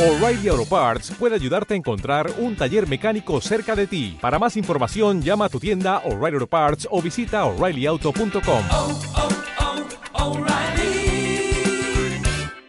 O'Reilly 0.00 0.48
Auto 0.48 0.64
Parts 0.64 1.10
puede 1.10 1.34
ayudarte 1.34 1.74
a 1.74 1.76
encontrar 1.76 2.32
un 2.38 2.56
taller 2.56 2.88
mecánico 2.88 3.38
cerca 3.42 3.76
de 3.76 3.86
ti. 3.86 4.16
Para 4.18 4.38
más 4.38 4.56
información, 4.56 5.20
llama 5.20 5.44
a 5.44 5.48
tu 5.50 5.60
tienda 5.60 5.98
O'Reilly 6.06 6.36
Auto 6.36 6.46
Parts 6.46 6.88
o 6.90 7.02
visita 7.02 7.44
oreillyauto.com. 7.44 8.64
oh, 8.70 8.98
oh, 10.14 10.24
O'Reilly 10.24 11.52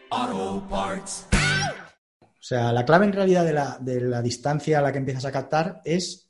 Auto 0.09 0.67
Parts. 0.67 1.27
O 2.21 2.27
sea, 2.41 2.73
la 2.73 2.83
clave 2.83 3.05
en 3.05 3.13
realidad 3.13 3.45
de 3.45 3.53
la, 3.53 3.77
de 3.79 4.01
la 4.01 4.21
distancia 4.21 4.79
a 4.79 4.81
la 4.81 4.91
que 4.91 4.97
empiezas 4.97 5.23
a 5.23 5.31
captar 5.31 5.81
es 5.85 6.29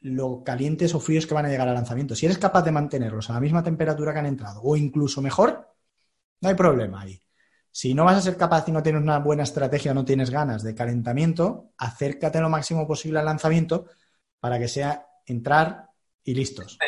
lo 0.00 0.42
calientes 0.42 0.94
o 0.94 1.00
fríos 1.00 1.26
que 1.26 1.34
van 1.34 1.44
a 1.44 1.50
llegar 1.50 1.68
al 1.68 1.74
lanzamiento. 1.74 2.14
Si 2.14 2.24
eres 2.24 2.38
capaz 2.38 2.62
de 2.62 2.72
mantenerlos 2.72 3.28
a 3.28 3.34
la 3.34 3.40
misma 3.40 3.62
temperatura 3.62 4.14
que 4.14 4.20
han 4.20 4.26
entrado 4.26 4.62
o 4.62 4.74
incluso 4.74 5.20
mejor, 5.20 5.68
no 6.40 6.48
hay 6.48 6.54
problema 6.54 7.02
ahí. 7.02 7.20
Si 7.72 7.94
no 7.94 8.04
vas 8.04 8.16
a 8.16 8.22
ser 8.22 8.36
capaz 8.36 8.68
y 8.68 8.72
no 8.72 8.82
tienes 8.82 9.00
una 9.00 9.20
buena 9.20 9.44
estrategia, 9.44 9.94
no 9.94 10.04
tienes 10.04 10.30
ganas 10.30 10.64
de 10.64 10.74
calentamiento, 10.74 11.70
acércate 11.78 12.40
lo 12.40 12.48
máximo 12.48 12.86
posible 12.86 13.20
al 13.20 13.26
lanzamiento 13.26 13.86
para 14.40 14.58
que 14.58 14.66
sea 14.66 15.06
entrar 15.24 15.88
y 16.24 16.34
listos. 16.34 16.78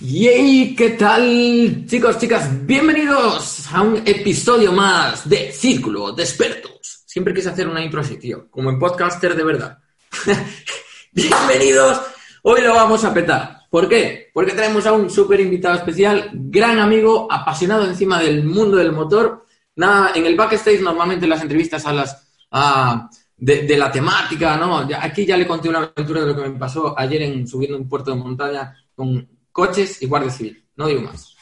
¡Yay! 0.00 0.74
¿Qué 0.76 0.90
tal, 0.90 1.86
chicos, 1.86 2.18
chicas? 2.18 2.66
Bienvenidos 2.66 3.66
a 3.72 3.80
un 3.80 4.02
episodio 4.04 4.72
más 4.72 5.26
de 5.26 5.52
Círculo 5.52 6.12
de 6.12 6.22
Expertos. 6.22 7.04
Siempre 7.06 7.32
quise 7.32 7.48
hacer 7.48 7.66
una 7.66 7.82
intro 7.82 8.02
así, 8.02 8.18
tío, 8.18 8.50
como 8.50 8.68
en 8.68 8.78
podcaster 8.78 9.34
de 9.34 9.44
verdad. 9.44 9.78
Bienvenidos. 11.12 12.02
Hoy 12.42 12.60
lo 12.60 12.74
vamos 12.74 13.02
a 13.04 13.14
petar. 13.14 13.63
¿Por 13.74 13.88
qué? 13.88 14.30
Porque 14.32 14.52
tenemos 14.52 14.86
a 14.86 14.92
un 14.92 15.10
súper 15.10 15.40
invitado 15.40 15.74
especial, 15.74 16.30
gran 16.32 16.78
amigo, 16.78 17.26
apasionado 17.28 17.84
encima 17.84 18.20
del 18.22 18.44
mundo 18.44 18.76
del 18.76 18.92
motor. 18.92 19.46
Nada, 19.74 20.12
en 20.14 20.24
el 20.26 20.36
backstage 20.36 20.80
normalmente 20.80 21.26
las 21.26 21.42
entrevistas 21.42 21.84
a 21.84 21.92
las 21.92 22.24
a, 22.52 23.10
de, 23.36 23.76
la 23.76 23.90
temática, 23.90 24.56
¿no? 24.56 24.86
Aquí 25.00 25.26
ya 25.26 25.36
le 25.36 25.48
conté 25.48 25.68
una 25.68 25.90
aventura 25.92 26.20
de 26.20 26.26
lo 26.28 26.36
que 26.36 26.48
me 26.50 26.56
pasó 26.56 26.96
ayer 26.96 27.22
en 27.22 27.48
subiendo 27.48 27.76
un 27.76 27.88
puerto 27.88 28.12
de 28.12 28.16
montaña 28.16 28.76
con 28.94 29.28
coches 29.50 30.00
y 30.02 30.06
guardia 30.06 30.30
civil. 30.30 30.64
No 30.76 30.86
digo 30.86 31.00
más. 31.00 31.34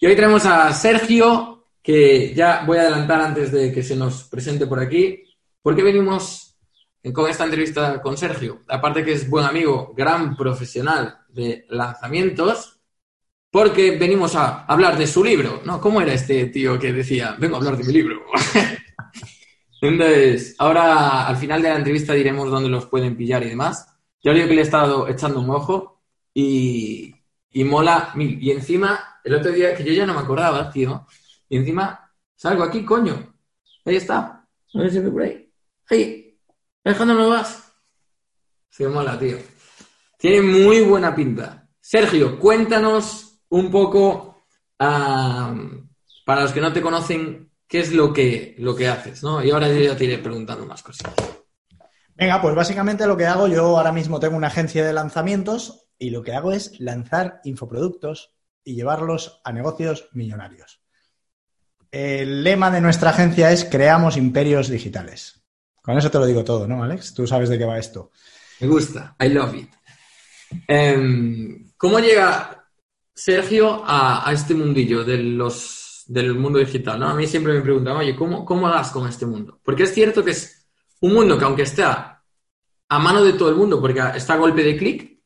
Y 0.00 0.06
hoy 0.06 0.14
tenemos 0.14 0.46
a 0.46 0.72
Sergio, 0.72 1.66
que 1.82 2.32
ya 2.36 2.62
voy 2.64 2.78
a 2.78 2.82
adelantar 2.82 3.20
antes 3.20 3.50
de 3.50 3.72
que 3.72 3.82
se 3.82 3.96
nos 3.96 4.22
presente 4.28 4.68
por 4.68 4.78
aquí. 4.78 5.24
¿Por 5.60 5.74
qué 5.74 5.82
venimos 5.82 6.51
con 7.10 7.28
esta 7.28 7.44
entrevista 7.44 8.00
con 8.00 8.16
Sergio? 8.16 8.62
Aparte 8.68 9.04
que 9.04 9.12
es 9.12 9.28
buen 9.28 9.44
amigo, 9.44 9.92
gran 9.96 10.36
profesional 10.36 11.18
de 11.28 11.66
lanzamientos, 11.70 12.78
porque 13.50 13.98
venimos 13.98 14.34
a 14.36 14.64
hablar 14.64 14.96
de 14.96 15.06
su 15.06 15.24
libro, 15.24 15.60
¿no? 15.64 15.80
¿Cómo 15.80 16.00
era 16.00 16.14
este 16.14 16.46
tío 16.46 16.78
que 16.78 16.92
decía, 16.92 17.36
vengo 17.38 17.56
a 17.56 17.58
hablar 17.58 17.76
de 17.76 17.84
mi 17.84 17.92
libro? 17.92 18.22
Entonces, 19.80 20.54
ahora 20.58 21.26
al 21.26 21.36
final 21.36 21.60
de 21.60 21.68
la 21.68 21.76
entrevista 21.76 22.14
diremos 22.14 22.50
dónde 22.50 22.68
los 22.68 22.86
pueden 22.86 23.16
pillar 23.16 23.42
y 23.42 23.48
demás. 23.48 23.88
Yo 24.22 24.32
digo 24.32 24.46
que 24.46 24.54
le 24.54 24.60
he 24.60 24.64
estado 24.64 25.08
echando 25.08 25.40
un 25.40 25.50
ojo 25.50 26.00
y, 26.32 27.14
y 27.50 27.64
mola 27.64 28.12
mil. 28.14 28.40
Y 28.40 28.52
encima, 28.52 29.18
el 29.24 29.34
otro 29.34 29.50
día, 29.50 29.74
que 29.74 29.84
yo 29.84 29.92
ya 29.92 30.06
no 30.06 30.14
me 30.14 30.20
acordaba, 30.20 30.70
tío, 30.70 31.06
y 31.48 31.56
encima 31.56 32.12
salgo 32.36 32.62
aquí, 32.62 32.84
coño. 32.84 33.34
Ahí 33.84 33.96
está. 33.96 34.46
A 34.74 34.78
ver 34.78 34.90
si 34.90 35.00
por 35.00 35.22
ahí. 35.22 35.52
Ahí. 35.90 36.21
Alejandro 36.84 37.16
Novas. 37.16 37.72
Se 38.68 38.88
mola, 38.88 39.18
tío. 39.18 39.38
Tiene 40.18 40.42
muy 40.42 40.80
buena 40.80 41.14
pinta. 41.14 41.68
Sergio, 41.80 42.38
cuéntanos 42.38 43.40
un 43.50 43.70
poco, 43.70 44.44
uh, 44.80 45.86
para 46.24 46.42
los 46.42 46.52
que 46.52 46.60
no 46.60 46.72
te 46.72 46.80
conocen, 46.80 47.52
qué 47.68 47.80
es 47.80 47.92
lo 47.92 48.12
que, 48.12 48.54
lo 48.58 48.74
que 48.74 48.88
haces, 48.88 49.22
¿no? 49.22 49.42
Y 49.44 49.50
ahora 49.50 49.68
yo 49.68 49.80
ya 49.80 49.96
te 49.96 50.04
iré 50.04 50.18
preguntando 50.18 50.66
más 50.66 50.82
cosas. 50.82 51.12
Venga, 52.14 52.40
pues 52.40 52.54
básicamente 52.54 53.06
lo 53.06 53.16
que 53.16 53.26
hago, 53.26 53.48
yo 53.48 53.76
ahora 53.76 53.92
mismo 53.92 54.20
tengo 54.20 54.36
una 54.36 54.48
agencia 54.48 54.84
de 54.84 54.92
lanzamientos 54.92 55.88
y 55.98 56.10
lo 56.10 56.22
que 56.22 56.34
hago 56.34 56.52
es 56.52 56.78
lanzar 56.80 57.40
infoproductos 57.44 58.34
y 58.64 58.74
llevarlos 58.74 59.40
a 59.44 59.52
negocios 59.52 60.08
millonarios. 60.12 60.82
El 61.90 62.42
lema 62.42 62.70
de 62.70 62.80
nuestra 62.80 63.10
agencia 63.10 63.52
es 63.52 63.64
creamos 63.64 64.16
imperios 64.16 64.68
digitales. 64.68 65.41
Con 65.82 65.98
eso 65.98 66.10
te 66.10 66.18
lo 66.18 66.26
digo 66.26 66.44
todo, 66.44 66.66
¿no, 66.66 66.82
Alex? 66.82 67.12
Tú 67.12 67.26
sabes 67.26 67.48
de 67.48 67.58
qué 67.58 67.64
va 67.64 67.78
esto. 67.78 68.12
Me 68.60 68.68
gusta, 68.68 69.16
I 69.20 69.28
love 69.28 69.54
it. 69.54 69.68
Um, 70.68 71.72
¿Cómo 71.76 71.98
llega 71.98 72.68
Sergio 73.12 73.82
a, 73.84 74.30
este 74.32 74.54
mundillo 74.54 75.02
de 75.02 75.16
del 76.06 76.34
mundo 76.34 76.58
digital? 76.60 77.00
¿no? 77.00 77.08
A 77.08 77.14
mí 77.14 77.26
siempre 77.26 77.52
me 77.54 77.60
preguntan, 77.60 77.96
oye, 77.96 78.14
¿cómo, 78.14 78.44
¿cómo 78.44 78.68
das 78.68 78.90
con 78.90 79.08
este 79.08 79.26
mundo? 79.26 79.60
Porque 79.64 79.82
es 79.82 79.92
cierto 79.92 80.24
que 80.24 80.30
es 80.30 80.68
un 81.00 81.14
mundo 81.14 81.36
que 81.36 81.44
aunque 81.44 81.62
está 81.62 82.22
a 82.88 82.98
mano 82.98 83.24
de 83.24 83.32
todo 83.32 83.48
el 83.48 83.56
mundo, 83.56 83.80
porque 83.80 84.00
está 84.14 84.34
a 84.34 84.38
golpe 84.38 84.62
de 84.62 84.76
clic, 84.76 85.20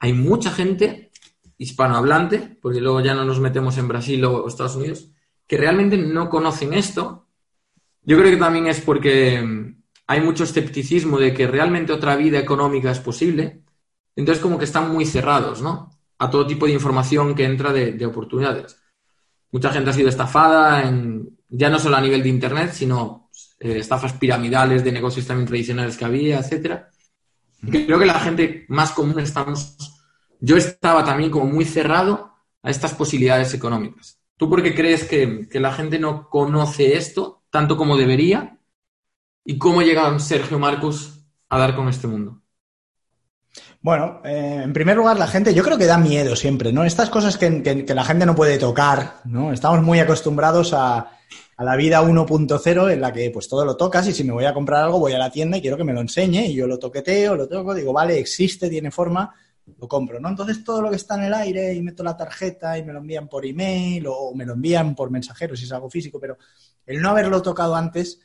hay 0.00 0.12
mucha 0.12 0.50
gente 0.50 1.12
hispanohablante, 1.56 2.58
porque 2.60 2.80
luego 2.80 3.00
ya 3.00 3.14
no 3.14 3.24
nos 3.24 3.40
metemos 3.40 3.78
en 3.78 3.88
Brasil 3.88 4.22
o 4.24 4.46
Estados 4.46 4.76
Unidos, 4.76 5.10
que 5.46 5.56
realmente 5.56 5.96
no 5.96 6.28
conocen 6.28 6.74
esto. 6.74 7.28
Yo 8.02 8.18
creo 8.18 8.30
que 8.30 8.36
también 8.36 8.66
es 8.66 8.80
porque 8.80 9.74
hay 10.06 10.20
mucho 10.20 10.44
escepticismo 10.44 11.18
de 11.18 11.32
que 11.32 11.46
realmente 11.46 11.92
otra 11.92 12.16
vida 12.16 12.38
económica 12.38 12.90
es 12.90 13.00
posible. 13.00 13.62
Entonces 14.16 14.42
como 14.42 14.58
que 14.58 14.64
están 14.64 14.92
muy 14.92 15.06
cerrados, 15.06 15.62
¿no? 15.62 15.90
A 16.18 16.30
todo 16.30 16.46
tipo 16.46 16.66
de 16.66 16.72
información 16.72 17.34
que 17.34 17.44
entra 17.44 17.72
de, 17.72 17.92
de 17.92 18.06
oportunidades. 18.06 18.76
Mucha 19.50 19.72
gente 19.72 19.90
ha 19.90 19.92
sido 19.92 20.08
estafada, 20.08 20.82
en, 20.82 21.38
ya 21.48 21.70
no 21.70 21.78
solo 21.78 21.96
a 21.96 22.00
nivel 22.00 22.22
de 22.22 22.28
Internet, 22.28 22.72
sino 22.72 23.30
eh, 23.58 23.78
estafas 23.78 24.12
piramidales 24.14 24.84
de 24.84 24.92
negocios 24.92 25.26
también 25.26 25.46
tradicionales 25.46 25.96
que 25.96 26.04
había, 26.04 26.38
etcétera. 26.38 26.90
Creo 27.70 27.98
que 27.98 28.06
la 28.06 28.20
gente 28.20 28.66
más 28.68 28.92
común 28.92 29.20
estamos. 29.20 29.76
Yo 30.40 30.56
estaba 30.56 31.04
también 31.04 31.30
como 31.30 31.46
muy 31.46 31.64
cerrado 31.64 32.32
a 32.62 32.70
estas 32.70 32.94
posibilidades 32.94 33.54
económicas. 33.54 34.18
¿Tú 34.36 34.50
por 34.50 34.62
qué 34.62 34.74
crees 34.74 35.04
que, 35.04 35.48
que 35.48 35.60
la 35.60 35.72
gente 35.72 35.98
no 35.98 36.28
conoce 36.28 36.96
esto 36.96 37.44
tanto 37.50 37.76
como 37.76 37.96
debería? 37.96 38.58
¿Y 39.44 39.58
cómo 39.58 39.82
llega 39.82 40.18
Sergio 40.18 40.58
Marcus 40.58 41.20
a 41.48 41.58
dar 41.58 41.76
con 41.76 41.88
este 41.88 42.06
mundo? 42.06 42.40
Bueno, 43.80 44.22
eh, 44.24 44.62
en 44.64 44.72
primer 44.72 44.96
lugar, 44.96 45.18
la 45.18 45.26
gente, 45.26 45.52
yo 45.54 45.62
creo 45.62 45.76
que 45.76 45.86
da 45.86 45.98
miedo 45.98 46.34
siempre, 46.34 46.72
¿no? 46.72 46.84
Estas 46.84 47.10
cosas 47.10 47.36
que 47.36 47.84
la 47.94 48.04
gente 48.04 48.26
no 48.26 48.34
puede 48.34 48.58
tocar, 48.58 49.20
¿no? 49.24 49.52
Estamos 49.52 49.82
muy 49.82 50.00
acostumbrados 50.00 50.72
a, 50.72 51.10
a 51.56 51.64
la 51.64 51.76
vida 51.76 52.02
1.0 52.02 52.92
en 52.92 53.00
la 53.00 53.12
que 53.12 53.30
pues 53.30 53.48
todo 53.48 53.64
lo 53.64 53.76
tocas 53.76 54.08
y 54.08 54.12
si 54.12 54.24
me 54.24 54.32
voy 54.32 54.44
a 54.44 54.54
comprar 54.54 54.82
algo 54.84 54.98
voy 54.98 55.12
a 55.12 55.18
la 55.18 55.30
tienda 55.30 55.56
y 55.56 55.60
quiero 55.60 55.76
que 55.76 55.84
me 55.84 55.92
lo 55.92 56.00
enseñe 56.00 56.46
y 56.46 56.54
yo 56.54 56.66
lo 56.66 56.78
toqueteo, 56.78 57.36
lo 57.36 57.48
toco, 57.48 57.74
digo, 57.74 57.92
vale, 57.92 58.18
existe, 58.18 58.68
tiene 58.68 58.90
forma, 58.90 59.32
lo 59.78 59.86
compro, 59.86 60.18
¿no? 60.18 60.28
Entonces 60.28 60.64
todo 60.64 60.82
lo 60.82 60.90
que 60.90 60.96
está 60.96 61.14
en 61.16 61.24
el 61.24 61.34
aire 61.34 61.74
y 61.74 61.82
meto 61.82 62.02
la 62.02 62.16
tarjeta 62.16 62.76
y 62.76 62.84
me 62.84 62.92
lo 62.92 62.98
envían 62.98 63.28
por 63.28 63.46
email 63.46 64.06
o 64.08 64.34
me 64.34 64.44
lo 64.44 64.54
envían 64.54 64.94
por 64.94 65.10
mensajero 65.10 65.54
si 65.56 65.64
es 65.64 65.72
algo 65.72 65.88
físico, 65.88 66.18
pero 66.18 66.36
el 66.86 67.00
no 67.00 67.10
haberlo 67.10 67.40
tocado 67.40 67.76
antes 67.76 68.20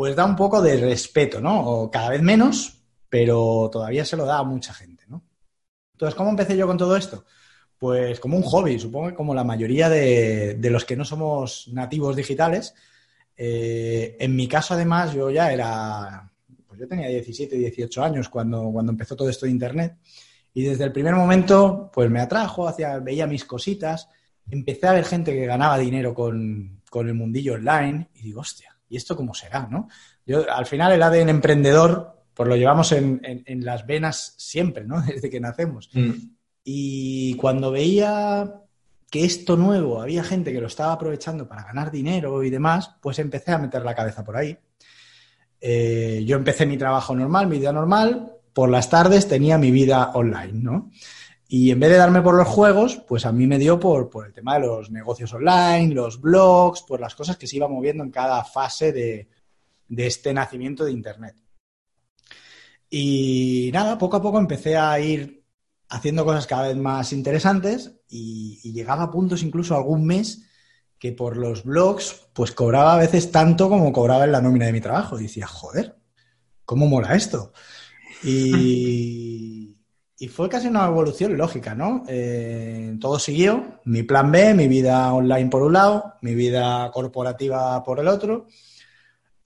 pues 0.00 0.16
da 0.16 0.24
un 0.24 0.34
poco 0.34 0.62
de 0.62 0.78
respeto, 0.78 1.42
¿no? 1.42 1.60
O 1.60 1.90
cada 1.90 2.08
vez 2.08 2.22
menos, 2.22 2.80
pero 3.10 3.68
todavía 3.70 4.02
se 4.02 4.16
lo 4.16 4.24
da 4.24 4.38
a 4.38 4.44
mucha 4.44 4.72
gente, 4.72 5.04
¿no? 5.08 5.22
Entonces, 5.92 6.14
¿cómo 6.14 6.30
empecé 6.30 6.56
yo 6.56 6.66
con 6.66 6.78
todo 6.78 6.96
esto? 6.96 7.26
Pues 7.76 8.18
como 8.18 8.38
un 8.38 8.42
hobby, 8.44 8.78
supongo 8.78 9.08
que 9.08 9.14
como 9.14 9.34
la 9.34 9.44
mayoría 9.44 9.90
de, 9.90 10.58
los 10.70 10.86
que 10.86 10.96
no 10.96 11.04
somos 11.04 11.68
nativos 11.74 12.16
digitales. 12.16 12.74
Eh, 13.36 14.16
en 14.18 14.34
mi 14.34 14.48
caso, 14.48 14.72
además, 14.72 15.12
yo 15.12 15.28
ya 15.30 15.52
era, 15.52 16.32
pues 16.66 16.80
yo 16.80 16.88
tenía 16.88 17.08
17, 17.08 17.54
18 17.56 18.02
años 18.02 18.30
cuando, 18.30 18.70
cuando 18.72 18.92
empezó 18.92 19.14
todo 19.14 19.28
esto 19.28 19.44
de 19.44 19.52
Internet. 19.52 19.98
Y 20.54 20.62
desde 20.62 20.84
el 20.84 20.92
primer 20.92 21.14
momento, 21.14 21.90
pues 21.92 22.08
me 22.08 22.22
atrajo, 22.22 22.66
hacia, 22.66 23.00
veía 23.00 23.26
mis 23.26 23.44
cositas, 23.44 24.08
empecé 24.50 24.86
a 24.86 24.94
ver 24.94 25.04
gente 25.04 25.34
que 25.34 25.44
ganaba 25.44 25.76
dinero 25.76 26.14
con, 26.14 26.80
con 26.88 27.06
el 27.06 27.12
mundillo 27.12 27.52
online 27.52 28.08
y 28.14 28.22
digo, 28.22 28.40
hostia, 28.40 28.69
¿y 28.90 28.96
esto 28.96 29.16
cómo 29.16 29.32
será? 29.32 29.66
¿no? 29.70 29.88
Yo, 30.26 30.44
al 30.52 30.66
final, 30.66 30.92
el 30.92 31.02
ADN 31.02 31.30
emprendedor 31.30 32.18
pues 32.34 32.48
lo 32.48 32.56
llevamos 32.56 32.92
en, 32.92 33.20
en, 33.24 33.42
en, 33.46 33.64
las 33.64 33.86
venas 33.86 34.34
siempre, 34.36 34.84
¿no? 34.84 35.00
Desde 35.06 35.30
que 35.30 35.40
nacemos. 35.40 35.88
Mm. 35.92 36.10
Y 36.64 37.34
cuando 37.34 37.70
veía 37.70 38.60
que 39.10 39.24
esto 39.24 39.56
nuevo 39.56 40.00
había 40.00 40.22
gente 40.22 40.52
que 40.52 40.60
lo 40.60 40.68
estaba 40.68 40.92
aprovechando 40.92 41.48
para 41.48 41.64
ganar 41.64 41.90
dinero 41.90 42.42
y 42.42 42.50
demás, 42.50 42.96
pues 43.00 43.18
empecé 43.18 43.52
a 43.52 43.58
meter 43.58 43.82
la 43.82 43.94
cabeza 43.94 44.24
por 44.24 44.36
ahí. 44.36 44.56
Eh, 45.60 46.22
yo 46.26 46.36
empecé 46.36 46.64
mi 46.64 46.78
trabajo 46.78 47.14
normal, 47.14 47.46
mi 47.46 47.58
vida 47.58 47.72
normal, 47.72 48.32
por 48.52 48.70
las 48.70 48.88
tardes 48.88 49.28
tenía 49.28 49.58
mi 49.58 49.70
vida 49.70 50.10
online, 50.14 50.52
¿no? 50.54 50.90
Y 51.52 51.72
en 51.72 51.80
vez 51.80 51.90
de 51.90 51.96
darme 51.96 52.22
por 52.22 52.36
los 52.36 52.46
juegos, 52.46 53.02
pues 53.08 53.26
a 53.26 53.32
mí 53.32 53.44
me 53.44 53.58
dio 53.58 53.80
por, 53.80 54.08
por 54.08 54.24
el 54.24 54.32
tema 54.32 54.54
de 54.54 54.60
los 54.60 54.88
negocios 54.92 55.32
online, 55.34 55.92
los 55.92 56.20
blogs, 56.20 56.82
por 56.82 57.00
las 57.00 57.16
cosas 57.16 57.36
que 57.36 57.48
se 57.48 57.56
iba 57.56 57.66
moviendo 57.66 58.04
en 58.04 58.12
cada 58.12 58.44
fase 58.44 58.92
de, 58.92 59.28
de 59.88 60.06
este 60.06 60.32
nacimiento 60.32 60.84
de 60.84 60.92
Internet. 60.92 61.34
Y 62.88 63.70
nada, 63.72 63.98
poco 63.98 64.18
a 64.18 64.22
poco 64.22 64.38
empecé 64.38 64.76
a 64.76 65.00
ir 65.00 65.44
haciendo 65.88 66.24
cosas 66.24 66.46
cada 66.46 66.68
vez 66.68 66.76
más 66.76 67.12
interesantes 67.12 67.96
y, 68.08 68.72
llegaba 68.72 69.02
a 69.02 69.10
puntos 69.10 69.42
incluso 69.42 69.74
algún 69.74 70.06
mes 70.06 70.46
que 71.00 71.10
por 71.10 71.36
los 71.36 71.64
blogs, 71.64 72.28
pues 72.32 72.52
cobraba 72.52 72.94
a 72.94 72.98
veces 72.98 73.32
tanto 73.32 73.68
como 73.68 73.92
cobraba 73.92 74.22
en 74.24 74.30
la 74.30 74.40
nómina 74.40 74.66
de 74.66 74.72
mi 74.72 74.80
trabajo. 74.80 75.18
Y 75.18 75.24
decía, 75.24 75.48
joder, 75.48 75.96
¿cómo 76.64 76.86
mola 76.86 77.16
esto? 77.16 77.52
Y, 78.22 79.59
y 80.22 80.28
fue 80.28 80.50
casi 80.50 80.66
una 80.66 80.86
evolución 80.86 81.34
lógica, 81.38 81.74
¿no? 81.74 82.04
Eh, 82.06 82.94
todo 83.00 83.18
siguió, 83.18 83.80
mi 83.86 84.02
plan 84.02 84.30
B, 84.30 84.52
mi 84.52 84.68
vida 84.68 85.14
online 85.14 85.48
por 85.48 85.62
un 85.62 85.72
lado, 85.72 86.16
mi 86.20 86.34
vida 86.34 86.90
corporativa 86.92 87.82
por 87.82 88.00
el 88.00 88.06
otro, 88.06 88.46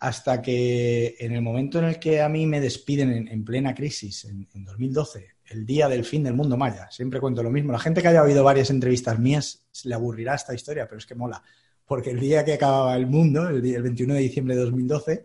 hasta 0.01 0.43
que 0.43 1.15
en 1.21 1.31
el 1.33 1.43
momento 1.43 1.79
en 1.79 1.85
el 1.85 2.01
que 2.01 2.21
a 2.21 2.29
mí 2.29 2.45
me 2.47 2.61
despiden 2.61 3.13
en, 3.13 3.29
en 3.29 3.45
plena 3.45 3.73
crisis, 3.73 4.25
en, 4.25 4.49
en 4.53 4.65
2012, 4.65 5.37
el 5.47 5.65
día 5.65 5.89
del 5.89 6.05
fin 6.05 6.25
del 6.25 6.35
mundo 6.35 6.57
maya, 6.57 6.91
siempre 6.91 7.21
cuento 7.21 7.45
lo 7.45 7.51
mismo, 7.51 7.71
la 7.71 7.79
gente 7.79 8.03
que 8.03 8.09
haya 8.09 8.25
oído 8.25 8.43
varias 8.43 8.71
entrevistas 8.71 9.17
mías 9.17 9.69
le 9.85 9.95
aburrirá 9.95 10.35
esta 10.35 10.55
historia, 10.55 10.89
pero 10.89 10.99
es 10.99 11.07
que 11.07 11.15
mola, 11.15 11.41
porque 11.87 12.11
el 12.11 12.19
día 12.19 12.45
que 12.45 12.55
acababa 12.55 12.97
el 12.97 13.07
mundo, 13.07 13.49
el, 13.49 13.63
día, 13.63 13.77
el 13.77 13.85
21 13.85 14.15
de 14.15 14.21
diciembre 14.21 14.57
de 14.57 14.63
2012, 14.63 15.25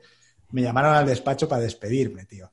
me 0.52 0.62
llamaron 0.62 0.94
al 0.94 1.08
despacho 1.08 1.50
para 1.50 1.64
despedirme, 1.64 2.26
tío. 2.26 2.52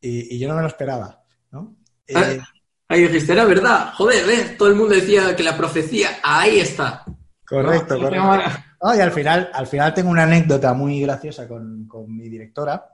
Y 0.00 0.38
yo 0.38 0.48
no 0.48 0.54
me 0.54 0.62
lo 0.62 0.68
esperaba, 0.68 1.24
¿no? 1.50 1.81
Ah, 2.14 2.30
Eh, 2.32 2.40
Ahí 2.88 3.02
dijiste, 3.06 3.32
era 3.32 3.44
verdad. 3.46 3.92
Joder, 3.94 4.26
¿ves? 4.26 4.58
Todo 4.58 4.68
el 4.68 4.74
mundo 4.74 4.94
decía 4.94 5.34
que 5.34 5.42
la 5.42 5.56
profecía, 5.56 6.18
ahí 6.22 6.60
está. 6.60 7.04
correcto, 7.46 7.96
No, 7.96 8.02
correcto. 8.10 8.94
y 8.96 9.00
al 9.00 9.12
final, 9.12 9.50
al 9.54 9.66
final 9.66 9.94
tengo 9.94 10.10
una 10.10 10.24
anécdota 10.24 10.74
muy 10.74 11.00
graciosa 11.00 11.48
con, 11.48 11.86
con 11.88 12.14
mi 12.14 12.28
directora, 12.28 12.84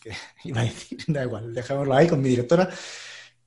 que 0.00 0.12
iba 0.44 0.60
a 0.60 0.64
decir, 0.64 0.98
da 1.08 1.24
igual, 1.24 1.52
dejémoslo 1.52 1.94
ahí 1.94 2.06
con 2.06 2.20
mi 2.22 2.28
directora, 2.28 2.68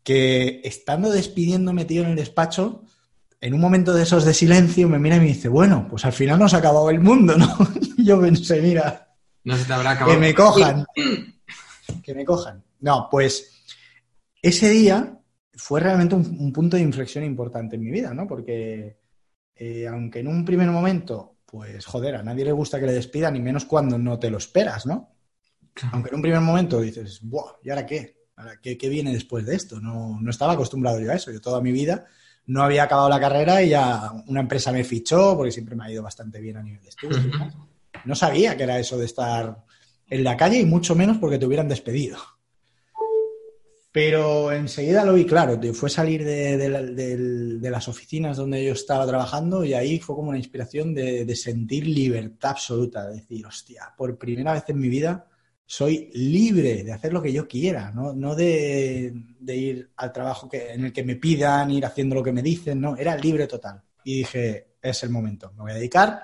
que 0.04 0.60
estando 0.66 1.10
despidiéndome, 1.12 1.86
tío, 1.86 2.04
en 2.04 2.10
el 2.10 2.16
despacho, 2.18 2.84
en 3.40 3.54
un 3.54 3.62
momento 3.62 3.94
de 3.94 4.04
esos 4.04 4.26
de 4.26 4.34
silencio 4.34 4.90
me 4.90 5.00
mira 5.00 5.16
y 5.16 5.20
me 5.22 5.26
dice, 5.28 5.48
bueno, 5.48 5.88
pues 5.90 6.04
al 6.04 6.12
final 6.14 6.40
nos 6.40 6.54
ha 6.54 6.58
acabado 6.58 6.90
el 6.90 7.00
mundo, 7.00 7.38
¿no? 7.38 7.58
Y 7.98 8.04
yo 8.06 8.20
pensé, 8.20 8.60
mira, 8.62 9.14
No 9.46 9.56
se 9.56 9.64
te 9.64 9.72
habrá 9.72 9.92
acabado. 9.92 10.14
que 10.20 10.20
me 10.20 10.34
cojan, 10.34 10.86
que 12.04 12.14
me 12.14 12.26
cojan. 12.26 12.62
No, 12.82 13.08
pues 13.10 13.59
ese 14.42 14.70
día 14.70 15.20
fue 15.54 15.80
realmente 15.80 16.16
un, 16.16 16.38
un 16.40 16.54
punto 16.54 16.78
de 16.78 16.84
inflexión 16.84 17.24
importante 17.24 17.76
en 17.76 17.84
mi 17.84 17.92
vida, 17.92 18.14
¿no? 18.14 18.28
Porque 18.28 19.00
eh, 19.62 19.86
aunque 19.88 20.20
en 20.20 20.28
un 20.28 20.46
primer 20.46 20.70
momento, 20.70 21.40
pues 21.46 21.86
joder, 21.86 22.16
a 22.16 22.24
nadie 22.24 22.46
le 22.46 22.54
gusta 22.54 22.80
que 22.80 22.86
le 22.86 22.94
despidan, 22.94 23.36
y 23.36 23.42
menos 23.42 23.66
cuando 23.66 23.98
no 23.98 24.18
te 24.18 24.30
lo 24.30 24.38
esperas, 24.38 24.86
¿no? 24.86 25.16
Aunque 25.92 26.10
en 26.10 26.16
un 26.16 26.22
primer 26.22 26.40
momento 26.40 26.80
dices, 26.80 27.20
Buah, 27.22 27.58
¿y 27.64 27.70
ahora 27.70 27.86
qué? 27.86 28.20
¿Ahora 28.38 28.54
qué, 28.62 28.78
qué 28.78 28.88
viene 28.88 29.12
después 29.12 29.46
de 29.46 29.56
esto? 29.56 29.82
No, 29.82 30.18
no 30.22 30.30
estaba 30.30 30.54
acostumbrado 30.54 31.02
yo 31.02 31.12
a 31.12 31.16
eso. 31.16 31.30
Yo 31.32 31.42
toda 31.42 31.60
mi 31.60 31.74
vida 31.74 32.06
no 32.46 32.64
había 32.64 32.84
acabado 32.84 33.10
la 33.10 33.20
carrera 33.20 33.62
y 33.62 33.70
ya 33.70 34.12
una 34.28 34.40
empresa 34.40 34.72
me 34.72 34.86
fichó, 34.86 35.36
porque 35.36 35.52
siempre 35.52 35.76
me 35.76 35.84
ha 35.84 35.92
ido 35.92 36.04
bastante 36.04 36.40
bien 36.40 36.56
a 36.56 36.64
nivel 36.64 36.82
de 36.82 36.90
estudios. 36.90 37.22
No 38.06 38.16
sabía 38.16 38.56
que 38.56 38.64
era 38.64 38.80
eso 38.80 38.98
de 38.98 39.06
estar 39.06 39.66
en 40.10 40.24
la 40.24 40.38
calle 40.38 40.58
y 40.58 40.66
mucho 40.66 40.96
menos 40.96 41.18
porque 41.18 41.38
te 41.38 41.46
hubieran 41.46 41.68
despedido. 41.68 42.18
Pero 43.92 44.52
enseguida 44.52 45.04
lo 45.04 45.16
vi 45.16 45.26
claro, 45.26 45.60
fue 45.74 45.90
salir 45.90 46.24
de, 46.24 47.70
las 47.72 47.88
oficinas 47.88 48.38
donde 48.38 48.64
yo 48.64 48.74
estaba 48.74 49.08
trabajando 49.08 49.64
y 49.66 49.74
ahí 49.74 50.00
fue 50.00 50.16
como 50.16 50.30
una 50.30 50.38
inspiración 50.38 50.94
de, 50.94 51.36
sentir 51.36 51.88
libertad 51.88 52.52
absoluta, 52.52 53.08
de 53.08 53.16
decir, 53.16 53.46
hostia, 53.48 53.92
por 53.98 54.18
primera 54.18 54.54
vez 54.54 54.64
en 54.68 54.80
mi 54.80 54.90
vida 54.90 55.26
soy 55.66 56.10
libre 56.14 56.84
de 56.84 56.94
hacer 56.94 57.14
lo 57.14 57.22
que 57.22 57.34
yo 57.34 57.48
quiera, 57.48 57.92
no, 57.92 58.36
de 58.36 59.14
ir 59.48 59.92
al 59.96 60.12
trabajo 60.12 60.48
que, 60.48 60.72
en 60.74 60.86
el 60.86 60.94
que 60.94 61.04
me 61.04 61.16
pidan, 61.16 61.72
ir 61.72 61.86
haciendo 61.86 62.16
lo 62.16 62.24
que 62.24 62.32
me 62.32 62.44
dicen, 62.44 62.80
no, 62.80 62.96
era 62.96 63.16
libre 63.16 63.48
total. 63.48 63.82
Y 64.04 64.20
dije, 64.20 64.74
es 64.82 65.04
el 65.04 65.10
momento, 65.10 65.52
me 65.54 65.64
voy 65.64 65.72
a 65.72 65.76
dedicar 65.76 66.22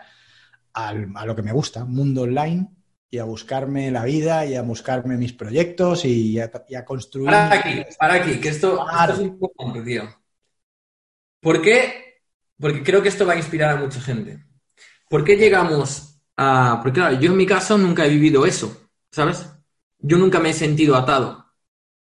al- 0.74 1.12
a 1.16 1.26
lo 1.26 1.36
que 1.36 1.42
me 1.42 1.52
gusta, 1.52 1.86
mundo 1.86 2.24
online, 2.24 2.68
y 3.16 3.20
a 3.20 3.24
buscarme 3.24 3.90
la 3.92 4.04
vida 4.04 4.46
y 4.46 4.56
a 4.56 4.62
buscarme 4.62 5.16
mis 5.16 5.32
proyectos 5.32 6.04
y 6.04 6.38
a, 6.40 6.52
y 6.68 6.76
a 6.76 6.84
construir. 6.84 7.28
Para 7.28 7.54
aquí, 7.54 7.84
para 7.98 8.14
aquí, 8.16 8.40
que 8.42 8.50
esto, 8.50 8.84
Claro. 8.84 9.14
esto 9.14 9.24
es 9.24 9.28
importante, 9.30 9.82
tío. 9.82 10.04
¿Por 11.42 11.62
qué? 11.62 12.22
Porque 12.60 12.84
creo 12.84 13.02
que 13.02 13.10
esto 13.10 13.26
va 13.26 13.34
a 13.34 13.38
inspirar 13.38 13.78
a 13.78 13.80
mucha 13.80 14.02
gente. 14.02 14.44
¿Por 15.10 15.24
qué 15.24 15.38
llegamos 15.38 16.20
a...? 16.36 16.80
Porque 16.84 17.00
claro, 17.00 17.20
yo 17.20 17.32
en 17.32 17.38
mi 17.38 17.46
caso 17.46 17.78
nunca 17.78 18.06
he 18.06 18.10
vivido 18.10 18.46
eso, 18.46 18.90
¿sabes? 19.12 19.46
Yo 20.00 20.18
nunca 20.18 20.40
me 20.40 20.50
he 20.50 20.54
sentido 20.54 20.96
atado. 20.96 21.46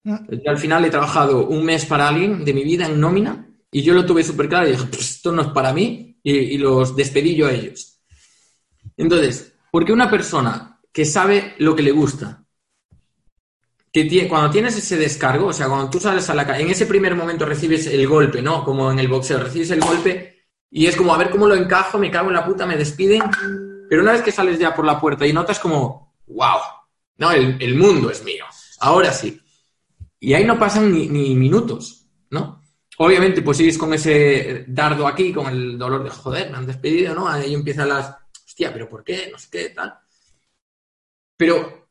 Mm. 0.03 0.15
Yo 0.43 0.49
al 0.51 0.57
final 0.57 0.83
he 0.85 0.89
trabajado 0.89 1.47
un 1.47 1.63
mes 1.63 1.85
para 1.85 2.07
alguien 2.07 2.43
de 2.43 2.53
mi 2.53 2.63
vida 2.63 2.87
en 2.87 2.99
nómina 2.99 3.47
y 3.71 3.83
yo 3.83 3.93
lo 3.93 4.05
tuve 4.05 4.23
súper 4.23 4.49
claro 4.49 4.67
y 4.67 4.71
dije, 4.71 4.85
"Pues 4.87 5.11
esto 5.11 5.31
no 5.31 5.43
es 5.43 5.47
para 5.49 5.73
mí 5.73 6.19
y, 6.23 6.31
y 6.33 6.57
los 6.57 6.95
despedí 6.95 7.35
yo 7.35 7.47
a 7.47 7.51
ellos. 7.51 8.01
Entonces, 8.97 9.53
¿por 9.71 9.85
qué 9.85 9.91
una 9.93 10.09
persona 10.09 10.72
que 10.93 11.05
sabe 11.05 11.55
lo 11.59 11.75
que 11.75 11.83
le 11.83 11.91
gusta, 11.91 12.45
que 13.91 14.05
tie- 14.09 14.27
cuando 14.27 14.49
tienes 14.49 14.75
ese 14.77 14.97
descargo, 14.97 15.47
o 15.47 15.53
sea, 15.53 15.67
cuando 15.67 15.89
tú 15.89 15.99
sales 15.99 16.29
a 16.29 16.33
la 16.33 16.45
calle, 16.47 16.63
en 16.63 16.69
ese 16.71 16.85
primer 16.87 17.15
momento 17.15 17.45
recibes 17.45 17.85
el 17.87 18.07
golpe, 18.07 18.41
¿no? 18.41 18.63
Como 18.63 18.91
en 18.91 18.99
el 18.99 19.07
boxeo, 19.07 19.39
recibes 19.39 19.69
el 19.71 19.81
golpe 19.81 20.45
y 20.71 20.87
es 20.87 20.95
como 20.95 21.13
a 21.13 21.17
ver 21.17 21.29
cómo 21.29 21.47
lo 21.47 21.55
encajo, 21.55 21.99
me 21.99 22.09
cago 22.09 22.29
en 22.29 22.33
la 22.35 22.45
puta, 22.45 22.65
me 22.65 22.75
despiden, 22.77 23.21
pero 23.89 24.01
una 24.01 24.13
vez 24.13 24.21
que 24.21 24.31
sales 24.31 24.57
ya 24.57 24.73
por 24.75 24.85
la 24.85 24.99
puerta 24.99 25.27
y 25.27 25.33
notas 25.33 25.59
como, 25.59 26.15
wow, 26.27 26.57
no, 27.17 27.31
el, 27.31 27.57
el 27.61 27.75
mundo 27.75 28.09
es 28.09 28.23
mío, 28.23 28.45
ahora 28.79 29.11
sí. 29.13 29.39
Y 30.19 30.33
ahí 30.33 30.45
no 30.45 30.57
pasan 30.59 30.91
ni, 30.91 31.07
ni 31.09 31.35
minutos, 31.35 32.07
¿no? 32.31 32.61
Obviamente, 32.97 33.41
pues 33.41 33.57
sigues 33.57 33.77
con 33.77 33.93
ese 33.93 34.65
dardo 34.67 35.07
aquí, 35.07 35.33
con 35.33 35.47
el 35.47 35.77
dolor 35.77 36.03
de 36.03 36.09
joder, 36.11 36.51
me 36.51 36.57
han 36.57 36.67
despedido, 36.67 37.13
¿no? 37.15 37.27
Ahí 37.27 37.53
empiezan 37.53 37.89
las, 37.89 38.15
hostia, 38.47 38.71
pero 38.73 38.89
¿por 38.89 39.03
qué? 39.03 39.29
No 39.31 39.37
sé 39.39 39.49
qué, 39.51 39.69
tal. 39.69 39.93
Pero, 41.37 41.87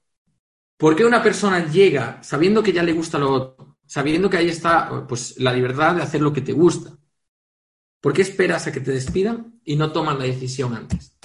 ¿por 0.77 0.97
qué 0.97 1.05
una 1.05 1.23
persona 1.23 1.67
llega 1.67 2.23
sabiendo 2.23 2.63
que 2.63 2.73
ya 2.73 2.83
le 2.83 2.93
gusta 2.93 3.19
lo 3.19 3.33
otro? 3.33 3.79
Sabiendo 3.87 4.31
que 4.31 4.39
ahí 4.39 4.49
está, 4.49 5.07
pues, 5.07 5.39
la 5.39 5.53
libertad 5.53 5.97
de 5.97 6.03
hacer 6.03 6.21
lo 6.21 6.33
que 6.33 6.41
te 6.41 6.53
gusta. 6.53 6.97
¿Por 8.01 8.13
qué 8.13 8.23
esperas 8.23 8.67
a 8.67 8.73
que 8.73 8.81
te 8.81 8.93
despidan 8.93 9.61
y 9.65 9.77
no 9.77 9.93
tomas 9.93 10.19
la 10.19 10.25
decisión 10.25 10.75
antes? 10.75 11.17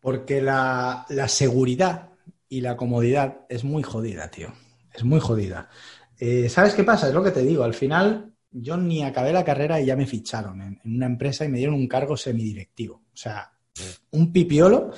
Porque 0.00 0.40
la, 0.40 1.04
la 1.08 1.28
seguridad 1.28 2.10
y 2.48 2.60
la 2.60 2.76
comodidad 2.76 3.40
es 3.48 3.64
muy 3.64 3.82
jodida, 3.82 4.30
tío. 4.30 4.52
Es 4.94 5.04
muy 5.04 5.20
jodida. 5.20 5.68
Eh, 6.18 6.48
¿Sabes 6.48 6.74
qué 6.74 6.84
pasa? 6.84 7.08
Es 7.08 7.14
lo 7.14 7.22
que 7.22 7.30
te 7.30 7.42
digo. 7.42 7.64
Al 7.64 7.74
final, 7.74 8.32
yo 8.50 8.76
ni 8.76 9.04
acabé 9.04 9.32
la 9.32 9.44
carrera 9.44 9.80
y 9.80 9.86
ya 9.86 9.96
me 9.96 10.06
ficharon 10.06 10.60
en, 10.60 10.80
en 10.84 10.94
una 10.96 11.06
empresa 11.06 11.44
y 11.44 11.48
me 11.48 11.58
dieron 11.58 11.74
un 11.74 11.88
cargo 11.88 12.16
semidirectivo. 12.16 12.94
O 12.96 13.16
sea, 13.16 13.52
un 14.10 14.32
pipiolo 14.32 14.92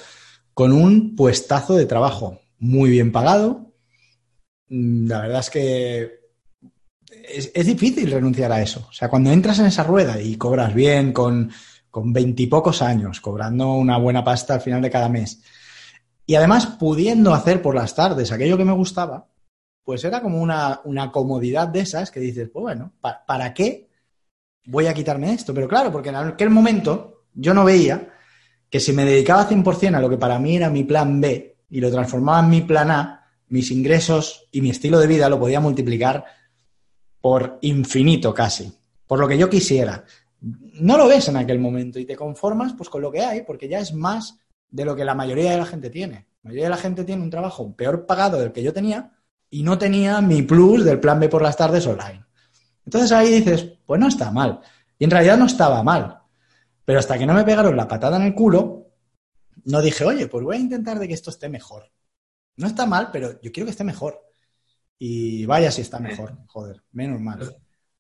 con 0.59 0.73
un 0.73 1.15
puestazo 1.15 1.77
de 1.77 1.87
trabajo 1.87 2.41
muy 2.59 2.91
bien 2.91 3.13
pagado. 3.13 3.71
Mm, 4.69 5.07
La 5.07 5.21
verdad 5.21 5.39
es 5.39 5.51
que 5.51 6.21
es, 7.55 7.65
difícil 7.65 8.11
renunciar 8.11 8.51
a 8.51 8.61
eso. 8.61 8.85
O 8.91 8.93
sea, 8.93 9.09
cuando 9.09 9.31
entras 9.31 9.61
en 9.61 9.67
esa 9.67 9.85
rueda 9.85 10.21
y 10.21 10.35
cobras 10.35 10.75
bien, 10.75 11.13
con 11.13 11.53
veintipocos 11.93 12.83
años, 12.83 13.21
cobrando 13.21 13.71
una 13.75 13.99
buena 13.99 14.25
pasta 14.25 14.55
al 14.55 14.61
final 14.61 14.83
de 14.83 14.91
cada 14.91 15.09
mes, 15.09 15.41
y 16.27 16.35
además 16.35 16.67
pudiendo 16.67 17.35
hacer 17.35 17.63
por 17.63 17.77
las 17.77 17.95
tardes 17.95 18.33
aquello 18.33 18.59
que 18.59 18.65
me 18.65 18.73
gustaba, 18.73 19.29
pues 19.85 20.03
era 20.03 20.21
como 20.21 20.43
una, 20.43 20.81
una 20.83 21.13
comodidad 21.13 21.69
de 21.69 21.83
esas 21.83 22.11
que 22.11 22.19
dices, 22.19 22.51
pues 22.53 22.63
bueno, 22.63 22.95
¿pa- 23.01 23.25
¿para 23.25 23.55
qué 23.55 23.91
voy 24.67 24.89
a 24.89 24.95
quitarme 24.95 25.33
esto? 25.35 25.55
Pero 25.55 25.69
claro, 25.69 25.93
porque 25.93 26.09
en 26.09 26.17
aquel 26.17 26.51
momento 26.51 27.27
yo 27.33 27.55
no 27.55 27.65
veía 27.65 28.13
que 28.71 28.81
si 28.81 28.93
me 28.93 29.05
dedicaba 29.05 29.49
100% 29.49 29.95
a 29.95 30.01
lo 30.01 30.11
que 30.11 30.19
para 30.19 30.39
mí 30.39 30.57
era 30.57 30.71
mi 30.71 30.85
plan 30.85 31.21
B 31.21 31.57
y 31.71 31.81
lo 31.81 31.91
transformaba 31.91 32.41
en 32.41 32.51
mi 32.51 32.61
plan 32.63 32.91
A, 32.91 33.27
mis 33.49 33.71
ingresos 33.71 34.47
y 34.53 34.61
mi 34.61 34.71
estilo 34.71 34.99
de 34.99 35.07
vida 35.07 35.29
lo 35.29 35.39
podía 35.39 35.61
multiplicar 35.61 36.25
por 37.21 37.59
infinito 37.63 38.33
casi, 38.35 38.73
por 39.07 39.19
lo 39.19 39.27
que 39.27 39.39
yo 39.39 39.49
quisiera. 39.49 40.05
No 40.41 40.97
lo 40.97 41.09
ves 41.09 41.29
en 41.29 41.37
aquel 41.37 41.59
momento 41.59 41.99
y 41.99 42.05
te 42.05 42.17
conformas 42.17 42.75
pues 42.75 42.89
con 42.89 43.03
lo 43.03 43.11
que 43.11 43.23
hay, 43.23 43.43
porque 43.43 43.69
ya 43.69 43.81
es 43.81 43.93
más 43.93 44.39
de 44.71 44.85
lo 44.85 44.95
que 44.95 45.05
la 45.05 45.15
mayoría 45.15 45.53
de 45.53 45.59
la 45.59 45.67
gente 45.67 45.91
tiene. 45.91 46.27
La 46.43 46.51
mayoría 46.51 46.65
de 46.65 46.71
la 46.71 46.77
gente 46.77 47.05
tiene 47.05 47.23
un 47.23 47.31
trabajo 47.31 47.75
peor 47.75 48.07
pagado 48.07 48.39
del 48.39 48.53
que 48.53 48.63
yo 48.63 48.73
tenía 48.73 49.13
y 49.51 49.63
no 49.63 49.79
tenía 49.79 50.21
mi 50.21 50.43
plus 50.43 50.85
del 50.85 51.01
plan 51.01 51.19
B 51.19 51.29
por 51.29 51.43
las 51.43 51.57
tardes 51.57 51.87
online. 51.87 52.25
Entonces 52.85 53.13
ahí 53.13 53.33
dices, 53.33 53.73
pues 53.85 54.01
no 54.01 54.09
está 54.09 54.31
mal. 54.31 54.61
Y 54.99 55.05
en 55.05 55.11
realidad 55.11 55.37
no 55.37 55.47
estaba 55.47 55.83
mal. 55.83 56.18
Pero 56.89 57.01
hasta 57.01 57.19
que 57.19 57.27
no 57.27 57.35
me 57.35 57.45
pegaron 57.45 57.77
la 57.77 57.87
patada 57.87 58.17
en 58.17 58.23
el 58.23 58.35
culo, 58.35 58.87
no 59.67 59.83
dije, 59.83 60.07
oye, 60.07 60.27
pues 60.27 60.43
voy 60.43 60.57
a 60.57 60.59
intentar 60.59 60.99
de 60.99 61.07
que 61.07 61.13
esto 61.13 61.29
esté 61.29 61.51
mejor. 61.51 61.93
No 62.57 62.67
está 62.67 62.87
mal, 62.87 63.11
pero 63.13 63.39
yo 63.43 63.53
quiero 63.53 63.67
que 63.67 63.73
esté 63.73 63.85
mejor. 63.85 64.19
Y 64.99 65.45
vaya 65.45 65.71
si 65.71 65.83
está 65.83 65.99
mejor, 65.99 66.39
joder, 66.47 66.83
menos 66.93 67.21
mal. 67.21 67.43
O 67.43 67.51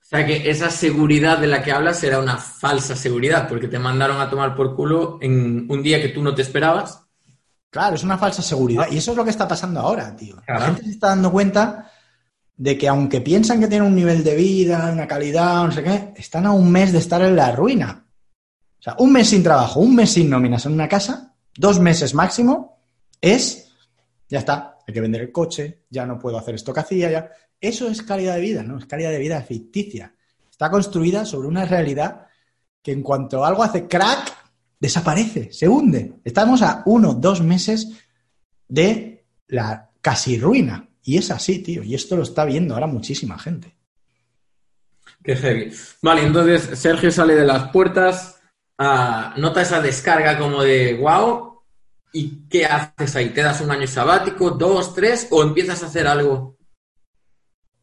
sea 0.01 0.25
que 0.25 0.49
esa 0.49 0.71
seguridad 0.71 1.37
de 1.37 1.49
la 1.49 1.63
que 1.63 1.71
hablas 1.71 2.03
era 2.03 2.19
una 2.19 2.39
falsa 2.39 2.97
seguridad, 2.97 3.47
porque 3.47 3.69
te 3.69 3.79
mandaron 3.79 4.23
a 4.23 4.31
tomar 4.31 4.57
por 4.57 4.75
culo 4.75 5.19
en 5.21 5.67
un 5.71 5.83
día 5.83 6.01
que 6.01 6.09
tú 6.09 6.23
no 6.23 6.35
te 6.35 6.41
esperabas. 6.41 7.03
Claro, 7.69 7.95
es 7.95 8.05
una 8.05 8.17
falsa 8.17 8.41
seguridad. 8.41 8.87
Y 8.91 8.97
eso 8.97 9.11
es 9.11 9.19
lo 9.19 9.25
que 9.25 9.31
está 9.31 9.47
pasando 9.47 9.81
ahora, 9.81 10.17
tío. 10.17 10.37
Claro. 10.47 10.61
La 10.61 10.67
gente 10.69 10.85
se 10.85 10.91
está 10.93 11.09
dando 11.09 11.31
cuenta 11.31 11.93
de 12.57 12.79
que 12.79 12.89
aunque 12.89 13.21
piensan 13.21 13.61
que 13.61 13.69
tienen 13.69 13.87
un 13.87 13.95
nivel 13.95 14.25
de 14.25 14.35
vida, 14.35 14.91
una 14.91 15.07
calidad, 15.07 15.67
no 15.67 15.73
sé 15.73 15.83
qué, 15.83 16.15
están 16.17 16.47
a 16.47 16.53
un 16.53 16.73
mes 16.73 16.91
de 16.91 17.01
estar 17.01 17.21
en 17.21 17.37
la 17.37 17.53
ruina. 17.53 18.07
O 18.79 18.83
sea, 18.83 18.97
un 18.99 19.13
mes 19.13 19.29
sin 19.29 19.43
trabajo, 19.43 19.81
un 19.81 19.95
mes 19.95 20.11
sin 20.11 20.31
nóminas 20.31 20.67
en 20.67 20.73
una 20.73 20.89
casa, 20.89 21.35
dos 21.57 21.81
meses 21.81 22.15
máximo, 22.15 22.81
es, 23.21 23.73
ya 24.29 24.39
está, 24.39 24.79
hay 24.87 24.95
que 24.95 25.01
vender 25.01 25.23
el 25.23 25.33
coche, 25.33 25.85
ya 25.91 26.07
no 26.07 26.19
puedo 26.19 26.39
hacer 26.39 26.55
esto 26.55 26.73
que 26.73 26.81
hacía, 26.81 27.11
ya. 27.11 27.31
Eso 27.61 27.89
es 27.89 28.03
calidad 28.03 28.37
de 28.37 28.41
vida, 28.41 28.63
¿no? 28.63 28.79
Es 28.79 28.87
calidad 28.87 29.11
de 29.11 29.19
vida 29.19 29.43
ficticia. 29.43 30.15
Está 30.51 30.71
construida 30.71 31.25
sobre 31.25 31.49
una 31.49 31.65
realidad 31.65 32.27
que 32.83 32.93
en 32.93 33.03
cuanto 33.03 33.45
algo 33.45 33.63
hace 33.63 33.89
crack, 33.89 34.33
desaparece, 34.79 35.53
se 35.53 35.69
hunde. 35.69 36.21
Estamos 36.25 36.63
a 36.63 36.83
uno, 36.87 37.15
dos 37.15 37.43
meses 37.43 37.89
de 38.69 39.27
la 39.49 39.91
casi 40.01 40.39
ruina. 40.39 40.89
Y 41.03 41.17
es 41.19 41.31
así, 41.31 41.61
tío. 41.61 41.83
Y 41.83 41.95
esto 41.95 42.17
lo 42.17 42.23
está 42.23 42.45
viendo 42.45 42.75
ahora 42.75 42.87
muchísima 42.87 43.39
gente. 43.39 43.75
Qué 45.23 45.35
heavy. 45.35 45.73
Vale, 46.03 46.23
entonces 46.23 46.79
Sergio 46.79 47.11
sale 47.11 47.35
de 47.35 47.45
las 47.45 47.71
puertas, 47.71 48.38
ah, 48.79 49.35
nota 49.37 49.63
esa 49.63 49.81
descarga 49.81 50.39
como 50.39 50.63
de 50.63 50.95
wow. 50.95 51.49
¿Y 52.13 52.49
qué 52.49 52.65
haces 52.65 53.17
ahí? 53.17 53.31
¿Te 53.31 53.43
das 53.43 53.61
un 53.61 53.71
año 53.71 53.87
sabático, 53.87 54.51
dos, 54.51 54.95
tres, 54.95 55.29
o 55.31 55.43
empiezas 55.43 55.83
a 55.83 55.87
hacer 55.87 56.07
algo? 56.07 56.57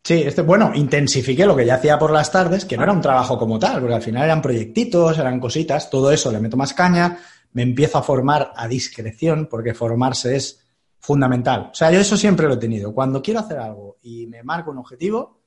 Sí, 0.03 0.21
este, 0.23 0.41
bueno, 0.41 0.71
intensifiqué 0.73 1.45
lo 1.45 1.55
que 1.55 1.65
ya 1.65 1.75
hacía 1.75 1.97
por 1.97 2.11
las 2.11 2.31
tardes, 2.31 2.65
que 2.65 2.77
no 2.77 2.83
era 2.83 2.93
un 2.93 3.01
trabajo 3.01 3.37
como 3.37 3.57
tal, 3.57 3.79
porque 3.79 3.95
al 3.95 4.01
final 4.01 4.23
eran 4.23 4.41
proyectitos, 4.41 5.17
eran 5.17 5.39
cositas, 5.39 5.89
todo 5.89 6.11
eso 6.11 6.31
le 6.31 6.39
meto 6.39 6.57
más 6.57 6.73
caña, 6.73 7.17
me 7.53 7.63
empiezo 7.63 7.97
a 7.97 8.03
formar 8.03 8.51
a 8.55 8.67
discreción, 8.67 9.47
porque 9.49 9.73
formarse 9.73 10.35
es 10.35 10.65
fundamental. 10.99 11.69
O 11.71 11.73
sea, 11.73 11.91
yo 11.91 11.99
eso 11.99 12.17
siempre 12.17 12.47
lo 12.47 12.55
he 12.55 12.57
tenido. 12.57 12.93
Cuando 12.93 13.21
quiero 13.21 13.39
hacer 13.39 13.57
algo 13.57 13.97
y 14.01 14.27
me 14.27 14.43
marco 14.43 14.71
un 14.71 14.79
objetivo, 14.79 15.41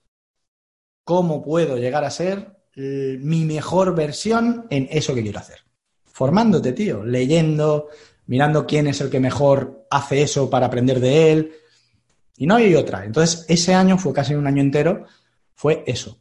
¿cómo 1.05 1.43
puedo 1.43 1.77
llegar 1.77 2.05
a 2.05 2.11
ser 2.11 2.58
mi 2.79 3.45
mejor 3.45 3.95
versión 3.95 4.67
en 4.71 4.89
eso 4.91 5.15
que 5.15 5.23
quiero 5.23 5.41
hacer? 5.41 5.59
Formándote, 6.05 6.73
tío, 6.73 7.05
leyendo, 7.05 7.89
mirando 8.27 8.67
quién 8.67 8.87
es 8.87 9.01
el 9.01 9.11
que 9.11 9.21
mejor 9.21 9.87
hace 9.91 10.23
eso 10.23 10.49
para 10.49 10.67
aprender 10.67 11.01
de 11.01 11.33
él. 11.33 11.53
Y 12.37 12.47
no 12.47 12.57
hay 12.57 12.75
otra. 12.75 13.05
Entonces, 13.05 13.45
ese 13.49 13.75
año 13.75 13.99
fue 13.99 14.13
casi 14.13 14.35
un 14.35 14.47
año 14.47 14.63
entero, 14.63 15.07
fue 15.55 15.83
eso. 15.87 16.21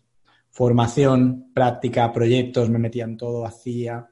Formación, 0.50 1.52
práctica, 1.54 2.12
proyectos, 2.12 2.70
me 2.70 2.80
metía 2.80 3.04
en 3.04 3.18
todo, 3.18 3.46
hacía. 3.46 4.08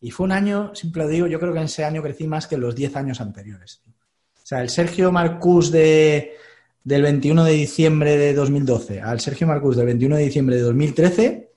Y 0.00 0.12
fue 0.12 0.24
un 0.24 0.32
año, 0.32 0.72
siempre 0.74 1.02
lo 1.02 1.08
digo, 1.08 1.26
yo 1.26 1.40
creo 1.40 1.52
que 1.52 1.58
en 1.58 1.64
ese 1.64 1.84
año 1.84 2.02
crecí 2.02 2.28
más 2.28 2.46
que 2.46 2.54
en 2.54 2.60
los 2.60 2.76
10 2.76 2.94
años 2.96 3.20
anteriores. 3.20 3.82
O 3.86 4.46
sea, 4.46 4.62
el 4.62 4.70
Sergio 4.70 5.10
Marcús 5.10 5.72
de, 5.72 6.36
del 6.84 7.02
21 7.02 7.44
de 7.44 7.52
diciembre 7.52 8.16
de 8.16 8.32
2012 8.32 9.00
al 9.00 9.20
Sergio 9.20 9.46
Marcús 9.46 9.76
del 9.76 9.86
21 9.86 10.16
de 10.16 10.22
diciembre 10.22 10.56
de 10.56 10.62
2013, 10.62 11.47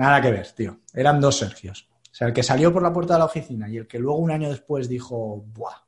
nada 0.00 0.22
que 0.22 0.30
ver, 0.30 0.50
tío. 0.52 0.80
Eran 0.94 1.20
dos 1.20 1.38
Sergios. 1.38 1.88
O 2.10 2.14
sea, 2.14 2.28
el 2.28 2.34
que 2.34 2.42
salió 2.42 2.72
por 2.72 2.82
la 2.82 2.92
puerta 2.92 3.14
de 3.14 3.20
la 3.20 3.26
oficina 3.26 3.68
y 3.68 3.76
el 3.76 3.86
que 3.86 3.98
luego 3.98 4.18
un 4.18 4.30
año 4.30 4.48
después 4.48 4.88
dijo, 4.88 5.44
¡buah! 5.54 5.84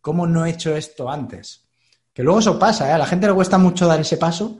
¿Cómo 0.00 0.26
no 0.26 0.46
he 0.46 0.50
hecho 0.50 0.76
esto 0.76 1.10
antes? 1.10 1.66
Que 2.12 2.22
luego 2.22 2.40
eso 2.40 2.58
pasa, 2.58 2.88
¿eh? 2.88 2.92
A 2.92 2.98
la 2.98 3.06
gente 3.06 3.26
le 3.26 3.34
cuesta 3.34 3.58
mucho 3.58 3.86
dar 3.86 4.00
ese 4.00 4.16
paso. 4.16 4.58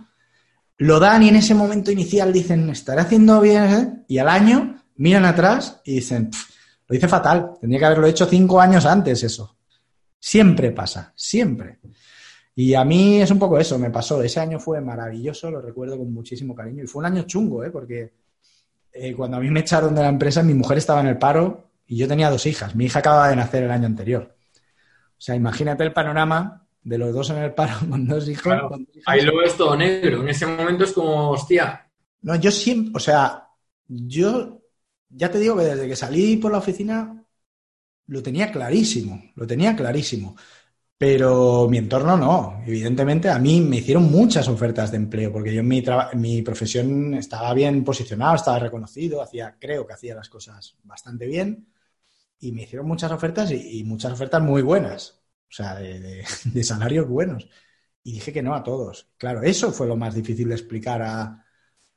Lo 0.78 0.99
dan 0.99 1.23
y 1.23 1.28
en 1.28 1.37
ese 1.37 1.54
momento 1.54 1.90
inicial 1.90 2.33
dicen, 2.33 2.71
estaré 2.71 3.00
haciendo 3.02 3.40
bien, 3.40 3.64
¿eh? 3.64 4.04
Y 4.09 4.18
al 4.18 4.28
año 4.28 4.83
miran 4.97 5.25
atrás 5.25 5.80
y 5.85 5.97
dicen, 5.97 6.30
lo 6.87 6.97
hice 6.97 7.09
fatal, 7.09 7.52
tendría 7.61 7.78
que 7.80 7.87
haberlo 7.87 8.07
hecho 8.07 8.26
cinco 8.26 8.61
años 8.61 8.87
antes 8.87 9.23
eso. 9.23 9.57
Siempre 10.18 10.73
pasa, 10.73 11.12
siempre. 11.14 11.78
Y 12.54 12.75
a 12.75 12.85
mí 12.85 13.21
es 13.21 13.30
un 13.30 13.38
poco 13.38 13.59
eso, 13.59 13.78
me 13.78 13.90
pasó. 13.90 14.23
Ese 14.23 14.40
año 14.40 14.59
fue 14.59 14.80
maravilloso, 14.80 15.50
lo 15.50 15.61
recuerdo 15.61 15.97
con 15.97 16.12
muchísimo 16.12 16.54
cariño. 16.54 16.83
Y 16.83 16.87
fue 16.87 17.00
un 17.00 17.07
año 17.07 17.23
chungo, 17.23 17.62
¿eh? 17.62 17.71
Porque 17.71 18.12
eh, 19.00 19.14
cuando 19.14 19.37
a 19.37 19.40
mí 19.40 19.50
me 19.50 19.61
echaron 19.61 19.95
de 19.95 20.02
la 20.02 20.09
empresa, 20.09 20.43
mi 20.43 20.55
mujer 20.55 20.78
estaba 20.78 21.00
en 21.00 21.07
el 21.09 21.19
paro 21.19 21.71
y 21.87 21.97
yo 21.97 22.09
tenía 22.09 22.31
dos 22.31 22.47
hijas. 22.47 22.75
Mi 22.75 22.87
hija 22.87 23.00
acababa 23.00 23.28
de 23.31 23.37
nacer 23.37 23.62
el 23.64 23.71
año 23.71 23.87
anterior. 23.87 24.37
O 25.19 25.21
sea, 25.21 25.35
imagínate 25.35 25.85
el 25.85 25.93
panorama 25.93 26.67
de 26.83 26.99
los 26.99 27.12
dos 27.12 27.31
en 27.31 27.38
el 27.38 27.55
paro 27.55 27.75
con 27.90 28.07
dos 28.07 28.28
hijos. 28.28 28.43
Claro. 28.43 28.69
con 28.69 28.85
dos 28.85 28.97
hijas. 28.97 29.05
Ahí 29.07 29.23
lo 29.23 29.37
ves 29.37 29.57
todo 29.57 29.76
negro. 29.76 30.23
En 30.23 30.28
ese 30.28 30.47
momento 30.47 30.85
es 30.85 30.93
como, 30.93 31.31
hostia, 31.31 31.90
No, 32.23 32.37
yo 32.37 32.50
siempre, 32.50 32.93
o 32.95 33.00
sea, 33.00 33.49
yo 33.87 34.62
ya 35.09 35.31
te 35.31 35.38
digo 35.38 35.57
que 35.57 35.64
desde 35.64 35.88
que 35.88 35.97
salí 35.97 36.37
por 36.37 36.52
la 36.52 36.59
oficina 36.59 37.25
lo 38.07 38.23
tenía 38.23 38.50
clarísimo, 38.50 39.23
lo 39.35 39.47
tenía 39.47 39.76
clarísimo. 39.76 40.37
Pero 40.99 41.69
mi 41.69 41.78
entorno 41.78 42.17
no. 42.17 42.62
Evidentemente, 42.67 43.28
a 43.31 43.38
mí 43.38 43.61
me 43.61 43.76
hicieron 43.76 44.11
muchas 44.11 44.49
ofertas 44.49 44.90
de 44.90 44.97
empleo, 44.97 45.33
porque 45.33 45.55
yo 45.55 45.61
en 45.61 45.69
mi, 45.69 45.85
mi 46.14 46.43
profesión 46.43 47.14
estaba 47.14 47.55
bien 47.55 47.85
posicionado, 47.85 48.35
estaba 48.35 48.59
reconocido, 48.59 49.23
hacía, 49.23 49.57
creo 49.61 49.87
que 49.87 49.93
hacía 49.93 50.17
las 50.17 50.28
cosas 50.28 50.76
bastante 50.83 51.26
bien. 51.26 51.69
Y 52.40 52.52
me 52.52 52.62
hicieron 52.64 52.87
muchas 52.88 53.12
ofertas 53.12 53.50
y, 53.52 53.85
muchas 53.85 54.12
ofertas 54.12 54.43
muy 54.43 54.62
buenas, 54.62 55.23
o 55.50 55.52
sea, 55.52 55.75
de, 55.76 56.25
salarios 56.64 57.09
buenos. 57.09 57.49
Y 58.02 58.12
dije 58.14 58.33
que 58.33 58.43
no 58.43 58.55
a 58.55 58.64
todos. 58.64 59.09
Claro, 59.19 59.43
eso 59.43 59.73
fue 59.73 59.87
lo 59.87 59.97
más 59.97 60.14
difícil 60.14 60.49
de 60.49 60.55
explicar 60.55 61.02
a, 61.02 61.45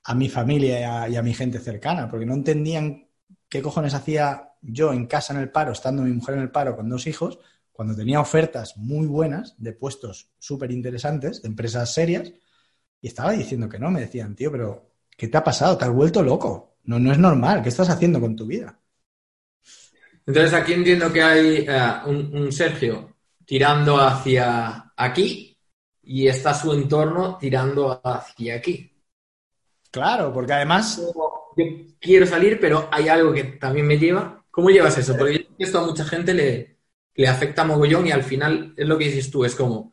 a 0.03 0.15
mi 0.15 0.29
familia 0.29 1.09
y 1.09 1.15
a 1.15 1.21
mi 1.23 1.33
gente 1.33 1.59
cercana, 1.59 2.09
porque 2.09 2.25
no 2.25 2.33
entendían 2.35 3.09
qué 3.49 3.61
cojones 3.61 3.93
hacía 3.95 4.53
yo 4.61 4.93
en 4.93 5.07
casa 5.07 5.33
en 5.33 5.39
el 5.39 5.51
paro, 5.51 5.71
estando 5.71 6.03
mi 6.03 6.11
mujer 6.11 6.35
en 6.35 6.41
el 6.41 6.51
paro 6.51 6.75
con 6.75 6.89
dos 6.89 7.07
hijos, 7.07 7.39
cuando 7.81 7.95
tenía 7.95 8.19
ofertas 8.19 8.77
muy 8.77 9.07
buenas 9.07 9.55
de 9.57 9.73
puestos 9.73 10.29
súper 10.37 10.69
interesantes, 10.69 11.41
de 11.41 11.47
empresas 11.47 11.91
serias, 11.91 12.31
y 13.01 13.07
estaba 13.07 13.31
diciendo 13.31 13.67
que 13.67 13.79
no. 13.79 13.89
Me 13.89 14.01
decían, 14.01 14.35
tío, 14.35 14.51
pero 14.51 14.91
¿qué 15.17 15.27
te 15.27 15.37
ha 15.39 15.43
pasado? 15.43 15.79
¿Te 15.79 15.85
has 15.85 15.91
vuelto 15.91 16.21
loco? 16.21 16.75
No, 16.83 16.99
no 16.99 17.11
es 17.11 17.17
normal. 17.17 17.63
¿Qué 17.63 17.69
estás 17.69 17.89
haciendo 17.89 18.21
con 18.21 18.35
tu 18.35 18.45
vida? 18.45 18.79
Entonces 20.27 20.53
aquí 20.53 20.73
entiendo 20.73 21.11
que 21.11 21.23
hay 21.23 21.65
eh, 21.67 21.91
un, 22.05 22.29
un 22.35 22.51
Sergio 22.51 23.15
tirando 23.45 23.99
hacia 23.99 24.93
aquí 24.95 25.57
y 26.03 26.27
está 26.27 26.53
su 26.53 26.73
entorno 26.73 27.39
tirando 27.39 27.99
hacia 28.03 28.57
aquí. 28.57 28.95
Claro, 29.89 30.31
porque 30.31 30.53
además, 30.53 31.01
Yo 31.57 31.65
quiero 31.99 32.27
salir, 32.27 32.59
pero 32.59 32.87
hay 32.91 33.09
algo 33.09 33.33
que 33.33 33.43
también 33.43 33.87
me 33.87 33.97
lleva. 33.97 34.45
¿Cómo 34.51 34.69
llevas 34.69 34.99
eso? 34.99 35.17
Porque 35.17 35.47
esto 35.57 35.79
a 35.79 35.85
mucha 35.87 36.05
gente 36.05 36.35
le, 36.35 36.80
le 37.15 37.27
afecta 37.27 37.63
mogollón 37.63 38.07
y 38.07 38.11
al 38.11 38.23
final 38.23 38.73
es 38.75 38.87
lo 38.87 38.97
que 38.97 39.05
dices 39.05 39.29
tú, 39.29 39.45
es 39.45 39.55
como... 39.55 39.91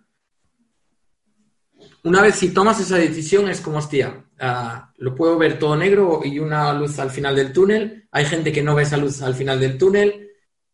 Una 2.05 2.23
vez 2.23 2.37
si 2.37 2.55
tomas 2.55 2.81
esa 2.81 2.97
decisión 2.97 3.49
es 3.49 3.61
como, 3.61 3.79
hostia, 3.79 4.25
ah, 4.41 4.93
lo 4.99 5.15
puedo 5.15 5.37
ver 5.37 5.59
todo 5.59 5.77
negro 5.77 6.21
y 6.25 6.39
una 6.39 6.73
luz 6.73 6.99
al 6.99 7.11
final 7.11 7.35
del 7.35 7.53
túnel. 7.53 8.09
Hay 8.13 8.25
gente 8.25 8.53
que 8.53 8.63
no 8.63 8.75
ve 8.75 8.85
esa 8.85 8.97
luz 8.97 9.21
al 9.21 9.35
final 9.35 9.59
del 9.61 9.77
túnel, 9.77 10.31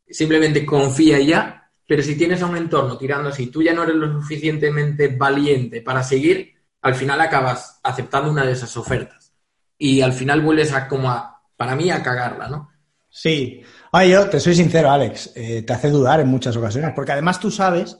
simplemente 0.09 0.65
confía 0.67 1.19
ya. 1.21 1.73
Pero 1.87 2.03
si 2.03 2.17
tienes 2.17 2.43
a 2.43 2.47
un 2.47 2.57
entorno 2.57 2.97
tirando 2.97 3.31
así, 3.31 3.49
tú 3.49 3.63
ya 3.63 3.75
no 3.75 3.83
eres 3.83 3.97
lo 3.97 4.21
suficientemente 4.21 5.09
valiente 5.09 5.83
para 5.83 6.03
seguir, 6.03 6.55
al 6.81 6.95
final 6.95 7.21
acabas 7.21 7.81
aceptando 7.83 8.31
una 8.31 8.45
de 8.45 8.53
esas 8.53 8.77
ofertas. 8.77 9.33
Y 9.77 10.01
al 10.03 10.13
final 10.13 10.41
vuelves 10.41 10.73
a 10.73 10.89
como 10.89 11.11
a, 11.11 11.43
para 11.57 11.75
mí, 11.75 11.91
a 11.91 12.03
cagarla, 12.03 12.49
¿no? 12.49 12.71
sí. 13.11 13.63
Ay, 13.97 14.11
yo 14.11 14.29
te 14.29 14.41
soy 14.41 14.57
sincero, 14.57 14.91
Alex, 14.91 15.31
eh, 15.37 15.63
te 15.63 15.73
hace 15.73 15.89
dudar 15.89 16.19
en 16.19 16.27
muchas 16.27 16.57
ocasiones, 16.57 16.91
porque 16.97 17.13
además 17.13 17.39
tú 17.39 17.49
sabes 17.49 17.97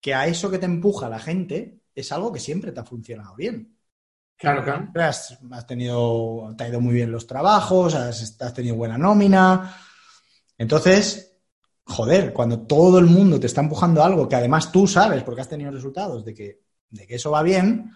que 0.00 0.14
a 0.14 0.28
eso 0.28 0.48
que 0.48 0.58
te 0.58 0.66
empuja 0.66 1.08
la 1.08 1.18
gente 1.18 1.80
es 1.96 2.12
algo 2.12 2.30
que 2.30 2.38
siempre 2.38 2.70
te 2.70 2.78
ha 2.78 2.84
funcionado 2.84 3.34
bien. 3.34 3.76
Claro, 4.36 4.62
claro. 4.62 4.92
Has, 4.94 5.36
has 5.50 5.66
tenido, 5.66 6.54
te 6.56 6.62
ha 6.62 6.68
ido 6.68 6.80
muy 6.80 6.94
bien 6.94 7.10
los 7.10 7.26
trabajos, 7.26 7.96
has, 7.96 8.40
has 8.40 8.54
tenido 8.54 8.76
buena 8.76 8.96
nómina. 8.96 9.74
Entonces, 10.56 11.36
joder, 11.86 12.32
cuando 12.32 12.60
todo 12.60 13.00
el 13.00 13.06
mundo 13.06 13.40
te 13.40 13.48
está 13.48 13.62
empujando 13.62 14.00
a 14.00 14.06
algo 14.06 14.28
que 14.28 14.36
además 14.36 14.70
tú 14.70 14.86
sabes, 14.86 15.24
porque 15.24 15.40
has 15.40 15.48
tenido 15.48 15.72
resultados 15.72 16.24
de 16.24 16.34
que, 16.34 16.60
de 16.88 17.04
que 17.04 17.16
eso 17.16 17.32
va 17.32 17.42
bien, 17.42 17.90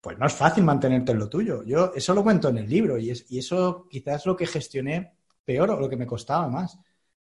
pues 0.00 0.16
no 0.20 0.26
es 0.26 0.32
fácil 0.32 0.62
mantenerte 0.62 1.10
en 1.10 1.18
lo 1.18 1.28
tuyo. 1.28 1.64
Yo 1.64 1.90
eso 1.96 2.14
lo 2.14 2.22
cuento 2.22 2.50
en 2.50 2.58
el 2.58 2.70
libro 2.70 2.96
y, 2.96 3.10
es, 3.10 3.26
y 3.28 3.40
eso 3.40 3.88
quizás 3.90 4.20
es 4.20 4.26
lo 4.26 4.36
que 4.36 4.46
gestioné 4.46 5.16
peor 5.44 5.68
o 5.70 5.80
lo 5.80 5.88
que 5.88 5.96
me 5.96 6.06
costaba 6.06 6.46
más. 6.46 6.78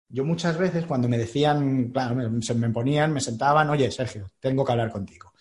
Yo 0.09 0.25
muchas 0.25 0.57
veces 0.57 0.85
cuando 0.85 1.07
me 1.07 1.17
decían, 1.17 1.91
claro, 1.91 2.15
me, 2.15 2.41
se 2.41 2.55
me 2.55 2.69
ponían, 2.69 3.13
me 3.13 3.21
sentaban, 3.21 3.69
oye, 3.69 3.91
Sergio, 3.91 4.27
tengo 4.39 4.65
que 4.65 4.71
hablar 4.71 4.91
contigo. 4.91 5.33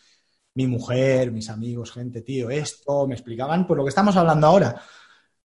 Mi 0.54 0.66
mujer, 0.66 1.32
mis 1.32 1.48
amigos, 1.50 1.92
gente, 1.92 2.22
tío, 2.22 2.50
esto, 2.50 3.06
me 3.06 3.14
explicaban 3.14 3.66
por 3.66 3.78
lo 3.78 3.84
que 3.84 3.90
estamos 3.90 4.16
hablando 4.16 4.46
ahora. 4.46 4.82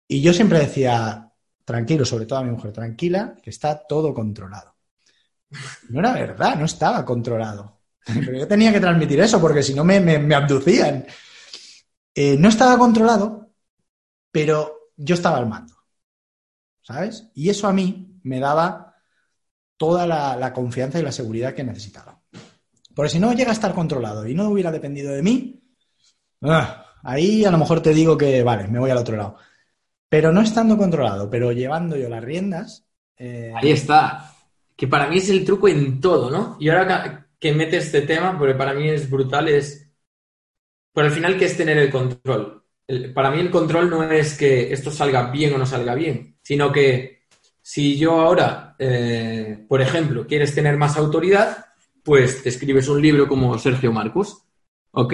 Y 0.08 0.22
yo 0.22 0.34
siempre 0.34 0.60
decía, 0.60 1.32
tranquilo, 1.66 2.06
sobre 2.06 2.26
todo 2.26 2.40
a 2.40 2.44
mi 2.44 2.52
mujer, 2.52 2.72
tranquila, 2.72 3.36
que 3.42 3.50
está 3.50 3.86
todo 3.88 4.14
controlado. 4.14 4.76
No 5.90 6.00
era 6.00 6.14
verdad, 6.14 6.56
no 6.56 6.66
estaba 6.66 7.04
controlado. 7.06 7.82
Pero 8.06 8.38
yo 8.38 8.48
tenía 8.48 8.72
que 8.72 8.80
transmitir 8.80 9.20
eso 9.20 9.40
porque 9.40 9.62
si 9.64 9.74
no 9.74 9.84
me, 9.84 10.00
me, 10.00 10.18
me 10.20 10.36
abducían. 10.36 11.06
Eh, 12.16 12.38
no 12.38 12.50
estaba 12.50 12.78
controlado, 12.78 13.52
pero 14.32 14.92
yo 14.96 15.16
estaba 15.16 15.38
al 15.38 15.48
mando. 15.48 15.76
¿Sabes? 16.82 17.30
Y 17.36 17.50
eso 17.50 17.68
a 17.68 17.74
mí 17.74 18.20
me 18.24 18.40
daba 18.40 18.91
toda 19.82 20.06
la, 20.06 20.54
confianza 20.54 21.00
y 21.00 21.02
la 21.02 21.12
seguridad 21.12 21.56
que 21.56 21.64
necesitaba. 21.64 22.22
Porque 22.94 23.10
si 23.10 23.20
no 23.20 23.34
llega 23.34 23.50
a 23.50 23.54
estar 23.54 23.74
controlado 23.74 24.28
y 24.28 24.36
no 24.36 24.48
hubiera 24.50 24.72
dependido 24.72 25.12
de 25.12 25.24
mí, 25.24 25.60
ah, 26.44 26.86
Ahí 27.02 27.44
a 27.46 27.50
lo 27.50 27.58
mejor 27.58 27.82
te 27.82 27.92
digo 27.92 28.16
que, 28.16 28.44
vale, 28.44 28.68
me 28.68 28.78
voy 28.78 28.92
al 28.92 29.00
otro 29.00 29.18
lado. 29.18 29.38
Pero 30.08 30.32
no 30.32 30.42
estando 30.42 30.78
controlado, 30.78 31.32
pero 31.32 31.52
llevando 31.52 31.98
yo 31.98 32.10
las 32.10 32.24
riendas. 32.24 32.86
eh, 33.18 33.52
Ahí 33.56 33.72
está. 33.72 34.32
Que 34.76 34.88
para 34.88 35.08
mí 35.08 35.18
es 35.18 35.30
el 35.32 35.44
truco 35.44 35.68
en 35.68 36.00
todo, 36.00 36.30
¿no? 36.30 36.58
Y 36.60 36.70
ahora 36.70 37.28
que 37.40 37.52
mete 37.52 37.78
este 37.78 38.02
tema, 38.02 38.38
porque 38.38 38.54
para 38.54 38.76
mí 38.76 38.88
es 38.88 39.10
brutal, 39.10 39.48
es. 39.48 39.90
Por 40.94 41.06
al 41.06 41.12
final, 41.12 41.40
¿qué 41.40 41.46
es 41.46 41.58
tener 41.58 41.80
el 41.80 41.90
control? 41.90 42.64
Para 43.16 43.32
mí, 43.32 43.40
el 43.40 43.50
control 43.50 43.90
no 43.90 44.04
es 44.04 44.38
que 44.38 44.72
esto 44.72 44.92
salga 44.92 45.32
bien 45.32 45.56
o 45.56 45.58
no 45.58 45.66
salga 45.66 45.96
bien, 45.96 46.38
sino 46.44 46.72
que 46.72 47.21
si 47.72 47.98
yo 47.98 48.20
ahora, 48.20 48.76
eh, 48.78 49.64
por 49.66 49.80
ejemplo, 49.80 50.28
quieres 50.28 50.54
tener 50.54 50.76
más 50.76 50.98
autoridad, 50.98 51.68
pues 52.04 52.44
te 52.44 52.50
escribes 52.50 52.90
un 52.90 53.02
libro 53.02 53.30
como 53.30 53.58
Sergio 53.58 53.94
Marcus, 53.94 54.40
¿ok? 54.92 55.14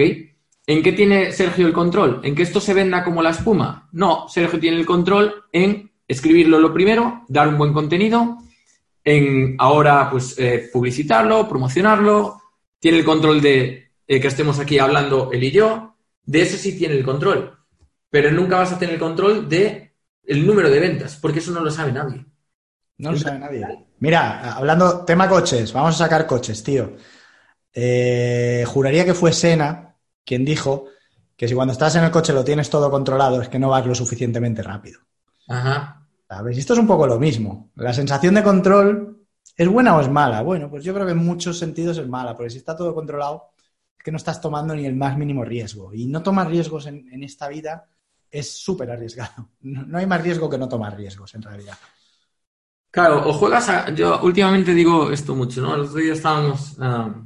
¿En 0.66 0.82
qué 0.82 0.90
tiene 0.90 1.30
Sergio 1.30 1.68
el 1.68 1.72
control? 1.72 2.20
¿En 2.24 2.34
que 2.34 2.42
esto 2.42 2.58
se 2.58 2.74
venda 2.74 3.04
como 3.04 3.22
la 3.22 3.30
espuma? 3.30 3.88
No, 3.92 4.28
Sergio 4.28 4.58
tiene 4.58 4.76
el 4.76 4.86
control 4.86 5.44
en 5.52 5.92
escribirlo 6.08 6.58
lo 6.58 6.74
primero, 6.74 7.24
dar 7.28 7.46
un 7.46 7.58
buen 7.58 7.72
contenido, 7.72 8.38
en 9.04 9.54
ahora 9.60 10.10
pues 10.10 10.36
eh, 10.36 10.68
publicitarlo, 10.72 11.48
promocionarlo, 11.48 12.42
tiene 12.80 12.98
el 12.98 13.04
control 13.04 13.40
de 13.40 13.92
eh, 14.04 14.20
que 14.20 14.26
estemos 14.26 14.58
aquí 14.58 14.80
hablando 14.80 15.30
él 15.32 15.44
y 15.44 15.52
yo, 15.52 15.94
de 16.24 16.42
eso 16.42 16.56
sí 16.56 16.76
tiene 16.76 16.96
el 16.96 17.04
control, 17.04 17.56
pero 18.10 18.32
nunca 18.32 18.56
vas 18.56 18.72
a 18.72 18.80
tener 18.80 18.94
el 18.94 19.00
control 19.00 19.48
de 19.48 19.94
el 20.24 20.44
número 20.44 20.68
de 20.68 20.80
ventas, 20.80 21.14
porque 21.22 21.38
eso 21.38 21.52
no 21.52 21.60
lo 21.60 21.70
sabe 21.70 21.92
nadie. 21.92 22.26
No 22.98 23.12
lo 23.12 23.18
sabe 23.18 23.38
nadie. 23.38 23.86
Mira, 24.00 24.54
hablando, 24.54 25.04
tema 25.04 25.28
coches, 25.28 25.72
vamos 25.72 25.94
a 25.94 26.04
sacar 26.04 26.26
coches, 26.26 26.62
tío. 26.62 26.96
Eh, 27.72 28.64
juraría 28.66 29.04
que 29.04 29.14
fue 29.14 29.32
Sena 29.32 29.96
quien 30.24 30.44
dijo 30.44 30.86
que 31.36 31.46
si 31.46 31.54
cuando 31.54 31.72
estás 31.72 31.94
en 31.96 32.04
el 32.04 32.10
coche 32.10 32.32
lo 32.32 32.44
tienes 32.44 32.68
todo 32.68 32.90
controlado 32.90 33.40
es 33.40 33.48
que 33.48 33.58
no 33.58 33.70
vas 33.70 33.86
lo 33.86 33.94
suficientemente 33.94 34.62
rápido. 34.62 35.00
Ajá. 35.48 36.04
¿Sabes? 36.28 36.56
Y 36.56 36.60
esto 36.60 36.72
es 36.72 36.78
un 36.80 36.86
poco 36.86 37.06
lo 37.06 37.18
mismo. 37.18 37.70
La 37.76 37.92
sensación 37.92 38.34
de 38.34 38.42
control 38.42 39.26
es 39.56 39.68
buena 39.68 39.96
o 39.96 40.00
es 40.00 40.08
mala. 40.08 40.42
Bueno, 40.42 40.68
pues 40.68 40.84
yo 40.84 40.92
creo 40.92 41.06
que 41.06 41.12
en 41.12 41.24
muchos 41.24 41.58
sentidos 41.58 41.98
es 41.98 42.08
mala, 42.08 42.36
porque 42.36 42.50
si 42.50 42.58
está 42.58 42.76
todo 42.76 42.94
controlado 42.94 43.52
es 43.96 44.04
que 44.04 44.10
no 44.10 44.16
estás 44.16 44.40
tomando 44.40 44.74
ni 44.74 44.84
el 44.84 44.96
más 44.96 45.16
mínimo 45.16 45.44
riesgo. 45.44 45.94
Y 45.94 46.06
no 46.06 46.22
tomar 46.22 46.48
riesgos 46.48 46.86
en, 46.86 47.08
en 47.12 47.22
esta 47.22 47.48
vida 47.48 47.86
es 48.30 48.50
súper 48.58 48.90
arriesgado. 48.90 49.50
No, 49.60 49.84
no 49.86 49.98
hay 49.98 50.06
más 50.06 50.22
riesgo 50.22 50.48
que 50.48 50.58
no 50.58 50.68
tomar 50.68 50.96
riesgos, 50.96 51.34
en 51.34 51.42
realidad. 51.42 51.76
Claro, 52.90 53.28
o 53.28 53.32
juegas 53.32 53.68
a... 53.68 53.94
Yo 53.94 54.20
últimamente 54.22 54.74
digo 54.74 55.10
esto 55.10 55.34
mucho, 55.34 55.60
¿no? 55.60 55.74
El 55.74 55.82
otro 55.82 55.96
día 55.96 56.12
estábamos 56.12 56.76
ah, 56.80 57.22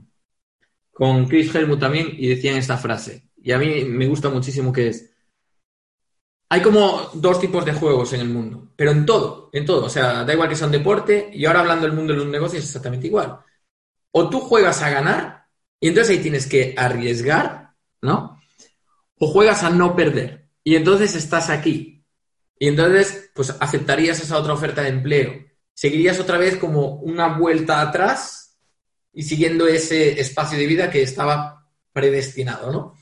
con 0.92 1.26
Chris 1.26 1.54
Helmut 1.54 1.81
también 1.81 2.09
y 2.16 2.28
decían 2.28 2.57
esta 2.57 2.76
frase. 2.76 3.31
Y 3.42 3.52
a 3.52 3.59
mí 3.59 3.85
me 3.85 4.07
gusta 4.07 4.28
muchísimo 4.28 4.73
que 4.73 4.88
es... 4.88 5.11
Hay 6.49 6.61
como 6.61 7.11
dos 7.14 7.40
tipos 7.40 7.64
de 7.64 7.73
juegos 7.73 8.12
en 8.12 8.21
el 8.21 8.28
mundo, 8.28 8.73
pero 8.76 8.90
en 8.90 9.07
todo, 9.07 9.49
en 9.52 9.64
todo. 9.64 9.87
O 9.87 9.88
sea, 9.88 10.25
da 10.25 10.35
igual 10.35 10.50
que 10.50 10.57
sea 10.57 10.66
un 10.66 10.73
deporte 10.73 11.31
y 11.33 11.47
ahora 11.47 11.61
hablando 11.61 11.87
del 11.87 11.97
mundo 11.97 12.12
de 12.12 12.19
los 12.19 12.28
negocios 12.28 12.62
es 12.62 12.69
exactamente 12.69 13.07
igual. 13.07 13.38
O 14.11 14.28
tú 14.28 14.40
juegas 14.40 14.83
a 14.83 14.90
ganar 14.90 15.47
y 15.81 15.88
entonces 15.88 16.16
ahí 16.16 16.23
tienes 16.23 16.47
que 16.47 16.75
arriesgar, 16.76 17.75
¿no? 18.02 18.38
O 19.19 19.28
juegas 19.28 19.62
a 19.62 19.71
no 19.71 19.97
perder 19.97 20.50
y 20.62 20.76
entonces 20.76 21.14
estás 21.14 21.50
aquí. 21.50 22.04
Y 22.59 22.69
entonces, 22.69 23.31
pues 23.35 23.57
aceptarías 23.59 24.21
esa 24.21 24.38
otra 24.38 24.52
oferta 24.52 24.83
de 24.83 24.90
empleo. 24.90 25.33
Seguirías 25.74 26.20
otra 26.20 26.38
vez 26.38 26.56
como 26.56 26.96
una 26.96 27.38
vuelta 27.38 27.80
atrás 27.80 28.58
y 29.12 29.22
siguiendo 29.22 29.66
ese 29.66 30.20
espacio 30.20 30.58
de 30.58 30.66
vida 30.66 30.90
que 30.90 31.02
estaba 31.02 31.66
predestinado, 31.92 32.72
¿no? 32.72 32.94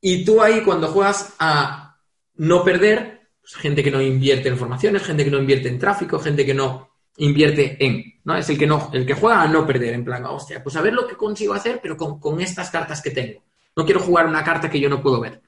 Y 0.00 0.24
tú 0.24 0.42
ahí 0.42 0.62
cuando 0.62 0.88
juegas 0.88 1.34
a 1.38 1.98
no 2.34 2.64
perder, 2.64 3.28
pues, 3.40 3.54
gente 3.54 3.82
que 3.82 3.90
no 3.90 4.00
invierte 4.00 4.48
en 4.48 4.58
formaciones, 4.58 5.02
gente 5.02 5.24
que 5.24 5.30
no 5.30 5.38
invierte 5.38 5.68
en 5.68 5.78
tráfico, 5.78 6.18
gente 6.18 6.44
que 6.44 6.54
no 6.54 6.90
invierte 7.18 7.84
en, 7.84 8.20
¿no? 8.24 8.36
Es 8.36 8.48
el 8.48 8.58
que 8.58 8.66
no, 8.66 8.90
el 8.92 9.06
que 9.06 9.14
juega 9.14 9.42
a 9.42 9.48
no 9.48 9.66
perder, 9.66 9.94
en 9.94 10.04
plan, 10.04 10.24
hostia, 10.24 10.62
pues 10.62 10.76
a 10.76 10.82
ver 10.82 10.92
lo 10.92 11.06
que 11.06 11.16
consigo 11.16 11.54
hacer, 11.54 11.80
pero 11.82 11.96
con, 11.96 12.18
con 12.18 12.40
estas 12.40 12.70
cartas 12.70 13.02
que 13.02 13.10
tengo. 13.10 13.42
No 13.76 13.84
quiero 13.84 14.00
jugar 14.00 14.26
una 14.26 14.44
carta 14.44 14.70
que 14.70 14.80
yo 14.80 14.88
no 14.88 15.02
puedo 15.02 15.20
ver. 15.20 15.40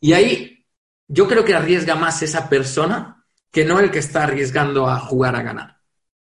Y 0.00 0.12
ahí 0.12 0.64
yo 1.08 1.28
creo 1.28 1.44
que 1.44 1.54
arriesga 1.54 1.94
más 1.94 2.22
esa 2.22 2.48
persona 2.48 3.23
que 3.54 3.64
no 3.64 3.78
el 3.78 3.92
que 3.92 4.00
está 4.00 4.24
arriesgando 4.24 4.88
a 4.88 4.98
jugar 4.98 5.36
a 5.36 5.42
ganar. 5.42 5.78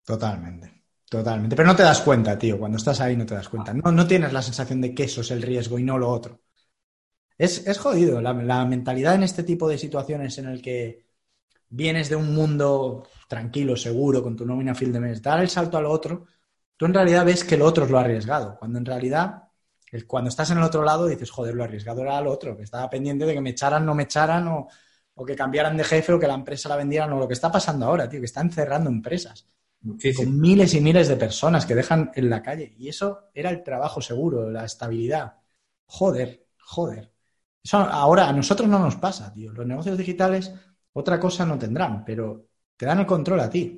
Totalmente, 0.05 0.86
totalmente. 1.10 1.53
Pero 1.53 1.67
no 1.67 1.75
te 1.75 1.84
das 1.84 1.99
cuenta, 1.99 2.39
tío. 2.39 2.58
Cuando 2.58 2.77
estás 2.77 3.01
ahí 3.01 3.17
no 3.17 3.25
te 3.25 3.36
das 3.36 3.49
cuenta. 3.49 3.73
No, 3.73 3.91
no 3.91 4.08
tienes 4.08 4.32
la 4.32 4.41
sensación 4.41 4.79
de 4.79 4.95
que 4.95 5.03
eso 5.03 5.19
es 5.19 5.32
el 5.32 5.41
riesgo 5.41 5.77
y 5.77 5.84
no 5.84 5.97
lo 5.97 6.10
otro. 6.10 6.39
Es, 7.38 7.67
es 7.67 7.77
jodido 7.77 8.21
la, 8.21 8.32
la 8.32 8.65
mentalidad 8.65 9.15
en 9.15 9.23
este 9.23 9.43
tipo 9.43 9.67
de 9.67 9.77
situaciones 9.77 10.38
en 10.38 10.45
el 10.45 10.62
que 10.62 11.08
vienes 11.67 12.08
de 12.08 12.15
un 12.15 12.34
mundo 12.34 13.05
tranquilo, 13.27 13.75
seguro, 13.75 14.23
con 14.23 14.38
tu 14.38 14.45
nómina 14.45 14.73
fin 14.73 14.93
de 14.93 15.01
mes, 15.01 15.21
dar 15.21 15.41
el 15.41 15.49
salto 15.49 15.77
al 15.77 15.86
otro, 15.86 16.25
tú 16.77 16.86
en 16.86 16.93
realidad 16.93 17.25
ves 17.25 17.43
que 17.43 17.55
el 17.55 17.62
otro 17.62 17.86
lo 17.86 17.99
arriesgado, 17.99 18.58
cuando 18.58 18.79
en 18.79 18.86
realidad 18.86 19.43
cuando 20.08 20.29
estás 20.29 20.51
en 20.51 20.60
el 20.60 20.63
otro 20.63 20.84
lado 20.84 21.08
dices, 21.08 21.32
joder, 21.32 21.55
lo 21.55 21.63
arriesgado 21.63 22.01
era 22.01 22.17
al 22.17 22.27
otro, 22.27 22.55
que 22.55 22.63
estaba 22.63 22.89
pendiente 22.89 23.25
de 23.25 23.34
que 23.34 23.41
me 23.41 23.51
echaran, 23.51 23.86
no 23.86 23.95
me 23.95 24.03
echaran, 24.03 24.47
o, 24.47 24.67
o 25.19 25.25
que 25.25 25.36
cambiaran 25.36 25.75
de 25.75 25.84
jefe, 25.84 26.13
o 26.13 26.19
que 26.19 26.27
la 26.27 26.34
empresa 26.34 26.69
la 26.69 26.77
vendieran, 26.77 27.12
o 27.12 27.19
lo 27.19 27.27
que 27.27 27.34
está 27.34 27.51
pasando 27.51 27.86
ahora, 27.86 28.08
tío, 28.08 28.21
que 28.21 28.25
están 28.25 28.49
cerrando 28.51 28.89
empresas 28.89 29.45
con 30.15 30.39
miles 30.39 30.73
y 30.73 30.82
miles 30.82 31.10
de 31.10 31.17
personas 31.17 31.65
que 31.65 31.75
dejan 31.75 32.12
en 32.15 32.29
la 32.29 32.41
calle. 32.41 32.73
Y 32.77 32.88
eso 32.88 33.29
era 33.34 33.49
el 33.49 33.62
trabajo 33.62 34.01
seguro, 34.01 34.49
la 34.49 34.63
estabilidad. 34.63 35.36
Joder, 35.86 36.47
joder. 36.58 37.12
Eso 37.62 37.77
ahora 37.79 38.29
a 38.29 38.34
nosotros 38.34 38.69
no 38.69 38.79
nos 38.79 38.95
pasa, 38.95 39.34
tío. 39.34 39.51
Los 39.51 39.67
negocios 39.67 39.97
digitales 39.97 40.53
otra 40.93 41.19
cosa 41.19 41.45
no 41.45 41.58
tendrán, 41.58 42.05
pero 42.05 42.47
te 42.77 42.86
dan 42.86 42.99
el 42.99 43.05
control 43.05 43.41
a 43.41 43.49
ti. 43.49 43.77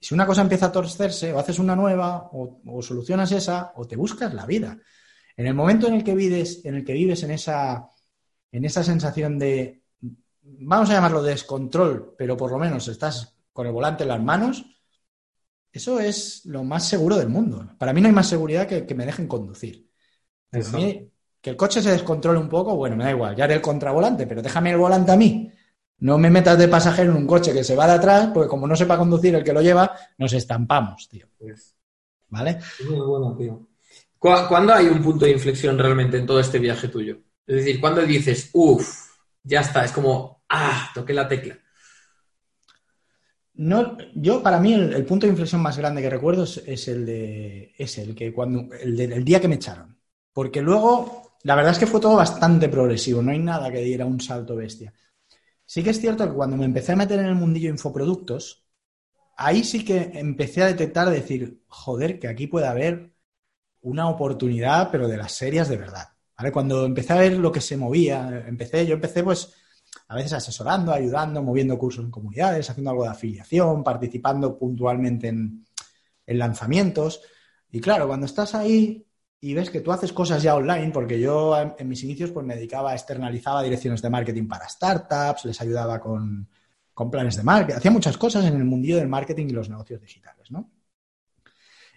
Si 0.00 0.14
una 0.14 0.26
cosa 0.26 0.42
empieza 0.42 0.66
a 0.66 0.72
torcerse, 0.72 1.32
o 1.32 1.40
haces 1.40 1.58
una 1.58 1.74
nueva, 1.74 2.30
o, 2.32 2.60
o 2.66 2.82
solucionas 2.82 3.32
esa, 3.32 3.72
o 3.74 3.84
te 3.84 3.96
buscas 3.96 4.32
la 4.32 4.46
vida. 4.46 4.78
En 5.36 5.46
el 5.46 5.54
momento 5.54 5.88
en 5.88 5.94
el 5.94 6.04
que 6.04 6.14
vives, 6.14 6.64
en 6.64 6.76
el 6.76 6.84
que 6.84 6.92
vives 6.92 7.24
en 7.24 7.32
esa, 7.32 7.88
en 8.52 8.64
esa 8.64 8.84
sensación 8.84 9.40
de, 9.40 9.77
vamos 10.60 10.90
a 10.90 10.94
llamarlo 10.94 11.22
descontrol, 11.22 12.14
pero 12.18 12.36
por 12.36 12.50
lo 12.52 12.58
menos 12.58 12.88
estás 12.88 13.36
con 13.52 13.66
el 13.66 13.72
volante 13.72 14.04
en 14.04 14.08
las 14.10 14.22
manos, 14.22 14.64
eso 15.72 16.00
es 16.00 16.44
lo 16.46 16.64
más 16.64 16.88
seguro 16.88 17.16
del 17.16 17.28
mundo. 17.28 17.68
Para 17.78 17.92
mí 17.92 18.00
no 18.00 18.08
hay 18.08 18.14
más 18.14 18.28
seguridad 18.28 18.66
que 18.66 18.86
que 18.86 18.94
me 18.94 19.06
dejen 19.06 19.28
conducir. 19.28 19.88
A 20.62 20.68
Eso. 20.68 20.78
mí, 20.78 21.10
que 21.42 21.50
el 21.50 21.56
coche 21.56 21.82
se 21.82 21.92
descontrole 21.92 22.38
un 22.40 22.48
poco, 22.48 22.76
bueno, 22.76 22.96
me 22.96 23.04
da 23.04 23.10
igual, 23.12 23.36
ya 23.36 23.44
haré 23.44 23.54
el 23.56 23.62
contravolante, 23.62 24.26
pero 24.26 24.42
déjame 24.42 24.72
el 24.72 24.78
volante 24.78 25.12
a 25.12 25.16
mí. 25.16 25.50
No 26.00 26.18
me 26.18 26.30
metas 26.30 26.58
de 26.58 26.68
pasajero 26.68 27.12
en 27.12 27.18
un 27.18 27.26
coche 27.28 27.52
que 27.54 27.64
se 27.64 27.76
va 27.76 27.86
de 27.86 27.94
atrás, 27.94 28.30
porque 28.34 28.48
como 28.50 28.66
no 28.66 28.76
sepa 28.76 28.98
conducir 28.98 29.34
el 29.36 29.44
que 29.44 29.52
lo 29.54 29.62
lleva, 29.62 29.92
nos 30.18 30.32
estampamos, 30.34 31.08
tío. 31.08 31.28
Pues, 31.38 31.76
¿Vale? 32.28 32.58
muy 32.78 32.98
bueno, 33.00 33.36
tío. 33.36 33.68
¿Cu- 34.18 34.46
¿Cuándo 34.48 34.74
hay 34.74 34.86
un 34.86 35.02
punto 35.02 35.24
de 35.24 35.32
inflexión 35.32 35.78
realmente 35.78 36.18
en 36.18 36.26
todo 36.26 36.40
este 36.40 36.58
viaje 36.58 36.88
tuyo? 36.88 37.18
Es 37.46 37.56
decir, 37.56 37.80
¿cuándo 37.80 38.02
dices, 38.02 38.50
uff, 38.52 38.86
ya 39.42 39.60
está, 39.60 39.84
es 39.84 39.92
como, 39.92 40.37
ah, 40.50 40.90
toqué 40.94 41.12
la 41.12 41.28
tecla? 41.28 41.58
No, 43.54 43.96
yo, 44.14 44.40
para 44.40 44.60
mí, 44.60 44.72
el, 44.72 45.04
punto 45.04 45.26
de 45.26 45.32
inflexión 45.32 45.60
más 45.60 45.76
grande 45.76 46.00
que 46.00 46.08
recuerdo 46.10 46.44
es, 46.44 46.88
el 46.88 47.04
de. 47.04 47.74
Es 47.76 47.98
el 47.98 48.14
que 48.14 48.32
cuando. 48.32 48.72
El 48.74 49.24
día 49.24 49.40
que 49.40 49.48
me 49.48 49.56
echaron. 49.56 49.98
Porque 50.32 50.62
luego, 50.62 51.34
la 51.42 51.56
verdad 51.56 51.72
es 51.72 51.78
que 51.78 51.86
fue 51.88 52.00
todo 52.00 52.16
bastante 52.16 52.68
progresivo. 52.68 53.20
No 53.20 53.32
hay 53.32 53.40
nada 53.40 53.72
que 53.72 53.80
diera 53.80 54.06
un 54.06 54.20
salto 54.20 54.54
bestia. 54.54 54.94
Sí 55.64 55.82
que 55.82 55.90
es 55.90 56.00
cierto 56.00 56.24
que 56.26 56.34
cuando 56.34 56.56
me 56.56 56.66
empecé 56.66 56.92
a 56.92 56.96
meter 56.96 57.18
en 57.18 57.26
el 57.26 57.34
mundillo 57.34 57.68
infoproductos, 57.68 58.64
ahí 59.36 59.64
sí 59.64 59.84
que 59.84 60.12
empecé 60.14 60.62
a 60.62 60.66
detectar, 60.66 61.10
decir, 61.10 61.62
joder, 61.68 62.18
que 62.20 62.28
aquí 62.28 62.46
puede 62.46 62.68
haber 62.68 63.12
una 63.82 64.08
oportunidad, 64.08 64.90
pero 64.90 65.08
de 65.08 65.16
las 65.16 65.32
serias 65.32 65.68
de 65.68 65.76
verdad. 65.78 66.08
¿Vale? 66.36 66.52
Cuando 66.52 66.86
empecé 66.86 67.12
a 67.12 67.18
ver 67.18 67.32
lo 67.38 67.52
que 67.52 67.60
se 67.60 67.76
movía, 67.76 68.44
empecé, 68.46 68.86
yo 68.86 68.94
empecé 68.94 69.24
pues 69.24 69.52
a 70.08 70.14
veces 70.14 70.32
asesorando, 70.32 70.92
ayudando, 70.92 71.42
moviendo 71.42 71.78
cursos 71.78 72.04
en 72.04 72.10
comunidades, 72.10 72.68
haciendo 72.70 72.90
algo 72.90 73.04
de 73.04 73.10
afiliación, 73.10 73.84
participando 73.84 74.58
puntualmente 74.58 75.28
en, 75.28 75.66
en 76.26 76.38
lanzamientos. 76.38 77.20
Y 77.70 77.80
claro, 77.80 78.06
cuando 78.06 78.24
estás 78.24 78.54
ahí 78.54 79.06
y 79.40 79.54
ves 79.54 79.70
que 79.70 79.80
tú 79.80 79.92
haces 79.92 80.12
cosas 80.12 80.42
ya 80.42 80.56
online, 80.56 80.90
porque 80.90 81.20
yo 81.20 81.56
en, 81.58 81.74
en 81.78 81.88
mis 81.88 82.02
inicios 82.02 82.30
pues 82.30 82.44
me 82.44 82.56
dedicaba, 82.56 82.94
externalizaba 82.94 83.62
direcciones 83.62 84.00
de 84.00 84.10
marketing 84.10 84.48
para 84.48 84.68
startups, 84.68 85.44
les 85.44 85.60
ayudaba 85.60 86.00
con, 86.00 86.48
con 86.94 87.10
planes 87.10 87.36
de 87.36 87.42
marketing, 87.42 87.76
hacía 87.76 87.90
muchas 87.90 88.16
cosas 88.16 88.46
en 88.46 88.56
el 88.56 88.64
mundillo 88.64 88.96
del 88.96 89.08
marketing 89.08 89.46
y 89.48 89.52
los 89.52 89.68
negocios 89.68 90.00
digitales, 90.00 90.50
¿no? 90.50 90.70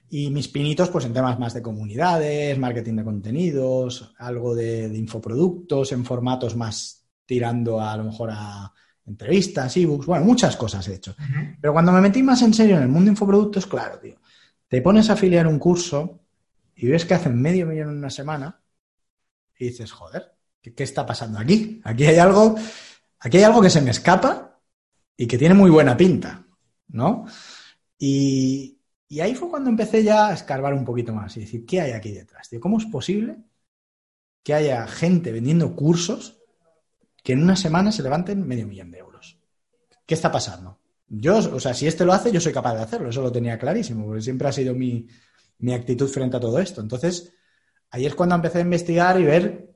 Y 0.09 0.29
mis 0.29 0.49
pinitos, 0.49 0.89
pues 0.89 1.05
en 1.05 1.13
temas 1.13 1.39
más 1.39 1.53
de 1.53 1.61
comunidades, 1.61 2.57
marketing 2.59 2.97
de 2.97 3.03
contenidos, 3.05 4.13
algo 4.17 4.53
de, 4.53 4.89
de 4.89 4.97
infoproductos 4.97 5.93
en 5.93 6.03
formatos 6.03 6.57
más 6.57 7.00
tirando 7.31 7.79
a, 7.79 7.93
a 7.93 7.97
lo 7.97 8.03
mejor 8.03 8.29
a 8.33 8.73
entrevistas, 9.05 9.77
ebooks, 9.77 10.05
bueno, 10.05 10.25
muchas 10.25 10.57
cosas 10.57 10.85
he 10.89 10.95
hecho. 10.95 11.15
Pero 11.61 11.71
cuando 11.71 11.93
me 11.93 12.01
metí 12.01 12.21
más 12.21 12.41
en 12.41 12.53
serio 12.53 12.75
en 12.75 12.81
el 12.83 12.89
mundo 12.89 13.05
de 13.05 13.11
infoproductos, 13.11 13.67
claro, 13.67 13.99
tío, 13.99 14.19
te 14.67 14.81
pones 14.81 15.09
a 15.09 15.13
afiliar 15.13 15.47
un 15.47 15.57
curso 15.57 16.19
y 16.75 16.87
ves 16.87 17.05
que 17.05 17.13
hacen 17.13 17.41
medio 17.41 17.65
millón 17.65 17.91
en 17.91 17.97
una 17.99 18.09
semana 18.09 18.61
y 19.57 19.69
dices, 19.69 19.93
joder, 19.93 20.33
¿qué, 20.61 20.73
qué 20.73 20.83
está 20.83 21.05
pasando 21.05 21.39
aquí? 21.39 21.79
Aquí 21.85 22.05
hay 22.05 22.17
algo, 22.17 22.55
aquí 23.21 23.37
hay 23.37 23.43
algo 23.43 23.61
que 23.61 23.69
se 23.69 23.79
me 23.79 23.91
escapa 23.91 24.59
y 25.15 25.25
que 25.25 25.37
tiene 25.37 25.55
muy 25.55 25.69
buena 25.69 25.95
pinta, 25.95 26.45
¿no? 26.89 27.27
Y, 27.97 28.77
y 29.07 29.21
ahí 29.21 29.35
fue 29.35 29.49
cuando 29.49 29.69
empecé 29.69 30.03
ya 30.03 30.27
a 30.27 30.33
escarbar 30.33 30.73
un 30.73 30.83
poquito 30.83 31.13
más 31.13 31.37
y 31.37 31.39
decir, 31.39 31.65
¿qué 31.65 31.79
hay 31.79 31.91
aquí 31.93 32.11
detrás? 32.11 32.49
Tío? 32.49 32.59
¿Cómo 32.59 32.77
es 32.77 32.87
posible 32.87 33.37
que 34.43 34.53
haya 34.53 34.85
gente 34.85 35.31
vendiendo 35.31 35.73
cursos 35.77 36.40
que 37.21 37.33
en 37.33 37.43
una 37.43 37.55
semana 37.55 37.91
se 37.91 38.03
levanten 38.03 38.47
medio 38.47 38.67
millón 38.67 38.91
de 38.91 38.99
euros? 38.99 39.39
¿Qué 40.05 40.13
está 40.13 40.31
pasando? 40.31 40.79
Yo, 41.07 41.37
o 41.37 41.59
sea, 41.59 41.73
si 41.73 41.87
este 41.87 42.05
lo 42.05 42.13
hace, 42.13 42.31
yo 42.31 42.39
soy 42.39 42.53
capaz 42.53 42.75
de 42.75 42.83
hacerlo, 42.83 43.09
eso 43.09 43.21
lo 43.21 43.31
tenía 43.31 43.59
clarísimo, 43.59 44.05
porque 44.05 44.21
siempre 44.21 44.47
ha 44.47 44.51
sido 44.51 44.73
mi, 44.73 45.07
mi 45.59 45.73
actitud 45.73 46.07
frente 46.07 46.37
a 46.37 46.39
todo 46.39 46.59
esto. 46.59 46.81
Entonces, 46.81 47.33
ahí 47.89 48.05
es 48.05 48.15
cuando 48.15 48.35
empecé 48.35 48.59
a 48.59 48.61
investigar 48.61 49.19
y 49.19 49.25
ver 49.25 49.75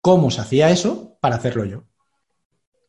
cómo 0.00 0.30
se 0.30 0.40
hacía 0.40 0.70
eso 0.70 1.16
para 1.20 1.36
hacerlo 1.36 1.64
yo. 1.64 1.84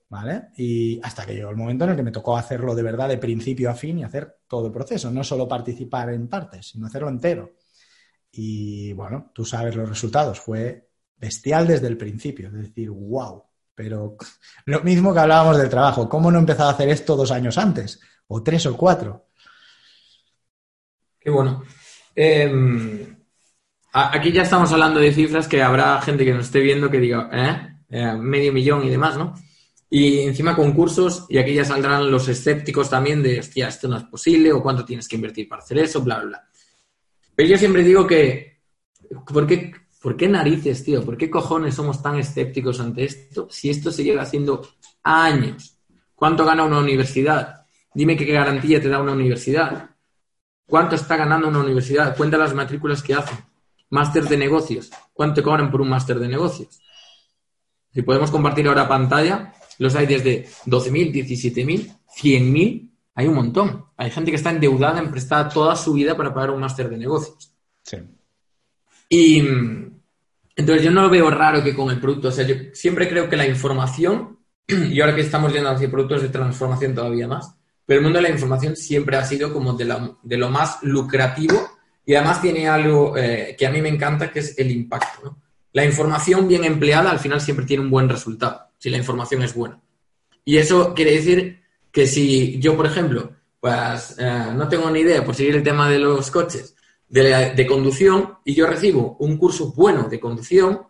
¿Vale? 0.07 0.49
Y 0.57 0.99
hasta 1.01 1.25
que 1.25 1.33
llegó 1.33 1.49
el 1.49 1.57
momento 1.57 1.83
en 1.85 1.91
el 1.91 1.95
que 1.95 2.03
me 2.03 2.11
tocó 2.11 2.37
hacerlo 2.37 2.75
de 2.75 2.83
verdad 2.83 3.09
de 3.09 3.17
principio 3.17 3.69
a 3.69 3.73
fin 3.73 3.99
y 3.99 4.03
hacer 4.03 4.39
todo 4.47 4.67
el 4.67 4.71
proceso, 4.71 5.09
no 5.09 5.23
solo 5.23 5.47
participar 5.47 6.09
en 6.09 6.27
partes, 6.27 6.67
sino 6.67 6.87
hacerlo 6.87 7.09
entero. 7.09 7.53
Y 8.31 8.93
bueno, 8.93 9.31
tú 9.33 9.45
sabes 9.45 9.75
los 9.75 9.89
resultados, 9.89 10.39
fue 10.39 10.89
bestial 11.15 11.67
desde 11.67 11.87
el 11.87 11.97
principio, 11.97 12.49
es 12.49 12.53
decir, 12.53 12.91
wow. 12.91 13.44
Pero 13.75 14.15
lo 14.65 14.81
mismo 14.81 15.13
que 15.13 15.19
hablábamos 15.19 15.57
del 15.57 15.69
trabajo, 15.69 16.09
¿cómo 16.09 16.31
no 16.31 16.37
he 16.37 16.41
empezado 16.41 16.69
a 16.69 16.73
hacer 16.73 16.89
esto 16.89 17.15
dos 17.15 17.31
años 17.31 17.57
antes? 17.57 17.99
O 18.27 18.41
tres 18.41 18.65
o 18.65 18.75
cuatro. 18.75 19.27
Qué 21.19 21.29
bueno. 21.29 21.63
A- 23.93 24.15
aquí 24.15 24.31
ya 24.31 24.43
estamos 24.43 24.71
hablando 24.71 24.99
de 24.99 25.13
cifras 25.13 25.47
que 25.47 25.61
habrá 25.61 26.01
gente 26.01 26.25
que 26.25 26.33
nos 26.33 26.45
esté 26.45 26.59
viendo 26.59 26.89
que 26.91 26.99
diga, 26.99 27.29
¿eh? 27.31 27.71
Eh, 27.89 28.13
medio 28.13 28.51
millón 28.51 28.83
y 28.83 28.89
demás, 28.89 29.17
¿no? 29.17 29.33
Y 29.89 30.19
encima 30.19 30.55
concursos, 30.55 31.25
y 31.29 31.37
aquí 31.37 31.53
ya 31.53 31.63
saldrán 31.63 32.11
los 32.11 32.27
escépticos 32.27 32.89
también 32.89 33.21
de, 33.23 33.39
hostia, 33.39 33.67
esto 33.67 33.87
no 33.87 33.97
es 33.97 34.03
posible, 34.03 34.51
o 34.51 34.61
cuánto 34.61 34.83
tienes 34.83 35.07
que 35.07 35.15
invertir 35.15 35.47
para 35.47 35.61
hacer 35.61 35.77
eso, 35.77 36.01
bla, 36.01 36.17
bla, 36.17 36.25
bla. 36.27 36.49
Pero 37.35 37.49
yo 37.49 37.57
siempre 37.57 37.83
digo 37.83 38.05
que, 38.05 38.61
¿por 39.31 39.45
qué, 39.47 39.71
¿por 40.05 40.15
qué 40.15 40.27
narices, 40.27 40.83
tío? 40.83 41.03
¿Por 41.03 41.17
qué 41.17 41.31
cojones 41.31 41.73
somos 41.73 42.03
tan 42.03 42.17
escépticos 42.17 42.79
ante 42.79 43.05
esto 43.05 43.47
si 43.49 43.71
esto 43.71 43.91
se 43.91 44.03
lleva 44.03 44.21
haciendo 44.21 44.61
años? 45.01 45.79
¿Cuánto 46.13 46.45
gana 46.45 46.63
una 46.63 46.77
universidad? 46.77 47.65
Dime 47.91 48.15
qué 48.15 48.23
garantía 48.25 48.79
te 48.79 48.87
da 48.87 49.01
una 49.01 49.13
universidad. 49.13 49.89
¿Cuánto 50.67 50.93
está 50.93 51.17
ganando 51.17 51.47
una 51.47 51.61
universidad? 51.61 52.15
Cuenta 52.15 52.37
las 52.37 52.53
matrículas 52.53 53.01
que 53.01 53.15
hacen. 53.15 53.35
Máster 53.89 54.25
de 54.25 54.37
negocios. 54.37 54.91
¿Cuánto 55.11 55.41
cobran 55.41 55.71
por 55.71 55.81
un 55.81 55.89
máster 55.89 56.19
de 56.19 56.27
negocios? 56.27 56.79
Si 57.91 58.03
podemos 58.03 58.29
compartir 58.29 58.67
ahora 58.67 58.87
pantalla, 58.87 59.55
los 59.79 59.95
hay 59.95 60.05
desde 60.05 60.45
12.000, 60.67 61.13
17.000, 61.13 61.97
100.000. 62.15 62.91
Hay 63.15 63.27
un 63.27 63.33
montón. 63.33 63.85
Hay 63.97 64.11
gente 64.11 64.29
que 64.29 64.37
está 64.37 64.51
endeudada, 64.51 64.99
emprestada 64.99 65.49
toda 65.49 65.75
su 65.75 65.93
vida 65.93 66.15
para 66.15 66.31
pagar 66.31 66.51
un 66.51 66.61
máster 66.61 66.91
de 66.91 66.97
negocios. 66.97 67.51
Sí. 67.81 67.97
Y 69.09 69.41
entonces 70.55 70.83
yo 70.85 70.91
no 70.91 71.01
lo 71.03 71.09
veo 71.09 71.29
raro 71.29 71.63
que 71.63 71.75
con 71.75 71.89
el 71.89 71.99
producto, 71.99 72.29
o 72.29 72.31
sea, 72.31 72.45
yo 72.45 72.55
siempre 72.73 73.09
creo 73.09 73.29
que 73.29 73.35
la 73.35 73.47
información, 73.47 74.39
y 74.67 74.99
ahora 75.01 75.15
que 75.15 75.21
estamos 75.21 75.53
yendo 75.53 75.69
hacia 75.69 75.89
productos 75.91 76.21
de 76.21 76.29
transformación 76.29 76.93
todavía 76.95 77.27
más, 77.27 77.55
pero 77.85 77.99
el 77.99 78.03
mundo 78.03 78.17
de 78.19 78.23
la 78.23 78.29
información 78.29 78.75
siempre 78.75 79.17
ha 79.17 79.23
sido 79.23 79.53
como 79.53 79.73
de, 79.73 79.85
la- 79.85 80.15
de 80.23 80.37
lo 80.37 80.49
más 80.49 80.79
lucrativo 80.81 81.69
y 82.05 82.15
además 82.15 82.41
tiene 82.41 82.67
algo 82.67 83.15
eh, 83.17 83.55
que 83.57 83.67
a 83.67 83.71
mí 83.71 83.81
me 83.81 83.89
encanta, 83.89 84.31
que 84.31 84.39
es 84.39 84.57
el 84.57 84.71
impacto. 84.71 85.21
¿no? 85.23 85.37
La 85.73 85.85
información 85.85 86.47
bien 86.47 86.63
empleada 86.63 87.11
al 87.11 87.19
final 87.19 87.41
siempre 87.41 87.65
tiene 87.65 87.83
un 87.83 87.89
buen 87.91 88.09
resultado, 88.09 88.69
si 88.77 88.89
la 88.89 88.97
información 88.97 89.43
es 89.43 89.53
buena. 89.53 89.79
Y 90.43 90.57
eso 90.57 90.93
quiere 90.93 91.11
decir 91.11 91.61
que 91.91 92.07
si 92.07 92.59
yo, 92.59 92.75
por 92.77 92.85
ejemplo, 92.85 93.31
pues 93.59 94.15
eh, 94.19 94.47
no 94.55 94.67
tengo 94.67 94.89
ni 94.89 94.99
idea, 94.99 95.23
por 95.25 95.35
seguir 95.35 95.55
el 95.55 95.63
tema 95.63 95.89
de 95.89 95.99
los 95.99 96.29
coches, 96.31 96.74
de, 97.07 97.65
conducción, 97.67 98.39
y 98.43 98.53
yo 98.53 98.67
recibo 98.67 99.15
un 99.19 99.37
curso 99.37 99.71
bueno 99.73 100.09
de 100.09 100.19
conducción, 100.19 100.81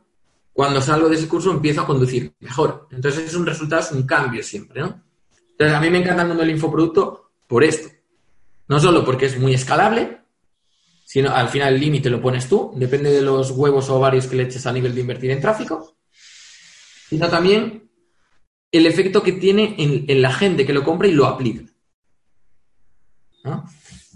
cuando 0.53 0.81
salgo 0.81 1.09
de 1.09 1.15
ese 1.15 1.27
curso 1.27 1.51
empiezo 1.51 1.81
a 1.81 1.87
conducir 1.87 2.33
mejor. 2.39 2.87
Entonces 2.91 3.25
es 3.25 3.35
un 3.35 3.45
resultado, 3.45 3.81
es 3.81 3.91
un 3.91 4.03
cambio 4.03 4.41
siempre, 4.41 4.81
¿no? 4.81 5.03
Entonces 5.51 5.75
a 5.75 5.81
mí 5.81 5.89
me 5.89 5.99
encanta 5.99 6.21
el 6.21 6.29
mundo 6.29 6.43
del 6.43 6.51
infoproducto 6.51 7.31
por 7.47 7.63
esto. 7.63 7.89
No 8.67 8.79
solo 8.79 9.03
porque 9.03 9.25
es 9.25 9.37
muy 9.37 9.53
escalable, 9.53 10.21
sino 11.05 11.31
al 11.31 11.49
final 11.49 11.75
el 11.75 11.81
límite 11.81 12.09
lo 12.09 12.21
pones 12.21 12.47
tú, 12.47 12.71
depende 12.75 13.11
de 13.11 13.21
los 13.21 13.51
huevos 13.51 13.89
o 13.89 13.95
ovarios 13.95 14.27
que 14.27 14.37
le 14.37 14.43
eches 14.43 14.65
a 14.65 14.73
nivel 14.73 14.95
de 14.95 15.01
invertir 15.01 15.31
en 15.31 15.41
tráfico, 15.41 15.97
sino 17.09 17.29
también 17.29 17.89
el 18.71 18.85
efecto 18.85 19.21
que 19.21 19.33
tiene 19.33 19.75
en, 19.77 20.05
en 20.07 20.21
la 20.21 20.33
gente 20.33 20.65
que 20.65 20.73
lo 20.73 20.83
compra 20.83 21.07
y 21.07 21.11
lo 21.11 21.25
aplica. 21.25 21.63
¿no? 23.43 23.65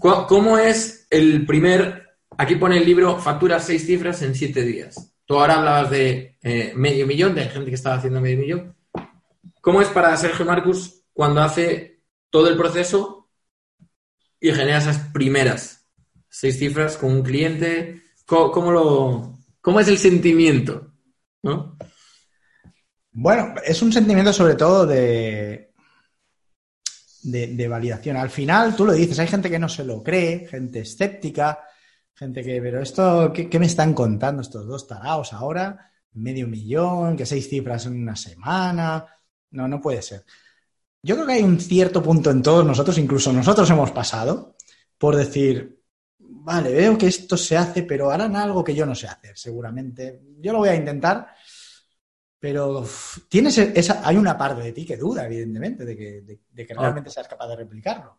¿Cu- 0.00 0.26
¿Cómo 0.26 0.56
es 0.58 1.06
el 1.10 1.44
primer, 1.46 2.16
aquí 2.38 2.56
pone 2.56 2.78
el 2.78 2.86
libro, 2.86 3.18
factura 3.18 3.60
seis 3.60 3.84
cifras 3.86 4.22
en 4.22 4.34
siete 4.34 4.62
días? 4.62 5.14
Tú 5.26 5.38
ahora 5.38 5.58
hablabas 5.58 5.90
de 5.90 6.38
eh, 6.42 6.72
medio 6.74 7.06
millón, 7.06 7.34
de 7.34 7.44
gente 7.44 7.68
que 7.68 7.76
estaba 7.76 7.96
haciendo 7.96 8.20
medio 8.20 8.38
millón. 8.38 8.74
¿Cómo 9.60 9.82
es 9.82 9.88
para 9.88 10.16
Sergio 10.16 10.46
Marcus 10.46 11.02
cuando 11.12 11.42
hace 11.42 12.00
todo 12.30 12.48
el 12.48 12.56
proceso 12.56 13.28
y 14.40 14.50
genera 14.52 14.78
esas 14.78 14.98
primeras 15.12 15.86
seis 16.30 16.58
cifras 16.58 16.96
con 16.96 17.12
un 17.12 17.22
cliente? 17.22 18.00
¿Cómo, 18.24 18.50
cómo 18.50 18.72
lo, 18.72 19.38
cómo 19.60 19.80
es 19.80 19.88
el 19.88 19.98
sentimiento? 19.98 20.94
¿no? 21.42 21.76
Bueno, 23.12 23.54
es 23.64 23.82
un 23.82 23.92
sentimiento 23.92 24.32
sobre 24.32 24.54
todo 24.54 24.86
de, 24.86 25.69
de, 27.22 27.68
validación. 27.68 28.16
Al 28.16 28.30
final, 28.30 28.74
tú 28.74 28.86
lo 28.86 28.92
dices, 28.92 29.18
hay 29.18 29.26
gente 29.26 29.50
que 29.50 29.58
no 29.58 29.68
se 29.68 29.84
lo 29.84 30.02
cree, 30.02 30.46
gente 30.46 30.80
escéptica, 30.80 31.60
gente 32.14 32.42
que, 32.42 32.60
pero 32.60 32.80
esto, 32.82 33.32
¿qué, 33.32 33.48
qué 33.48 33.58
me 33.58 33.66
están 33.66 33.94
contando 33.94 34.42
estos 34.42 34.66
dos 34.66 34.86
taraos 34.86 35.32
ahora? 35.32 35.90
Medio 36.12 36.48
millón, 36.48 37.16
que 37.16 37.26
seis 37.26 37.48
cifras 37.48 37.86
en 37.86 38.00
una 38.02 38.16
semana. 38.16 39.06
No, 39.50 39.68
no 39.68 39.80
puede 39.80 40.02
ser. 40.02 40.24
Yo 41.02 41.14
creo 41.14 41.26
que 41.26 41.32
hay 41.34 41.42
un 41.42 41.58
cierto 41.58 42.02
punto 42.02 42.30
en 42.30 42.42
todos 42.42 42.64
nosotros, 42.64 42.98
incluso 42.98 43.32
nosotros 43.32 43.68
hemos 43.70 43.90
pasado, 43.90 44.56
por 44.98 45.16
decir, 45.16 45.80
vale, 46.18 46.72
veo 46.72 46.98
que 46.98 47.06
esto 47.06 47.36
se 47.36 47.56
hace, 47.56 47.82
pero 47.84 48.10
harán 48.10 48.36
algo 48.36 48.62
que 48.62 48.74
yo 48.74 48.84
no 48.84 48.94
sé 48.94 49.06
hacer, 49.06 49.36
seguramente. 49.36 50.20
Yo 50.40 50.52
lo 50.52 50.58
voy 50.58 50.68
a 50.68 50.74
intentar, 50.74 51.28
pero 52.40 52.84
tienes 53.28 53.58
e- 53.58 53.72
esa, 53.76 54.06
hay 54.06 54.16
una 54.16 54.36
parte 54.38 54.62
de 54.62 54.72
ti 54.72 54.86
que 54.86 54.96
duda, 54.96 55.26
evidentemente, 55.26 55.84
de 55.84 55.96
que, 55.96 56.22
de- 56.22 56.40
de 56.50 56.66
que 56.66 56.74
Claro. 56.74 56.80
realmente 56.80 57.10
seas 57.10 57.28
capaz 57.28 57.48
de 57.48 57.56
replicarlo. 57.56 58.18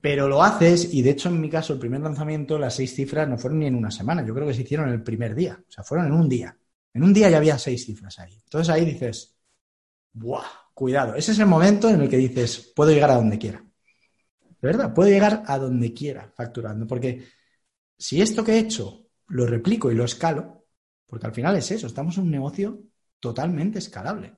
Pero 0.00 0.28
lo 0.28 0.42
haces, 0.42 0.92
y 0.94 1.02
de 1.02 1.10
hecho, 1.10 1.28
en 1.28 1.40
mi 1.40 1.50
caso, 1.50 1.72
el 1.72 1.78
primer 1.78 2.00
lanzamiento, 2.00 2.58
las 2.58 2.74
seis 2.76 2.94
cifras 2.94 3.28
no 3.28 3.36
fueron 3.38 3.58
ni 3.58 3.66
en 3.66 3.74
una 3.74 3.90
semana, 3.90 4.24
yo 4.24 4.34
creo 4.34 4.46
que 4.46 4.54
se 4.54 4.62
hicieron 4.62 4.88
el 4.90 5.02
primer 5.02 5.34
día, 5.34 5.58
o 5.66 5.70
sea, 5.72 5.82
fueron 5.82 6.06
en 6.06 6.12
un 6.12 6.28
día. 6.28 6.56
En 6.94 7.02
un 7.02 7.12
día 7.12 7.28
ya 7.30 7.38
había 7.38 7.58
seis 7.58 7.84
cifras 7.84 8.18
ahí. 8.18 8.34
Entonces 8.44 8.72
ahí 8.72 8.84
dices, 8.84 9.36
¡buah! 10.14 10.44
Cuidado. 10.74 11.14
Ese 11.16 11.32
es 11.32 11.38
el 11.40 11.46
momento 11.46 11.88
en 11.90 12.02
el 12.02 12.08
que 12.10 12.18
dices, 12.18 12.72
puedo 12.76 12.90
llegar 12.92 13.10
a 13.10 13.16
donde 13.16 13.38
quiera. 13.38 13.64
De 14.60 14.68
verdad, 14.68 14.94
puedo 14.94 15.08
llegar 15.10 15.42
a 15.46 15.58
donde 15.58 15.92
quiera 15.94 16.32
facturando, 16.34 16.86
porque 16.86 17.24
si 17.98 18.22
esto 18.22 18.44
que 18.44 18.52
he 18.54 18.58
hecho 18.60 19.08
lo 19.28 19.46
replico 19.46 19.90
y 19.90 19.94
lo 19.96 20.04
escalo, 20.04 20.66
porque 21.06 21.26
al 21.26 21.34
final 21.34 21.56
es 21.56 21.70
eso, 21.72 21.86
estamos 21.86 22.18
en 22.18 22.24
un 22.24 22.30
negocio 22.32 22.82
totalmente 23.20 23.78
escalable. 23.78 24.34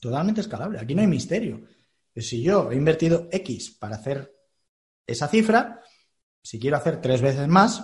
Totalmente 0.00 0.40
escalable. 0.40 0.78
Aquí 0.78 0.94
no 0.94 1.02
hay 1.02 1.06
misterio. 1.06 1.62
Pues 2.12 2.28
Si 2.28 2.42
yo 2.42 2.70
he 2.70 2.76
invertido 2.76 3.28
X 3.30 3.70
para 3.78 3.96
hacer 3.96 4.34
esa 5.06 5.28
cifra, 5.28 5.80
si 6.42 6.58
quiero 6.58 6.76
hacer 6.76 7.00
tres 7.00 7.20
veces 7.20 7.48
más, 7.48 7.82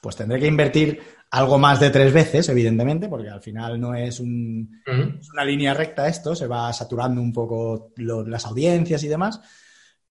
pues 0.00 0.16
tendré 0.16 0.38
que 0.40 0.46
invertir 0.46 1.00
algo 1.30 1.58
más 1.58 1.80
de 1.80 1.90
tres 1.90 2.12
veces, 2.12 2.48
evidentemente, 2.48 3.08
porque 3.08 3.28
al 3.28 3.42
final 3.42 3.80
no 3.80 3.94
es 3.94 4.20
un, 4.20 4.80
es 5.20 5.28
una 5.30 5.44
línea 5.44 5.74
recta 5.74 6.06
esto, 6.08 6.36
se 6.36 6.46
va 6.46 6.72
saturando 6.72 7.20
un 7.20 7.32
poco 7.32 7.92
lo- 7.96 8.24
las 8.26 8.46
audiencias 8.46 9.02
y 9.02 9.08
demás, 9.08 9.40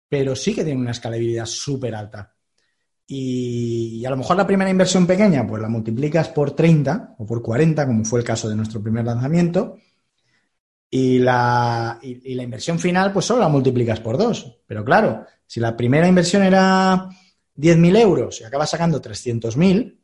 pero 0.09 0.35
sí 0.35 0.53
que 0.53 0.63
tiene 0.65 0.81
una 0.81 0.91
escalabilidad 0.91 1.45
súper 1.45 1.95
alta. 1.95 2.34
Y, 3.07 4.03
a 4.05 4.09
lo 4.09 4.17
mejor 4.17 4.37
la 4.37 4.47
primera 4.47 4.69
inversión 4.69 5.05
pequeña, 5.05 5.45
pues 5.45 5.61
la 5.61 5.69
multiplicas 5.69 6.29
por 6.29 6.51
30 6.51 7.15
o 7.19 7.25
por 7.25 7.41
40, 7.41 7.85
como 7.85 8.03
fue 8.05 8.19
el 8.19 8.25
caso 8.25 8.49
de 8.49 8.55
nuestro 8.55 8.81
primer 8.81 9.05
lanzamiento, 9.05 9.77
y 10.89 11.19
la, 11.19 11.99
y 12.01 12.33
la 12.35 12.43
inversión 12.43 12.79
final, 12.79 13.11
pues 13.11 13.25
solo 13.25 13.41
la 13.41 13.49
multiplicas 13.49 13.99
por 13.99 14.17
2. 14.17 14.61
Pero 14.65 14.85
claro, 14.85 15.25
si 15.45 15.59
la 15.59 15.75
primera 15.75 16.07
inversión 16.07 16.43
era 16.43 17.09
10.000 17.55 17.97
euros 17.97 18.41
y 18.41 18.43
acabas 18.43 18.69
sacando 18.69 19.01
300.000, 19.01 19.99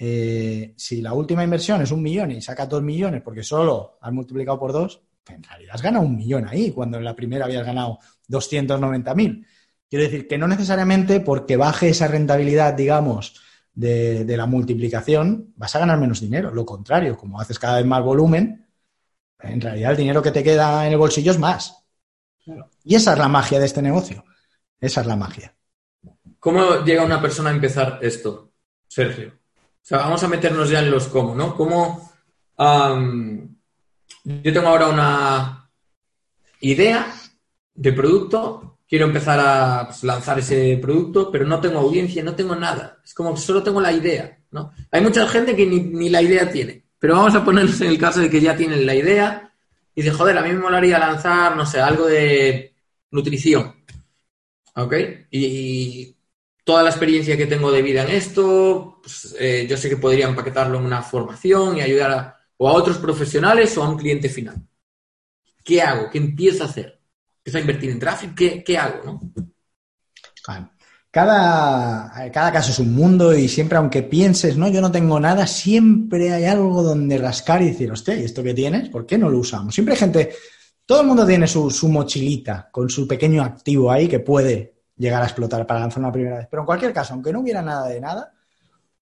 eh, 0.00 0.74
si 0.76 1.02
la 1.02 1.12
última 1.12 1.42
inversión 1.42 1.82
es 1.82 1.90
un 1.90 2.02
millón 2.02 2.30
y 2.30 2.40
sacas 2.40 2.68
dos 2.68 2.82
millones 2.82 3.20
porque 3.22 3.42
solo 3.42 3.98
has 4.00 4.12
multiplicado 4.12 4.58
por 4.58 4.72
dos, 4.72 5.02
en 5.28 5.42
realidad 5.42 5.74
has 5.74 5.82
ganado 5.82 6.06
un 6.06 6.16
millón 6.16 6.46
ahí, 6.46 6.70
cuando 6.70 6.98
en 6.98 7.04
la 7.04 7.16
primera 7.16 7.46
habías 7.46 7.66
ganado 7.66 7.98
290.000. 8.28 9.44
Quiero 9.88 10.04
decir 10.04 10.28
que 10.28 10.38
no 10.38 10.46
necesariamente 10.48 11.20
porque 11.20 11.56
baje 11.56 11.88
esa 11.88 12.08
rentabilidad, 12.08 12.74
digamos, 12.74 13.40
de, 13.72 14.24
de 14.24 14.36
la 14.36 14.46
multiplicación, 14.46 15.52
vas 15.56 15.74
a 15.76 15.78
ganar 15.78 15.98
menos 15.98 16.20
dinero. 16.20 16.50
Lo 16.52 16.66
contrario, 16.66 17.16
como 17.16 17.40
haces 17.40 17.58
cada 17.58 17.76
vez 17.76 17.86
más 17.86 18.02
volumen, 18.02 18.66
en 19.40 19.60
realidad 19.60 19.92
el 19.92 19.96
dinero 19.96 20.22
que 20.22 20.32
te 20.32 20.42
queda 20.42 20.86
en 20.86 20.92
el 20.92 20.98
bolsillo 20.98 21.30
es 21.30 21.38
más. 21.38 21.84
Y 22.84 22.94
esa 22.94 23.12
es 23.12 23.18
la 23.18 23.28
magia 23.28 23.58
de 23.58 23.66
este 23.66 23.82
negocio. 23.82 24.24
Esa 24.80 25.00
es 25.00 25.06
la 25.06 25.16
magia. 25.16 25.54
¿Cómo 26.38 26.84
llega 26.84 27.04
una 27.04 27.20
persona 27.20 27.50
a 27.50 27.54
empezar 27.54 27.98
esto, 28.02 28.52
Sergio? 28.86 29.28
O 29.28 29.88
sea, 29.88 29.98
vamos 29.98 30.22
a 30.22 30.28
meternos 30.28 30.70
ya 30.70 30.80
en 30.80 30.90
los 30.90 31.08
cómo, 31.08 31.34
¿no? 31.34 31.54
¿Cómo, 31.54 32.12
yo 34.24 34.52
tengo 34.52 34.68
ahora 34.68 34.88
una 34.88 35.70
idea 36.60 37.12
de 37.74 37.92
producto, 37.92 38.77
quiero 38.88 39.06
empezar 39.06 39.38
a 39.40 39.86
pues, 39.86 40.02
lanzar 40.04 40.38
ese 40.38 40.78
producto, 40.80 41.30
pero 41.30 41.46
no 41.46 41.60
tengo 41.60 41.78
audiencia, 41.80 42.22
no 42.22 42.34
tengo 42.34 42.56
nada. 42.56 43.00
Es 43.04 43.14
como 43.14 43.34
que 43.34 43.40
solo 43.40 43.62
tengo 43.62 43.80
la 43.80 43.92
idea, 43.92 44.38
¿no? 44.50 44.72
Hay 44.90 45.02
mucha 45.02 45.26
gente 45.28 45.54
que 45.54 45.66
ni, 45.66 46.08
la 46.08 46.22
idea 46.22 46.50
tiene, 46.50 46.84
pero 46.98 47.16
vamos 47.16 47.34
a 47.34 47.44
ponernos 47.44 47.80
en 47.80 47.88
el 47.88 47.98
caso 47.98 48.20
de 48.20 48.30
que 48.30 48.40
ya 48.40 48.56
tienen 48.56 48.86
la 48.86 48.94
idea 48.94 49.52
y 49.94 50.02
dice, 50.02 50.14
joder, 50.14 50.38
a 50.38 50.42
mí 50.42 50.52
me 50.52 50.60
molaría 50.60 50.98
lanzar, 50.98 51.56
no 51.56 51.66
sé, 51.66 51.80
algo 51.80 52.06
de 52.06 52.74
nutrición. 53.10 53.74
¿Ok? 54.76 54.94
Y, 55.30 55.46
y 55.46 56.16
toda 56.64 56.82
la 56.82 56.90
experiencia 56.90 57.36
que 57.36 57.46
tengo 57.46 57.72
de 57.72 57.82
vida 57.82 58.04
en 58.04 58.10
esto, 58.10 59.00
pues, 59.02 59.34
eh, 59.38 59.66
yo 59.68 59.76
sé 59.76 59.88
que 59.88 59.96
podría 59.96 60.28
empaquetarlo 60.28 60.78
en 60.78 60.84
una 60.84 61.02
formación 61.02 61.76
y 61.76 61.80
ayudar 61.80 62.10
a, 62.10 62.38
o 62.58 62.68
a 62.68 62.72
otros 62.72 62.98
profesionales 62.98 63.76
o 63.76 63.82
a 63.82 63.88
un 63.88 63.96
cliente 63.96 64.28
final. 64.28 64.56
¿Qué 65.64 65.82
hago? 65.82 66.10
¿Qué 66.10 66.18
empiezo 66.18 66.64
a 66.64 66.66
hacer? 66.66 66.97
¿Empiezo 67.48 67.64
invertir 67.66 67.90
en 67.90 67.98
tráfico? 67.98 68.34
¿Qué, 68.36 68.62
qué 68.62 68.76
hago? 68.76 69.04
¿no? 69.04 69.20
Cada, 71.10 72.30
cada 72.30 72.52
caso 72.52 72.72
es 72.72 72.78
un 72.78 72.94
mundo 72.94 73.34
y 73.34 73.48
siempre, 73.48 73.78
aunque 73.78 74.02
pienses, 74.02 74.58
no, 74.58 74.68
yo 74.68 74.82
no 74.82 74.92
tengo 74.92 75.18
nada, 75.18 75.46
siempre 75.46 76.30
hay 76.30 76.44
algo 76.44 76.82
donde 76.82 77.16
rascar 77.16 77.62
y 77.62 77.70
decir, 77.70 77.90
hostia, 77.90 78.14
¿y 78.16 78.24
esto 78.24 78.42
que 78.42 78.52
tienes? 78.52 78.90
¿Por 78.90 79.06
qué 79.06 79.16
no 79.16 79.30
lo 79.30 79.38
usamos? 79.38 79.74
Siempre 79.74 79.96
gente, 79.96 80.34
todo 80.84 81.00
el 81.00 81.06
mundo 81.06 81.26
tiene 81.26 81.46
su, 81.46 81.70
su 81.70 81.88
mochilita 81.88 82.68
con 82.70 82.90
su 82.90 83.08
pequeño 83.08 83.42
activo 83.42 83.90
ahí 83.90 84.08
que 84.08 84.20
puede 84.20 84.74
llegar 84.96 85.22
a 85.22 85.26
explotar 85.26 85.66
para 85.66 85.80
lanzar 85.80 86.00
una 86.00 86.12
primera 86.12 86.36
vez. 86.36 86.48
Pero 86.50 86.62
en 86.62 86.66
cualquier 86.66 86.92
caso, 86.92 87.14
aunque 87.14 87.32
no 87.32 87.40
hubiera 87.40 87.62
nada 87.62 87.88
de 87.88 87.98
nada, 87.98 88.34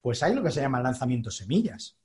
pues 0.00 0.22
hay 0.22 0.34
lo 0.36 0.42
que 0.44 0.52
se 0.52 0.60
llama 0.60 0.80
lanzamiento 0.80 1.32
semillas. 1.32 1.96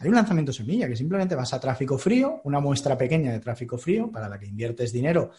Hay 0.00 0.08
un 0.08 0.14
lanzamiento 0.14 0.54
semilla 0.54 0.88
que 0.88 0.96
simplemente 0.96 1.34
vas 1.34 1.52
a 1.52 1.60
tráfico 1.60 1.98
frío, 1.98 2.40
una 2.44 2.60
muestra 2.60 2.96
pequeña 2.96 3.30
de 3.30 3.40
tráfico 3.40 3.76
frío 3.76 4.10
para 4.10 4.28
la 4.28 4.38
que 4.38 4.46
inviertes 4.46 4.90
dinero. 4.90 5.32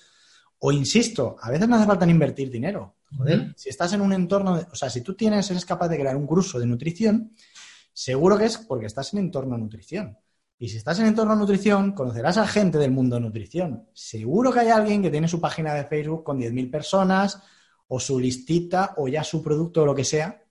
O 0.65 0.71
insisto, 0.71 1.35
a 1.41 1.51
veces 1.51 1.67
no 1.67 1.75
hace 1.75 1.85
falta 1.85 2.05
ni 2.05 2.13
invertir 2.13 2.49
dinero. 2.49 2.95
Joder, 3.17 3.53
si 3.55 3.69
estás 3.69 3.91
en 3.93 4.01
un 4.01 4.13
entorno, 4.13 4.57
de- 4.57 4.67
o 4.71 4.75
sea, 4.75 4.89
si 4.89 5.01
tú 5.01 5.13
tienes, 5.13 5.49
eres 5.51 5.65
capaz 5.65 5.87
de 5.89 5.99
crear 5.99 6.15
un 6.15 6.25
curso 6.25 6.59
de 6.59 6.65
nutrición, 6.65 7.33
seguro 7.93 8.37
que 8.37 8.45
es 8.45 8.57
porque 8.57 8.85
estás 8.87 9.13
en 9.13 9.19
entorno 9.19 9.57
nutrición. 9.57 10.17
Y 10.57 10.69
si 10.69 10.77
estás 10.77 10.99
en 10.99 11.07
entorno 11.07 11.35
nutrición, 11.35 11.91
conocerás 11.91 12.37
a 12.37 12.47
gente 12.47 12.77
del 12.77 12.91
mundo 12.91 13.19
nutrición. 13.19 13.89
Seguro 13.93 14.51
que 14.53 14.61
hay 14.61 14.69
alguien 14.69 15.01
que 15.01 15.11
tiene 15.11 15.27
su 15.27 15.41
página 15.41 15.73
de 15.73 15.83
Facebook 15.85 16.23
con 16.23 16.39
10.000 16.39 16.69
personas, 16.71 17.41
o 17.87 17.99
su 17.99 18.17
listita, 18.19 18.93
o 18.97 19.07
ya 19.09 19.23
su 19.23 19.43
producto 19.43 19.83
o 19.83 19.85
lo 19.85 19.93
que 19.93 20.05
sea. 20.05 20.41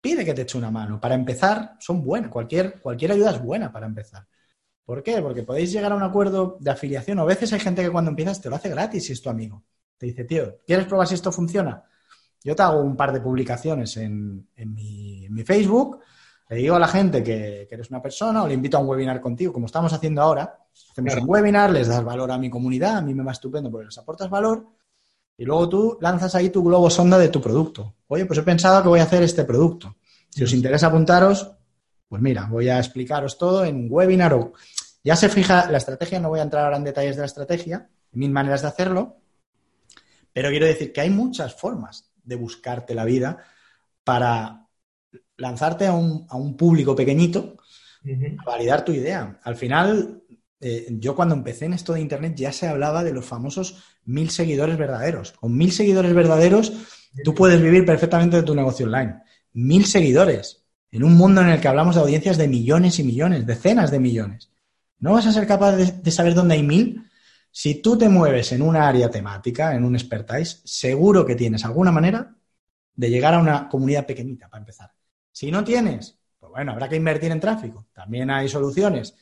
Pide 0.00 0.24
que 0.24 0.34
te 0.34 0.42
eche 0.42 0.58
una 0.58 0.70
mano. 0.70 1.00
Para 1.00 1.14
empezar, 1.14 1.76
son 1.80 2.02
buenas. 2.04 2.30
Cualquier, 2.30 2.78
cualquier 2.80 3.12
ayuda 3.12 3.30
es 3.30 3.42
buena 3.42 3.72
para 3.72 3.86
empezar. 3.86 4.26
¿Por 4.84 5.02
qué? 5.02 5.20
Porque 5.22 5.42
podéis 5.42 5.72
llegar 5.72 5.92
a 5.92 5.94
un 5.94 6.02
acuerdo 6.02 6.56
de 6.60 6.70
afiliación. 6.70 7.18
O 7.18 7.22
a 7.22 7.26
veces 7.26 7.52
hay 7.52 7.60
gente 7.60 7.82
que 7.82 7.90
cuando 7.90 8.10
empiezas 8.10 8.40
te 8.40 8.50
lo 8.50 8.56
hace 8.56 8.68
gratis 8.68 9.06
si 9.06 9.12
es 9.12 9.22
tu 9.22 9.30
amigo. 9.30 9.62
Te 9.96 10.06
dice, 10.06 10.24
tío, 10.24 10.58
¿quieres 10.66 10.86
probar 10.86 11.06
si 11.06 11.14
esto 11.14 11.30
funciona? 11.30 11.82
Yo 12.42 12.56
te 12.56 12.62
hago 12.62 12.80
un 12.80 12.96
par 12.96 13.12
de 13.12 13.20
publicaciones 13.20 13.96
en, 13.96 14.48
en 14.56 14.74
mi, 14.74 15.26
en 15.26 15.32
mi 15.34 15.44
Facebook, 15.44 16.00
le 16.50 16.56
digo 16.56 16.74
a 16.74 16.78
la 16.80 16.88
gente 16.88 17.22
que, 17.22 17.66
que 17.68 17.74
eres 17.76 17.88
una 17.90 18.02
persona 18.02 18.42
o 18.42 18.48
le 18.48 18.54
invito 18.54 18.76
a 18.76 18.80
un 18.80 18.88
webinar 18.88 19.20
contigo, 19.20 19.52
como 19.52 19.66
estamos 19.66 19.92
haciendo 19.92 20.20
ahora. 20.20 20.58
Hacemos 20.90 21.12
Claro. 21.12 21.22
un 21.22 21.30
webinar, 21.30 21.70
les 21.70 21.86
das 21.86 22.02
valor 22.02 22.30
a 22.32 22.38
mi 22.38 22.50
comunidad, 22.50 22.96
a 22.96 23.00
mí 23.02 23.14
me 23.14 23.22
va 23.22 23.32
estupendo 23.32 23.70
porque 23.70 23.86
les 23.86 23.96
aportas 23.98 24.28
valor 24.28 24.66
y 25.38 25.44
luego 25.44 25.68
tú 25.68 25.98
lanzas 26.00 26.34
ahí 26.34 26.50
tu 26.50 26.62
globo 26.64 26.90
sonda 26.90 27.16
de 27.18 27.28
tu 27.28 27.40
producto. 27.40 27.94
Oye, 28.08 28.26
pues 28.26 28.38
he 28.38 28.42
pensado 28.42 28.82
que 28.82 28.88
voy 28.88 29.00
a 29.00 29.04
hacer 29.04 29.22
este 29.22 29.44
producto. 29.44 29.96
Si 30.28 30.42
os 30.44 30.52
interesa 30.52 30.88
apuntaros, 30.88 31.52
pues 32.08 32.20
mira, 32.20 32.46
voy 32.50 32.68
a 32.68 32.78
explicaros 32.78 33.38
todo 33.38 33.64
en 33.64 33.76
un 33.76 33.86
webinar 33.88 34.34
o 34.34 34.52
ya 35.04 35.16
se 35.16 35.28
fija 35.28 35.70
la 35.70 35.78
estrategia, 35.78 36.20
no 36.20 36.28
voy 36.28 36.40
a 36.40 36.44
entrar 36.44 36.64
ahora 36.64 36.76
en 36.76 36.84
detalles 36.84 37.16
de 37.16 37.22
la 37.22 37.26
estrategia, 37.26 37.88
mil 38.12 38.30
maneras 38.30 38.62
de 38.62 38.68
hacerlo, 38.68 39.16
pero 40.32 40.50
quiero 40.50 40.66
decir 40.66 40.92
que 40.92 41.00
hay 41.00 41.10
muchas 41.10 41.54
formas 41.54 42.12
de 42.24 42.36
buscarte 42.36 42.94
la 42.94 43.04
vida 43.04 43.38
para 44.04 44.66
lanzarte 45.36 45.86
a 45.86 45.92
un, 45.92 46.26
a 46.28 46.36
un 46.36 46.56
público 46.56 46.94
pequeñito, 46.94 47.56
a 48.38 48.44
validar 48.44 48.84
tu 48.84 48.92
idea. 48.92 49.40
Al 49.42 49.56
final, 49.56 50.22
eh, 50.60 50.86
yo 50.90 51.14
cuando 51.14 51.34
empecé 51.34 51.66
en 51.66 51.74
esto 51.74 51.92
de 51.92 52.00
Internet 52.00 52.34
ya 52.36 52.52
se 52.52 52.68
hablaba 52.68 53.04
de 53.04 53.12
los 53.12 53.24
famosos 53.24 53.82
mil 54.04 54.30
seguidores 54.30 54.78
verdaderos. 54.78 55.32
Con 55.32 55.56
mil 55.56 55.72
seguidores 55.72 56.14
verdaderos, 56.14 56.72
tú 57.24 57.34
puedes 57.34 57.60
vivir 57.60 57.84
perfectamente 57.84 58.36
de 58.36 58.42
tu 58.42 58.54
negocio 58.54 58.86
online. 58.86 59.22
Mil 59.52 59.84
seguidores. 59.84 60.64
En 60.90 61.04
un 61.04 61.14
mundo 61.14 61.40
en 61.40 61.48
el 61.48 61.60
que 61.60 61.68
hablamos 61.68 61.94
de 61.94 62.02
audiencias 62.02 62.36
de 62.38 62.48
millones 62.48 62.98
y 62.98 63.04
millones, 63.04 63.46
decenas 63.46 63.90
de 63.90 63.98
millones. 63.98 64.51
¿No 65.02 65.12
vas 65.14 65.26
a 65.26 65.32
ser 65.32 65.48
capaz 65.48 65.72
de, 65.72 66.10
saber 66.12 66.32
dónde 66.32 66.54
hay 66.54 66.62
mil? 66.62 67.10
Si 67.50 67.82
tú 67.82 67.98
te 67.98 68.08
mueves 68.08 68.52
en 68.52 68.62
una 68.62 68.86
área 68.86 69.10
temática, 69.10 69.74
en 69.74 69.84
un 69.84 69.96
expertise, 69.96 70.62
seguro 70.64 71.26
que 71.26 71.34
tienes 71.34 71.64
alguna 71.64 71.90
manera 71.90 72.36
de 72.94 73.10
llegar 73.10 73.34
a 73.34 73.40
una 73.40 73.68
comunidad 73.68 74.06
pequeñita 74.06 74.48
para 74.48 74.60
empezar. 74.60 74.92
Si 75.32 75.50
no 75.50 75.64
tienes, 75.64 76.16
pues 76.38 76.52
bueno, 76.52 76.70
habrá 76.70 76.88
que 76.88 76.94
invertir 76.94 77.32
en 77.32 77.40
tráfico. 77.40 77.88
También 77.92 78.30
hay 78.30 78.48
soluciones. 78.48 79.12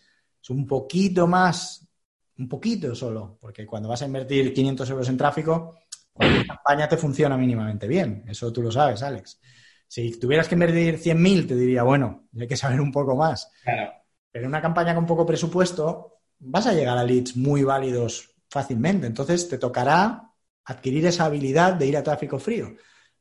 Es 0.42 0.50
un 0.50 0.66
poquito 0.66 1.26
más, 1.26 1.88
un 2.36 2.46
poquito 2.46 2.94
solo, 2.94 3.38
porque 3.40 3.64
cuando 3.64 3.88
vas 3.88 4.02
a 4.02 4.06
invertir 4.06 4.52
500 4.52 4.90
euros 4.90 5.08
en 5.08 5.16
tráfico, 5.16 5.78
cualquier 6.12 6.46
campaña 6.46 6.90
te 6.90 6.98
funciona 6.98 7.38
mínimamente 7.38 7.88
bien. 7.88 8.24
Eso 8.28 8.52
tú 8.52 8.60
lo 8.60 8.70
sabes, 8.70 9.02
Alex. 9.02 9.40
Si 9.88 10.20
tuvieras 10.20 10.46
que 10.46 10.56
invertir 10.56 10.98
100.000, 10.98 11.48
te 11.48 11.54
diría, 11.54 11.84
bueno, 11.84 12.28
hay 12.38 12.46
que 12.46 12.56
saber 12.58 12.82
un 12.82 12.92
poco 12.92 13.16
más. 13.16 13.50
Claro. 13.64 13.99
Pero 14.30 14.44
en 14.44 14.48
una 14.50 14.62
campaña 14.62 14.94
con 14.94 15.06
poco 15.06 15.26
presupuesto 15.26 16.18
vas 16.38 16.66
a 16.66 16.72
llegar 16.72 16.96
a 16.98 17.04
leads 17.04 17.36
muy 17.36 17.62
válidos 17.64 18.30
fácilmente. 18.48 19.06
Entonces 19.06 19.48
te 19.48 19.58
tocará 19.58 20.32
adquirir 20.64 21.06
esa 21.06 21.24
habilidad 21.26 21.74
de 21.74 21.86
ir 21.86 21.96
a 21.96 22.02
tráfico 22.02 22.38
frío. 22.38 22.68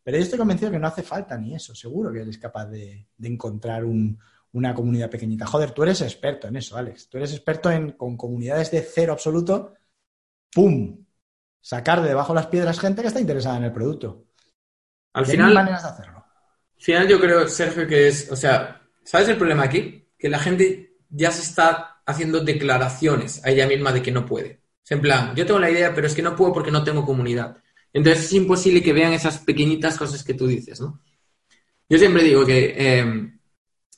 Pero 0.04 0.18
yo 0.18 0.24
estoy 0.24 0.40
convencido 0.40 0.72
que 0.72 0.80
no 0.80 0.88
hace 0.88 1.04
falta 1.04 1.38
ni 1.38 1.56
eso. 1.56 1.76
Seguro 1.76 2.12
que 2.12 2.22
eres 2.22 2.38
capaz 2.38 2.66
de, 2.68 3.08
de 3.18 3.28
encontrar 3.28 3.86
un- 3.86 4.20
una 4.54 4.74
comunidad 4.74 5.10
pequeñita. 5.10 5.46
Joder, 5.46 5.72
tú 5.72 5.84
eres 5.84 6.02
experto 6.02 6.48
en 6.48 6.56
eso, 6.56 6.76
Alex. 6.78 7.08
Tú 7.10 7.18
eres 7.18 7.32
experto 7.34 7.70
en 7.72 7.92
con 7.92 8.18
comunidades 8.18 8.72
de 8.72 8.82
cero 8.82 9.14
absoluto, 9.14 9.74
¡pum! 10.54 11.06
Sacar 11.62 12.02
de 12.02 12.10
debajo 12.10 12.34
las 12.34 12.48
piedras 12.48 12.80
gente 12.80 13.02
que 13.02 13.10
está 13.10 13.20
interesada 13.20 13.58
en 13.58 13.66
el 13.66 13.74
producto. 13.74 14.28
Al 15.14 15.26
hay 15.26 15.32
final, 15.32 15.54
maneras 15.54 15.84
de 15.84 15.90
hacerlo. 15.90 16.26
Al 16.78 16.84
final 16.84 17.08
yo 17.08 17.20
creo, 17.20 17.48
Sergio, 17.48 17.88
que 17.88 18.08
es, 18.08 18.32
o 18.32 18.36
sea, 18.36 18.82
¿sabes 19.04 19.30
el 19.30 19.38
problema 19.38 19.64
aquí? 19.64 20.08
Que 20.18 20.30
la 20.30 20.40
gente 20.40 20.89
ya 21.10 21.32
se 21.32 21.42
está 21.42 22.02
haciendo 22.06 22.40
declaraciones 22.40 23.44
a 23.46 23.50
ella 23.50 23.68
misma 23.68 23.92
de 23.92 24.02
que 24.02 24.12
no 24.12 24.26
puede. 24.26 24.62
En 24.90 25.02
plan, 25.02 25.36
yo 25.36 25.46
tengo 25.46 25.60
la 25.60 25.70
idea, 25.70 25.94
pero 25.94 26.08
es 26.08 26.16
que 26.16 26.22
no 26.22 26.36
puedo 26.36 26.54
porque 26.54 26.72
no 26.72 26.84
tengo 26.84 27.06
comunidad. 27.06 27.58
Entonces 27.94 28.26
es 28.26 28.34
imposible 28.34 28.82
que 28.82 28.94
vean 28.94 29.14
esas 29.14 29.40
pequeñitas 29.40 29.98
cosas 29.98 30.24
que 30.24 30.34
tú 30.34 30.48
dices, 30.48 30.82
¿no? 30.82 31.02
Yo 31.88 31.98
siempre 31.98 32.24
digo 32.24 32.46
que 32.46 32.76
eh, 32.78 33.32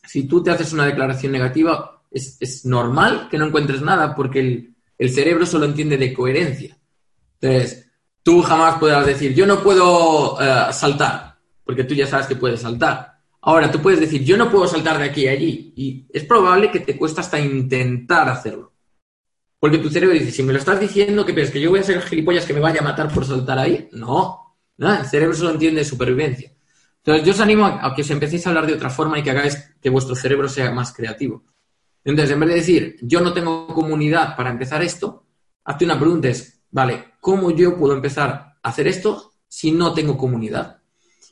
si 0.03 0.27
tú 0.27 0.41
te 0.43 0.51
haces 0.51 0.73
una 0.73 0.85
declaración 0.85 1.31
negativa, 1.31 2.01
es, 2.09 2.37
es 2.39 2.65
normal 2.65 3.27
que 3.29 3.37
no 3.37 3.47
encuentres 3.47 3.81
nada 3.81 4.15
porque 4.15 4.39
el, 4.39 4.75
el 4.97 5.09
cerebro 5.09 5.45
solo 5.45 5.65
entiende 5.65 5.97
de 5.97 6.13
coherencia. 6.13 6.77
Entonces, 7.39 7.89
tú 8.23 8.41
jamás 8.41 8.77
podrás 8.77 9.05
decir, 9.05 9.33
yo 9.33 9.45
no 9.45 9.63
puedo 9.63 10.39
eh, 10.39 10.73
saltar, 10.73 11.37
porque 11.65 11.83
tú 11.83 11.93
ya 11.93 12.05
sabes 12.05 12.27
que 12.27 12.35
puedes 12.35 12.61
saltar. 12.61 13.10
Ahora, 13.41 13.71
tú 13.71 13.81
puedes 13.81 13.99
decir, 13.99 14.23
yo 14.23 14.37
no 14.37 14.51
puedo 14.51 14.67
saltar 14.67 14.99
de 14.99 15.05
aquí 15.05 15.27
a 15.27 15.31
allí, 15.31 15.73
y 15.75 16.05
es 16.13 16.23
probable 16.25 16.69
que 16.69 16.79
te 16.79 16.97
cuesta 16.97 17.21
hasta 17.21 17.39
intentar 17.39 18.29
hacerlo. 18.29 18.73
Porque 19.59 19.79
tu 19.79 19.89
cerebro 19.89 20.13
dice, 20.13 20.31
si 20.31 20.43
me 20.43 20.53
lo 20.53 20.59
estás 20.59 20.79
diciendo, 20.79 21.25
¿qué 21.25 21.33
piensas? 21.33 21.53
¿Que 21.53 21.61
yo 21.61 21.69
voy 21.69 21.79
a 21.79 21.83
ser 21.83 22.01
gilipollas 22.01 22.45
que 22.45 22.53
me 22.53 22.59
vaya 22.59 22.81
a 22.81 22.83
matar 22.83 23.11
por 23.13 23.25
saltar 23.25 23.59
ahí? 23.59 23.89
No, 23.91 24.57
no 24.77 24.93
el 24.93 25.05
cerebro 25.05 25.35
solo 25.35 25.51
entiende 25.51 25.83
supervivencia. 25.83 26.51
Entonces, 26.97 27.25
yo 27.25 27.33
os 27.33 27.39
animo 27.39 27.65
a 27.65 27.93
que 27.95 28.01
os 28.01 28.09
empecéis 28.11 28.45
a 28.45 28.49
hablar 28.49 28.67
de 28.67 28.73
otra 28.73 28.89
forma 28.89 29.17
y 29.17 29.23
que 29.23 29.31
hagáis 29.31 29.57
que 29.81 29.89
vuestro 29.89 30.15
cerebro 30.15 30.47
sea 30.47 30.71
más 30.71 30.93
creativo. 30.93 31.43
Entonces, 32.03 32.33
en 32.33 32.39
vez 32.39 32.49
de 32.49 32.55
decir, 32.55 32.97
yo 33.01 33.21
no 33.21 33.33
tengo 33.33 33.67
comunidad 33.67 34.35
para 34.35 34.49
empezar 34.49 34.81
esto, 34.83 35.25
hazte 35.63 35.85
una 35.85 35.99
pregunta, 35.99 36.27
es, 36.27 36.63
vale, 36.71 37.13
¿cómo 37.19 37.51
yo 37.51 37.77
puedo 37.77 37.93
empezar 37.93 38.29
a 38.61 38.69
hacer 38.69 38.87
esto 38.87 39.33
si 39.47 39.71
no 39.71 39.93
tengo 39.93 40.17
comunidad? 40.17 40.80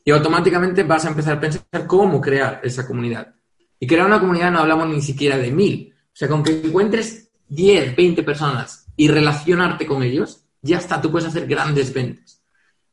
Y 0.10 0.12
automáticamente 0.12 0.82
vas 0.82 1.06
a 1.06 1.10
empezar 1.10 1.38
a 1.38 1.40
pensar 1.40 1.86
cómo 1.86 2.20
crear 2.20 2.62
esa 2.64 2.88
comunidad. 2.88 3.36
Y 3.80 3.86
crear 3.86 4.08
una 4.08 4.20
comunidad 4.20 4.52
no 4.52 4.58
hablamos 4.58 4.90
ni 4.90 5.04
siquiera 5.04 5.38
de 5.38 5.52
mil. 5.52 5.94
O 6.08 6.16
sea, 6.16 6.28
con 6.28 6.42
que 6.42 6.50
encuentres 6.64 7.30
10, 7.48 7.96
20 7.96 8.24
personas 8.24 8.88
y 8.96 9.08
relacionarte 9.08 9.86
con 9.86 10.02
ellos, 10.02 10.46
ya 10.64 10.80
está, 10.80 11.00
tú 11.00 11.12
puedes 11.12 11.28
hacer 11.28 11.46
grandes 11.46 11.94
ventas. 11.94 12.42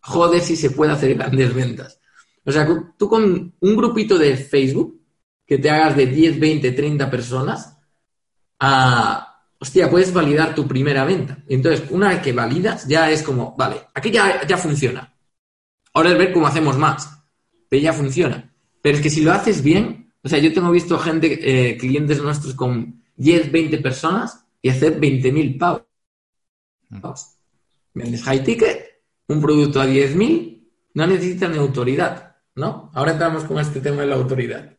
Joder 0.01 0.43
si 0.43 0.57
se 0.57 0.69
puede 0.73 0.93
hacer 0.93 1.15
grandes 1.15 1.55
ventas. 1.55 1.99
O 2.45 2.53
sea, 2.53 2.69
tú 2.99 3.09
con 3.09 3.55
un 3.61 3.77
grupito 3.77 4.19
de 4.19 4.37
Facebook 4.37 5.01
que 5.47 5.57
te 5.57 5.71
hagas 5.71 5.97
de 5.97 6.05
10, 6.05 6.39
20, 6.39 6.73
30 6.73 7.11
personas 7.11 7.79
a, 8.61 9.41
hostia, 9.59 9.89
puedes 9.89 10.13
validar 10.13 10.55
tu 10.55 10.69
primera 10.69 11.07
venta. 11.07 11.39
Entonces, 11.49 11.91
una 11.91 12.11
vez 12.11 12.21
que 12.21 12.35
validas, 12.35 12.87
ya 12.87 13.11
es 13.11 13.23
como, 13.23 13.57
vale, 13.57 13.87
aquí 13.95 14.11
ya, 14.11 14.47
ya 14.47 14.59
funciona. 14.59 15.16
Ahora 15.97 16.11
es 16.11 16.19
ver 16.19 16.35
cómo 16.35 16.47
hacemos 16.47 16.77
más, 16.77 17.23
pero 17.71 17.81
ya 17.81 17.95
funciona. 17.95 18.53
Pero 18.83 18.99
es 18.99 19.03
que 19.03 19.09
si 19.09 19.23
lo 19.23 19.33
haces 19.33 19.63
bien, 19.63 20.13
o 20.23 20.29
sea, 20.29 20.39
yo 20.39 20.53
tengo 20.53 20.71
visto 20.71 20.99
gente, 20.99 21.39
eh, 21.41 21.79
clientes 21.79 22.23
nuestros 22.23 22.53
con 22.53 23.03
10, 23.17 23.51
20 23.51 23.79
personas 23.79 24.45
y 24.61 24.69
hacer 24.69 25.01
20.000 25.01 25.59
pavos. 25.59 27.39
Vendes 27.95 28.23
high 28.25 28.45
ticket, 28.45 29.01
un 29.29 29.41
producto 29.41 29.81
a 29.81 29.87
10.000, 29.87 30.69
no 30.93 31.07
necesitas 31.07 31.49
ni 31.49 31.57
autoridad, 31.57 32.37
¿no? 32.57 32.91
Ahora 32.93 33.13
entramos 33.13 33.45
con 33.45 33.59
este 33.59 33.81
tema 33.81 34.03
de 34.03 34.09
la 34.09 34.17
autoridad. 34.17 34.77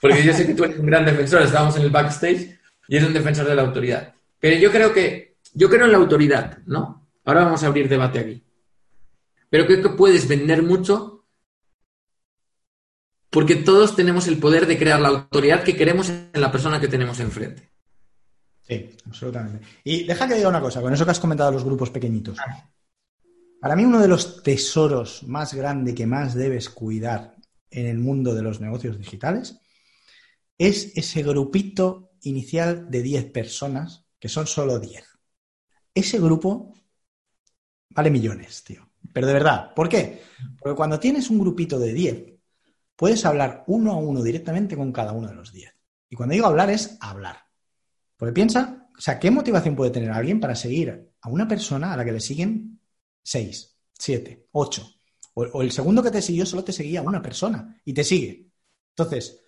Porque 0.00 0.22
yo 0.22 0.32
sé 0.32 0.46
que 0.46 0.54
tú 0.54 0.62
eres 0.62 0.78
un 0.78 0.86
gran 0.86 1.04
defensor, 1.04 1.42
estábamos 1.42 1.74
en 1.78 1.82
el 1.82 1.90
backstage 1.90 2.60
y 2.86 2.94
eres 2.94 3.08
un 3.08 3.14
defensor 3.14 3.48
de 3.48 3.56
la 3.56 3.62
autoridad. 3.62 4.14
Pero 4.38 4.56
yo 4.56 4.70
creo 4.70 4.92
que, 4.92 5.34
yo 5.52 5.68
creo 5.68 5.86
en 5.86 5.92
la 5.92 5.98
autoridad, 5.98 6.58
¿no? 6.64 7.08
Ahora 7.24 7.42
vamos 7.42 7.64
a 7.64 7.66
abrir 7.66 7.88
debate 7.88 8.20
aquí. 8.20 8.44
Pero 9.50 9.66
creo 9.66 9.82
que 9.82 9.90
puedes 9.90 10.26
vender 10.26 10.62
mucho 10.62 11.26
porque 13.30 13.56
todos 13.56 13.94
tenemos 13.94 14.26
el 14.26 14.38
poder 14.38 14.66
de 14.66 14.78
crear 14.78 15.00
la 15.00 15.08
autoridad 15.08 15.62
que 15.62 15.76
queremos 15.76 16.08
en 16.08 16.30
la 16.32 16.50
persona 16.50 16.80
que 16.80 16.88
tenemos 16.88 17.20
enfrente. 17.20 17.70
Sí, 18.62 18.96
absolutamente. 19.06 19.66
Y 19.84 20.04
deja 20.04 20.26
que 20.26 20.34
diga 20.34 20.48
una 20.48 20.60
cosa, 20.60 20.80
con 20.80 20.92
eso 20.92 21.04
que 21.04 21.10
has 21.12 21.20
comentado 21.20 21.52
los 21.52 21.64
grupos 21.64 21.90
pequeñitos. 21.90 22.38
Para 23.60 23.76
mí 23.76 23.84
uno 23.84 24.00
de 24.00 24.08
los 24.08 24.42
tesoros 24.42 25.22
más 25.24 25.54
grandes 25.54 25.94
que 25.94 26.06
más 26.06 26.34
debes 26.34 26.70
cuidar 26.70 27.36
en 27.70 27.86
el 27.86 27.98
mundo 27.98 28.34
de 28.34 28.42
los 28.42 28.60
negocios 28.60 28.98
digitales 28.98 29.60
es 30.58 30.92
ese 30.96 31.22
grupito 31.22 32.12
inicial 32.22 32.90
de 32.90 33.02
10 33.02 33.32
personas, 33.32 34.06
que 34.18 34.28
son 34.28 34.46
solo 34.46 34.78
10. 34.78 35.04
Ese 35.94 36.18
grupo 36.18 36.74
vale 37.90 38.10
millones, 38.10 38.62
tío. 38.64 38.89
Pero 39.12 39.26
de 39.26 39.32
verdad, 39.32 39.74
¿por 39.74 39.88
qué? 39.88 40.22
Porque 40.58 40.76
cuando 40.76 41.00
tienes 41.00 41.30
un 41.30 41.38
grupito 41.38 41.78
de 41.78 41.92
10, 41.92 42.24
puedes 42.96 43.24
hablar 43.24 43.64
uno 43.66 43.92
a 43.92 43.96
uno 43.96 44.22
directamente 44.22 44.76
con 44.76 44.92
cada 44.92 45.12
uno 45.12 45.28
de 45.28 45.34
los 45.34 45.52
10. 45.52 45.72
Y 46.10 46.16
cuando 46.16 46.34
digo 46.34 46.46
hablar 46.46 46.70
es 46.70 46.96
hablar. 47.00 47.36
Porque 48.16 48.32
piensa, 48.32 48.88
o 48.96 49.00
sea, 49.00 49.18
¿qué 49.18 49.30
motivación 49.30 49.74
puede 49.74 49.90
tener 49.90 50.10
alguien 50.10 50.40
para 50.40 50.54
seguir 50.54 51.10
a 51.20 51.28
una 51.28 51.48
persona 51.48 51.92
a 51.92 51.96
la 51.96 52.04
que 52.04 52.12
le 52.12 52.20
siguen 52.20 52.78
6, 53.22 53.76
7, 53.94 54.48
8? 54.52 54.86
O, 55.34 55.62
el 55.62 55.70
segundo 55.70 56.02
que 56.02 56.10
te 56.10 56.20
siguió 56.20 56.44
solo 56.44 56.64
te 56.64 56.72
seguía 56.72 57.02
una 57.02 57.22
persona 57.22 57.80
y 57.84 57.94
te 57.94 58.04
sigue. 58.04 58.50
Entonces, 58.90 59.40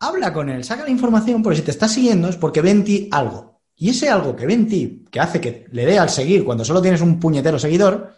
habla 0.00 0.32
con 0.32 0.48
él, 0.48 0.64
saca 0.64 0.82
la 0.82 0.90
información, 0.90 1.42
porque 1.42 1.58
si 1.58 1.62
te 1.62 1.70
está 1.70 1.86
siguiendo 1.88 2.28
es 2.28 2.36
porque 2.36 2.62
ve 2.62 2.70
en 2.70 2.84
ti 2.84 3.08
algo. 3.12 3.60
Y 3.76 3.90
ese 3.90 4.08
algo 4.08 4.34
que 4.34 4.46
ve 4.46 4.54
en 4.54 4.66
ti, 4.66 5.04
que 5.10 5.20
hace 5.20 5.40
que 5.40 5.66
le 5.70 5.86
dé 5.86 5.98
al 5.98 6.10
seguir 6.10 6.44
cuando 6.44 6.64
solo 6.64 6.82
tienes 6.82 7.00
un 7.00 7.20
puñetero 7.20 7.58
seguidor, 7.58 8.14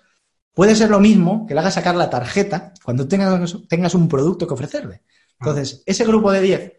puede 0.54 0.74
ser 0.74 0.90
lo 0.90 1.00
mismo 1.00 1.46
que 1.46 1.54
le 1.54 1.60
haga 1.60 1.70
sacar 1.70 1.94
la 1.94 2.10
tarjeta 2.10 2.72
cuando 2.84 3.08
tengas, 3.08 3.56
tengas 3.68 3.94
un 3.94 4.08
producto 4.08 4.46
que 4.46 4.54
ofrecerle. 4.54 5.02
Entonces, 5.40 5.82
ese 5.86 6.04
grupo 6.04 6.30
de 6.30 6.40
10, 6.40 6.72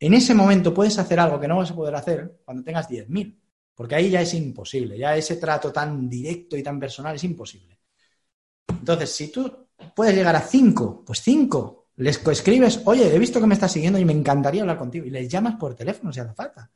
en 0.00 0.14
ese 0.14 0.34
momento 0.34 0.74
puedes 0.74 0.98
hacer 0.98 1.20
algo 1.20 1.40
que 1.40 1.48
no 1.48 1.56
vas 1.56 1.70
a 1.70 1.74
poder 1.74 1.94
hacer 1.94 2.40
cuando 2.44 2.62
tengas 2.62 2.88
10.000, 2.88 3.40
porque 3.74 3.94
ahí 3.94 4.10
ya 4.10 4.20
es 4.20 4.34
imposible, 4.34 4.98
ya 4.98 5.16
ese 5.16 5.36
trato 5.36 5.72
tan 5.72 6.08
directo 6.08 6.56
y 6.56 6.62
tan 6.62 6.78
personal 6.80 7.14
es 7.14 7.24
imposible. 7.24 7.78
Entonces, 8.68 9.10
si 9.10 9.28
tú 9.28 9.68
puedes 9.94 10.14
llegar 10.14 10.36
a 10.36 10.40
5, 10.40 11.04
pues 11.06 11.20
5, 11.22 11.88
les 11.96 12.26
escribes, 12.26 12.82
oye, 12.84 13.14
he 13.14 13.18
visto 13.18 13.40
que 13.40 13.46
me 13.46 13.54
estás 13.54 13.72
siguiendo 13.72 13.98
y 13.98 14.04
me 14.04 14.12
encantaría 14.12 14.62
hablar 14.62 14.78
contigo, 14.78 15.06
y 15.06 15.10
les 15.10 15.28
llamas 15.28 15.56
por 15.56 15.74
teléfono 15.74 16.12
si 16.12 16.20
hace 16.20 16.34
falta. 16.34 16.70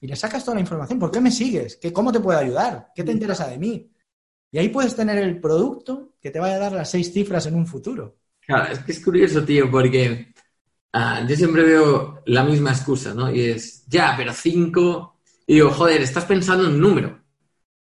Y 0.00 0.06
le 0.06 0.16
sacas 0.16 0.44
toda 0.44 0.56
la 0.56 0.60
información, 0.60 0.98
¿por 0.98 1.10
qué 1.10 1.20
me 1.20 1.30
sigues? 1.30 1.76
¿Qué, 1.76 1.92
¿Cómo 1.92 2.12
te 2.12 2.20
puedo 2.20 2.38
ayudar? 2.38 2.90
¿Qué 2.94 3.02
te 3.02 3.12
interesa 3.12 3.48
de 3.48 3.58
mí? 3.58 3.90
Y 4.54 4.58
ahí 4.58 4.68
puedes 4.68 4.94
tener 4.94 5.18
el 5.18 5.40
producto 5.40 6.10
que 6.22 6.30
te 6.30 6.38
vaya 6.38 6.54
a 6.54 6.60
dar 6.60 6.72
las 6.72 6.88
seis 6.88 7.12
cifras 7.12 7.44
en 7.46 7.56
un 7.56 7.66
futuro. 7.66 8.18
Claro, 8.38 8.72
es 8.72 8.78
que 8.78 8.92
es 8.92 9.00
curioso, 9.00 9.44
tío, 9.44 9.68
porque 9.68 10.32
ah, 10.92 11.26
yo 11.28 11.34
siempre 11.34 11.64
veo 11.64 12.22
la 12.26 12.44
misma 12.44 12.70
excusa, 12.70 13.12
¿no? 13.14 13.34
Y 13.34 13.40
es, 13.40 13.84
ya, 13.88 14.14
pero 14.16 14.32
cinco. 14.32 15.18
Y 15.44 15.54
digo, 15.54 15.72
joder, 15.72 16.02
estás 16.02 16.24
pensando 16.26 16.68
en 16.68 16.74
un 16.74 16.80
número. 16.80 17.20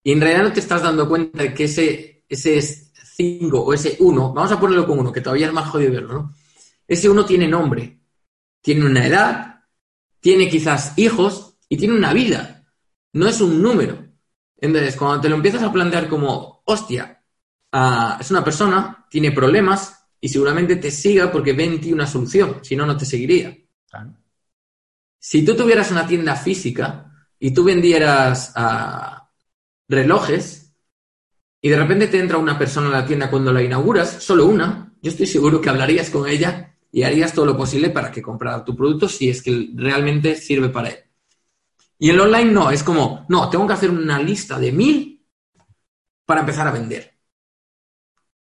Y 0.05 0.13
en 0.13 0.21
realidad 0.21 0.45
no 0.45 0.53
te 0.53 0.61
estás 0.61 0.85
dando 0.85 1.09
cuenta 1.09 1.43
de 1.43 1.53
que 1.53 1.65
ese, 1.65 2.25
ese 2.29 2.59
es 2.59 2.93
cinco 3.17 3.61
o 3.61 3.75
ese 3.75 3.97
uno, 3.99 4.33
vamos 4.33 4.53
a 4.53 4.61
ponerlo 4.61 4.87
con 4.87 5.01
uno, 5.01 5.13
que 5.13 5.21
todavía 5.21 5.49
es 5.49 5.53
más 5.53 5.69
jodido 5.69 5.91
verlo, 5.91 6.15
¿no? 6.15 6.35
Ese 6.87 7.09
uno 7.09 7.27
tiene 7.27 7.49
nombre, 7.49 7.99
tiene 8.61 8.87
una 8.87 9.05
edad, 9.05 9.65
tiene 10.21 10.49
quizás 10.49 10.97
hijos 10.97 11.57
y 11.69 11.77
tiene 11.77 11.97
una 11.97 12.13
vida. 12.13 12.73
No 13.15 13.27
es 13.27 13.41
un 13.41 13.61
número. 13.61 14.12
Entonces, 14.63 14.95
cuando 14.95 15.21
te 15.21 15.29
lo 15.29 15.35
empiezas 15.35 15.65
a 15.65 15.73
plantear 15.73 16.09
como, 16.09 16.63
hostia, 16.67 17.21
ah, 17.73 18.17
es 18.21 18.31
una 18.31 18.45
persona, 18.45 19.07
tiene 19.11 19.33
problemas 19.33 20.07
y 20.21 20.29
seguramente 20.29 20.77
te 20.77 20.93
siga 20.93 21.33
porque 21.33 21.53
ve 21.53 21.65
en 21.65 21.81
ti 21.81 21.93
una 21.93 22.07
solución, 22.07 22.61
si 22.63 22.77
no, 22.77 22.87
no 22.87 22.97
te 22.97 23.05
seguiría. 23.05 23.59
Claro. 23.91 24.15
Si 25.19 25.45
tú 25.45 25.57
tuvieras 25.57 25.91
una 25.91 26.07
tienda 26.07 26.37
física 26.37 27.13
y 27.41 27.53
tú 27.53 27.65
vendieras 27.65 28.53
ah, 28.55 29.29
relojes 29.89 30.73
y 31.61 31.69
de 31.69 31.77
repente 31.77 32.07
te 32.07 32.21
entra 32.21 32.39
una 32.39 32.57
persona 32.57 32.87
a 32.87 33.01
la 33.01 33.07
tienda 33.07 33.31
cuando 33.31 33.53
la 33.53 33.65
inauguras, 33.65 34.23
solo 34.23 34.47
una, 34.47 34.95
yo 35.03 35.11
estoy 35.11 35.27
seguro 35.27 35.61
que 35.61 35.71
hablarías 35.71 36.09
con 36.09 36.29
ella 36.29 36.77
y 36.93 37.03
harías 37.03 37.33
todo 37.33 37.47
lo 37.47 37.57
posible 37.57 37.91
para 37.91 38.13
que 38.13 38.23
comprara 38.23 38.65
tu 38.65 38.77
producto 38.77 39.09
si 39.09 39.29
es 39.29 39.43
que 39.43 39.71
realmente 39.75 40.37
sirve 40.37 40.69
para 40.69 40.91
él. 40.91 40.99
Y 42.03 42.11
el 42.11 42.19
online 42.19 42.51
no, 42.51 42.69
es 42.69 42.83
como, 42.83 43.25
no, 43.29 43.49
tengo 43.49 43.65
que 43.65 43.75
hacer 43.75 43.89
una 43.89 44.19
lista 44.19 44.59
de 44.59 44.73
mil 44.73 45.25
para 46.27 46.41
empezar 46.41 46.67
a 46.67 46.73
vender. 46.73 47.17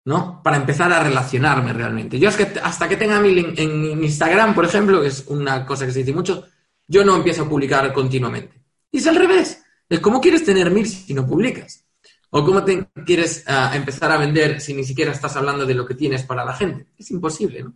¿No? 0.03 0.41
Para 0.41 0.57
empezar 0.57 0.91
a 0.91 1.03
relacionarme 1.03 1.71
realmente. 1.71 2.17
Yo 2.17 2.29
es 2.29 2.37
que 2.37 2.59
hasta 2.59 2.89
que 2.89 2.97
tenga 2.97 3.19
mil 3.19 3.37
en, 3.37 3.59
en 3.59 4.03
Instagram, 4.03 4.55
por 4.55 4.65
ejemplo, 4.65 4.99
que 4.99 5.09
es 5.09 5.25
una 5.27 5.63
cosa 5.63 5.85
que 5.85 5.91
se 5.91 5.99
dice 5.99 6.11
mucho, 6.11 6.47
yo 6.87 7.05
no 7.05 7.15
empiezo 7.15 7.43
a 7.43 7.49
publicar 7.49 7.93
continuamente. 7.93 8.63
Y 8.89 8.97
es 8.97 9.05
al 9.05 9.17
revés. 9.17 9.63
Es 9.87 9.99
como 9.99 10.19
quieres 10.19 10.43
tener 10.43 10.71
mil 10.71 10.87
si 10.87 11.13
no 11.13 11.27
publicas. 11.27 11.85
O 12.31 12.43
cómo 12.43 12.63
te 12.63 12.87
quieres 13.05 13.45
uh, 13.47 13.75
empezar 13.75 14.11
a 14.11 14.17
vender 14.17 14.59
si 14.59 14.73
ni 14.73 14.83
siquiera 14.83 15.11
estás 15.11 15.35
hablando 15.35 15.67
de 15.67 15.75
lo 15.75 15.85
que 15.85 15.93
tienes 15.93 16.23
para 16.23 16.43
la 16.43 16.53
gente. 16.53 16.87
Es 16.97 17.11
imposible, 17.11 17.61
¿no? 17.61 17.75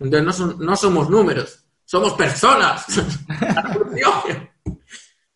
Entonces 0.00 0.24
no, 0.24 0.32
son, 0.32 0.66
no 0.66 0.74
somos 0.74 1.08
números, 1.08 1.64
somos 1.84 2.14
personas. 2.14 2.84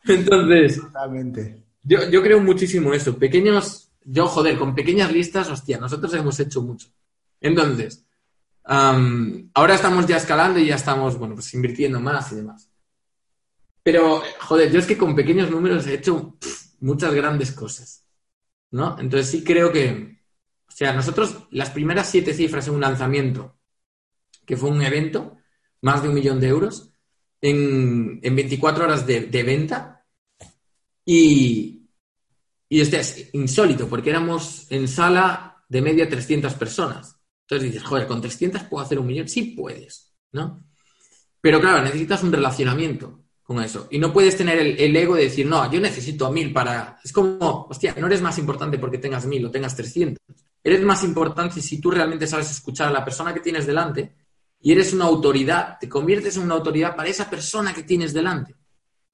Entonces, 0.07 0.81
Totalmente. 0.81 1.63
yo, 1.83 2.09
yo 2.11 2.23
creo 2.23 2.41
muchísimo 2.41 2.93
eso. 2.93 3.17
Pequeños, 3.19 3.91
yo 4.05 4.27
joder, 4.27 4.59
con 4.59 4.75
pequeñas 4.75 5.13
listas, 5.13 5.49
hostia, 5.51 5.79
nosotros 5.79 6.13
hemos 6.15 6.39
hecho 6.41 6.63
mucho. 6.63 6.89
Entonces, 7.41 8.05
um, 8.69 9.51
ahora 9.55 9.75
estamos 9.75 10.07
ya 10.07 10.17
escalando 10.17 10.59
y 10.59 10.67
ya 10.67 10.77
estamos, 10.77 11.19
bueno, 11.19 11.35
pues 11.35 11.53
invirtiendo 11.55 12.01
más 12.01 12.33
y 12.33 12.37
demás. 12.37 12.71
Pero, 13.83 14.23
joder, 14.41 14.73
yo 14.73 14.79
es 14.79 14.87
que 14.87 14.97
con 14.97 15.15
pequeños 15.15 15.51
números 15.51 15.87
he 15.87 15.95
hecho 15.95 16.37
pff, 16.41 16.81
muchas 16.81 17.13
grandes 17.15 17.53
cosas, 17.53 18.07
¿no? 18.71 18.99
Entonces 18.99 19.31
sí 19.31 19.45
creo 19.45 19.71
que, 19.73 20.23
o 20.67 20.73
sea, 20.73 20.95
nosotros 20.95 21.47
las 21.51 21.71
primeras 21.71 22.09
siete 22.09 22.33
cifras 22.33 22.67
en 22.67 22.75
un 22.75 22.81
lanzamiento, 22.81 23.59
que 24.47 24.57
fue 24.57 24.71
un 24.71 24.83
evento, 24.83 25.37
más 25.83 26.03
de 26.03 26.09
un 26.09 26.15
millón 26.15 26.41
de 26.41 26.49
euros, 26.49 26.95
en, 27.43 28.21
en 28.23 28.37
24 28.37 28.85
horas 28.85 29.07
de, 29.07 29.27
de 29.27 29.43
venta, 29.43 29.94
y, 31.05 31.89
y 32.69 32.81
este 32.81 33.01
es 33.01 33.31
insólito, 33.35 33.89
porque 33.89 34.11
éramos 34.11 34.67
en 34.71 34.89
sala 34.89 35.65
de 35.69 35.83
media 35.83 36.09
300 36.09 36.55
personas. 36.55 37.17
Entonces 37.43 37.73
dices, 37.73 37.87
joder, 37.87 38.07
con 38.07 38.21
300 38.21 38.65
puedo 38.65 38.85
hacer 38.85 38.99
un 38.99 39.07
millón. 39.07 39.29
Sí 39.29 39.55
puedes, 39.57 40.15
¿no? 40.33 40.65
Pero 41.41 41.61
claro, 41.61 41.83
necesitas 41.83 42.23
un 42.23 42.33
relacionamiento 42.33 43.25
con 43.43 43.63
eso. 43.63 43.87
Y 43.91 43.99
no 43.99 44.13
puedes 44.13 44.37
tener 44.37 44.59
el, 44.59 44.79
el, 44.79 44.97
ego 44.97 45.15
de 45.15 45.25
decir, 45.25 45.47
no, 45.47 45.71
yo 45.71 45.79
necesito 45.79 46.27
a 46.27 46.33
mil 46.33 46.53
para... 46.53 46.99
Es 47.05 47.13
como, 47.13 47.67
hostia, 47.69 47.95
no 47.99 48.07
eres 48.07 48.23
más 48.23 48.39
importante 48.39 48.79
porque 48.79 48.99
tengas 48.99 49.27
mil 49.27 49.45
o 49.45 49.51
tengas 49.51 49.77
300. 49.77 50.19
Eres 50.63 50.81
más 50.81 51.05
importante 51.05 51.61
si 51.61 51.79
tú 51.79 51.91
realmente 51.91 52.27
sabes 52.27 52.51
escuchar 52.51 52.89
a 52.89 52.93
la 52.93 53.05
persona 53.05 53.35
que 53.35 53.41
tienes 53.41 53.67
delante 53.67 54.15
y 54.59 54.73
eres 54.73 54.95
una 54.95 55.05
autoridad, 55.05 55.77
te 55.79 55.91
conviertes 55.91 56.39
en 56.39 56.45
una 56.45 56.55
autoridad 56.55 56.97
para 56.97 57.11
esa 57.11 57.29
persona 57.29 57.75
que 57.75 57.83
tienes 57.83 58.15
delante. 58.15 58.55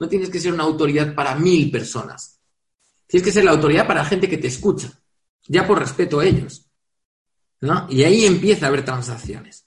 No 0.01 0.09
tienes 0.09 0.31
que 0.31 0.41
ser 0.41 0.53
una 0.53 0.65
autoridad 0.65 1.15
para 1.15 1.37
mil 1.37 1.71
personas. 1.71 2.41
Tienes 3.07 3.25
que 3.25 3.33
ser 3.33 3.45
la 3.45 3.53
autoridad 3.53 3.87
para 3.87 4.03
la 4.03 4.09
gente 4.09 4.29
que 4.29 4.39
te 4.39 4.49
escucha, 4.49 4.91
ya 5.47 5.67
por 5.67 5.79
respeto 5.79 6.21
a 6.21 6.25
ellos. 6.25 6.71
¿no? 7.61 7.87
Y 7.91 8.05
ahí 8.05 8.25
empieza 8.25 8.67
a 8.67 8.69
haber 8.69 8.85
transacciones. 8.85 9.67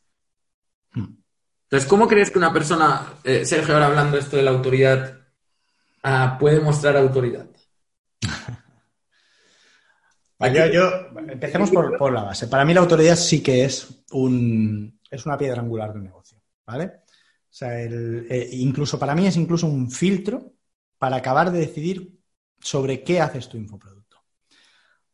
Entonces, 0.96 1.90
¿cómo 1.90 2.08
crees 2.08 2.30
que 2.30 2.38
una 2.38 2.54
persona, 2.54 3.14
eh, 3.24 3.46
Sergio, 3.46 3.74
ahora 3.74 3.88
hablando 3.88 4.18
esto 4.18 4.38
de 4.38 4.44
la 4.44 4.52
autoridad, 4.52 5.18
uh, 6.04 6.38
puede 6.38 6.60
mostrar 6.60 6.96
autoridad? 6.98 7.48
yo, 10.40 10.66
yo, 10.68 10.92
empecemos 11.28 11.72
por, 11.72 11.98
por, 11.98 12.14
la 12.14 12.24
base. 12.24 12.48
Para 12.48 12.64
mí 12.64 12.76
la 12.76 12.82
autoridad 12.82 13.16
sí 13.16 13.42
que 13.42 13.66
es, 13.66 14.04
un, 14.12 15.00
es 15.10 15.26
una 15.26 15.38
piedra 15.38 15.62
angular 15.62 15.94
del 15.94 16.04
negocio, 16.04 16.40
¿vale? 16.66 17.03
O 17.54 17.56
sea, 17.56 17.80
el- 17.80 18.26
eh, 18.32 18.50
incluso 18.54 18.98
para 18.98 19.14
mí 19.14 19.28
es 19.28 19.38
incluso 19.38 19.68
un 19.68 19.92
filtro 19.92 20.54
para 20.98 21.18
acabar 21.18 21.52
de 21.52 21.60
decidir 21.60 22.18
sobre 22.60 23.04
qué 23.04 23.22
haces 23.22 23.48
tu 23.48 23.58
infoproducto. 23.58 24.18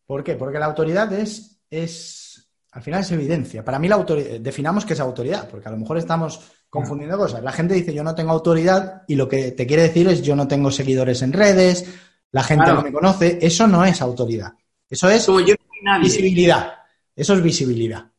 ¿Por 0.05 0.23
qué? 0.23 0.35
Porque 0.35 0.57
la 0.57 0.67
autoridad 0.67 1.11
es, 1.11 1.59
es 1.69 2.49
al 2.71 2.81
final 2.81 3.01
es 3.01 3.11
evidencia. 3.11 3.65
Para 3.65 3.77
mí 3.77 3.89
la 3.89 3.95
autoridad, 3.95 4.39
definamos 4.39 4.85
qué 4.85 4.93
es 4.93 5.01
autoridad, 5.01 5.49
porque 5.49 5.67
a 5.67 5.71
lo 5.71 5.77
mejor 5.77 5.97
estamos 5.97 6.39
confundiendo 6.69 7.17
cosas. 7.17 7.43
La 7.43 7.51
gente 7.51 7.73
dice 7.73 7.93
yo 7.93 8.03
no 8.05 8.15
tengo 8.15 8.31
autoridad 8.31 9.01
y 9.05 9.15
lo 9.15 9.27
que 9.27 9.51
te 9.51 9.67
quiere 9.67 9.83
decir 9.83 10.07
es 10.07 10.21
yo 10.21 10.33
no 10.35 10.47
tengo 10.47 10.71
seguidores 10.71 11.21
en 11.23 11.33
redes, 11.33 11.85
la 12.31 12.43
gente 12.43 12.63
Claro. 12.65 12.77
no 12.79 12.83
me 12.85 12.93
conoce. 12.93 13.37
Eso 13.41 13.67
no 13.67 13.83
es 13.83 14.01
autoridad. 14.01 14.53
Eso 14.89 15.09
es 15.09 15.25
Como 15.25 15.41
yo 15.41 15.55
no 15.55 15.65
soy 15.67 15.79
nadie. 15.83 16.03
visibilidad. 16.05 16.73
Eso 17.13 17.33
es 17.33 17.41
visibilidad. 17.43 18.09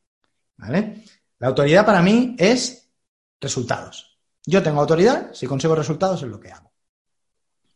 ¿Vale? 0.59 1.05
La 1.39 1.49
autoridad 1.49 1.87
para 1.87 2.03
mí 2.03 2.37
es 2.39 2.91
resultados. 3.41 4.10
Yo 4.47 4.63
tengo 4.63 4.81
autoridad, 4.81 5.33
si 5.33 5.47
consigo 5.47 5.75
resultados 5.75 6.23
es 6.23 6.29
lo 6.29 6.41
que 6.41 6.51
hago. 6.51 6.73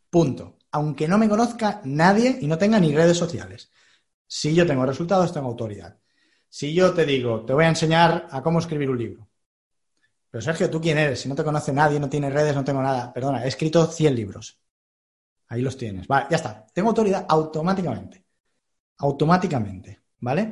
Punto. 0.09 0.57
Aunque 0.71 1.07
no 1.07 1.17
me 1.17 1.29
conozca 1.29 1.81
nadie 1.85 2.37
y 2.41 2.47
no 2.47 2.57
tenga 2.57 2.79
ni 2.79 2.93
redes 2.93 3.17
sociales. 3.17 3.71
Si 4.27 4.53
yo 4.53 4.65
tengo 4.65 4.85
resultados, 4.85 5.31
tengo 5.31 5.47
autoridad. 5.47 5.97
Si 6.49 6.73
yo 6.73 6.93
te 6.93 7.05
digo, 7.05 7.45
te 7.45 7.53
voy 7.53 7.65
a 7.65 7.69
enseñar 7.69 8.27
a 8.31 8.41
cómo 8.41 8.59
escribir 8.59 8.89
un 8.89 8.97
libro. 8.97 9.29
Pero 10.29 10.41
Sergio, 10.41 10.69
¿tú 10.69 10.81
quién 10.81 10.97
eres? 10.97 11.21
Si 11.21 11.29
no 11.29 11.35
te 11.35 11.43
conoce 11.43 11.71
nadie, 11.71 11.99
no 11.99 12.09
tienes 12.09 12.33
redes, 12.33 12.55
no 12.55 12.63
tengo 12.63 12.81
nada. 12.81 13.13
Perdona, 13.13 13.45
he 13.45 13.47
escrito 13.47 13.85
100 13.85 14.15
libros. 14.15 14.59
Ahí 15.47 15.61
los 15.61 15.77
tienes. 15.77 16.07
Vale, 16.07 16.27
ya 16.29 16.37
está. 16.37 16.65
Tengo 16.73 16.89
autoridad 16.89 17.25
automáticamente. 17.27 18.25
Automáticamente. 18.97 20.01
¿Vale? 20.19 20.51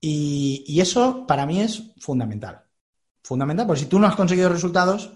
Y, 0.00 0.64
y 0.66 0.80
eso 0.80 1.26
para 1.26 1.46
mí 1.46 1.60
es 1.60 1.94
fundamental. 1.98 2.63
Fundamental, 3.24 3.66
porque 3.66 3.80
si 3.80 3.86
tú 3.86 3.98
no 3.98 4.06
has 4.06 4.16
conseguido 4.16 4.50
resultados, 4.50 5.10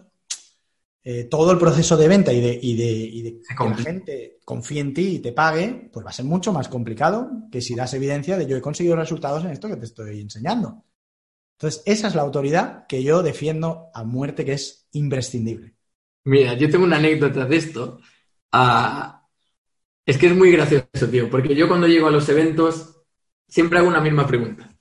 eh, 1.04 1.24
todo 1.24 1.52
el 1.52 1.58
proceso 1.58 1.96
de 1.96 2.08
venta 2.08 2.32
y 2.32 2.40
de, 2.40 2.58
y 2.60 2.74
de, 2.74 2.90
y 2.90 3.22
de 3.22 3.40
que 3.40 3.68
la 3.68 3.76
gente 3.76 4.38
confíe 4.44 4.80
en 4.80 4.94
ti 4.94 5.16
y 5.16 5.18
te 5.18 5.32
pague, 5.32 5.90
pues 5.92 6.04
va 6.04 6.10
a 6.10 6.14
ser 6.14 6.24
mucho 6.24 6.52
más 6.52 6.68
complicado 6.68 7.30
que 7.52 7.60
si 7.60 7.74
das 7.74 7.92
evidencia 7.94 8.38
de 8.38 8.46
yo 8.46 8.56
he 8.56 8.62
conseguido 8.62 8.96
resultados 8.96 9.44
en 9.44 9.50
esto 9.50 9.68
que 9.68 9.76
te 9.76 9.84
estoy 9.84 10.20
enseñando. 10.20 10.84
Entonces, 11.58 11.82
esa 11.84 12.08
es 12.08 12.14
la 12.14 12.22
autoridad 12.22 12.86
que 12.86 13.02
yo 13.02 13.22
defiendo 13.22 13.90
a 13.92 14.04
muerte, 14.04 14.44
que 14.44 14.54
es 14.54 14.88
imprescindible. 14.92 15.74
Mira, 16.24 16.54
yo 16.54 16.70
tengo 16.70 16.84
una 16.84 16.96
anécdota 16.96 17.44
de 17.44 17.56
esto. 17.56 18.00
Ah, 18.52 19.26
es 20.06 20.16
que 20.16 20.28
es 20.28 20.36
muy 20.36 20.50
gracioso, 20.52 21.08
tío, 21.10 21.28
porque 21.28 21.54
yo 21.54 21.68
cuando 21.68 21.86
llego 21.86 22.06
a 22.06 22.10
los 22.10 22.28
eventos 22.30 23.02
siempre 23.46 23.78
hago 23.78 23.88
una 23.88 24.00
misma 24.00 24.26
pregunta. 24.26 24.77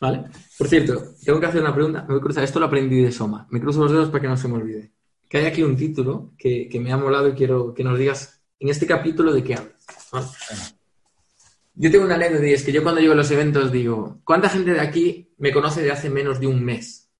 ¿Vale? 0.00 0.24
Por 0.56 0.66
cierto, 0.66 1.14
tengo 1.22 1.38
que 1.38 1.46
hacer 1.46 1.60
una 1.60 1.74
pregunta. 1.74 2.02
Me 2.02 2.08
voy 2.08 2.18
a 2.18 2.22
cruzar. 2.22 2.42
Esto 2.42 2.58
lo 2.58 2.66
aprendí 2.66 3.02
de 3.02 3.12
Soma. 3.12 3.46
Me 3.50 3.60
cruzo 3.60 3.82
los 3.82 3.92
dedos 3.92 4.08
para 4.08 4.22
que 4.22 4.28
no 4.28 4.36
se 4.36 4.48
me 4.48 4.54
olvide. 4.54 4.92
Que 5.28 5.38
hay 5.38 5.46
aquí 5.46 5.62
un 5.62 5.76
título 5.76 6.32
que, 6.38 6.70
me 6.80 6.90
ha 6.90 6.96
molado 6.96 7.28
y 7.28 7.34
quiero 7.34 7.74
que 7.74 7.84
nos 7.84 7.98
digas 7.98 8.42
en 8.58 8.70
este 8.70 8.86
capítulo 8.86 9.32
de 9.32 9.44
qué 9.44 9.54
hablas. 9.54 9.86
Yo 11.74 11.90
tengo 11.90 12.04
una 12.04 12.14
anécdota 12.14 12.46
y 12.46 12.52
es 12.52 12.64
que 12.64 12.72
yo 12.72 12.82
cuando 12.82 13.00
llego 13.00 13.12
a 13.12 13.16
los 13.16 13.30
eventos 13.30 13.70
digo, 13.70 14.20
¿cuánta 14.24 14.48
gente 14.48 14.72
de 14.72 14.80
aquí 14.80 15.34
me 15.38 15.52
conoce 15.52 15.82
de 15.82 15.92
hace 15.92 16.10
menos 16.10 16.40
de 16.40 16.46
un 16.46 16.64
mes? 16.64 17.10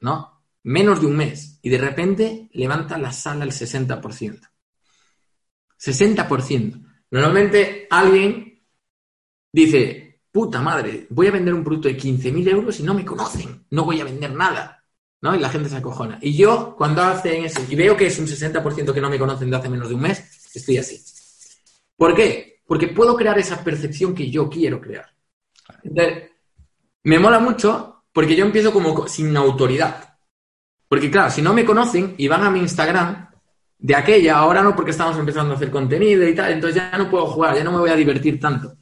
¿No? 0.00 0.42
Menos 0.62 1.00
de 1.00 1.06
un 1.06 1.16
mes. 1.16 1.58
Y 1.62 1.70
de 1.70 1.78
repente 1.78 2.48
levanta 2.52 2.98
la 2.98 3.12
sala 3.12 3.44
el 3.44 3.50
60%. 3.50 4.40
60%. 5.78 6.86
Normalmente 7.10 7.86
alguien 7.90 8.62
dice, 9.52 10.05
puta 10.36 10.60
madre, 10.60 11.06
voy 11.10 11.26
a 11.28 11.30
vender 11.36 11.54
un 11.54 11.64
producto 11.64 11.88
de 11.88 11.96
15.000 11.96 12.46
euros 12.48 12.78
y 12.80 12.82
no 12.82 12.94
me 12.94 13.04
conocen, 13.04 13.64
no 13.70 13.84
voy 13.84 14.00
a 14.00 14.04
vender 14.04 14.32
nada. 14.34 14.72
¿No? 15.22 15.34
Y 15.34 15.38
la 15.40 15.48
gente 15.48 15.68
se 15.70 15.76
acojona. 15.78 16.18
Y 16.20 16.36
yo, 16.36 16.74
cuando 16.76 17.02
hacen 17.02 17.44
eso, 17.46 17.60
y 17.70 17.74
veo 17.74 17.96
que 17.96 18.06
es 18.06 18.18
un 18.18 18.26
60% 18.28 18.92
que 18.92 19.00
no 19.00 19.08
me 19.08 19.18
conocen 19.18 19.50
de 19.50 19.56
hace 19.56 19.70
menos 19.70 19.88
de 19.88 19.94
un 19.94 20.02
mes, 20.02 20.22
estoy 20.54 20.76
así. 20.76 21.02
¿Por 21.96 22.14
qué? 22.14 22.60
Porque 22.66 22.88
puedo 22.88 23.16
crear 23.16 23.38
esa 23.38 23.62
percepción 23.64 24.14
que 24.14 24.30
yo 24.30 24.48
quiero 24.50 24.80
crear. 24.80 25.06
Entonces, 25.82 26.30
me 27.04 27.18
mola 27.18 27.38
mucho 27.38 28.04
porque 28.12 28.36
yo 28.36 28.44
empiezo 28.44 28.72
como 28.72 28.94
co- 28.94 29.08
sin 29.08 29.36
autoridad. 29.36 30.18
Porque 30.88 31.10
claro, 31.10 31.30
si 31.30 31.42
no 31.42 31.54
me 31.54 31.64
conocen 31.64 32.14
y 32.18 32.28
van 32.28 32.44
a 32.44 32.50
mi 32.50 32.60
Instagram, 32.60 33.30
de 33.78 33.94
aquella, 33.94 34.38
ahora 34.38 34.62
no 34.62 34.74
porque 34.76 34.92
estamos 34.92 35.18
empezando 35.18 35.52
a 35.54 35.56
hacer 35.56 35.70
contenido 35.70 36.26
y 36.28 36.34
tal, 36.34 36.52
entonces 36.52 36.76
ya 36.90 36.96
no 36.98 37.10
puedo 37.10 37.26
jugar, 37.26 37.56
ya 37.56 37.64
no 37.64 37.72
me 37.72 37.78
voy 37.78 37.90
a 37.90 37.96
divertir 37.96 38.40
tanto. 38.40 38.74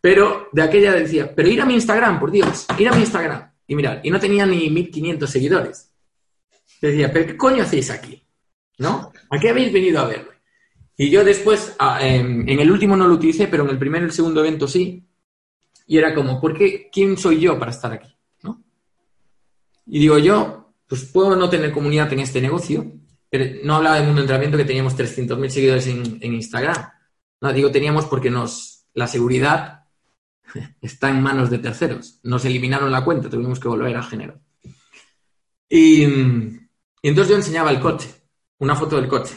Pero 0.00 0.48
de 0.52 0.62
aquella 0.62 0.92
decía, 0.92 1.34
pero 1.34 1.48
ir 1.48 1.60
a 1.60 1.66
mi 1.66 1.74
Instagram, 1.74 2.20
por 2.20 2.30
Dios, 2.30 2.66
ir 2.78 2.88
a 2.88 2.92
mi 2.92 3.00
Instagram. 3.00 3.50
Y 3.66 3.74
mirad, 3.74 4.00
y 4.02 4.10
no 4.10 4.18
tenía 4.18 4.46
ni 4.46 4.70
1500 4.70 5.28
seguidores. 5.28 5.92
Decía, 6.80 7.12
pero 7.12 7.26
¿qué 7.26 7.36
coño 7.36 7.62
hacéis 7.62 7.90
aquí? 7.90 8.22
¿No? 8.78 9.12
¿A 9.30 9.38
qué 9.38 9.50
habéis 9.50 9.72
venido 9.72 10.00
a 10.00 10.06
verme? 10.06 10.38
Y 10.96 11.10
yo 11.10 11.24
después, 11.24 11.76
em, 12.00 12.48
en 12.48 12.60
el 12.60 12.70
último 12.70 12.96
no 12.96 13.06
lo 13.06 13.14
utilicé, 13.14 13.48
pero 13.48 13.64
en 13.64 13.70
el 13.70 13.78
primer 13.78 14.02
y 14.02 14.06
el 14.06 14.12
segundo 14.12 14.40
evento 14.40 14.66
sí. 14.66 15.04
Y 15.86 15.98
era 15.98 16.14
como, 16.14 16.40
¿por 16.40 16.56
qué? 16.56 16.88
¿Quién 16.92 17.16
soy 17.16 17.40
yo 17.40 17.58
para 17.58 17.70
estar 17.70 17.92
aquí? 17.92 18.14
¿No? 18.42 18.62
Y 19.86 20.00
digo 20.00 20.18
yo, 20.18 20.74
pues 20.86 21.04
puedo 21.04 21.36
no 21.36 21.48
tener 21.50 21.72
comunidad 21.72 22.12
en 22.12 22.20
este 22.20 22.40
negocio, 22.40 22.90
pero 23.28 23.44
no 23.64 23.76
hablaba 23.76 23.96
del 23.96 24.06
mundo 24.06 24.20
de 24.20 24.24
entrenamiento 24.24 24.58
que 24.58 24.64
teníamos 24.64 24.96
300.000 24.96 25.48
seguidores 25.48 25.86
en, 25.86 26.18
en 26.20 26.34
Instagram. 26.34 26.90
No, 27.40 27.52
digo 27.52 27.70
teníamos 27.70 28.06
porque 28.06 28.30
nos, 28.30 28.86
la 28.94 29.06
seguridad 29.06 29.77
está 30.80 31.10
en 31.10 31.22
manos 31.22 31.50
de 31.50 31.58
terceros. 31.58 32.20
Nos 32.22 32.44
eliminaron 32.44 32.90
la 32.90 33.04
cuenta, 33.04 33.28
tuvimos 33.28 33.60
que 33.60 33.68
volver 33.68 33.96
a 33.96 34.02
generar. 34.02 34.40
Y, 35.68 36.04
entonces 37.02 37.28
yo 37.28 37.36
enseñaba 37.36 37.70
el 37.70 37.80
coche, 37.80 38.08
una 38.58 38.74
foto 38.74 38.96
del 38.96 39.08
coche. 39.08 39.34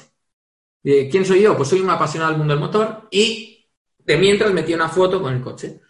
¿Quién 0.82 1.26
soy 1.26 1.42
yo? 1.42 1.56
Pues 1.56 1.70
soy 1.70 1.80
un 1.80 1.90
apasionado 1.90 2.32
del 2.32 2.40
mundo 2.40 2.54
del 2.54 2.62
motor 2.62 3.08
y 3.12 3.68
de 4.00 4.18
mientras 4.18 4.52
metí 4.52 4.74
una 4.74 4.90
foto 4.90 5.22
con 5.22 5.34
el 5.34 5.42
coche. 5.42 5.82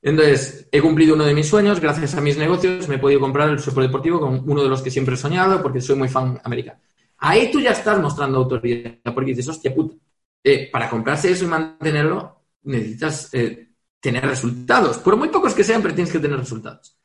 Entonces, 0.00 0.68
he 0.72 0.80
cumplido 0.80 1.14
uno 1.14 1.24
de 1.24 1.32
mis 1.32 1.46
sueños, 1.46 1.78
gracias 1.78 2.16
a 2.16 2.20
mis 2.20 2.36
negocios 2.36 2.88
me 2.88 2.96
he 2.96 2.98
podido 2.98 3.20
comprar 3.20 3.48
el 3.50 3.60
superdeportivo 3.60 4.18
con 4.18 4.42
uno 4.50 4.62
de 4.64 4.68
los 4.68 4.82
que 4.82 4.90
siempre 4.90 5.14
he 5.14 5.18
soñado 5.18 5.62
porque 5.62 5.80
soy 5.80 5.94
muy 5.94 6.08
fan 6.08 6.40
americano. 6.42 6.80
Ahí 7.18 7.52
tú 7.52 7.60
ya 7.60 7.70
estás 7.70 8.00
mostrando 8.00 8.38
autoridad, 8.38 8.98
porque 9.14 9.30
dices, 9.30 9.46
hostia 9.46 9.72
puta, 9.72 9.94
eh, 10.42 10.68
para 10.72 10.90
comprarse 10.90 11.30
eso 11.30 11.44
y 11.44 11.48
mantenerlo 11.48 12.42
necesitas 12.64 13.32
eh, 13.32 13.71
tener 14.02 14.26
resultados. 14.26 14.98
Por 14.98 15.16
muy 15.16 15.28
pocos 15.28 15.54
que 15.54 15.64
sean, 15.64 15.80
pero 15.80 15.94
tienes 15.94 16.12
que 16.12 16.18
tener 16.18 16.38
resultados. 16.38 16.98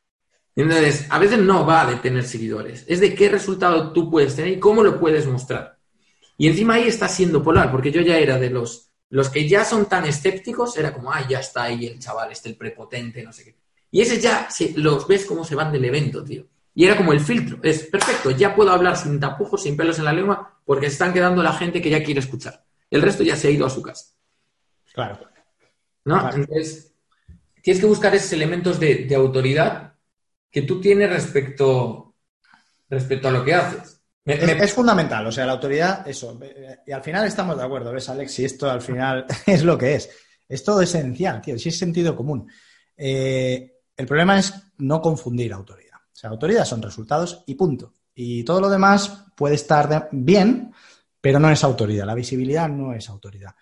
Entonces, 0.55 1.05
a 1.09 1.19
veces 1.19 1.37
no 1.37 1.65
va 1.65 1.85
de 1.85 1.97
tener 1.97 2.23
seguidores, 2.25 2.83
es 2.87 2.99
de 2.99 3.13
qué 3.13 3.29
resultado 3.29 3.93
tú 3.93 4.09
puedes 4.09 4.35
tener 4.35 4.53
y 4.53 4.59
cómo 4.59 4.83
lo 4.83 4.99
puedes 4.99 5.27
mostrar. 5.27 5.77
Y 6.35 6.47
encima 6.47 6.73
ahí 6.73 6.87
está 6.87 7.07
siendo 7.07 7.43
polar, 7.43 7.71
porque 7.71 7.91
yo 7.91 8.01
ya 8.01 8.17
era 8.17 8.39
de 8.39 8.49
los, 8.49 8.89
los 9.11 9.29
que 9.29 9.47
ya 9.47 9.63
son 9.63 9.85
tan 9.85 10.05
escépticos, 10.05 10.75
era 10.75 10.91
como, 10.91 11.13
ay, 11.13 11.25
ya 11.29 11.39
está 11.39 11.63
ahí 11.63 11.85
el 11.85 11.99
chaval, 11.99 12.31
este 12.31 12.49
el 12.49 12.57
prepotente, 12.57 13.21
no 13.23 13.31
sé 13.31 13.43
qué. 13.45 13.55
Y 13.91 14.01
ese 14.01 14.19
ya 14.19 14.49
se- 14.49 14.73
los 14.75 15.07
ves 15.07 15.25
cómo 15.25 15.43
se 15.43 15.53
van 15.55 15.71
del 15.71 15.85
evento, 15.85 16.23
tío. 16.23 16.45
Y 16.73 16.85
era 16.85 16.97
como 16.97 17.13
el 17.13 17.19
filtro, 17.19 17.59
es 17.61 17.83
perfecto, 17.83 18.31
ya 18.31 18.55
puedo 18.55 18.71
hablar 18.71 18.97
sin 18.97 19.19
tapujos, 19.19 19.61
sin 19.61 19.77
pelos 19.77 19.99
en 19.99 20.05
la 20.05 20.13
lengua, 20.13 20.59
porque 20.65 20.87
se 20.87 20.93
están 20.93 21.13
quedando 21.13 21.43
la 21.43 21.53
gente 21.53 21.81
que 21.81 21.89
ya 21.91 22.03
quiere 22.03 22.19
escuchar. 22.19 22.63
El 22.89 23.03
resto 23.03 23.21
ya 23.23 23.35
se 23.35 23.47
ha 23.47 23.51
ido 23.51 23.65
a 23.65 23.69
su 23.69 23.81
casa. 23.83 24.07
Claro. 24.93 25.19
¿No? 26.07 26.19
Claro. 26.19 26.37
Entonces, 26.37 26.93
tienes 27.61 27.81
que 27.81 27.87
buscar 27.87 28.15
esos 28.15 28.33
elementos 28.33 28.79
de, 28.79 29.05
de 29.05 29.15
autoridad 29.15 29.93
que 30.49 30.61
tú 30.63 30.79
tienes 30.81 31.09
respecto, 31.09 32.15
respecto 32.89 33.27
a 33.27 33.31
lo 33.31 33.43
que 33.43 33.53
haces. 33.53 34.01
Me- 34.25 34.33
Es, 34.35 34.45
me- 34.45 34.63
es 34.63 34.73
fundamental, 34.73 35.25
o 35.27 35.31
sea, 35.31 35.45
la 35.45 35.53
autoridad, 35.53 36.07
eso. 36.07 36.37
eh, 36.41 36.79
Y 36.87 36.91
al 36.91 37.03
final 37.03 37.25
estamos 37.25 37.57
de 37.57 37.63
acuerdo, 37.63 37.91
¿ves, 37.91 38.09
Alex? 38.09 38.39
Y 38.39 38.45
esto 38.45 38.69
al 38.69 38.81
final 38.81 39.25
es 39.45 39.63
lo 39.63 39.77
que 39.77 39.95
es. 39.95 40.09
Es 40.49 40.63
todo 40.63 40.81
esencial, 40.81 41.41
tío, 41.41 41.57
sí 41.59 41.69
es 41.69 41.77
sentido 41.77 42.15
común. 42.15 42.49
Eh, 42.95 43.73
el 43.95 44.05
problema 44.05 44.39
es 44.39 44.53
no 44.77 45.01
confundir 45.01 45.53
autoridad. 45.53 45.97
O 45.97 46.15
sea, 46.19 46.29
autoridad 46.29 46.65
son 46.65 46.81
resultados 46.81 47.43
y 47.45 47.55
punto. 47.55 47.93
Y 48.15 48.43
todo 48.43 48.61
lo 48.61 48.69
demás 48.69 49.25
puede 49.35 49.55
estar 49.55 49.87
de- 49.89 50.07
bien, 50.11 50.71
pero 51.21 51.39
no 51.39 51.49
es 51.51 51.63
autoridad. 51.63 52.05
La 52.05 52.15
visibilidad 52.15 52.67
no 52.69 52.93
es 52.93 53.09
autoridad. 53.09 53.53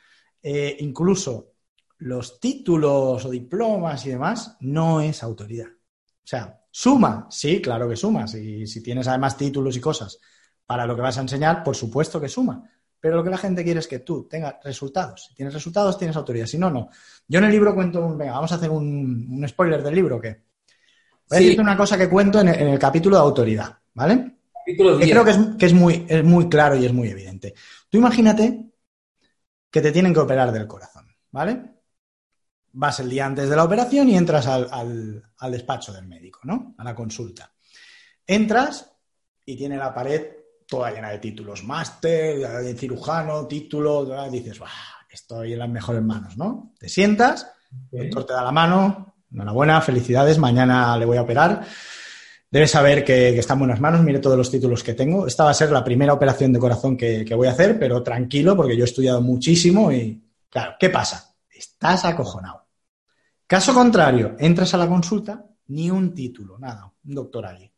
Eh, 0.41 0.77
incluso 0.79 1.54
los 1.97 2.39
títulos 2.39 3.25
o 3.25 3.29
diplomas 3.29 4.05
y 4.05 4.09
demás 4.09 4.57
no 4.61 5.01
es 5.01 5.23
autoridad. 5.23 5.67
O 5.67 6.27
sea, 6.27 6.61
suma, 6.71 7.27
sí, 7.29 7.61
claro 7.61 7.87
que 7.87 7.95
suma. 7.95 8.27
Si, 8.27 8.67
si 8.67 8.81
tienes 8.81 9.07
además 9.07 9.37
títulos 9.37 9.77
y 9.77 9.81
cosas 9.81 10.19
para 10.65 10.85
lo 10.85 10.95
que 10.95 11.01
vas 11.01 11.17
a 11.17 11.21
enseñar, 11.21 11.63
por 11.63 11.75
supuesto 11.75 12.19
que 12.19 12.27
suma. 12.27 12.69
Pero 12.99 13.17
lo 13.17 13.23
que 13.23 13.29
la 13.29 13.37
gente 13.37 13.63
quiere 13.63 13.79
es 13.79 13.87
que 13.87 13.99
tú 13.99 14.27
tengas 14.27 14.55
resultados. 14.63 15.25
Si 15.27 15.35
tienes 15.35 15.53
resultados, 15.53 15.97
tienes 15.97 16.15
autoridad. 16.15 16.47
Si 16.47 16.57
no, 16.57 16.71
no. 16.71 16.89
Yo 17.27 17.37
en 17.37 17.45
el 17.45 17.51
libro 17.51 17.75
cuento 17.75 18.03
un. 18.03 18.17
Venga, 18.17 18.33
vamos 18.33 18.51
a 18.51 18.55
hacer 18.55 18.71
un, 18.71 19.27
un 19.29 19.47
spoiler 19.47 19.83
del 19.83 19.93
libro. 19.93 20.19
que 20.19 20.41
Voy 21.29 21.37
a 21.37 21.41
decirte 21.41 21.61
una 21.61 21.77
cosa 21.77 21.97
que 21.97 22.09
cuento 22.09 22.41
en 22.41 22.47
el, 22.47 22.55
en 22.55 22.67
el 22.69 22.79
capítulo 22.79 23.17
de 23.17 23.21
autoridad, 23.21 23.77
¿vale? 23.93 24.35
capítulo 24.65 24.97
Que 24.97 25.05
10. 25.05 25.11
creo 25.11 25.25
que, 25.25 25.31
es, 25.31 25.37
que 25.59 25.65
es, 25.67 25.73
muy, 25.73 26.05
es 26.07 26.23
muy 26.23 26.49
claro 26.49 26.75
y 26.75 26.85
es 26.85 26.93
muy 26.93 27.09
evidente. 27.09 27.53
Tú 27.89 27.97
imagínate 27.99 28.65
que 29.69 29.81
te 29.81 29.91
tienen 29.91 30.13
que 30.13 30.19
operar 30.19 30.51
del 30.51 30.67
corazón, 30.67 31.07
¿vale? 31.31 31.74
Vas 32.77 32.99
el 32.99 33.09
día 33.09 33.25
antes 33.25 33.49
de 33.49 33.55
la 33.55 33.63
operación 33.63 34.09
y 34.09 34.17
entras 34.17 34.47
al, 34.47 34.67
al- 34.71 35.23
al 35.37 35.51
despacho 35.51 35.93
del 35.93 36.07
médico, 36.07 36.41
¿no? 36.43 36.75
A 36.77 36.83
la 36.83 36.93
consulta. 36.93 37.51
Entras 38.27 38.91
y 39.45 39.55
tiene 39.55 39.77
la 39.77 39.93
pared 39.93 40.25
toda 40.67 40.91
llena 40.91 41.09
de 41.11 41.19
títulos. 41.19 41.63
Máster, 41.63 42.39
de 42.39 42.75
cirujano, 42.75 43.47
título, 43.47 44.05
¿verdad? 44.05 44.29
dices, 44.31 44.59
"Buah, 44.59 44.69
estoy 45.09 45.53
en 45.53 45.59
las 45.59 45.69
mejores 45.69 46.01
manos, 46.01 46.35
¿no? 46.37 46.73
Te 46.77 46.89
sientas, 46.89 47.47
el 47.91 48.09
doctor 48.09 48.25
te 48.25 48.33
da 48.33 48.43
la 48.43 48.51
mano, 48.51 49.15
enhorabuena, 49.31 49.79
felicidades, 49.81 50.37
mañana 50.37 50.97
le 50.97 51.05
voy 51.05 51.17
a 51.17 51.21
operar. 51.21 51.65
Debes 52.51 52.71
saber 52.71 53.03
que, 53.05 53.31
que 53.33 53.39
está 53.39 53.53
en 53.53 53.59
buenas 53.59 53.79
manos, 53.79 54.01
mire 54.01 54.19
todos 54.19 54.37
los 54.37 54.49
títulos 54.51 54.83
que 54.83 54.93
tengo. 54.93 55.27
Esta 55.27 55.43
va 55.45 55.51
a 55.51 55.53
ser 55.53 55.71
la 55.71 55.83
primera 55.83 56.13
operación 56.13 56.51
de 56.53 56.59
corazón 56.59 56.97
que, 56.97 57.23
que 57.25 57.35
voy 57.35 57.47
a 57.47 57.51
hacer, 57.51 57.77
pero 57.79 58.01
tranquilo, 58.03 58.55
porque 58.55 58.75
yo 58.75 58.83
he 58.83 58.87
estudiado 58.87 59.21
muchísimo 59.21 59.91
y, 59.91 60.23
claro, 60.49 60.75
¿qué 60.79 60.89
pasa? 60.89 61.35
Estás 61.49 62.05
acojonado. 62.05 62.64
Caso 63.47 63.73
contrario, 63.73 64.35
entras 64.39 64.73
a 64.73 64.77
la 64.77 64.87
consulta, 64.87 65.45
ni 65.67 65.89
un 65.91 66.13
título, 66.13 66.57
nada, 66.57 66.91
un 67.05 67.15
doctor 67.15 67.45
allí. 67.45 67.71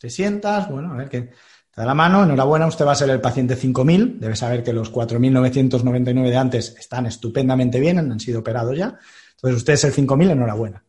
Te 0.00 0.10
sientas, 0.10 0.70
bueno, 0.70 0.92
a 0.92 0.96
ver 0.96 1.08
qué. 1.08 1.22
Te 1.22 1.82
da 1.82 1.86
la 1.86 1.94
mano, 1.94 2.24
enhorabuena, 2.24 2.66
usted 2.66 2.84
va 2.86 2.92
a 2.92 2.96
ser 2.96 3.10
el 3.10 3.20
paciente 3.20 3.56
5000. 3.56 4.18
Debe 4.18 4.36
saber 4.36 4.64
que 4.64 4.72
los 4.72 4.90
4999 4.90 6.30
de 6.30 6.36
antes 6.36 6.74
están 6.78 7.06
estupendamente 7.06 7.78
bien, 7.80 7.98
han 7.98 8.20
sido 8.20 8.40
operados 8.40 8.76
ya. 8.76 8.98
Entonces, 9.36 9.56
usted 9.58 9.72
es 9.74 9.84
el 9.84 9.92
5000, 9.92 10.30
enhorabuena. 10.30 10.84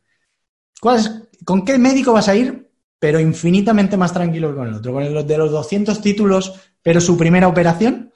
¿Cuál 0.82 1.00
es- 1.00 1.12
¿Con 1.46 1.66
qué 1.66 1.78
médico 1.78 2.14
vas 2.14 2.28
a 2.28 2.36
ir? 2.36 2.70
Pero 3.00 3.20
infinitamente 3.20 3.98
más 3.98 4.14
tranquilo 4.14 4.50
que 4.50 4.56
con 4.56 4.68
el 4.68 4.74
otro. 4.76 4.94
Con 4.94 5.04
el 5.04 5.26
de 5.28 5.38
los 5.38 5.52
200 5.52 6.02
títulos, 6.02 6.54
pero 6.82 7.00
su 7.02 7.18
primera 7.18 7.48
operación. 7.48 8.12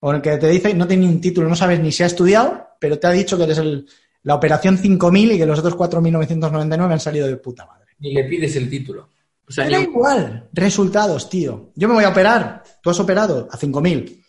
O 0.00 0.12
el 0.12 0.22
que 0.22 0.36
te 0.38 0.48
dice, 0.48 0.74
no 0.74 0.86
tiene 0.86 1.06
ni 1.06 1.12
un 1.12 1.20
título, 1.20 1.48
no 1.48 1.56
sabes 1.56 1.80
ni 1.80 1.92
si 1.92 2.02
ha 2.02 2.06
estudiado, 2.06 2.68
pero 2.80 2.98
te 2.98 3.06
ha 3.06 3.10
dicho 3.10 3.36
que 3.36 3.44
eres 3.44 3.58
el- 3.58 3.86
la 4.22 4.34
operación 4.34 4.76
5000 4.78 5.32
y 5.32 5.38
que 5.38 5.46
los 5.46 5.58
otros 5.58 5.74
4999 5.76 6.94
han 6.94 7.00
salido 7.00 7.26
de 7.26 7.36
puta 7.36 7.66
madre. 7.66 7.86
Ni 7.98 8.12
le 8.12 8.24
pides 8.24 8.54
el 8.56 8.68
título. 8.68 9.08
O 9.48 9.52
sea, 9.52 9.66
ni- 9.66 9.76
igual. 9.84 10.48
Resultados, 10.52 11.28
tío. 11.28 11.70
Yo 11.74 11.88
me 11.88 11.94
voy 11.94 12.04
a 12.04 12.10
operar. 12.10 12.62
Tú 12.82 12.90
has 12.90 13.00
operado 13.00 13.48
a 13.50 13.56
5.000. 13.56 14.22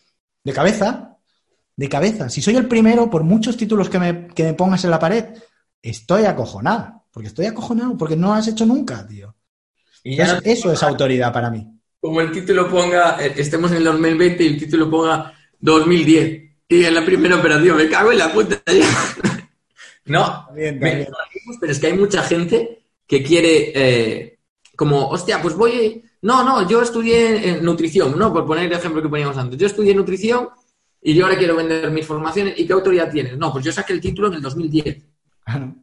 ¿De 0.44 0.54
cabeza? 0.54 1.18
De 1.76 1.88
cabeza. 1.90 2.30
Si 2.30 2.42
soy 2.42 2.56
el 2.56 2.68
primero, 2.68 3.10
por 3.10 3.24
muchos 3.24 3.56
títulos 3.58 3.90
que 3.90 4.00
me, 4.00 4.28
que 4.28 4.44
me 4.44 4.54
pongas 4.54 4.84
en 4.84 4.92
la 4.92 5.00
pared, 5.00 5.26
estoy 5.82 6.26
acojonado. 6.26 7.04
Porque 7.12 7.28
estoy 7.28 7.46
acojonado, 7.46 7.98
porque 7.98 8.16
no 8.16 8.34
has 8.34 8.48
hecho 8.48 8.66
nunca, 8.66 9.06
tío. 9.06 9.36
y 10.04 10.16
ya 10.16 10.24
Entonces, 10.24 10.46
no- 10.46 10.52
eso 10.54 10.74
es 10.74 10.82
autoridad 10.84 11.32
para 11.34 11.50
mí. 11.52 11.68
como 12.00 12.20
el 12.22 12.32
título 12.32 12.68
ponga, 12.70 13.24
eh, 13.24 13.34
estemos 13.38 13.70
en 13.72 13.78
el 13.78 13.84
2020 13.84 14.44
y 14.44 14.48
el 14.48 14.58
título 14.60 14.90
ponga 14.90 15.34
2010. 15.60 16.42
Y 16.68 16.86
en 16.86 16.96
la 16.96 17.06
primera 17.06 17.36
operación, 17.36 17.78
me 17.78 17.88
cago 17.90 18.12
en 18.12 18.18
la 18.18 18.32
puta. 18.34 18.60
no, 20.06 20.46
También, 20.48 20.80
me- 20.80 20.90
también. 21.06 21.08
pero 21.60 21.72
es 21.72 21.80
que 21.80 21.88
hay 21.88 21.94
mucha 21.98 22.24
gente 22.24 22.84
que 23.08 23.24
quiere, 23.24 23.72
eh, 23.76 24.40
como, 24.76 25.10
hostia, 25.10 25.42
pues 25.42 25.56
voy. 25.56 26.04
No, 26.24 26.44
no, 26.44 26.68
yo 26.70 26.82
estudié 26.82 27.50
en 27.50 27.64
nutrición, 27.66 28.18
¿no? 28.18 28.32
Por 28.32 28.46
poner 28.46 28.66
el 28.66 28.74
ejemplo 28.74 29.02
que 29.02 29.10
poníamos 29.10 29.38
antes. 29.38 29.58
Yo 29.60 29.68
estudié 29.68 29.94
nutrición 29.96 30.50
y 31.02 31.14
yo 31.16 31.26
ahora 31.26 31.38
quiero 31.38 31.56
vender 31.56 31.90
mis 31.92 32.06
formaciones. 32.06 32.58
¿Y 32.60 32.66
qué 32.68 32.74
autoridad 32.74 33.12
tienes? 33.12 33.38
No, 33.38 33.52
pues 33.52 33.66
yo 33.66 33.72
saqué 33.72 33.94
el 33.94 34.02
título 34.02 34.28
en 34.28 34.36
el 34.36 34.42
2010. 34.42 34.98
Claro. 35.44 35.76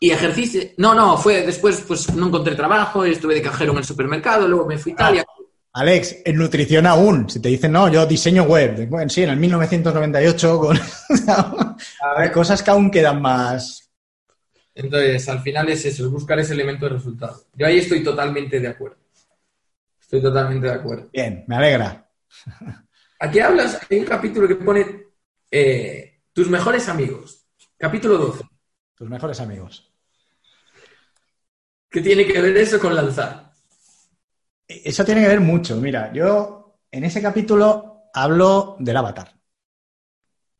Y 0.00 0.10
ejercicio. 0.10 0.62
No, 0.78 0.94
no, 0.94 1.16
fue 1.18 1.42
después, 1.46 1.84
pues 1.86 2.12
no 2.14 2.26
encontré 2.28 2.54
trabajo, 2.56 3.04
estuve 3.04 3.34
de 3.34 3.42
cajero 3.42 3.72
en 3.72 3.78
el 3.78 3.84
supermercado, 3.84 4.48
luego 4.48 4.66
me 4.66 4.78
fui 4.78 4.92
a 4.92 4.94
Italia. 4.94 5.26
Alex, 5.72 6.16
en 6.24 6.36
nutrición 6.36 6.86
aún. 6.86 7.30
Si 7.30 7.40
te 7.40 7.48
dicen, 7.48 7.72
no, 7.72 7.90
yo 7.90 8.04
diseño 8.06 8.42
web. 8.44 8.88
Bueno, 8.88 9.08
sí, 9.08 9.22
en 9.22 9.30
el 9.30 9.36
1998. 9.36 10.58
Con... 10.58 10.78
Hay 12.16 12.30
cosas 12.30 12.62
que 12.62 12.70
aún 12.70 12.90
quedan 12.90 13.22
más. 13.22 13.88
Entonces, 14.74 15.28
al 15.28 15.40
final 15.42 15.68
es 15.68 15.84
eso, 15.84 16.06
es 16.06 16.10
buscar 16.10 16.38
ese 16.38 16.54
elemento 16.54 16.86
de 16.86 16.92
resultado. 16.92 17.44
Yo 17.54 17.66
ahí 17.66 17.78
estoy 17.78 18.02
totalmente 18.02 18.58
de 18.58 18.68
acuerdo. 18.68 18.96
Estoy 20.00 20.22
totalmente 20.22 20.66
de 20.66 20.72
acuerdo. 20.72 21.08
Bien, 21.12 21.44
me 21.46 21.56
alegra. 21.56 22.08
Aquí 23.20 23.38
hablas, 23.38 23.78
hay 23.90 23.98
un 23.98 24.06
capítulo 24.06 24.48
que 24.48 24.56
pone 24.56 25.04
eh, 25.50 26.20
tus 26.32 26.48
mejores 26.48 26.88
amigos. 26.88 27.44
Capítulo 27.76 28.16
12. 28.16 28.44
Tus 28.94 29.08
mejores 29.08 29.40
amigos. 29.40 29.92
¿Qué 31.90 32.00
tiene 32.00 32.26
que 32.26 32.40
ver 32.40 32.56
eso 32.56 32.78
con 32.78 32.94
lanzar? 32.94 33.49
Eso 34.84 35.04
tiene 35.04 35.22
que 35.22 35.28
ver 35.28 35.40
mucho. 35.40 35.76
Mira, 35.76 36.12
yo 36.12 36.78
en 36.90 37.04
ese 37.04 37.20
capítulo 37.20 38.04
hablo 38.14 38.76
del 38.78 38.96
avatar. 38.96 39.34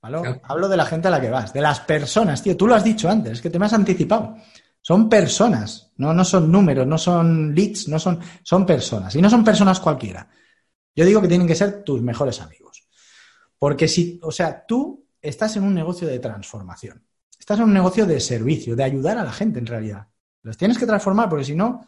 ¿Vale? 0.02 0.20
Claro. 0.20 0.40
Hablo 0.44 0.68
de 0.68 0.76
la 0.76 0.86
gente 0.86 1.08
a 1.08 1.10
la 1.10 1.20
que 1.20 1.30
vas, 1.30 1.52
de 1.52 1.60
las 1.60 1.80
personas, 1.80 2.42
tío. 2.42 2.56
Tú 2.56 2.66
lo 2.66 2.74
has 2.74 2.82
dicho 2.82 3.08
antes, 3.08 3.34
es 3.34 3.40
que 3.42 3.50
te 3.50 3.58
me 3.58 3.66
has 3.66 3.72
anticipado. 3.72 4.36
Son 4.80 5.08
personas, 5.08 5.92
no, 5.98 6.14
no 6.14 6.24
son 6.24 6.50
números, 6.50 6.86
no 6.86 6.96
son 6.96 7.54
leads, 7.54 7.86
no 7.88 7.98
son, 7.98 8.18
son 8.42 8.64
personas. 8.64 9.14
Y 9.14 9.20
no 9.20 9.28
son 9.28 9.44
personas 9.44 9.78
cualquiera. 9.78 10.26
Yo 10.96 11.04
digo 11.04 11.20
que 11.20 11.28
tienen 11.28 11.46
que 11.46 11.54
ser 11.54 11.84
tus 11.84 12.00
mejores 12.02 12.40
amigos. 12.40 12.88
Porque 13.58 13.86
si, 13.86 14.18
o 14.22 14.32
sea, 14.32 14.64
tú 14.66 15.06
estás 15.20 15.54
en 15.56 15.64
un 15.64 15.74
negocio 15.74 16.08
de 16.08 16.18
transformación. 16.18 17.04
Estás 17.38 17.58
en 17.58 17.64
un 17.64 17.74
negocio 17.74 18.06
de 18.06 18.18
servicio, 18.20 18.74
de 18.74 18.84
ayudar 18.84 19.18
a 19.18 19.24
la 19.24 19.32
gente 19.32 19.58
en 19.58 19.66
realidad. 19.66 20.08
Los 20.42 20.56
tienes 20.56 20.78
que 20.78 20.86
transformar 20.86 21.28
porque 21.28 21.44
si 21.44 21.54
no, 21.54 21.86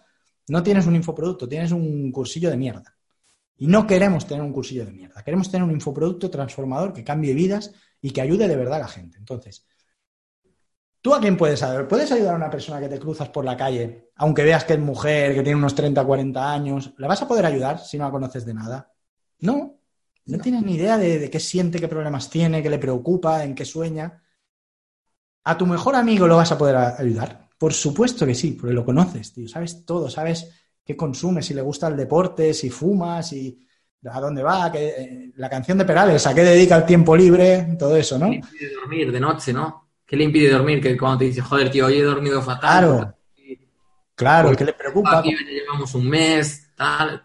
no 0.48 0.62
tienes 0.62 0.86
un 0.86 0.96
infoproducto, 0.96 1.48
tienes 1.48 1.72
un 1.72 2.10
cursillo 2.10 2.50
de 2.50 2.56
mierda. 2.56 2.96
Y 3.56 3.66
no 3.66 3.86
queremos 3.86 4.26
tener 4.26 4.42
un 4.42 4.52
cursillo 4.52 4.84
de 4.84 4.92
mierda. 4.92 5.22
Queremos 5.22 5.50
tener 5.50 5.64
un 5.64 5.70
infoproducto 5.70 6.30
transformador 6.30 6.92
que 6.92 7.04
cambie 7.04 7.34
vidas 7.34 7.72
y 8.00 8.10
que 8.10 8.20
ayude 8.20 8.48
de 8.48 8.56
verdad 8.56 8.76
a 8.76 8.80
la 8.80 8.88
gente. 8.88 9.18
Entonces, 9.18 9.66
¿tú 11.00 11.14
a 11.14 11.20
quién 11.20 11.36
puedes 11.36 11.62
ayudar? 11.62 11.86
¿Puedes 11.86 12.10
ayudar 12.10 12.34
a 12.34 12.38
una 12.38 12.50
persona 12.50 12.80
que 12.80 12.88
te 12.88 12.98
cruzas 12.98 13.28
por 13.28 13.44
la 13.44 13.56
calle, 13.56 14.10
aunque 14.16 14.42
veas 14.42 14.64
que 14.64 14.72
es 14.72 14.80
mujer, 14.80 15.34
que 15.34 15.42
tiene 15.42 15.58
unos 15.58 15.74
30, 15.74 16.04
40 16.04 16.52
años? 16.52 16.92
¿Le 16.98 17.06
vas 17.06 17.22
a 17.22 17.28
poder 17.28 17.46
ayudar 17.46 17.78
si 17.78 17.98
no 17.98 18.04
la 18.04 18.10
conoces 18.10 18.44
de 18.44 18.54
nada? 18.54 18.92
No. 19.40 19.78
No 20.24 20.38
tienes 20.38 20.62
ni 20.62 20.74
idea 20.74 20.98
de, 20.98 21.18
de 21.18 21.30
qué 21.30 21.40
siente, 21.40 21.80
qué 21.80 21.88
problemas 21.88 22.30
tiene, 22.30 22.62
qué 22.62 22.70
le 22.70 22.78
preocupa, 22.78 23.44
en 23.44 23.54
qué 23.54 23.64
sueña. 23.64 24.22
¿A 25.44 25.58
tu 25.58 25.66
mejor 25.66 25.96
amigo 25.96 26.28
lo 26.28 26.36
vas 26.36 26.52
a 26.52 26.58
poder 26.58 26.76
ayudar? 26.76 27.41
Por 27.62 27.74
supuesto 27.74 28.26
que 28.26 28.34
sí, 28.34 28.58
porque 28.60 28.74
lo 28.74 28.84
conoces, 28.84 29.32
tío. 29.32 29.46
Sabes 29.46 29.86
todo, 29.86 30.10
sabes 30.10 30.50
qué 30.84 30.96
consume, 30.96 31.42
si 31.42 31.54
le 31.54 31.62
gusta 31.62 31.86
el 31.86 31.96
deporte, 31.96 32.52
si 32.54 32.70
fuma, 32.70 33.22
si 33.22 33.64
a 34.04 34.20
dónde 34.20 34.42
va, 34.42 34.72
que, 34.72 34.88
eh, 34.88 35.32
la 35.36 35.48
canción 35.48 35.78
de 35.78 35.84
Perales, 35.84 36.26
a 36.26 36.34
qué 36.34 36.42
dedica 36.42 36.74
el 36.74 36.84
tiempo 36.84 37.16
libre, 37.16 37.76
todo 37.78 37.96
eso, 37.96 38.18
¿no? 38.18 38.30
¿Qué 38.30 38.32
le 38.32 38.38
impide 38.38 38.74
dormir 38.74 39.12
de 39.12 39.20
noche, 39.20 39.52
no? 39.52 39.90
¿Qué 40.04 40.16
le 40.16 40.24
impide 40.24 40.50
dormir? 40.50 40.82
Que 40.82 40.98
cuando 40.98 41.18
te 41.18 41.26
dice, 41.26 41.40
joder, 41.40 41.70
tío, 41.70 41.86
hoy 41.86 41.98
he 41.98 42.02
dormido 42.02 42.42
fatal. 42.42 42.60
Claro, 42.60 43.14
claro, 44.16 44.56
¿qué 44.56 44.64
le 44.64 44.72
preocupa? 44.72 45.20
Aquí 45.20 45.30
ya 45.30 45.48
llevamos 45.48 45.94
un 45.94 46.08
mes, 46.08 46.68
tal. 46.74 47.22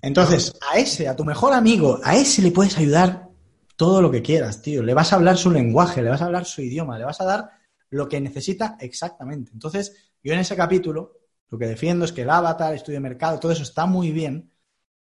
Entonces, 0.00 0.56
a 0.72 0.78
ese, 0.78 1.08
a 1.08 1.16
tu 1.16 1.24
mejor 1.24 1.52
amigo, 1.52 1.98
a 2.04 2.14
ese 2.14 2.42
le 2.42 2.52
puedes 2.52 2.78
ayudar 2.78 3.28
todo 3.74 4.00
lo 4.00 4.12
que 4.12 4.22
quieras, 4.22 4.62
tío. 4.62 4.84
Le 4.84 4.94
vas 4.94 5.12
a 5.12 5.16
hablar 5.16 5.36
su 5.36 5.50
lenguaje, 5.50 6.00
le 6.00 6.10
vas 6.10 6.22
a 6.22 6.26
hablar 6.26 6.44
su 6.44 6.62
idioma, 6.62 6.96
le 6.96 7.04
vas 7.04 7.20
a 7.20 7.24
dar 7.24 7.53
lo 7.94 8.08
que 8.08 8.20
necesita 8.20 8.76
exactamente. 8.80 9.52
Entonces, 9.52 10.12
yo 10.22 10.32
en 10.32 10.40
ese 10.40 10.56
capítulo 10.56 11.12
lo 11.48 11.58
que 11.58 11.66
defiendo 11.66 12.04
es 12.04 12.12
que 12.12 12.22
el 12.22 12.30
avatar, 12.30 12.74
estudio 12.74 12.96
de 12.96 13.00
mercado, 13.08 13.38
todo 13.38 13.52
eso 13.52 13.62
está 13.62 13.86
muy 13.86 14.10
bien, 14.10 14.50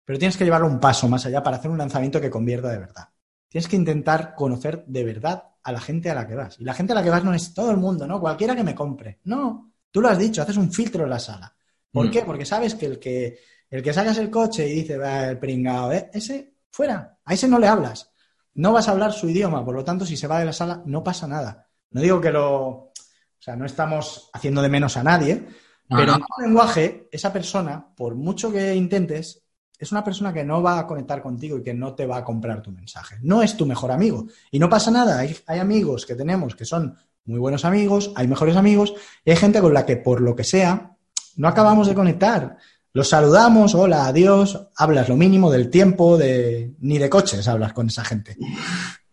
pero 0.06 0.20
tienes 0.20 0.38
que 0.38 0.44
llevarlo 0.44 0.68
un 0.68 0.80
paso 0.80 1.08
más 1.08 1.26
allá 1.26 1.42
para 1.42 1.58
hacer 1.58 1.72
un 1.72 1.78
lanzamiento 1.78 2.22
que 2.22 2.30
convierta 2.30 2.70
de 2.70 2.78
verdad. 2.78 3.10
Tienes 3.50 3.68
que 3.68 3.76
intentar 3.76 4.36
conocer 4.36 4.84
de 4.86 5.04
verdad 5.04 5.44
a 5.64 5.72
la 5.72 5.80
gente 5.80 6.10
a 6.12 6.16
la 6.16 6.28
que 6.28 6.36
vas. 6.36 6.60
Y 6.60 6.64
la 6.66 6.74
gente 6.74 6.92
a 6.94 6.96
la 6.96 7.04
que 7.04 7.10
vas 7.10 7.24
no 7.24 7.34
es 7.34 7.54
todo 7.54 7.72
el 7.72 7.78
mundo, 7.78 8.06
¿no? 8.06 8.20
Cualquiera 8.20 8.56
que 8.56 8.64
me 8.64 8.76
compre. 8.76 9.20
No, 9.24 9.72
tú 9.90 10.02
lo 10.02 10.10
has 10.10 10.18
dicho, 10.20 10.42
haces 10.42 10.58
un 10.58 10.72
filtro 10.72 11.04
en 11.06 11.10
la 11.10 11.20
sala. 11.20 11.56
¿Por 11.92 12.08
Mm. 12.08 12.12
qué? 12.12 12.22
Porque 12.24 12.46
sabes 12.46 12.76
que 12.76 12.86
el 12.86 13.00
que 13.00 13.40
el 13.70 13.82
que 13.82 13.94
sacas 13.94 14.18
el 14.20 14.30
coche 14.30 14.68
y 14.68 14.74
dice, 14.82 14.98
va, 14.98 15.28
el 15.30 15.40
pringao, 15.40 15.92
¿eh? 15.92 16.10
ese, 16.14 16.58
fuera, 16.70 17.18
a 17.26 17.34
ese 17.34 17.48
no 17.48 17.58
le 17.58 17.68
hablas. 17.68 18.12
No 18.56 18.72
vas 18.72 18.88
a 18.88 18.92
hablar 18.92 19.14
su 19.14 19.28
idioma, 19.30 19.66
por 19.66 19.74
lo 19.74 19.84
tanto, 19.84 20.06
si 20.06 20.16
se 20.16 20.28
va 20.28 20.38
de 20.40 20.46
la 20.46 20.54
sala, 20.54 20.84
no 20.86 21.04
pasa 21.04 21.28
nada. 21.28 21.68
No 21.94 22.02
digo 22.02 22.20
que 22.20 22.32
lo. 22.32 22.68
O 22.68 22.92
sea, 23.40 23.56
no 23.56 23.66
estamos 23.66 24.30
haciendo 24.34 24.62
de 24.62 24.70
menos 24.70 24.96
a 24.98 25.04
nadie, 25.04 25.46
No, 25.90 25.98
pero 25.98 26.14
no. 26.14 26.18
en 26.18 26.22
tu 26.22 26.42
lenguaje, 26.42 27.10
esa 27.12 27.34
persona, 27.34 27.86
por 27.96 28.16
mucho 28.16 28.52
que 28.52 28.74
intentes, 28.74 29.44
es 29.78 29.92
una 29.92 30.04
persona 30.04 30.34
que 30.34 30.46
no 30.46 30.62
va 30.62 30.80
a 30.80 30.88
conectar 30.88 31.22
contigo 31.22 31.58
y 31.58 31.64
que 31.64 31.74
no 31.74 31.94
te 31.94 32.06
va 32.06 32.18
a 32.18 32.24
comprar 32.24 32.62
tu 32.62 32.72
mensaje. 32.72 33.18
No 33.22 33.42
es 33.42 33.58
tu 33.58 33.66
mejor 33.66 33.92
amigo. 33.92 34.28
Y 34.50 34.60
no 34.60 34.70
pasa 34.70 34.92
nada. 34.92 35.20
Hay, 35.20 35.36
hay 35.48 35.60
amigos 35.60 36.06
que 36.06 36.16
tenemos 36.16 36.56
que 36.56 36.64
son 36.64 36.98
muy 37.26 37.40
buenos 37.40 37.66
amigos, 37.66 38.12
hay 38.16 38.28
mejores 38.28 38.56
amigos, 38.56 38.94
y 39.26 39.32
hay 39.32 39.38
gente 39.38 39.62
con 39.62 39.74
la 39.74 39.86
que, 39.86 39.98
por 39.98 40.22
lo 40.22 40.36
que 40.36 40.44
sea, 40.44 40.98
no 41.36 41.48
acabamos 41.48 41.88
de 41.88 41.96
conectar. 41.96 42.58
Los 42.92 43.10
saludamos, 43.10 43.74
hola, 43.76 44.06
adiós, 44.08 44.68
hablas 44.76 45.10
lo 45.10 45.16
mínimo 45.16 45.50
del 45.52 45.70
tiempo, 45.70 46.18
de 46.18 46.76
ni 46.80 46.98
de 46.98 47.10
coches 47.10 47.48
hablas 47.48 47.74
con 47.74 47.88
esa 47.88 48.04
gente. 48.04 48.38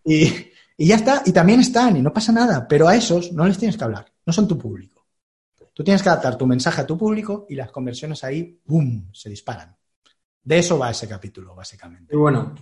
Y, 0.05 0.50
y 0.81 0.87
ya 0.87 0.95
está, 0.97 1.23
y 1.27 1.33
también 1.33 1.61
están, 1.61 1.99
y 1.99 2.01
no 2.01 2.11
pasa 2.11 2.33
nada, 2.33 2.67
pero 2.67 2.89
a 2.89 2.97
esos 2.97 3.33
no 3.33 3.47
les 3.47 3.59
tienes 3.59 3.77
que 3.77 3.85
hablar, 3.85 4.11
no 4.25 4.33
son 4.33 4.49
tu 4.49 4.57
público. 4.57 5.05
Tú 5.75 5.85
tienes 5.85 6.03
que 6.03 6.09
adaptar 6.09 6.39
tu 6.39 6.47
mensaje 6.47 6.81
a 6.81 6.87
tu 6.87 6.97
público 6.97 7.45
y 7.51 7.55
las 7.55 7.71
conversiones 7.71 8.25
ahí, 8.25 8.59
¡boom!, 8.65 9.11
se 9.13 9.29
disparan. 9.29 9.77
De 10.43 10.59
eso 10.59 10.79
va 10.79 10.91
ese 10.91 11.07
capítulo, 11.07 11.55
básicamente. 11.55 12.15
Y 12.15 12.17
bueno. 12.17 12.55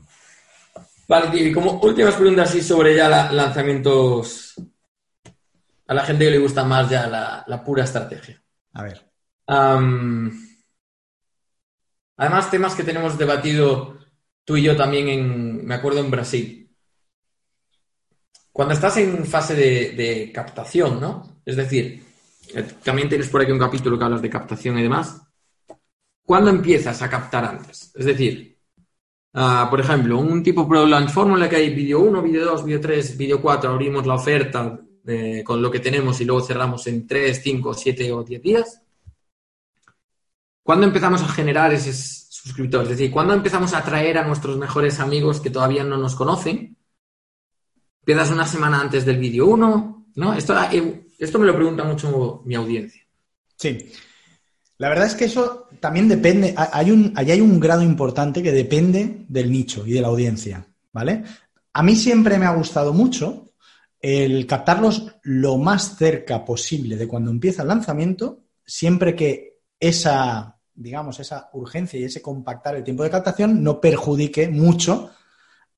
Vale, 1.07 1.31
tío, 1.31 1.47
y 1.47 1.53
como 1.53 1.79
últimas 1.81 2.17
preguntas 2.17 2.51
así 2.51 2.61
sobre 2.61 2.97
ya 2.97 3.09
la- 3.09 3.31
lanzamientos 3.31 4.55
a 5.87 5.95
la 5.95 6.03
gente 6.05 6.25
que 6.25 6.33
le 6.33 6.39
gusta 6.39 6.65
más 6.65 6.91
ya 6.91 7.07
la, 7.07 7.45
la 7.47 7.63
pura 7.63 7.85
estrategia. 7.85 8.43
A 8.73 8.83
ver, 8.83 9.09
Además, 12.17 12.51
temas 12.51 12.75
que 12.75 12.83
tenemos 12.83 13.17
debatido 13.17 13.97
tú 14.45 14.57
y 14.57 14.63
yo 14.65 14.77
también 14.77 15.09
en, 15.09 15.65
me 15.65 15.77
acuerdo, 15.77 16.01
en 16.01 16.11
Brasil. 16.11 16.68
Cuando 18.59 18.75
estás 18.75 18.97
en 18.97 19.25
fase 19.25 19.55
de, 19.55 20.33
captación, 20.35 21.01
¿no? 21.01 21.39
Es 21.47 21.55
decir, 21.55 22.03
eh, 22.57 22.67
también 22.83 23.09
tienes 23.09 23.29
por 23.29 23.41
aquí 23.41 23.53
un 23.53 23.59
capítulo 23.61 23.97
que 23.97 24.05
hablas 24.05 24.21
de 24.21 24.29
captación 24.29 24.77
y 24.77 24.83
demás. 24.83 25.23
¿Cuándo 26.25 26.51
empiezas 26.51 27.01
a 27.01 27.09
captar 27.09 27.45
antes? 27.45 27.93
Es 27.95 28.05
decir, 28.05 28.59
ah, 29.35 29.69
por 29.71 29.79
ejemplo, 29.79 30.19
un 30.19 30.43
tipo 30.43 30.69
Pro 30.69 30.85
Launch 30.87 31.11
Fórmula 31.11 31.49
que 31.49 31.55
hay 31.55 31.73
vídeo 31.73 32.01
1, 32.01 32.21
vídeo 32.21 32.47
2, 32.47 32.65
vídeo 32.65 32.81
3, 32.81 33.17
vídeo 33.17 33.41
4, 33.41 33.71
abrimos 33.71 34.05
la 34.05 34.15
oferta 34.15 34.81
eh, 35.07 35.45
con 35.45 35.63
lo 35.63 35.71
que 35.71 35.79
tenemos 35.79 36.21
y 36.21 36.25
luego 36.25 36.45
cerramos 36.45 36.85
en 36.89 37.07
3, 37.07 37.41
5, 37.41 37.75
7 37.75 38.13
o 38.13 38.25
10 38.25 38.43
días. 38.43 38.83
¿Cuándo 40.65 40.85
empezamos 40.85 41.23
a 41.23 41.29
generar 41.29 41.73
esos 41.73 42.27
suscriptores? 42.29 42.91
Es 42.91 42.99
decir, 42.99 43.13
¿cuándo 43.13 43.35
empezamos 43.35 43.73
a 43.73 43.79
atraer 43.79 44.19
a 44.19 44.27
nuestros 44.27 44.59
mejores 44.59 44.99
amigos 44.99 45.41
que 45.41 45.51
todavía 45.51 45.85
no 45.85 45.97
nos 45.97 46.17
conocen? 46.17 46.78
¿Empiezas 48.09 48.33
una 48.33 48.47
semana 48.47 48.81
antes 48.81 49.05
del 49.05 49.19
vídeo 49.19 49.49
1? 49.49 50.07
¿No? 50.15 50.33
Esto, 50.33 50.57
eh, 50.73 51.09
esto 51.19 51.39
me 51.39 51.45
lo 51.45 51.55
pregunta 51.55 51.85
mucho 51.85 52.41
mi 52.47 52.55
audiencia. 52.55 53.03
Sí. 53.55 53.93
La 54.79 54.89
verdad 54.89 55.09
es 55.09 55.15
que 55.15 55.27
eso 55.27 55.69
también 55.79 56.09
depende, 56.09 56.55
hay 56.57 56.91
un, 56.91 57.13
ahí 57.17 57.33
hay 57.33 57.43
un 57.43 57.61
grado 57.61 57.83
importante 57.83 58.43
que 58.43 58.51
depende 58.51 59.27
del 59.29 59.53
nicho 59.53 59.87
y 59.87 59.93
de 59.93 60.01
la 60.01 60.09
audiencia, 60.09 60.67
¿vale? 60.91 61.23
A 61.75 61.83
mí 61.83 61.97
siempre 61.97 62.39
me 62.39 62.47
ha 62.47 62.55
gustado 62.55 62.95
mucho 62.95 63.51
el 64.01 64.47
captarlos 64.47 65.15
lo 65.25 65.59
más 65.59 65.99
cerca 65.99 66.47
posible 66.47 66.97
de 66.97 67.07
cuando 67.07 67.31
empieza 67.31 67.61
el 67.61 67.69
lanzamiento, 67.69 68.45
siempre 68.65 69.15
que 69.15 69.59
esa, 69.79 70.59
digamos, 70.75 71.21
esa 71.21 71.51
urgencia 71.53 72.01
y 72.01 72.05
ese 72.05 72.23
compactar 72.23 72.75
el 72.75 72.85
tiempo 72.85 73.03
de 73.03 73.11
captación 73.11 73.63
no 73.63 73.83
perjudique 73.83 74.49
mucho 74.49 75.11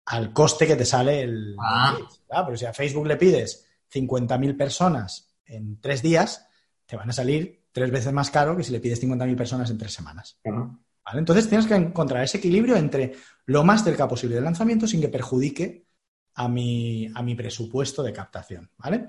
al 0.07 0.32
coste 0.32 0.66
que 0.66 0.76
te 0.76 0.84
sale 0.84 1.22
el... 1.22 1.57
Ah. 1.59 1.96
Ah, 2.30 2.44
pero 2.44 2.57
si 2.57 2.66
a 2.66 2.72
Facebook 2.72 3.07
le 3.07 3.16
pides 3.16 3.66
50.000 3.92 4.57
personas 4.57 5.34
en 5.46 5.80
tres 5.80 6.03
días, 6.03 6.46
te 6.86 6.96
van 6.96 7.11
a 7.11 7.12
salir 7.12 7.64
tres 7.72 7.90
veces 7.90 8.12
más 8.12 8.30
caro 8.30 8.57
que 8.57 8.64
si 8.64 8.72
le 8.72 8.80
pides 8.80 9.03
50.000 9.03 9.36
personas 9.36 9.70
en 9.70 9.78
tres 9.78 9.92
semanas. 9.92 10.38
¿Vale? 10.44 11.18
Entonces 11.18 11.48
tienes 11.48 11.66
que 11.66 11.74
encontrar 11.74 12.24
ese 12.24 12.38
equilibrio 12.38 12.76
entre 12.76 13.14
lo 13.46 13.64
más 13.64 13.84
cerca 13.84 14.09
posible 14.09 14.36
del 14.36 14.44
lanzamiento 14.44 14.86
sin 14.86 15.01
que 15.01 15.09
perjudique 15.09 15.86
a 16.34 16.48
mi, 16.48 17.11
a 17.14 17.22
mi 17.22 17.34
presupuesto 17.34 18.03
de 18.03 18.12
captación. 18.12 18.70
¿Vale? 18.78 19.09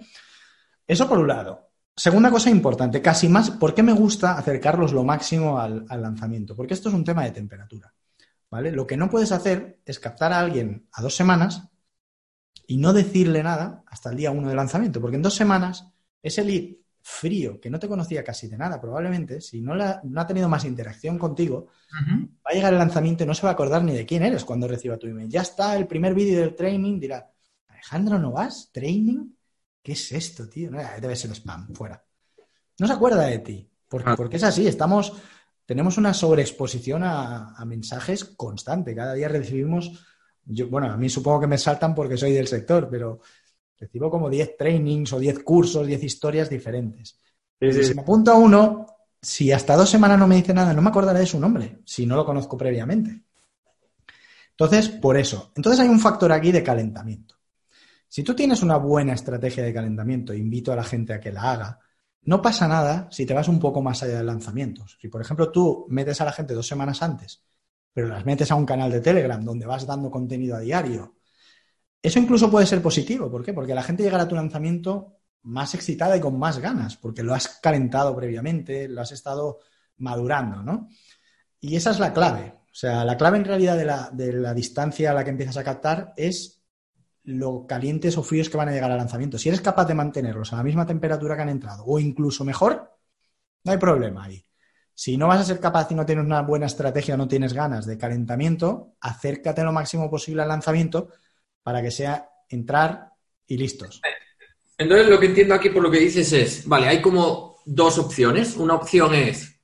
Eso 0.88 1.08
por 1.08 1.20
un 1.20 1.28
lado. 1.28 1.70
Segunda 1.96 2.32
cosa 2.32 2.50
importante, 2.50 3.02
casi 3.02 3.28
más, 3.28 3.52
¿por 3.52 3.74
qué 3.74 3.84
me 3.84 3.94
gusta 3.94 4.38
acercarlos 4.38 4.94
lo 4.94 5.04
máximo 5.04 5.60
al, 5.60 5.86
al 5.90 6.02
lanzamiento? 6.02 6.56
Porque 6.56 6.74
esto 6.74 6.90
es 6.90 6.96
un 6.96 7.04
tema 7.04 7.24
de 7.24 7.32
temperatura. 7.32 7.94
¿Vale? 8.52 8.72
Lo 8.72 8.86
que 8.86 8.98
no 8.98 9.10
puedes 9.10 9.32
hacer 9.32 9.80
es 9.86 9.98
captar 10.00 10.34
a 10.34 10.40
alguien 10.40 10.88
a 10.92 11.02
dos 11.02 11.16
semanas 11.16 11.70
y 12.68 12.78
no 12.78 12.92
decirle 12.94 13.42
nada 13.44 13.84
hasta 13.88 14.10
el 14.10 14.18
día 14.18 14.32
uno 14.32 14.50
de 14.50 14.56
lanzamiento, 14.56 15.00
porque 15.00 15.16
en 15.16 15.22
dos 15.22 15.36
semanas 15.36 15.88
ese 16.22 16.44
lead 16.44 16.76
frío, 17.02 17.60
que 17.60 17.70
no 17.70 17.80
te 17.80 17.88
conocía 17.88 18.24
casi 18.24 18.48
de 18.48 18.58
nada, 18.58 18.80
probablemente, 18.80 19.42
si 19.42 19.62
no, 19.62 19.74
la- 19.74 20.02
no 20.04 20.22
ha 20.22 20.28
tenido 20.28 20.48
más 20.50 20.66
interacción 20.66 21.18
contigo, 21.18 21.68
va 22.46 22.52
a 22.52 22.54
llegar 22.54 22.74
el 22.74 22.80
lanzamiento 22.80 23.24
y 23.24 23.28
no 23.28 23.34
se 23.34 23.42
va 23.44 23.50
a 23.50 23.54
acordar 23.54 23.84
ni 23.84 23.94
de 23.94 24.06
quién 24.06 24.22
eres 24.24 24.44
cuando 24.46 24.68
reciba 24.68 24.98
tu 24.98 25.08
email. 25.08 25.30
Ya 25.30 25.42
está 25.42 25.76
el 25.78 25.88
primer 25.88 26.14
vídeo 26.14 26.42
del 26.42 26.54
training, 26.56 27.00
dirá, 27.00 27.32
Alejandro 27.70 28.20
Novas, 28.20 28.70
training, 28.72 29.34
¿qué 29.82 29.94
es 29.94 30.12
esto, 30.12 30.48
tío? 30.48 30.70
No, 30.70 30.80
debe 31.00 31.16
ser 31.16 31.32
spam, 31.32 31.74
fuera. 31.74 32.04
No 32.80 32.86
se 32.86 32.94
acuerda 32.94 33.24
de 33.26 33.40
ti, 33.40 33.68
porque, 33.88 34.10
Ah. 34.12 34.16
porque 34.16 34.36
es 34.36 34.44
así, 34.44 34.68
estamos, 34.68 35.14
tenemos 35.72 35.98
una 35.98 36.14
sobreexposición 36.14 37.02
a, 37.02 37.56
a 37.56 37.64
mensajes 37.64 38.26
constante. 38.26 38.94
Cada 38.94 39.14
día 39.14 39.30
recibimos, 39.30 39.90
yo, 40.44 40.68
bueno, 40.68 40.92
a 40.92 40.98
mí 40.98 41.08
supongo 41.08 41.40
que 41.40 41.48
me 41.48 41.58
saltan 41.58 41.96
porque 41.96 42.18
soy 42.18 42.34
del 42.34 42.46
sector, 42.46 42.90
pero 42.92 43.22
recibo 43.80 44.12
como 44.12 44.30
10 44.30 44.58
trainings 44.58 45.14
o 45.14 45.20
10 45.20 45.44
cursos, 45.44 45.88
10 45.88 46.04
historias 46.04 46.50
diferentes. 46.50 47.18
Sí, 47.58 47.72
sí, 47.72 47.86
Si 47.86 47.94
me 47.94 48.02
apunto 48.02 48.32
a 48.32 48.36
uno, 48.36 48.86
si 49.22 49.54
hasta 49.54 49.78
dos 49.78 49.90
semanas 49.90 50.20
no 50.20 50.28
me 50.28 50.36
dice 50.36 50.54
nada, 50.54 50.74
no 50.74 50.82
me 50.82 50.90
acordaré 50.90 51.20
de 51.20 51.26
su 51.26 51.40
nombre, 51.40 51.80
si 51.86 52.06
no 52.06 52.18
lo 52.18 52.26
conozco 52.26 52.58
previamente. 52.58 53.22
Entonces, 54.50 54.90
por 54.90 55.16
eso. 55.16 55.54
Entonces 55.56 55.80
hay 55.80 55.88
un 55.88 56.02
factor 56.02 56.34
aquí 56.34 56.52
de 56.52 56.64
calentamiento. 56.64 57.36
Si 58.10 58.24
tú 58.24 58.36
tienes 58.36 58.62
una 58.62 58.76
buena 58.76 59.14
estrategia 59.14 59.64
de 59.64 59.74
calentamiento, 59.74 60.34
invito 60.34 60.74
a 60.74 60.76
la 60.76 60.84
gente 60.84 61.14
a 61.14 61.22
que 61.22 61.32
la 61.32 61.50
haga, 61.50 61.80
no 62.24 62.42
pasa 62.42 62.68
nada 62.68 63.08
si 63.12 63.26
te 63.26 63.34
vas 63.34 63.48
un 63.48 63.60
poco 63.60 63.82
más 63.82 64.04
allá 64.04 64.18
de 64.18 64.24
lanzamientos. 64.24 64.98
Si, 65.00 65.08
por 65.08 65.22
ejemplo, 65.22 65.52
tú 65.52 65.86
metes 65.90 66.22
a 66.22 66.26
la 66.26 66.32
gente 66.32 66.54
dos 66.54 66.68
semanas 66.68 67.02
antes, 67.02 67.44
pero 67.94 68.08
las 68.08 68.26
metes 68.26 68.52
a 68.52 68.56
un 68.56 68.66
canal 68.66 68.92
de 68.92 69.02
Telegram 69.02 69.44
donde 69.44 69.66
vas 69.66 69.86
dando 69.86 70.12
contenido 70.12 70.56
a 70.56 70.60
diario, 70.60 71.16
eso 72.02 72.20
incluso 72.20 72.50
puede 72.50 72.66
ser 72.66 72.82
positivo. 72.82 73.30
¿Por 73.30 73.44
qué? 73.44 73.54
Porque 73.54 73.76
la 73.76 73.84
gente 73.84 74.04
llegará 74.04 74.24
a 74.24 74.28
tu 74.28 74.36
lanzamiento 74.36 75.18
más 75.44 75.74
excitada 75.74 76.16
y 76.16 76.20
con 76.20 76.38
más 76.38 76.60
ganas, 76.60 76.98
porque 76.98 77.24
lo 77.24 77.34
has 77.34 77.48
calentado 77.60 78.16
previamente, 78.16 78.88
lo 78.88 79.02
has 79.02 79.12
estado 79.12 79.60
madurando, 79.98 80.64
¿no? 80.64 80.90
Y 81.60 81.76
esa 81.76 81.92
es 81.92 82.00
la 82.00 82.14
clave. 82.14 82.54
O 82.66 82.74
sea, 82.74 83.04
la 83.04 83.18
clave 83.18 83.38
en 83.38 83.46
realidad 83.46 83.78
de 83.78 83.86
la, 83.86 84.10
de 84.12 84.34
la 84.34 84.54
distancia 84.54 85.12
a 85.12 85.14
la 85.14 85.24
que 85.24 85.32
empiezas 85.32 85.58
a 85.58 85.64
captar 85.64 86.14
es 86.16 86.61
lo 87.24 87.66
calientes 87.68 88.18
o 88.18 88.24
fríos 88.24 88.50
que 88.50 88.58
van 88.58 88.70
a 88.70 88.72
llegar 88.72 88.92
al 88.92 88.98
lanzamiento. 88.98 89.38
Si 89.38 89.50
eres 89.50 89.62
capaz 89.62 89.86
de 89.86 89.94
mantenerlos 89.94 90.54
a 90.54 90.58
la 90.58 90.64
misma 90.64 90.86
temperatura 90.86 91.36
que 91.36 91.42
han 91.42 91.50
entrado 91.50 91.84
o 91.86 92.00
incluso 92.00 92.44
mejor, 92.44 92.98
no 93.64 93.72
hay 93.72 93.78
problema 93.78 94.26
ahí. 94.26 94.46
Si 94.94 95.18
no 95.18 95.28
vas 95.28 95.40
a 95.40 95.46
ser 95.46 95.60
capaz 95.60 95.92
y 95.92 95.96
no 95.96 96.06
tienes 96.06 96.26
una 96.26 96.42
buena 96.42 96.66
estrategia 96.66 97.16
o 97.16 97.18
no 97.18 97.28
tienes 97.28 97.54
ganas 97.54 97.86
de 97.86 97.98
calentamiento, 97.98 98.96
acércate 99.00 99.64
lo 99.64 99.72
máximo 99.72 100.10
posible 100.10 100.42
al 100.42 100.50
lanzamiento 100.50 101.10
para 101.64 101.82
que 101.82 101.92
sea 101.92 102.30
entrar 102.50 103.12
y 103.48 103.58
listos. 103.58 104.02
Entonces, 104.78 105.08
lo 105.08 105.20
que 105.20 105.28
entiendo 105.28 105.54
aquí 105.54 105.70
por 105.70 105.84
lo 105.84 105.92
que 105.92 106.00
dices 106.00 106.32
es, 106.34 106.68
vale, 106.68 106.88
hay 106.88 107.02
como 107.02 107.58
dos 107.66 107.98
opciones. 108.00 108.58
Una 108.58 108.76
opción 108.76 109.14
es 109.14 109.60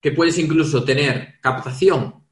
que 0.00 0.12
puedes 0.12 0.38
incluso 0.38 0.84
tener 0.84 1.40
captación 1.40 2.24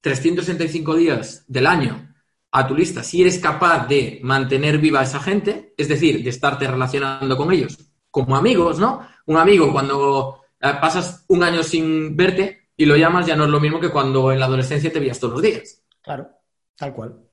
365 0.00 0.96
días 0.96 1.44
del 1.46 1.66
año 1.66 2.13
a 2.56 2.68
tu 2.68 2.74
lista 2.76 3.02
si 3.02 3.20
eres 3.20 3.40
capaz 3.40 3.88
de 3.88 4.20
mantener 4.22 4.78
viva 4.78 5.00
a 5.00 5.02
esa 5.02 5.18
gente, 5.18 5.74
es 5.76 5.88
decir, 5.88 6.22
de 6.22 6.30
estarte 6.30 6.68
relacionando 6.68 7.36
con 7.36 7.52
ellos 7.52 7.76
como 8.12 8.36
amigos, 8.36 8.78
¿no? 8.78 9.04
Un 9.26 9.38
amigo 9.38 9.72
cuando 9.72 10.42
eh, 10.60 10.72
pasas 10.80 11.24
un 11.26 11.42
año 11.42 11.64
sin 11.64 12.16
verte 12.16 12.68
y 12.76 12.86
lo 12.86 12.96
llamas 12.96 13.26
ya 13.26 13.34
no 13.34 13.44
es 13.44 13.50
lo 13.50 13.58
mismo 13.58 13.80
que 13.80 13.90
cuando 13.90 14.30
en 14.30 14.38
la 14.38 14.46
adolescencia 14.46 14.92
te 14.92 15.00
veías 15.00 15.18
todos 15.18 15.34
los 15.34 15.42
días. 15.42 15.82
Claro, 16.00 16.28
tal 16.76 16.94
cual. 16.94 17.24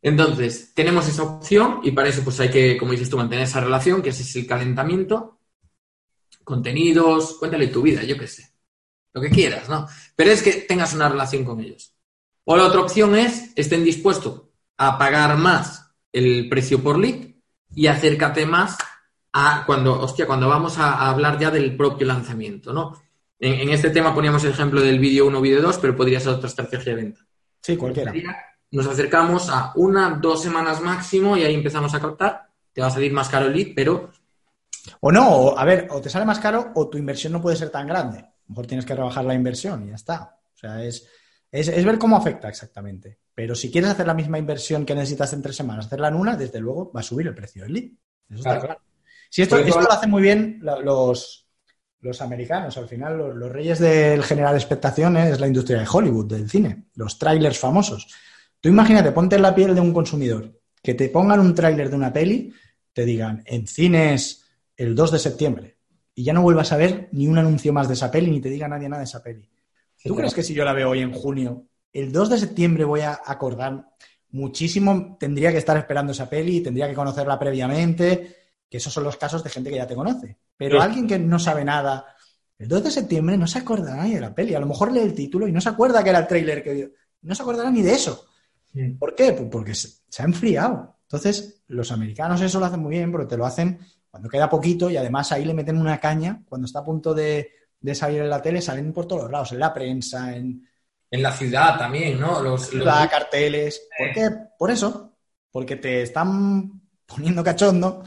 Entonces, 0.00 0.72
tenemos 0.74 1.06
esa 1.06 1.24
opción 1.24 1.80
y 1.82 1.90
para 1.90 2.08
eso 2.08 2.24
pues 2.24 2.40
hay 2.40 2.50
que, 2.50 2.78
como 2.78 2.92
dices 2.92 3.10
tú, 3.10 3.18
mantener 3.18 3.44
esa 3.44 3.60
relación, 3.60 4.00
que 4.00 4.08
ese 4.08 4.22
es 4.22 4.34
el 4.34 4.46
calentamiento, 4.46 5.40
contenidos, 6.42 7.36
cuéntale 7.38 7.66
tu 7.66 7.82
vida, 7.82 8.02
yo 8.02 8.16
qué 8.16 8.26
sé, 8.26 8.50
lo 9.12 9.20
que 9.20 9.28
quieras, 9.28 9.68
¿no? 9.68 9.86
Pero 10.16 10.30
es 10.30 10.42
que 10.42 10.52
tengas 10.52 10.94
una 10.94 11.10
relación 11.10 11.44
con 11.44 11.60
ellos. 11.60 11.94
O 12.44 12.56
la 12.56 12.64
otra 12.64 12.80
opción 12.80 13.14
es, 13.14 13.52
estén 13.56 13.84
dispuestos 13.84 14.44
a 14.82 14.96
pagar 14.98 15.36
más 15.36 15.92
el 16.12 16.48
precio 16.48 16.82
por 16.82 16.98
lead 16.98 17.28
y 17.74 17.86
acércate 17.86 18.46
más 18.46 18.78
a 19.32 19.64
cuando, 19.66 20.00
hostia, 20.00 20.26
cuando 20.26 20.48
vamos 20.48 20.78
a, 20.78 20.92
a 20.94 21.10
hablar 21.10 21.38
ya 21.38 21.50
del 21.50 21.76
propio 21.76 22.06
lanzamiento, 22.06 22.72
¿no? 22.72 23.00
En, 23.38 23.54
en 23.60 23.68
este 23.70 23.90
tema 23.90 24.14
poníamos 24.14 24.42
el 24.44 24.50
ejemplo 24.52 24.80
del 24.80 24.98
vídeo 24.98 25.26
1, 25.26 25.40
vídeo 25.40 25.62
2, 25.62 25.78
pero 25.78 25.94
podría 25.94 26.18
ser 26.18 26.32
otra 26.32 26.48
estrategia 26.48 26.94
de 26.94 27.02
venta 27.02 27.20
Sí, 27.62 27.76
cualquiera. 27.76 28.12
nos 28.70 28.86
acercamos 28.86 29.50
a 29.50 29.72
una, 29.76 30.10
dos 30.20 30.42
semanas 30.42 30.80
máximo 30.80 31.36
y 31.36 31.42
ahí 31.44 31.54
empezamos 31.54 31.94
a 31.94 32.00
captar. 32.00 32.48
Te 32.72 32.80
va 32.80 32.86
a 32.86 32.90
salir 32.90 33.12
más 33.12 33.28
caro 33.28 33.46
el 33.46 33.52
lead, 33.52 33.68
pero 33.76 34.10
O 35.00 35.12
no, 35.12 35.28
o, 35.28 35.58
a 35.58 35.64
ver, 35.64 35.88
o 35.90 36.00
te 36.00 36.08
sale 36.08 36.24
más 36.24 36.38
caro 36.38 36.72
o 36.74 36.88
tu 36.88 36.96
inversión 36.96 37.32
no 37.34 37.42
puede 37.42 37.56
ser 37.56 37.70
tan 37.70 37.86
grande. 37.86 38.18
A 38.18 38.22
lo 38.22 38.48
mejor 38.48 38.66
tienes 38.66 38.86
que 38.86 38.94
rebajar 38.94 39.24
la 39.24 39.34
inversión 39.34 39.84
y 39.84 39.88
ya 39.88 39.94
está. 39.96 40.38
O 40.54 40.56
sea, 40.56 40.82
es, 40.82 41.06
es, 41.52 41.68
es 41.68 41.84
ver 41.84 41.98
cómo 41.98 42.16
afecta 42.16 42.48
exactamente. 42.48 43.18
Pero 43.40 43.54
si 43.54 43.70
quieres 43.70 43.88
hacer 43.88 44.06
la 44.06 44.12
misma 44.12 44.38
inversión 44.38 44.84
que 44.84 44.94
necesitas 44.94 45.32
en 45.32 45.40
tres 45.40 45.56
semanas, 45.56 45.86
hacerla 45.86 46.08
en 46.08 46.14
una, 46.14 46.36
desde 46.36 46.60
luego 46.60 46.92
va 46.92 47.00
a 47.00 47.02
subir 47.02 47.26
el 47.26 47.34
precio 47.34 47.62
del 47.62 47.72
lead. 47.72 47.84
Eso 48.28 48.38
está 48.40 48.60
Claro. 48.60 48.82
Si 49.30 49.40
esto, 49.40 49.56
esto 49.56 49.80
lo 49.80 49.90
hacen 49.90 50.10
muy 50.10 50.20
bien 50.20 50.60
los, 50.60 51.48
los 52.02 52.20
americanos. 52.20 52.76
Al 52.76 52.86
final, 52.86 53.16
los, 53.16 53.34
los 53.34 53.50
reyes 53.50 53.78
del 53.78 54.22
generar 54.24 54.54
expectaciones 54.54 55.32
es 55.32 55.40
la 55.40 55.46
industria 55.46 55.78
de 55.78 55.88
Hollywood, 55.90 56.26
del 56.26 56.50
cine, 56.50 56.88
los 56.96 57.18
trailers 57.18 57.58
famosos. 57.58 58.14
Tú 58.60 58.68
imagínate, 58.68 59.10
ponte 59.10 59.36
en 59.36 59.42
la 59.42 59.54
piel 59.54 59.74
de 59.74 59.80
un 59.80 59.94
consumidor, 59.94 60.60
que 60.82 60.92
te 60.92 61.08
pongan 61.08 61.40
un 61.40 61.54
tráiler 61.54 61.88
de 61.88 61.96
una 61.96 62.12
peli, 62.12 62.52
te 62.92 63.06
digan, 63.06 63.42
en 63.46 63.66
cines 63.66 64.44
el 64.76 64.94
2 64.94 65.12
de 65.12 65.18
septiembre, 65.18 65.78
y 66.14 66.24
ya 66.24 66.34
no 66.34 66.42
vuelvas 66.42 66.72
a 66.72 66.76
ver 66.76 67.08
ni 67.12 67.26
un 67.26 67.38
anuncio 67.38 67.72
más 67.72 67.88
de 67.88 67.94
esa 67.94 68.10
peli, 68.10 68.30
ni 68.30 68.42
te 68.42 68.50
diga 68.50 68.68
nadie 68.68 68.90
nada 68.90 69.00
de 69.00 69.04
esa 69.04 69.22
peli. 69.22 69.48
¿Tú 70.04 70.14
crees 70.14 70.34
que 70.34 70.42
si 70.42 70.52
yo 70.52 70.62
la 70.62 70.74
veo 70.74 70.90
hoy 70.90 71.00
en 71.00 71.12
junio, 71.12 71.69
el 71.92 72.12
2 72.12 72.30
de 72.30 72.38
septiembre 72.38 72.84
voy 72.84 73.00
a 73.00 73.20
acordar 73.24 73.86
muchísimo, 74.30 75.16
tendría 75.18 75.50
que 75.50 75.58
estar 75.58 75.76
esperando 75.76 76.12
esa 76.12 76.28
peli, 76.28 76.60
tendría 76.60 76.88
que 76.88 76.94
conocerla 76.94 77.38
previamente, 77.38 78.36
que 78.68 78.76
esos 78.76 78.92
son 78.92 79.04
los 79.04 79.16
casos 79.16 79.42
de 79.42 79.50
gente 79.50 79.70
que 79.70 79.76
ya 79.76 79.86
te 79.86 79.96
conoce. 79.96 80.38
Pero 80.56 80.78
Sí. 80.78 80.84
alguien 80.86 81.06
que 81.08 81.18
no 81.18 81.38
sabe 81.38 81.64
nada, 81.64 82.06
El 82.58 82.68
2 82.68 82.84
de 82.84 82.90
septiembre 82.90 83.38
no 83.38 83.46
se 83.46 83.58
acordará 83.58 83.96
nadie 83.96 84.16
de 84.16 84.20
la 84.20 84.34
peli. 84.34 84.54
A 84.54 84.60
lo 84.60 84.66
mejor 84.66 84.92
lee 84.92 85.00
el 85.00 85.14
título 85.14 85.48
y 85.48 85.52
no 85.52 85.62
se 85.62 85.70
acuerda 85.70 86.04
que 86.04 86.10
era 86.10 86.18
el 86.18 86.26
tráiler 86.26 86.62
que 86.62 86.74
vio. 86.74 86.90
No 87.22 87.34
se 87.34 87.40
acordará 87.42 87.70
ni 87.70 87.80
de 87.80 87.94
eso. 87.94 88.26
¿Por 88.98 89.14
qué? 89.14 89.32
Pues 89.32 89.48
porque 89.50 89.74
se, 89.74 90.22
ha 90.22 90.26
enfriado. 90.26 90.98
Entonces, 91.04 91.62
los 91.68 91.90
americanos 91.90 92.38
eso 92.42 92.60
lo 92.60 92.66
hacen 92.66 92.80
muy 92.80 92.90
bien, 92.90 93.10
pero 93.10 93.26
te 93.26 93.38
lo 93.38 93.46
hacen 93.46 93.78
cuando 94.10 94.28
queda 94.28 94.50
poquito 94.50 94.90
y 94.90 94.98
además 94.98 95.32
ahí 95.32 95.46
le 95.46 95.54
meten 95.54 95.78
una 95.78 95.98
caña. 95.98 96.42
Cuando 96.46 96.66
está 96.66 96.80
a 96.80 96.84
punto 96.84 97.14
de, 97.14 97.48
de 97.80 97.94
salir 97.94 98.20
en 98.20 98.28
la 98.28 98.42
tele, 98.42 98.60
salen 98.60 98.92
por 98.92 99.06
todos 99.06 99.22
los 99.22 99.30
lados, 99.32 99.52
en 99.52 99.58
la 99.58 99.72
prensa, 99.72 100.36
en 100.36 100.68
En 101.10 101.22
la 101.22 101.32
ciudad 101.32 101.76
también, 101.78 102.20
¿no? 102.20 102.40
Los, 102.42 102.60
los- 102.62 102.68
ciudad, 102.68 103.10
carteles. 103.10 103.82
¿Por 103.98 104.12
qué? 104.12 104.30
Por 104.58 104.70
eso. 104.70 105.16
Porque 105.50 105.76
te 105.76 106.02
están 106.02 106.80
poniendo 107.06 107.42
cachondo 107.42 108.04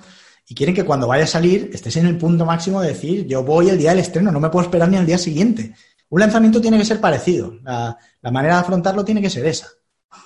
y 0.48 0.56
quieren 0.56 0.74
que 0.74 0.86
cuando 0.86 1.08
vaya 1.08 1.26
a 1.26 1.28
salir 1.28 1.70
estés 1.74 1.98
en 1.98 2.08
el 2.08 2.18
punto 2.18 2.46
máximo 2.46 2.82
de 2.82 2.90
decir, 2.90 3.28
yo 3.28 3.44
voy 3.44 3.70
el 3.70 3.78
día 3.78 3.90
del 3.90 4.00
estreno, 4.00 4.32
no 4.32 4.40
me 4.40 4.50
puedo 4.50 4.64
esperar 4.66 4.88
ni 4.90 4.98
al 4.98 5.06
día 5.06 5.18
siguiente. 5.18 5.76
Un 6.10 6.20
lanzamiento 6.22 6.62
tiene 6.62 6.78
que 6.78 6.86
ser 6.86 7.02
parecido. 7.02 7.54
La, 7.64 7.98
la 8.22 8.32
manera 8.32 8.56
de 8.56 8.62
afrontarlo 8.62 9.04
tiene 9.04 9.22
que 9.22 9.30
ser 9.30 9.46
esa. 9.46 9.68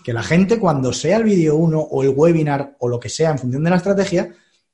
Que 0.03 0.13
la 0.13 0.21
gente 0.21 0.59
cuando 0.59 0.93
sea 0.93 1.17
el 1.17 1.23
vídeo 1.23 1.55
1 1.55 1.79
o 1.79 2.03
el 2.03 2.09
webinar 2.09 2.75
o 2.79 2.87
lo 2.87 2.99
que 2.99 3.09
sea 3.09 3.31
en 3.31 3.39
función 3.39 3.63
de 3.63 3.69
la 3.69 3.77
estrategia, 3.77 4.31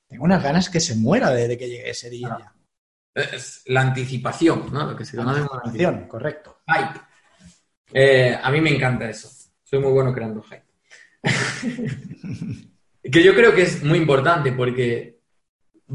tenga 0.08 0.24
unas 0.24 0.44
ganas 0.44 0.70
que 0.70 0.80
se 0.80 0.96
muera 0.96 1.30
de, 1.30 1.48
de 1.48 1.58
que 1.58 1.70
llegue 1.70 1.90
ese 1.90 2.10
día 2.10 2.54
es 3.16 3.62
la 3.68 3.82
anticipación, 3.82 4.72
¿no? 4.72 4.86
Lo 4.88 4.96
que 4.96 5.06
se 5.06 5.18
como 5.18 5.30
Anticipación, 5.30 6.08
correcto. 6.08 6.58
hype. 6.68 7.00
Eh, 7.94 8.38
a 8.42 8.52
mí 8.52 8.60
me 8.60 8.74
encanta 8.76 9.10
eso. 9.10 9.30
Soy 9.64 9.80
muy 9.80 9.92
bueno 9.92 10.14
creando 10.14 10.42
hype. 10.42 10.64
que 13.12 13.24
yo 13.24 13.36
creo 13.36 13.54
que 13.54 13.64
es 13.64 13.84
muy 13.84 14.00
importante 14.00 14.52
porque 14.52 15.20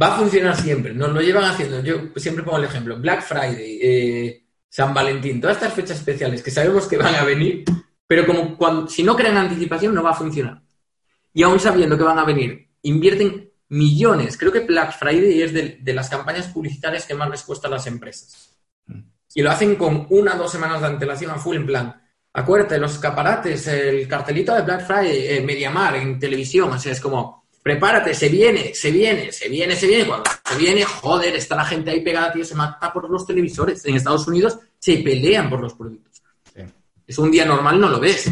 va 0.01 0.15
a 0.15 0.19
funcionar 0.19 0.57
siempre. 0.57 0.95
Nos 0.95 1.13
lo 1.13 1.21
llevan 1.21 1.45
haciendo. 1.45 1.83
Yo 1.83 2.11
siempre 2.17 2.45
pongo 2.45 2.59
el 2.59 2.65
ejemplo. 2.65 2.99
Black 2.99 3.23
Friday, 3.23 3.79
eh, 3.83 4.45
San 4.69 4.95
Valentín, 4.95 5.41
todas 5.41 5.57
estas 5.57 5.75
fechas 5.75 5.99
especiales 5.99 6.43
que 6.43 6.51
sabemos 6.51 6.87
que 6.87 6.97
van 6.97 7.15
a 7.15 7.25
venir, 7.25 7.65
pero 8.07 8.27
como 8.27 8.57
cuando, 8.57 8.89
si 8.89 9.03
no 9.03 9.17
crean 9.17 9.37
anticipación 9.37 9.95
no 9.95 10.03
va 10.03 10.11
a 10.11 10.15
funcionar. 10.15 10.63
Y 11.33 11.43
aún 11.43 11.59
sabiendo 11.59 11.97
que 11.97 12.05
van 12.05 12.19
a 12.19 12.25
venir, 12.25 12.69
invierten 12.83 13.51
millones. 13.69 14.37
Creo 14.37 14.53
que 14.53 14.61
Black 14.61 14.99
Friday 14.99 15.43
es 15.43 15.53
de, 15.53 15.79
de 15.81 15.95
las 15.95 16.09
campañas 16.09 16.49
publicitarias 16.49 17.07
que 17.07 17.15
más 17.15 17.31
les 17.31 17.43
cuesta 17.43 17.69
a 17.69 17.71
las 17.71 17.87
empresas. 17.87 18.48
Y 19.35 19.43
lo 19.43 19.51
hacen 19.51 19.77
con 19.77 20.07
una 20.11 20.35
o 20.35 20.39
dos 20.39 20.53
semanas 20.53 20.81
de 20.81 20.87
antelación 20.87 21.31
a 21.31 21.39
full 21.39 21.57
en 21.57 21.67
plan. 21.67 22.03
Acuérdate, 22.33 22.79
los 22.79 22.95
escaparates, 22.95 23.67
el 23.69 24.07
cartelito 24.07 24.55
de 24.55 24.63
Black 24.63 24.87
Friday, 24.87 25.27
eh, 25.29 25.41
Mediamar 25.41 25.97
en 25.97 26.19
televisión, 26.19 26.71
o 26.71 26.79
sea, 26.79 26.93
es 26.93 27.01
como, 27.01 27.47
prepárate, 27.63 28.15
se 28.15 28.29
viene, 28.29 28.75
se 28.75 28.91
viene, 28.91 29.33
se 29.33 29.49
viene, 29.49 29.77
se 29.77 29.87
viene. 29.87 30.07
Cuando 30.07 30.31
se 30.45 30.57
viene, 30.57 30.85
joder, 30.85 31.37
está 31.37 31.57
la 31.57 31.65
gente 31.65 31.91
ahí 31.91 32.01
pegada, 32.01 32.33
tío, 32.33 32.45
se 32.45 32.55
mata 32.55 32.93
por 32.93 33.11
los 33.11 33.27
televisores. 33.27 33.85
En 33.85 33.97
Estados 33.97 34.27
Unidos 34.27 34.59
se 34.79 34.99
pelean 34.99 35.51
por 35.51 35.61
los 35.61 35.75
productos. 35.75 36.23
Sí. 36.55 36.63
Es 37.07 37.19
un 37.19 37.31
día 37.31 37.45
normal, 37.45 37.81
no 37.81 37.89
lo 37.89 38.01
ves. 38.01 38.31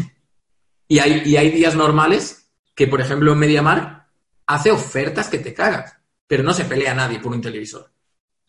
Y 0.88 0.98
hay, 0.98 1.22
y 1.24 1.36
hay 1.36 1.50
días 1.50 1.74
normales 1.74 2.48
que, 2.74 2.86
por 2.86 3.00
ejemplo, 3.00 3.32
en 3.32 3.38
Mediamar 3.38 4.06
hace 4.46 4.70
ofertas 4.70 5.28
que 5.28 5.38
te 5.38 5.52
cagas, 5.52 5.96
pero 6.26 6.42
no 6.42 6.54
se 6.54 6.64
pelea 6.64 6.94
nadie 6.94 7.18
por 7.18 7.32
un 7.32 7.40
televisor. 7.40 7.90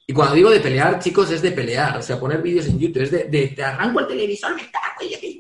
Y 0.10 0.14
cuando 0.14 0.36
digo 0.36 0.50
de 0.50 0.62
pelear, 0.62 1.00
chicos, 1.00 1.30
es 1.32 1.42
de 1.42 1.52
pelear, 1.52 1.98
o 1.98 2.02
sea, 2.02 2.18
poner 2.18 2.42
vídeos 2.42 2.66
en 2.68 2.80
YouTube, 2.80 3.04
es 3.04 3.12
de, 3.12 3.26
de 3.26 3.50
te 3.50 3.62
arranco 3.62 4.00
el 4.00 4.08
televisor, 4.08 4.56
me 4.56 4.72
cago 4.72 5.12
en 5.22 5.38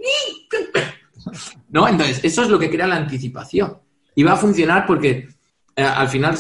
¿No? 1.70 1.88
Entonces, 1.88 2.20
eso 2.22 2.44
es 2.44 2.50
lo 2.50 2.60
que 2.60 2.70
crea 2.70 2.86
la 2.86 2.98
anticipación. 2.98 3.80
Y 4.14 4.24
va 4.24 4.34
a 4.34 4.38
funcionar 4.38 4.86
porque 4.86 5.30
eh, 5.74 5.84
al 5.84 6.10
final 6.10 6.38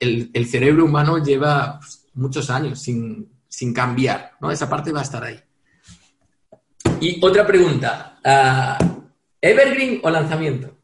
el, 0.00 0.30
el 0.32 0.46
cerebro 0.46 0.86
humano 0.86 1.22
lleva 1.22 1.78
pues, 1.78 2.06
muchos 2.14 2.48
años 2.48 2.80
sin, 2.80 3.28
sin 3.46 3.74
cambiar, 3.74 4.32
¿no? 4.40 4.50
Esa 4.50 4.68
parte 4.68 4.90
va 4.90 5.00
a 5.00 5.04
estar 5.04 5.22
ahí. 5.22 5.38
Y 7.00 7.24
otra 7.24 7.46
pregunta, 7.46 8.18
ah, 8.24 8.78
¿evergreen 9.40 10.00
o 10.02 10.10
lanzamiento? 10.10 10.74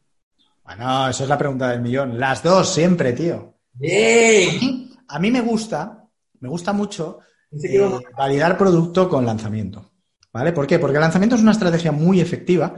Bueno, 0.63 1.09
eso 1.09 1.23
es 1.23 1.29
la 1.29 1.37
pregunta 1.37 1.69
del 1.69 1.81
millón. 1.81 2.19
Las 2.19 2.43
dos 2.43 2.73
siempre, 2.73 3.13
tío. 3.13 3.55
¡Bien! 3.73 4.89
A 5.07 5.19
mí 5.19 5.31
me 5.31 5.41
gusta, 5.41 6.04
me 6.45 6.49
gusta 6.51 6.73
mucho 6.73 7.19
eh, 7.63 8.05
validar 8.15 8.57
producto 8.57 9.09
con 9.09 9.25
lanzamiento. 9.25 9.91
¿Vale? 10.31 10.51
¿Por 10.53 10.67
qué? 10.67 10.79
Porque 10.79 10.97
el 10.97 11.01
lanzamiento 11.01 11.35
es 11.35 11.41
una 11.41 11.53
estrategia 11.53 11.91
muy 11.91 12.19
efectiva 12.21 12.75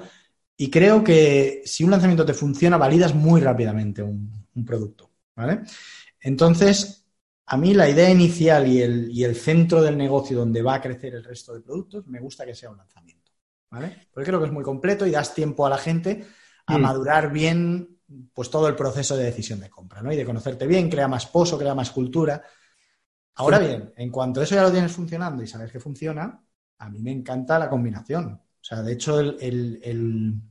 y 0.55 0.69
creo 0.69 1.03
que 1.03 1.63
si 1.65 1.83
un 1.83 1.91
lanzamiento 1.91 2.25
te 2.25 2.33
funciona, 2.33 2.77
validas 2.77 3.13
muy 3.13 3.41
rápidamente 3.41 4.01
un, 4.03 4.47
un 4.55 4.65
producto. 4.65 5.09
¿Vale? 5.35 5.61
Entonces, 6.21 7.05
a 7.45 7.57
mí 7.57 7.73
la 7.73 7.89
idea 7.89 8.09
inicial 8.09 8.67
y 8.67 8.81
el, 8.81 9.11
y 9.11 9.23
el 9.23 9.35
centro 9.35 9.81
del 9.81 9.97
negocio 9.97 10.39
donde 10.39 10.61
va 10.61 10.75
a 10.75 10.81
crecer 10.81 11.15
el 11.15 11.23
resto 11.23 11.53
de 11.53 11.61
productos, 11.61 12.07
me 12.07 12.19
gusta 12.19 12.45
que 12.45 12.55
sea 12.55 12.69
un 12.69 12.77
lanzamiento. 12.77 13.31
¿Vale? 13.69 14.07
Porque 14.13 14.27
creo 14.29 14.39
que 14.39 14.45
es 14.47 14.51
muy 14.53 14.63
completo 14.63 15.05
y 15.05 15.11
das 15.11 15.33
tiempo 15.33 15.65
a 15.65 15.69
la 15.69 15.77
gente 15.77 16.25
a 16.67 16.77
Mm. 16.77 16.83
madurar 16.83 17.31
bien 17.31 17.99
pues 18.33 18.49
todo 18.49 18.67
el 18.69 18.75
proceso 18.75 19.17
de 19.17 19.25
decisión 19.25 19.59
de 19.59 19.69
compra, 19.69 20.01
¿no? 20.01 20.11
Y 20.13 20.15
de 20.15 20.25
conocerte 20.25 20.65
bien, 20.65 20.89
crea 20.89 21.07
más 21.09 21.25
pozo, 21.27 21.57
crea 21.57 21.75
más 21.75 21.91
cultura. 21.91 22.41
Ahora 23.37 23.59
bien, 23.59 23.93
en 23.95 24.11
cuanto 24.11 24.41
eso 24.41 24.55
ya 24.55 24.63
lo 24.63 24.71
tienes 24.71 24.91
funcionando 24.91 25.43
y 25.43 25.47
sabes 25.47 25.71
que 25.71 25.79
funciona, 25.79 26.43
a 26.79 26.89
mí 26.89 27.01
me 27.01 27.11
encanta 27.11 27.59
la 27.59 27.69
combinación. 27.69 28.27
O 28.33 28.63
sea, 28.63 28.81
de 28.81 28.93
hecho, 28.93 29.19
el, 29.19 29.37
el- 29.41 29.79
el- 29.83 30.41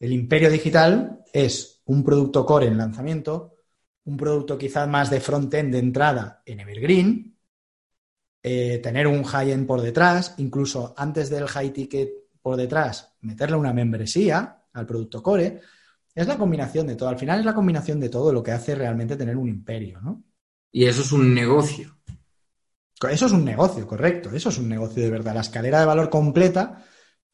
el 0.00 0.12
imperio 0.12 0.50
digital 0.50 1.24
es 1.32 1.82
un 1.86 2.04
producto 2.04 2.46
core 2.46 2.66
en 2.68 2.78
lanzamiento, 2.78 3.56
un 4.04 4.16
producto 4.16 4.56
quizás 4.58 4.88
más 4.88 5.10
de 5.10 5.20
front-end 5.20 5.72
de 5.72 5.78
entrada 5.80 6.42
en 6.46 6.60
Evergreen, 6.60 7.36
eh, 8.42 8.78
tener 8.82 9.06
un 9.06 9.22
high-end 9.24 9.66
por 9.66 9.80
detrás, 9.82 10.34
incluso 10.38 10.94
antes 10.96 11.30
del 11.30 11.46
high 11.48 11.72
ticket 11.72 12.10
por 12.42 12.56
detrás, 12.56 13.14
meterle 13.20 13.56
una 13.56 13.72
membresía 13.72 14.62
al 14.72 14.86
producto 14.86 15.22
core. 15.22 15.60
Es 16.14 16.26
la 16.26 16.38
combinación 16.38 16.86
de 16.86 16.96
todo. 16.96 17.08
Al 17.08 17.18
final 17.18 17.40
es 17.40 17.44
la 17.46 17.54
combinación 17.54 18.00
de 18.00 18.08
todo 18.08 18.32
lo 18.32 18.42
que 18.42 18.52
hace 18.52 18.74
realmente 18.74 19.16
tener 19.16 19.36
un 19.36 19.48
imperio, 19.48 20.00
¿no? 20.00 20.24
Y 20.72 20.86
eso 20.86 21.02
es 21.02 21.12
un 21.12 21.32
negocio. 21.34 21.96
Eso 23.08 23.26
es 23.26 23.32
un 23.32 23.44
negocio, 23.44 23.86
correcto. 23.86 24.30
Eso 24.30 24.48
es 24.48 24.58
un 24.58 24.68
negocio 24.68 25.02
de 25.02 25.10
verdad. 25.10 25.34
La 25.34 25.40
escalera 25.40 25.80
de 25.80 25.86
valor 25.86 26.10
completa, 26.10 26.84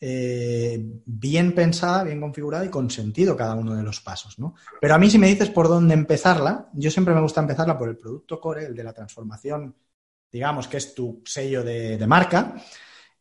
eh, 0.00 0.78
bien 1.06 1.54
pensada, 1.54 2.04
bien 2.04 2.20
configurada 2.20 2.64
y 2.64 2.70
con 2.70 2.90
sentido 2.90 3.36
cada 3.36 3.54
uno 3.54 3.74
de 3.74 3.82
los 3.82 4.00
pasos, 4.00 4.38
¿no? 4.38 4.54
Pero 4.80 4.94
a 4.94 4.98
mí, 4.98 5.10
si 5.10 5.18
me 5.18 5.28
dices 5.28 5.50
por 5.50 5.68
dónde 5.68 5.94
empezarla, 5.94 6.68
yo 6.74 6.90
siempre 6.90 7.14
me 7.14 7.20
gusta 7.20 7.40
empezarla 7.40 7.78
por 7.78 7.88
el 7.88 7.96
producto 7.96 8.40
core, 8.40 8.66
el 8.66 8.74
de 8.74 8.84
la 8.84 8.92
transformación, 8.92 9.74
digamos 10.30 10.68
que 10.68 10.76
es 10.76 10.94
tu 10.94 11.22
sello 11.24 11.64
de, 11.64 11.96
de 11.96 12.06
marca, 12.06 12.56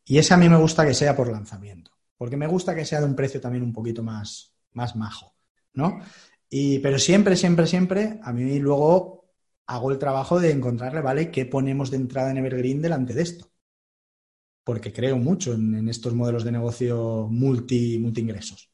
y 0.03 0.17
ese 0.17 0.33
a 0.33 0.37
mí 0.37 0.49
me 0.49 0.57
gusta 0.57 0.85
que 0.85 0.93
sea 0.93 1.15
por 1.15 1.31
lanzamiento, 1.31 1.91
porque 2.17 2.37
me 2.37 2.47
gusta 2.47 2.75
que 2.75 2.85
sea 2.85 2.99
de 2.99 3.05
un 3.05 3.15
precio 3.15 3.41
también 3.41 3.63
un 3.63 3.73
poquito 3.73 4.03
más, 4.03 4.53
más 4.73 4.95
majo, 4.95 5.33
¿no? 5.73 5.99
Y, 6.49 6.79
pero 6.79 6.99
siempre, 6.99 7.35
siempre, 7.35 7.65
siempre, 7.67 8.19
a 8.21 8.31
mí 8.31 8.59
luego 8.59 9.24
hago 9.67 9.91
el 9.91 9.99
trabajo 9.99 10.39
de 10.39 10.51
encontrarle, 10.51 11.01
¿vale? 11.01 11.31
¿Qué 11.31 11.45
ponemos 11.45 11.91
de 11.91 11.97
entrada 11.97 12.31
en 12.31 12.37
Evergreen 12.37 12.81
delante 12.81 13.13
de 13.13 13.23
esto? 13.23 13.51
Porque 14.67 14.91
creo 14.97 15.17
mucho 15.17 15.53
en, 15.53 15.75
en 15.75 15.87
estos 15.89 16.13
modelos 16.13 16.43
de 16.43 16.51
negocio 16.51 17.27
multi, 17.29 17.97
multi 17.99 18.21
ingresos. 18.21 18.69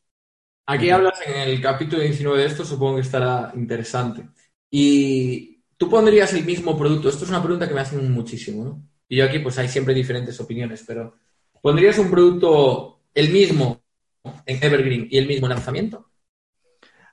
Aquí 0.65 0.89
hablas 0.89 1.19
en 1.25 1.35
el 1.49 1.61
capítulo 1.61 2.01
19 2.01 2.39
de 2.39 2.45
esto, 2.47 2.63
supongo 2.63 2.95
que 2.95 3.01
estará 3.01 3.51
interesante. 3.55 4.29
Y 4.69 5.63
tú 5.77 5.89
pondrías 5.89 6.33
el 6.33 6.45
mismo 6.45 6.77
producto. 6.77 7.09
Esto 7.09 7.25
es 7.25 7.29
una 7.29 7.41
pregunta 7.43 7.67
que 7.67 7.73
me 7.73 7.81
hacen 7.81 8.09
muchísimo, 8.11 8.63
¿no? 8.63 8.87
Y 9.09 9.17
yo 9.17 9.25
aquí, 9.25 9.39
pues 9.39 9.57
hay 9.57 9.67
siempre 9.67 9.93
diferentes 9.93 10.39
opiniones, 10.39 10.83
pero 10.87 11.15
¿pondrías 11.61 11.97
un 11.99 12.09
producto 12.09 13.01
el 13.13 13.31
mismo 13.31 13.83
en 14.45 14.63
Evergreen 14.63 15.07
y 15.11 15.17
el 15.17 15.27
mismo 15.27 15.47
en 15.47 15.53
lanzamiento? 15.53 16.11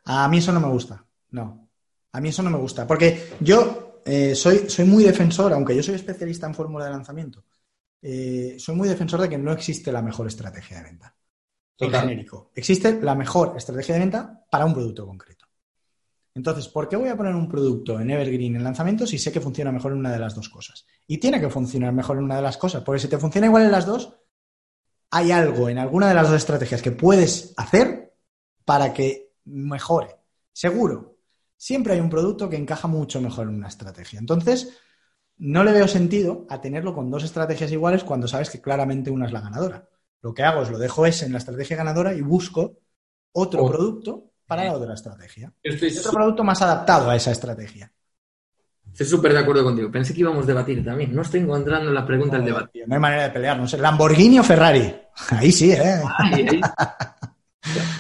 A 0.04 0.28
mí 0.28 0.38
eso 0.38 0.52
no 0.52 0.60
me 0.60 0.68
gusta, 0.68 1.06
no. 1.30 1.67
A 2.18 2.20
mí 2.20 2.30
eso 2.30 2.42
no 2.42 2.50
me 2.50 2.58
gusta, 2.58 2.84
porque 2.84 3.34
yo 3.38 4.00
eh, 4.04 4.34
soy, 4.34 4.68
soy 4.68 4.84
muy 4.84 5.04
defensor, 5.04 5.52
aunque 5.52 5.76
yo 5.76 5.84
soy 5.84 5.94
especialista 5.94 6.48
en 6.48 6.54
fórmula 6.54 6.84
de 6.84 6.90
lanzamiento, 6.90 7.44
eh, 8.02 8.56
soy 8.58 8.74
muy 8.74 8.88
defensor 8.88 9.20
de 9.20 9.28
que 9.28 9.38
no 9.38 9.52
existe 9.52 9.92
la 9.92 10.02
mejor 10.02 10.26
estrategia 10.26 10.78
de 10.78 10.82
venta. 10.82 11.14
En 11.78 11.92
genérico. 11.92 12.50
Existe 12.56 13.00
la 13.00 13.14
mejor 13.14 13.54
estrategia 13.56 13.94
de 13.94 14.00
venta 14.00 14.44
para 14.50 14.66
un 14.66 14.74
producto 14.74 15.06
concreto. 15.06 15.46
Entonces, 16.34 16.66
¿por 16.66 16.88
qué 16.88 16.96
voy 16.96 17.08
a 17.08 17.16
poner 17.16 17.36
un 17.36 17.48
producto 17.48 18.00
en 18.00 18.10
Evergreen 18.10 18.56
en 18.56 18.64
lanzamiento 18.64 19.06
si 19.06 19.16
sé 19.16 19.30
que 19.30 19.40
funciona 19.40 19.70
mejor 19.70 19.92
en 19.92 19.98
una 19.98 20.10
de 20.10 20.18
las 20.18 20.34
dos 20.34 20.48
cosas? 20.48 20.86
Y 21.06 21.18
tiene 21.18 21.40
que 21.40 21.50
funcionar 21.50 21.92
mejor 21.92 22.18
en 22.18 22.24
una 22.24 22.34
de 22.34 22.42
las 22.42 22.56
cosas, 22.56 22.82
porque 22.82 22.98
si 22.98 23.06
te 23.06 23.18
funciona 23.18 23.46
igual 23.46 23.62
en 23.62 23.70
las 23.70 23.86
dos, 23.86 24.12
hay 25.12 25.30
algo 25.30 25.68
en 25.68 25.78
alguna 25.78 26.08
de 26.08 26.14
las 26.14 26.26
dos 26.26 26.38
estrategias 26.38 26.82
que 26.82 26.90
puedes 26.90 27.54
hacer 27.56 28.12
para 28.64 28.92
que 28.92 29.34
mejore. 29.44 30.16
Seguro. 30.52 31.17
Siempre 31.58 31.92
hay 31.92 32.00
un 32.00 32.08
producto 32.08 32.48
que 32.48 32.56
encaja 32.56 32.86
mucho 32.88 33.20
mejor 33.20 33.48
en 33.48 33.56
una 33.56 33.66
estrategia. 33.68 34.20
Entonces, 34.20 34.78
no 35.38 35.64
le 35.64 35.72
veo 35.72 35.88
sentido 35.88 36.46
a 36.48 36.60
tenerlo 36.60 36.94
con 36.94 37.10
dos 37.10 37.24
estrategias 37.24 37.72
iguales 37.72 38.04
cuando 38.04 38.28
sabes 38.28 38.48
que 38.48 38.60
claramente 38.60 39.10
una 39.10 39.26
es 39.26 39.32
la 39.32 39.40
ganadora. 39.40 39.88
Lo 40.22 40.32
que 40.32 40.44
hago 40.44 40.62
es 40.62 40.70
lo 40.70 40.78
dejo 40.78 41.04
ese 41.04 41.26
en 41.26 41.32
la 41.32 41.38
estrategia 41.38 41.76
ganadora 41.76 42.14
y 42.14 42.20
busco 42.22 42.78
otro 43.32 43.64
Oh. 43.64 43.68
producto 43.68 44.30
para 44.46 44.64
la 44.64 44.72
otra 44.72 44.94
estrategia. 44.94 45.52
Estoy 45.62 45.96
otro 45.98 46.12
producto 46.12 46.44
más 46.44 46.62
adaptado 46.62 47.10
a 47.10 47.16
esa 47.16 47.32
estrategia. 47.32 47.92
Estoy 48.90 49.06
súper 49.06 49.32
de 49.32 49.40
acuerdo 49.40 49.64
contigo. 49.64 49.90
Pensé 49.90 50.14
que 50.14 50.20
íbamos 50.20 50.44
a 50.44 50.46
debatir 50.46 50.84
también. 50.84 51.14
No 51.14 51.22
estoy 51.22 51.40
encontrando 51.40 51.90
la 51.92 52.06
pregunta 52.06 52.36
del 52.36 52.46
debate. 52.46 52.70
Tío, 52.72 52.86
no 52.86 52.94
hay 52.94 53.00
manera 53.00 53.24
de 53.24 53.30
pelear, 53.30 53.58
no 53.58 53.68
sé. 53.68 53.78
¿Lamborghini 53.78 54.38
o 54.38 54.42
Ferrari? 54.44 54.94
Ahí 55.30 55.52
sí, 55.52 55.72
¿eh? 55.72 56.02
Ay, 56.18 56.46
ay. 56.50 56.60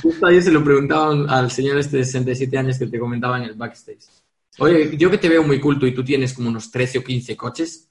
Justo 0.02 0.26
ayer 0.26 0.42
se 0.42 0.50
lo 0.52 0.62
preguntaban 0.64 1.28
al 1.28 1.50
señor 1.50 1.78
este 1.78 1.98
de 1.98 2.04
67 2.04 2.56
años 2.58 2.78
que 2.78 2.86
te 2.86 2.98
comentaba 2.98 3.38
en 3.38 3.44
el 3.44 3.54
backstage. 3.54 3.98
Oye, 4.58 4.96
yo 4.96 5.10
que 5.10 5.18
te 5.18 5.28
veo 5.28 5.42
muy 5.42 5.60
culto 5.60 5.86
y 5.86 5.94
tú 5.94 6.02
tienes 6.04 6.34
como 6.34 6.48
unos 6.48 6.70
13 6.70 6.98
o 6.98 7.04
15 7.04 7.36
coches, 7.36 7.88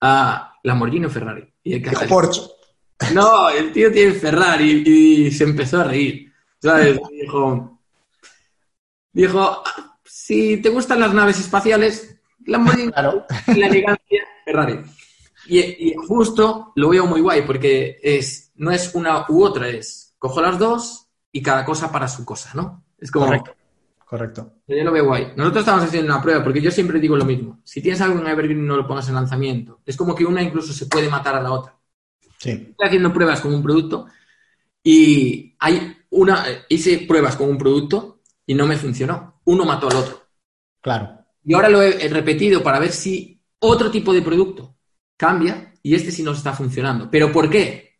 ah, 0.00 0.54
Lamborghini 0.62 1.06
o 1.06 1.10
Ferrari. 1.10 1.46
Y 1.64 1.74
el 1.74 1.82
Porsche. 2.08 2.42
No, 3.14 3.48
el 3.50 3.72
tío 3.72 3.90
tiene 3.92 4.12
Ferrari 4.12 4.82
y 4.86 5.30
se 5.30 5.44
empezó 5.44 5.80
a 5.80 5.84
reír. 5.84 6.32
¿Sabes? 6.60 6.98
Dijo, 7.10 7.80
dijo, 9.12 9.40
"Ah, 9.66 9.98
si 10.04 10.58
te 10.58 10.68
gustan 10.68 11.00
las 11.00 11.12
naves 11.12 11.38
espaciales, 11.40 12.16
Lamborghini, 12.46 12.92
Claro. 12.92 13.26
la 13.56 13.66
elegancia, 13.66 14.22
Ferrari. 14.44 14.80
Y, 15.48 15.58
y 15.58 15.94
justo 15.96 16.72
lo 16.76 16.88
veo 16.90 17.06
muy 17.06 17.20
guay 17.20 17.42
porque 17.42 17.98
es, 18.02 18.52
no 18.56 18.70
es 18.70 18.94
una 18.94 19.26
u 19.28 19.42
otra, 19.44 19.68
es 19.68 20.11
cojo 20.22 20.40
las 20.40 20.56
dos 20.56 21.08
y 21.32 21.42
cada 21.42 21.64
cosa 21.64 21.90
para 21.90 22.06
su 22.06 22.24
cosa, 22.24 22.52
¿no? 22.54 22.84
Es 22.96 23.10
como, 23.10 23.26
Correcto. 23.26 23.56
Correcto. 24.06 24.52
yo 24.68 24.84
lo 24.84 24.92
veo 24.92 25.06
guay. 25.06 25.32
Nosotros 25.36 25.62
estamos 25.62 25.82
haciendo 25.84 26.12
una 26.12 26.22
prueba 26.22 26.44
porque 26.44 26.60
yo 26.60 26.70
siempre 26.70 27.00
digo 27.00 27.16
lo 27.16 27.24
mismo. 27.24 27.60
Si 27.64 27.82
tienes 27.82 28.00
algo 28.00 28.20
en 28.20 28.28
Evergreen 28.28 28.64
no 28.64 28.76
lo 28.76 28.86
pongas 28.86 29.08
en 29.08 29.16
lanzamiento. 29.16 29.80
Es 29.84 29.96
como 29.96 30.14
que 30.14 30.24
una 30.24 30.40
incluso 30.40 30.72
se 30.72 30.86
puede 30.86 31.08
matar 31.08 31.34
a 31.34 31.42
la 31.42 31.50
otra 31.50 31.76
Sí. 32.38 32.50
estoy 32.50 32.86
haciendo 32.86 33.12
pruebas 33.12 33.40
con 33.40 33.52
un 33.52 33.64
producto 33.64 34.06
y 34.84 35.56
hay 35.58 35.96
una, 36.10 36.44
hice 36.68 36.98
pruebas 37.08 37.34
con 37.34 37.50
un 37.50 37.58
producto 37.58 38.20
y 38.46 38.54
no 38.54 38.64
me 38.68 38.76
funcionó. 38.76 39.40
Uno 39.44 39.64
mató 39.64 39.88
al 39.88 39.96
otro. 39.96 40.22
Claro. 40.80 41.18
Y 41.42 41.54
ahora 41.54 41.68
lo 41.68 41.82
he, 41.82 42.06
he 42.06 42.08
repetido 42.08 42.62
para 42.62 42.78
ver 42.78 42.92
si 42.92 43.42
otro 43.58 43.90
tipo 43.90 44.12
de 44.12 44.22
producto 44.22 44.76
cambia 45.16 45.74
y 45.82 45.96
este 45.96 46.12
sí 46.12 46.22
nos 46.22 46.38
está 46.38 46.52
funcionando. 46.52 47.10
¿Pero 47.10 47.32
por 47.32 47.50
qué? 47.50 47.91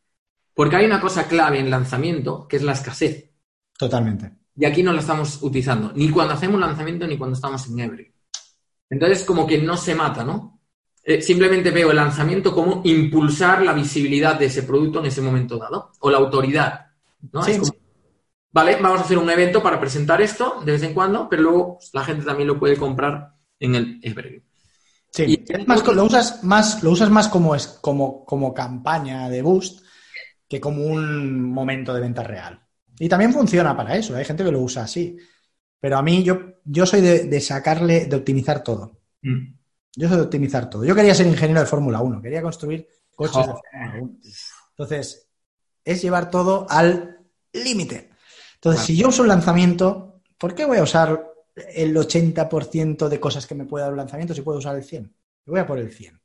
Porque 0.54 0.76
hay 0.76 0.86
una 0.86 1.00
cosa 1.00 1.26
clave 1.26 1.58
en 1.58 1.70
lanzamiento 1.70 2.46
que 2.48 2.56
es 2.56 2.62
la 2.62 2.72
escasez. 2.72 3.30
Totalmente. 3.78 4.30
Y 4.54 4.64
aquí 4.66 4.82
no 4.82 4.92
la 4.92 5.00
estamos 5.00 5.42
utilizando, 5.42 5.92
ni 5.94 6.10
cuando 6.10 6.34
hacemos 6.34 6.60
lanzamiento 6.60 7.06
ni 7.06 7.16
cuando 7.16 7.34
estamos 7.34 7.66
en 7.68 7.80
Every. 7.80 8.12
Entonces, 8.90 9.24
como 9.24 9.46
que 9.46 9.58
no 9.58 9.76
se 9.76 9.94
mata, 9.94 10.24
¿no? 10.24 10.60
Eh, 11.04 11.20
simplemente 11.22 11.70
veo 11.70 11.90
el 11.90 11.96
lanzamiento 11.96 12.52
como 12.54 12.82
impulsar 12.84 13.62
la 13.62 13.72
visibilidad 13.72 14.38
de 14.38 14.46
ese 14.46 14.62
producto 14.62 15.00
en 15.00 15.06
ese 15.06 15.22
momento 15.22 15.56
dado, 15.56 15.90
o 16.00 16.10
la 16.10 16.18
autoridad, 16.18 16.86
¿no? 17.32 17.42
Sí, 17.42 17.52
Es 17.52 17.58
como, 17.58 17.72
sí. 17.72 17.78
vale, 18.52 18.76
vamos 18.80 19.00
a 19.00 19.04
hacer 19.04 19.18
un 19.18 19.30
evento 19.30 19.62
para 19.62 19.80
presentar 19.80 20.20
esto 20.20 20.60
de 20.64 20.72
vez 20.72 20.82
en 20.82 20.92
cuando, 20.94 21.28
pero 21.28 21.42
luego 21.42 21.78
la 21.94 22.04
gente 22.04 22.24
también 22.24 22.46
lo 22.48 22.58
puede 22.58 22.76
comprar 22.76 23.34
en 23.58 23.74
el 23.74 24.00
Evergreen. 24.02 24.44
Sí, 25.10 25.24
Y- 25.24 25.44
es 25.52 25.66
más, 25.66 25.84
lo 25.86 26.04
usas 26.04 26.44
más, 26.44 26.82
lo 26.82 26.90
usas 26.90 27.10
más 27.10 27.28
como, 27.28 27.54
es, 27.54 27.66
como, 27.66 28.24
como 28.24 28.52
campaña 28.54 29.28
de 29.28 29.42
boost 29.42 29.82
que 30.52 30.60
como 30.60 30.84
un 30.84 31.50
momento 31.50 31.94
de 31.94 32.00
venta 32.02 32.22
real. 32.22 32.60
Y 32.98 33.08
también 33.08 33.32
funciona 33.32 33.74
para 33.74 33.96
eso, 33.96 34.14
hay 34.14 34.24
gente 34.26 34.44
que 34.44 34.52
lo 34.52 34.60
usa 34.60 34.82
así. 34.82 35.16
Pero 35.80 35.96
a 35.96 36.02
mí, 36.02 36.22
yo, 36.22 36.56
yo 36.62 36.84
soy 36.84 37.00
de, 37.00 37.24
de 37.24 37.40
sacarle, 37.40 38.04
de 38.04 38.16
optimizar 38.16 38.62
todo. 38.62 39.00
Mm. 39.22 39.54
Yo 39.96 40.08
soy 40.08 40.18
de 40.18 40.24
optimizar 40.24 40.68
todo. 40.68 40.84
Yo 40.84 40.94
quería 40.94 41.14
ser 41.14 41.26
ingeniero 41.26 41.60
de 41.60 41.66
Fórmula 41.66 42.02
1, 42.02 42.20
quería 42.20 42.42
construir 42.42 42.86
coches 43.16 43.46
de. 43.46 43.52
Fórmula 43.54 44.02
1. 44.02 44.18
Entonces, 44.72 45.26
es 45.82 46.02
llevar 46.02 46.30
todo 46.30 46.66
al 46.68 47.18
límite. 47.54 48.10
Entonces, 48.56 48.82
Claro. 48.82 48.86
si 48.86 48.96
yo 48.96 49.08
uso 49.08 49.22
un 49.22 49.28
lanzamiento, 49.28 50.20
¿por 50.36 50.54
qué 50.54 50.66
voy 50.66 50.76
a 50.76 50.82
usar 50.82 51.32
el 51.74 51.96
80% 51.96 53.08
de 53.08 53.18
cosas 53.18 53.46
que 53.46 53.54
me 53.54 53.64
puede 53.64 53.84
dar 53.84 53.92
un 53.92 53.98
lanzamiento 53.98 54.34
si 54.34 54.42
puedo 54.42 54.58
usar 54.58 54.76
el 54.76 54.84
100? 54.84 55.04
Yo 55.46 55.50
voy 55.50 55.60
a 55.60 55.66
por 55.66 55.78
el 55.78 55.90
100. 55.90 56.21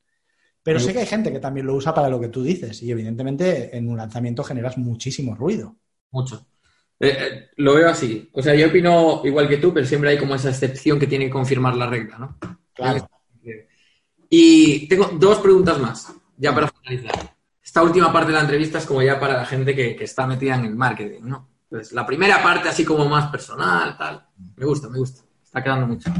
Pero 0.68 0.82
sé 0.82 0.91
que 0.91 0.99
hay 0.99 1.05
gente 1.05 1.32
que 1.32 1.39
también 1.39 1.65
lo 1.65 1.76
usa 1.76 1.93
para 1.93 2.09
lo 2.09 2.20
que 2.20 2.28
tú 2.28 2.43
dices 2.43 2.84
y 2.84 2.91
evidentemente 2.91 3.74
en 3.78 3.88
un 3.88 3.95
lanzamiento 3.95 4.43
generas 4.43 4.78
muchísimo 4.78 5.34
ruido. 5.34 5.78
Mucho. 6.11 6.45
Eh, 6.99 7.15
eh, 7.18 7.49
lo 7.55 7.76
veo 7.76 7.89
así. 7.89 8.30
O 8.34 8.41
sea, 8.41 8.53
yo 8.53 8.68
opino 8.68 9.22
igual 9.24 9.47
que 9.47 9.59
tú, 9.59 9.74
pero 9.74 9.86
siempre 9.86 10.09
hay 10.09 10.18
como 10.18 10.36
esa 10.36 10.49
excepción 10.49 10.99
que 10.99 11.07
tiene 11.07 11.28
que 11.28 11.32
confirmar 11.32 11.78
la 11.78 11.88
regla, 11.88 12.18
¿no? 12.18 12.38
Claro. 12.74 13.09
Y 14.30 14.89
tengo 14.89 15.05
dos 15.13 15.39
preguntas 15.39 15.80
más, 15.80 16.13
ya 16.36 16.53
para 16.53 16.68
finalizar. 16.68 17.34
Esta 17.63 17.82
última 17.82 18.11
parte 18.11 18.34
de 18.34 18.38
la 18.38 18.41
entrevista 18.41 18.80
es 18.80 18.86
como 18.86 19.01
ya 19.01 19.18
para 19.18 19.38
la 19.38 19.45
gente 19.45 19.74
que, 19.74 19.95
que 19.95 20.03
está 20.03 20.28
metida 20.28 20.55
en 20.55 20.65
el 20.65 20.76
marketing, 20.76 21.22
¿no? 21.24 21.47
Entonces, 21.72 21.93
la 21.93 22.05
primera 22.05 22.43
parte 22.43 22.68
así 22.68 22.84
como 22.84 23.05
más 23.05 23.32
personal, 23.32 23.97
tal. 23.97 24.28
Me 24.57 24.65
gusta, 24.65 24.89
me 24.89 24.97
gusta. 24.97 25.24
Está 25.41 25.63
quedando 25.63 25.88
mucho. 25.88 26.11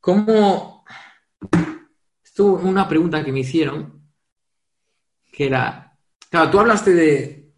¿Cómo...? 0.00 0.73
Esto 2.22 2.44
una 2.54 2.88
pregunta 2.88 3.24
que 3.24 3.32
me 3.32 3.40
hicieron, 3.40 4.02
que 5.32 5.46
era... 5.46 5.96
Claro, 6.30 6.50
tú 6.50 6.58
hablaste 6.60 6.92
de... 6.92 7.52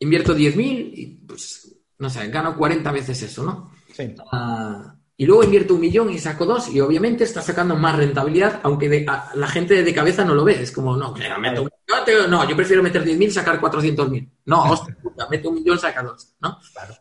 Invierto 0.00 0.34
10.000 0.34 0.92
y, 0.94 1.06
pues, 1.26 1.76
no 1.98 2.10
sé, 2.10 2.28
gano 2.28 2.56
40 2.56 2.90
veces 2.92 3.22
eso, 3.22 3.44
¿no? 3.44 3.70
Sí. 3.92 4.14
Ah, 4.32 4.94
y 5.16 5.24
luego 5.26 5.44
invierto 5.44 5.74
un 5.74 5.80
millón 5.80 6.10
y 6.10 6.18
saco 6.18 6.44
dos 6.44 6.68
y 6.68 6.80
obviamente 6.80 7.22
está 7.22 7.40
sacando 7.40 7.76
más 7.76 7.96
rentabilidad, 7.96 8.60
aunque 8.64 8.88
de- 8.88 9.06
a- 9.08 9.30
la 9.36 9.46
gente 9.46 9.82
de 9.82 9.94
cabeza 9.94 10.24
no 10.24 10.34
lo 10.34 10.44
ve. 10.44 10.60
Es 10.60 10.72
como, 10.72 10.96
no, 10.96 11.14
que 11.14 11.22
meto 11.38 11.62
un 11.62 11.70
millón, 11.86 12.30
no, 12.30 12.48
yo 12.48 12.56
prefiero 12.56 12.82
meter 12.82 13.04
10.000 13.04 13.28
y 13.28 13.32
sacar 13.32 13.60
400.000. 13.60 14.28
No, 14.46 14.62
hostia, 14.72 14.96
puta, 15.00 15.28
meto 15.28 15.48
un 15.50 15.54
millón, 15.54 15.78
saca 15.78 16.02
dos, 16.02 16.34
¿no? 16.40 16.58
Claro. 16.72 16.94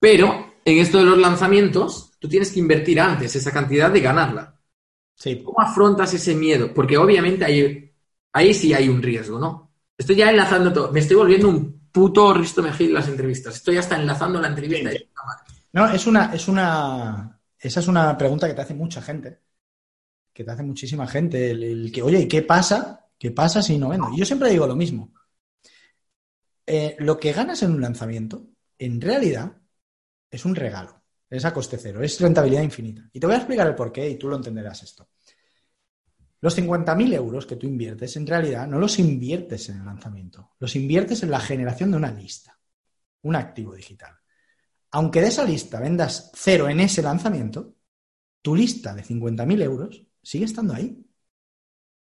Pero 0.00 0.54
en 0.64 0.78
esto 0.78 0.98
de 0.98 1.04
los 1.04 1.18
lanzamientos, 1.18 2.12
tú 2.18 2.28
tienes 2.28 2.50
que 2.50 2.60
invertir 2.60 2.98
antes 3.00 3.36
esa 3.36 3.52
cantidad 3.52 3.90
de 3.90 4.00
ganarla. 4.00 4.58
Sí. 5.22 5.40
¿Cómo 5.44 5.60
afrontas 5.60 6.12
ese 6.14 6.34
miedo? 6.34 6.74
Porque 6.74 6.98
obviamente 6.98 7.44
ahí, 7.44 7.94
ahí 8.32 8.52
sí 8.52 8.74
hay 8.74 8.88
un 8.88 9.00
riesgo, 9.00 9.38
¿no? 9.38 9.70
Estoy 9.96 10.16
ya 10.16 10.28
enlazando 10.28 10.72
todo. 10.72 10.90
Me 10.90 10.98
estoy 10.98 11.16
volviendo 11.16 11.48
un 11.48 11.88
puto 11.92 12.34
Risto 12.34 12.60
Mejil 12.60 12.92
las 12.92 13.06
entrevistas. 13.06 13.54
Estoy 13.54 13.76
hasta 13.76 13.94
enlazando 13.94 14.40
la 14.40 14.48
entrevista. 14.48 14.90
Sí, 14.90 14.98
sí. 14.98 15.08
No, 15.74 15.88
es 15.88 16.08
una, 16.08 16.34
es 16.34 16.48
una. 16.48 17.38
Esa 17.56 17.78
es 17.78 17.86
una 17.86 18.18
pregunta 18.18 18.48
que 18.48 18.54
te 18.54 18.62
hace 18.62 18.74
mucha 18.74 19.00
gente. 19.00 19.38
Que 20.32 20.42
te 20.42 20.50
hace 20.50 20.64
muchísima 20.64 21.06
gente. 21.06 21.52
El, 21.52 21.62
el 21.62 21.92
que, 21.92 22.02
oye, 22.02 22.18
¿y 22.22 22.26
qué 22.26 22.42
pasa? 22.42 23.06
¿Qué 23.16 23.30
pasa 23.30 23.62
si 23.62 23.78
no 23.78 23.90
vendo? 23.90 24.10
Y 24.12 24.18
yo 24.18 24.24
siempre 24.24 24.50
digo 24.50 24.66
lo 24.66 24.74
mismo. 24.74 25.12
Eh, 26.66 26.96
lo 26.98 27.16
que 27.16 27.32
ganas 27.32 27.62
en 27.62 27.70
un 27.70 27.80
lanzamiento, 27.80 28.44
en 28.76 29.00
realidad, 29.00 29.56
es 30.32 30.44
un 30.44 30.56
regalo. 30.56 31.01
Es 31.32 31.46
a 31.46 31.54
coste 31.54 31.78
cero, 31.78 32.02
es 32.02 32.20
rentabilidad 32.20 32.62
infinita. 32.62 33.08
Y 33.10 33.18
te 33.18 33.26
voy 33.26 33.34
a 33.34 33.38
explicar 33.38 33.66
el 33.66 33.74
porqué 33.74 34.06
y 34.06 34.18
tú 34.18 34.28
lo 34.28 34.36
entenderás 34.36 34.82
esto. 34.82 35.08
Los 36.42 36.58
50.000 36.58 37.14
euros 37.14 37.46
que 37.46 37.56
tú 37.56 37.66
inviertes, 37.66 38.16
en 38.16 38.26
realidad, 38.26 38.66
no 38.66 38.78
los 38.78 38.98
inviertes 38.98 39.70
en 39.70 39.78
el 39.78 39.86
lanzamiento, 39.86 40.50
los 40.58 40.76
inviertes 40.76 41.22
en 41.22 41.30
la 41.30 41.40
generación 41.40 41.90
de 41.90 41.96
una 41.96 42.12
lista, 42.12 42.58
un 43.22 43.34
activo 43.34 43.74
digital. 43.74 44.14
Aunque 44.90 45.22
de 45.22 45.28
esa 45.28 45.44
lista 45.44 45.80
vendas 45.80 46.30
cero 46.34 46.68
en 46.68 46.80
ese 46.80 47.00
lanzamiento, 47.00 47.76
tu 48.42 48.54
lista 48.54 48.92
de 48.92 49.02
50.000 49.02 49.62
euros 49.62 50.04
sigue 50.22 50.44
estando 50.44 50.74
ahí. 50.74 51.02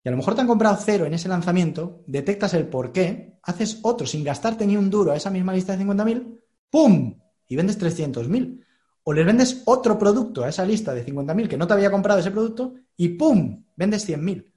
Y 0.04 0.08
a 0.08 0.12
lo 0.12 0.18
mejor 0.18 0.36
te 0.36 0.42
han 0.42 0.48
comprado 0.48 0.78
cero 0.80 1.08
en 1.08 1.16
ese 1.16 1.28
lanzamiento, 1.28 2.04
detectas 2.06 2.54
el 2.54 2.68
por 2.68 2.92
qué, 2.92 3.40
haces 3.42 3.80
otro 3.82 4.06
sin 4.06 4.24
gastarte 4.24 4.68
ni 4.68 4.78
un 4.78 4.92
duro 4.92 5.12
a 5.12 5.18
esa 5.18 5.32
misma 5.32 5.54
lista 5.54 5.76
de 5.76 5.84
50.000, 5.84 6.40
¡pum! 6.70 7.20
Y 7.48 7.56
vendes 7.56 7.80
300.000. 7.80 8.67
O 9.10 9.14
les 9.14 9.26
vendes 9.26 9.62
otro 9.64 9.98
producto 9.98 10.44
a 10.44 10.50
esa 10.50 10.66
lista 10.66 10.94
de 10.94 11.06
50.000 11.06 11.48
que 11.48 11.56
no 11.56 11.66
te 11.66 11.74
había 11.74 11.90
comprado 11.90 12.20
ese 12.20 12.30
producto 12.30 12.74
y 12.98 13.08
¡pum! 13.08 13.64
Vendes 13.74 14.06
100.000. 14.06 14.52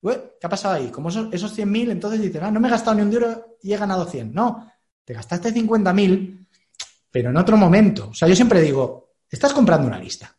Ué, 0.00 0.34
¿Qué 0.40 0.46
ha 0.48 0.50
pasado 0.50 0.74
ahí? 0.74 0.88
Como 0.88 1.08
esos, 1.08 1.32
esos 1.32 1.56
100.000, 1.56 1.92
entonces 1.92 2.20
dices, 2.20 2.42
ah, 2.42 2.50
no 2.50 2.58
me 2.58 2.66
he 2.66 2.70
gastado 2.72 2.96
ni 2.96 3.02
un 3.02 3.12
duro 3.12 3.58
y 3.62 3.72
he 3.72 3.76
ganado 3.76 4.04
100. 4.04 4.34
No, 4.34 4.68
te 5.04 5.14
gastaste 5.14 5.54
50.000, 5.54 6.48
pero 7.12 7.30
en 7.30 7.36
otro 7.36 7.56
momento. 7.56 8.08
O 8.08 8.14
sea, 8.14 8.26
yo 8.26 8.34
siempre 8.34 8.60
digo, 8.60 9.12
estás 9.30 9.52
comprando 9.52 9.86
una 9.86 10.00
lista. 10.00 10.36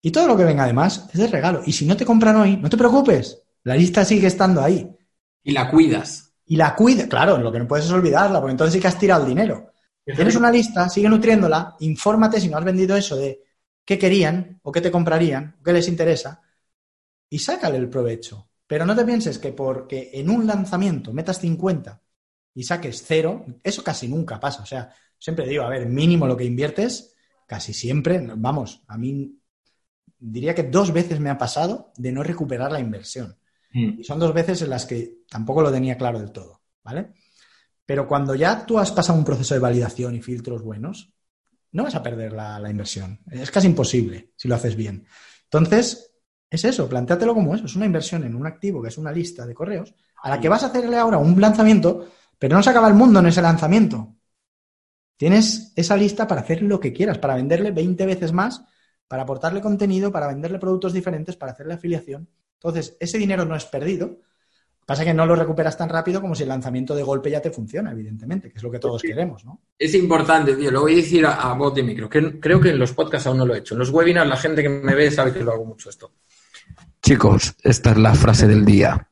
Y 0.00 0.10
todo 0.10 0.26
lo 0.26 0.34
que 0.34 0.44
venga 0.44 0.64
además 0.64 1.06
es 1.12 1.20
de 1.20 1.26
regalo. 1.26 1.60
Y 1.66 1.72
si 1.72 1.84
no 1.84 1.98
te 1.98 2.06
compran 2.06 2.36
hoy, 2.36 2.56
no 2.56 2.70
te 2.70 2.78
preocupes. 2.78 3.42
La 3.64 3.76
lista 3.76 4.06
sigue 4.06 4.28
estando 4.28 4.62
ahí. 4.62 4.90
Y 5.42 5.52
la 5.52 5.70
cuidas. 5.70 6.32
Y 6.46 6.56
la 6.56 6.74
cuida. 6.74 7.06
Claro, 7.10 7.36
lo 7.36 7.52
que 7.52 7.58
no 7.58 7.68
puedes 7.68 7.84
es 7.84 7.92
olvidarla, 7.92 8.40
porque 8.40 8.52
entonces 8.52 8.72
sí 8.72 8.80
que 8.80 8.88
has 8.88 8.98
tirado 8.98 9.24
el 9.24 9.28
dinero. 9.28 9.70
Tienes 10.14 10.36
una 10.36 10.52
lista, 10.52 10.88
sigue 10.88 11.08
nutriéndola, 11.08 11.76
infórmate 11.80 12.40
si 12.40 12.48
no 12.48 12.56
has 12.56 12.64
vendido 12.64 12.96
eso 12.96 13.16
de 13.16 13.42
qué 13.84 13.98
querían 13.98 14.60
o 14.62 14.70
qué 14.70 14.80
te 14.80 14.90
comprarían, 14.90 15.56
o 15.60 15.64
qué 15.64 15.72
les 15.72 15.88
interesa, 15.88 16.40
y 17.28 17.40
sácale 17.40 17.76
el 17.76 17.90
provecho. 17.90 18.48
Pero 18.68 18.86
no 18.86 18.94
te 18.94 19.04
pienses 19.04 19.38
que 19.38 19.52
porque 19.52 20.10
en 20.12 20.30
un 20.30 20.46
lanzamiento 20.46 21.12
metas 21.12 21.40
50 21.40 22.00
y 22.54 22.62
saques 22.62 23.04
cero, 23.04 23.44
eso 23.62 23.82
casi 23.82 24.06
nunca 24.06 24.38
pasa. 24.38 24.62
O 24.62 24.66
sea, 24.66 24.92
siempre 25.18 25.46
digo, 25.46 25.64
a 25.64 25.70
ver, 25.70 25.86
mínimo 25.86 26.26
lo 26.26 26.36
que 26.36 26.44
inviertes, 26.44 27.14
casi 27.46 27.72
siempre, 27.72 28.24
vamos, 28.36 28.82
a 28.86 28.96
mí 28.96 29.40
diría 30.18 30.54
que 30.54 30.64
dos 30.64 30.92
veces 30.92 31.20
me 31.20 31.30
ha 31.30 31.38
pasado 31.38 31.92
de 31.96 32.12
no 32.12 32.22
recuperar 32.22 32.70
la 32.70 32.80
inversión. 32.80 33.36
Y 33.72 34.04
son 34.04 34.18
dos 34.18 34.32
veces 34.32 34.62
en 34.62 34.70
las 34.70 34.86
que 34.86 35.18
tampoco 35.28 35.60
lo 35.60 35.70
tenía 35.70 35.98
claro 35.98 36.18
del 36.18 36.32
todo, 36.32 36.62
¿vale? 36.82 37.12
Pero 37.86 38.06
cuando 38.06 38.34
ya 38.34 38.66
tú 38.66 38.78
has 38.78 38.90
pasado 38.92 39.18
un 39.18 39.24
proceso 39.24 39.54
de 39.54 39.60
validación 39.60 40.14
y 40.14 40.20
filtros 40.20 40.62
buenos, 40.62 41.14
no 41.72 41.84
vas 41.84 41.94
a 41.94 42.02
perder 42.02 42.32
la, 42.32 42.58
la 42.58 42.70
inversión. 42.70 43.20
Es 43.30 43.50
casi 43.50 43.68
imposible 43.68 44.32
si 44.36 44.48
lo 44.48 44.56
haces 44.56 44.76
bien. 44.76 45.06
Entonces, 45.44 46.12
es 46.50 46.64
eso, 46.64 46.88
plantéatelo 46.88 47.34
como 47.34 47.54
eso. 47.54 47.66
Es 47.66 47.76
una 47.76 47.86
inversión 47.86 48.24
en 48.24 48.34
un 48.34 48.46
activo 48.46 48.82
que 48.82 48.88
es 48.88 48.98
una 48.98 49.12
lista 49.12 49.46
de 49.46 49.54
correos 49.54 49.94
a 50.22 50.30
la 50.30 50.40
que 50.40 50.48
vas 50.48 50.62
a 50.62 50.66
hacerle 50.66 50.96
ahora 50.96 51.18
un 51.18 51.40
lanzamiento, 51.40 52.08
pero 52.38 52.56
no 52.56 52.62
se 52.62 52.70
acaba 52.70 52.88
el 52.88 52.94
mundo 52.94 53.20
en 53.20 53.26
ese 53.26 53.42
lanzamiento. 53.42 54.16
Tienes 55.16 55.72
esa 55.76 55.96
lista 55.96 56.26
para 56.26 56.42
hacer 56.42 56.62
lo 56.62 56.80
que 56.80 56.92
quieras, 56.92 57.18
para 57.18 57.36
venderle 57.36 57.70
20 57.70 58.04
veces 58.04 58.32
más, 58.32 58.62
para 59.08 59.22
aportarle 59.22 59.60
contenido, 59.60 60.12
para 60.12 60.26
venderle 60.26 60.58
productos 60.58 60.92
diferentes, 60.92 61.36
para 61.36 61.52
hacerle 61.52 61.74
afiliación. 61.74 62.28
Entonces, 62.54 62.96
ese 63.00 63.18
dinero 63.18 63.44
no 63.44 63.56
es 63.56 63.64
perdido. 63.64 64.18
Pasa 64.86 65.04
que 65.04 65.12
no 65.12 65.26
lo 65.26 65.34
recuperas 65.34 65.76
tan 65.76 65.88
rápido 65.88 66.20
como 66.20 66.36
si 66.36 66.44
el 66.44 66.48
lanzamiento 66.48 66.94
de 66.94 67.02
golpe 67.02 67.28
ya 67.28 67.42
te 67.42 67.50
funciona, 67.50 67.90
evidentemente, 67.90 68.52
que 68.52 68.58
es 68.58 68.62
lo 68.62 68.70
que 68.70 68.78
todos 68.78 69.02
queremos, 69.02 69.44
¿no? 69.44 69.60
Es 69.76 69.92
importante, 69.94 70.54
tío. 70.54 70.70
Lo 70.70 70.82
voy 70.82 70.92
a 70.92 70.96
decir 70.96 71.26
a, 71.26 71.34
a 71.34 71.54
voz 71.54 71.74
de 71.74 71.82
micro. 71.82 72.08
Que, 72.08 72.38
creo 72.38 72.60
que 72.60 72.70
en 72.70 72.78
los 72.78 72.92
podcasts 72.92 73.26
aún 73.26 73.38
no 73.38 73.46
lo 73.46 73.56
he 73.56 73.58
hecho. 73.58 73.74
En 73.74 73.80
los 73.80 73.90
webinars 73.90 74.28
la 74.28 74.36
gente 74.36 74.62
que 74.62 74.68
me 74.68 74.94
ve 74.94 75.10
sabe 75.10 75.32
que 75.32 75.42
lo 75.42 75.52
hago 75.52 75.64
mucho 75.64 75.90
esto. 75.90 76.12
Chicos, 77.02 77.56
esta 77.64 77.90
es 77.90 77.96
la 77.98 78.14
frase 78.14 78.46
del 78.46 78.64
día. 78.64 79.08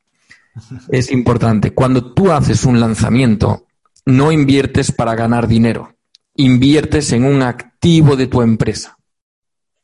Es 0.91 1.11
importante. 1.11 1.75
Cuando 1.75 2.15
tú 2.15 2.31
haces 2.31 2.65
un 2.65 2.79
lanzamiento, 2.79 3.67
no 4.07 4.31
inviertes 4.31 4.93
para 4.93 5.17
ganar 5.17 5.49
dinero. 5.49 5.97
Inviertes 6.37 7.13
en 7.13 7.25
un 7.25 7.43
activo 7.43 8.15
de 8.15 8.29
tu 8.29 8.43
empresa. 8.43 8.97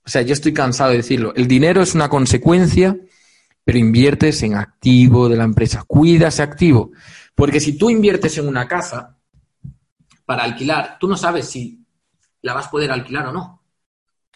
O 0.05 0.09
sea, 0.09 0.23
yo 0.23 0.33
estoy 0.33 0.53
cansado 0.53 0.91
de 0.91 0.99
decirlo. 0.99 1.33
El 1.35 1.47
dinero 1.47 1.83
es 1.83 1.95
una 1.95 2.09
consecuencia, 2.09 2.97
pero 3.65 3.79
inviertes 3.79 4.43
en 4.43 4.55
activo 4.57 5.29
de 5.29 5.37
la 5.37 5.45
empresa. 5.45 5.85
Cuida 5.87 6.29
ese 6.29 6.43
activo. 6.43 6.93
Porque 7.35 7.61
si 7.61 7.79
tú 7.79 7.91
inviertes 7.91 8.37
en 8.39 8.49
una 8.49 8.67
casa 8.69 9.19
para 10.25 10.45
alquilar, 10.45 10.97
tú 10.99 11.09
no 11.09 11.17
sabes 11.17 11.47
si 11.49 11.85
la 12.43 12.55
vas 12.55 12.69
a 12.69 12.71
poder 12.71 12.91
alquilar 12.91 13.27
o 13.29 13.33
no. 13.33 13.63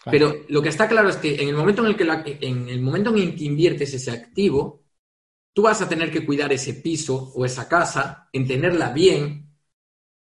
Pero 0.09 0.33
lo 0.49 0.61
que 0.61 0.69
está 0.69 0.87
claro 0.87 1.09
es 1.09 1.17
que 1.17 1.41
en 1.41 1.49
el 1.49 1.55
momento 1.55 1.83
en 1.83 1.89
el 1.89 1.97
que, 1.97 2.05
la- 2.05 2.23
en 2.25 2.69
el 2.69 2.81
momento 2.81 3.11
en 3.11 3.19
el 3.19 3.35
que 3.35 3.45
inviertes 3.45 3.93
ese 3.93 4.11
activo, 4.11 4.83
tú 5.53 5.63
vas 5.63 5.81
a 5.81 5.89
tener 5.89 6.11
que 6.11 6.25
cuidar 6.25 6.53
ese 6.53 6.75
piso 6.75 7.33
o 7.35 7.45
esa 7.45 7.67
casa, 7.69 8.29
en 8.33 8.47
tenerla 8.47 8.91
bien, 8.91 9.49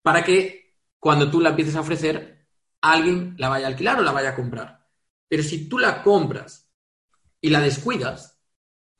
para 0.02 0.24
que 0.24 0.76
cuando 0.98 1.30
tú 1.30 1.40
la 1.40 1.50
empieces 1.50 1.76
a 1.76 1.80
ofrecer, 1.80 2.46
alguien 2.82 3.34
la 3.38 3.48
vaya 3.48 3.66
a 3.66 3.70
alquilar 3.70 4.00
o 4.00 4.02
la 4.02 4.12
vaya 4.12 4.30
a 4.30 4.36
comprar. 4.36 4.86
Pero 5.28 5.42
si 5.42 5.68
tú 5.68 5.78
la 5.78 6.02
compras 6.02 6.70
y 7.40 7.50
la 7.50 7.60
descuidas, 7.60 8.29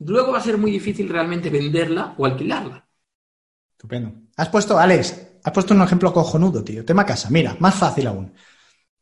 luego 0.05 0.31
va 0.31 0.39
a 0.39 0.43
ser 0.43 0.57
muy 0.57 0.71
difícil 0.71 1.09
realmente 1.09 1.49
venderla 1.49 2.15
o 2.17 2.25
alquilarla. 2.25 2.87
Estupendo. 3.71 4.13
Has 4.37 4.49
puesto, 4.49 4.77
Alex, 4.77 5.39
has 5.43 5.53
puesto 5.53 5.73
un 5.73 5.81
ejemplo 5.81 6.13
cojonudo, 6.13 6.63
tío. 6.63 6.85
Tema 6.85 7.05
casa. 7.05 7.29
Mira, 7.29 7.55
más 7.59 7.75
fácil 7.75 8.07
aún. 8.07 8.33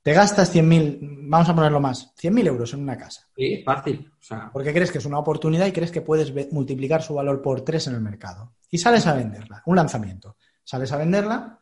Te 0.02 0.14
gastas 0.14 0.54
100.000, 0.56 1.00
vamos 1.02 1.50
a 1.50 1.56
ponerlo 1.56 1.82
más, 1.82 2.14
100.000 2.16 2.48
euros 2.48 2.74
en 2.74 2.82
una 2.82 2.98
casa. 2.98 3.28
Sí, 3.36 3.62
fácil. 3.66 4.10
O 4.18 4.24
sea, 4.24 4.50
Porque 4.52 4.72
crees 4.72 4.92
que 4.92 5.00
es 5.00 5.06
una 5.06 5.20
oportunidad 5.20 5.66
y 5.68 5.74
crees 5.74 5.92
que 5.92 6.02
puedes 6.02 6.34
multiplicar 6.54 7.04
su 7.04 7.14
valor 7.14 7.42
por 7.42 7.62
tres 7.62 7.88
en 7.88 7.96
el 7.96 8.02
mercado. 8.02 8.54
Y 8.72 8.78
sales 8.78 9.06
a 9.08 9.14
venderla, 9.14 9.62
un 9.66 9.76
lanzamiento. 9.76 10.38
Sales 10.64 10.92
a 10.94 10.98
venderla, 10.98 11.60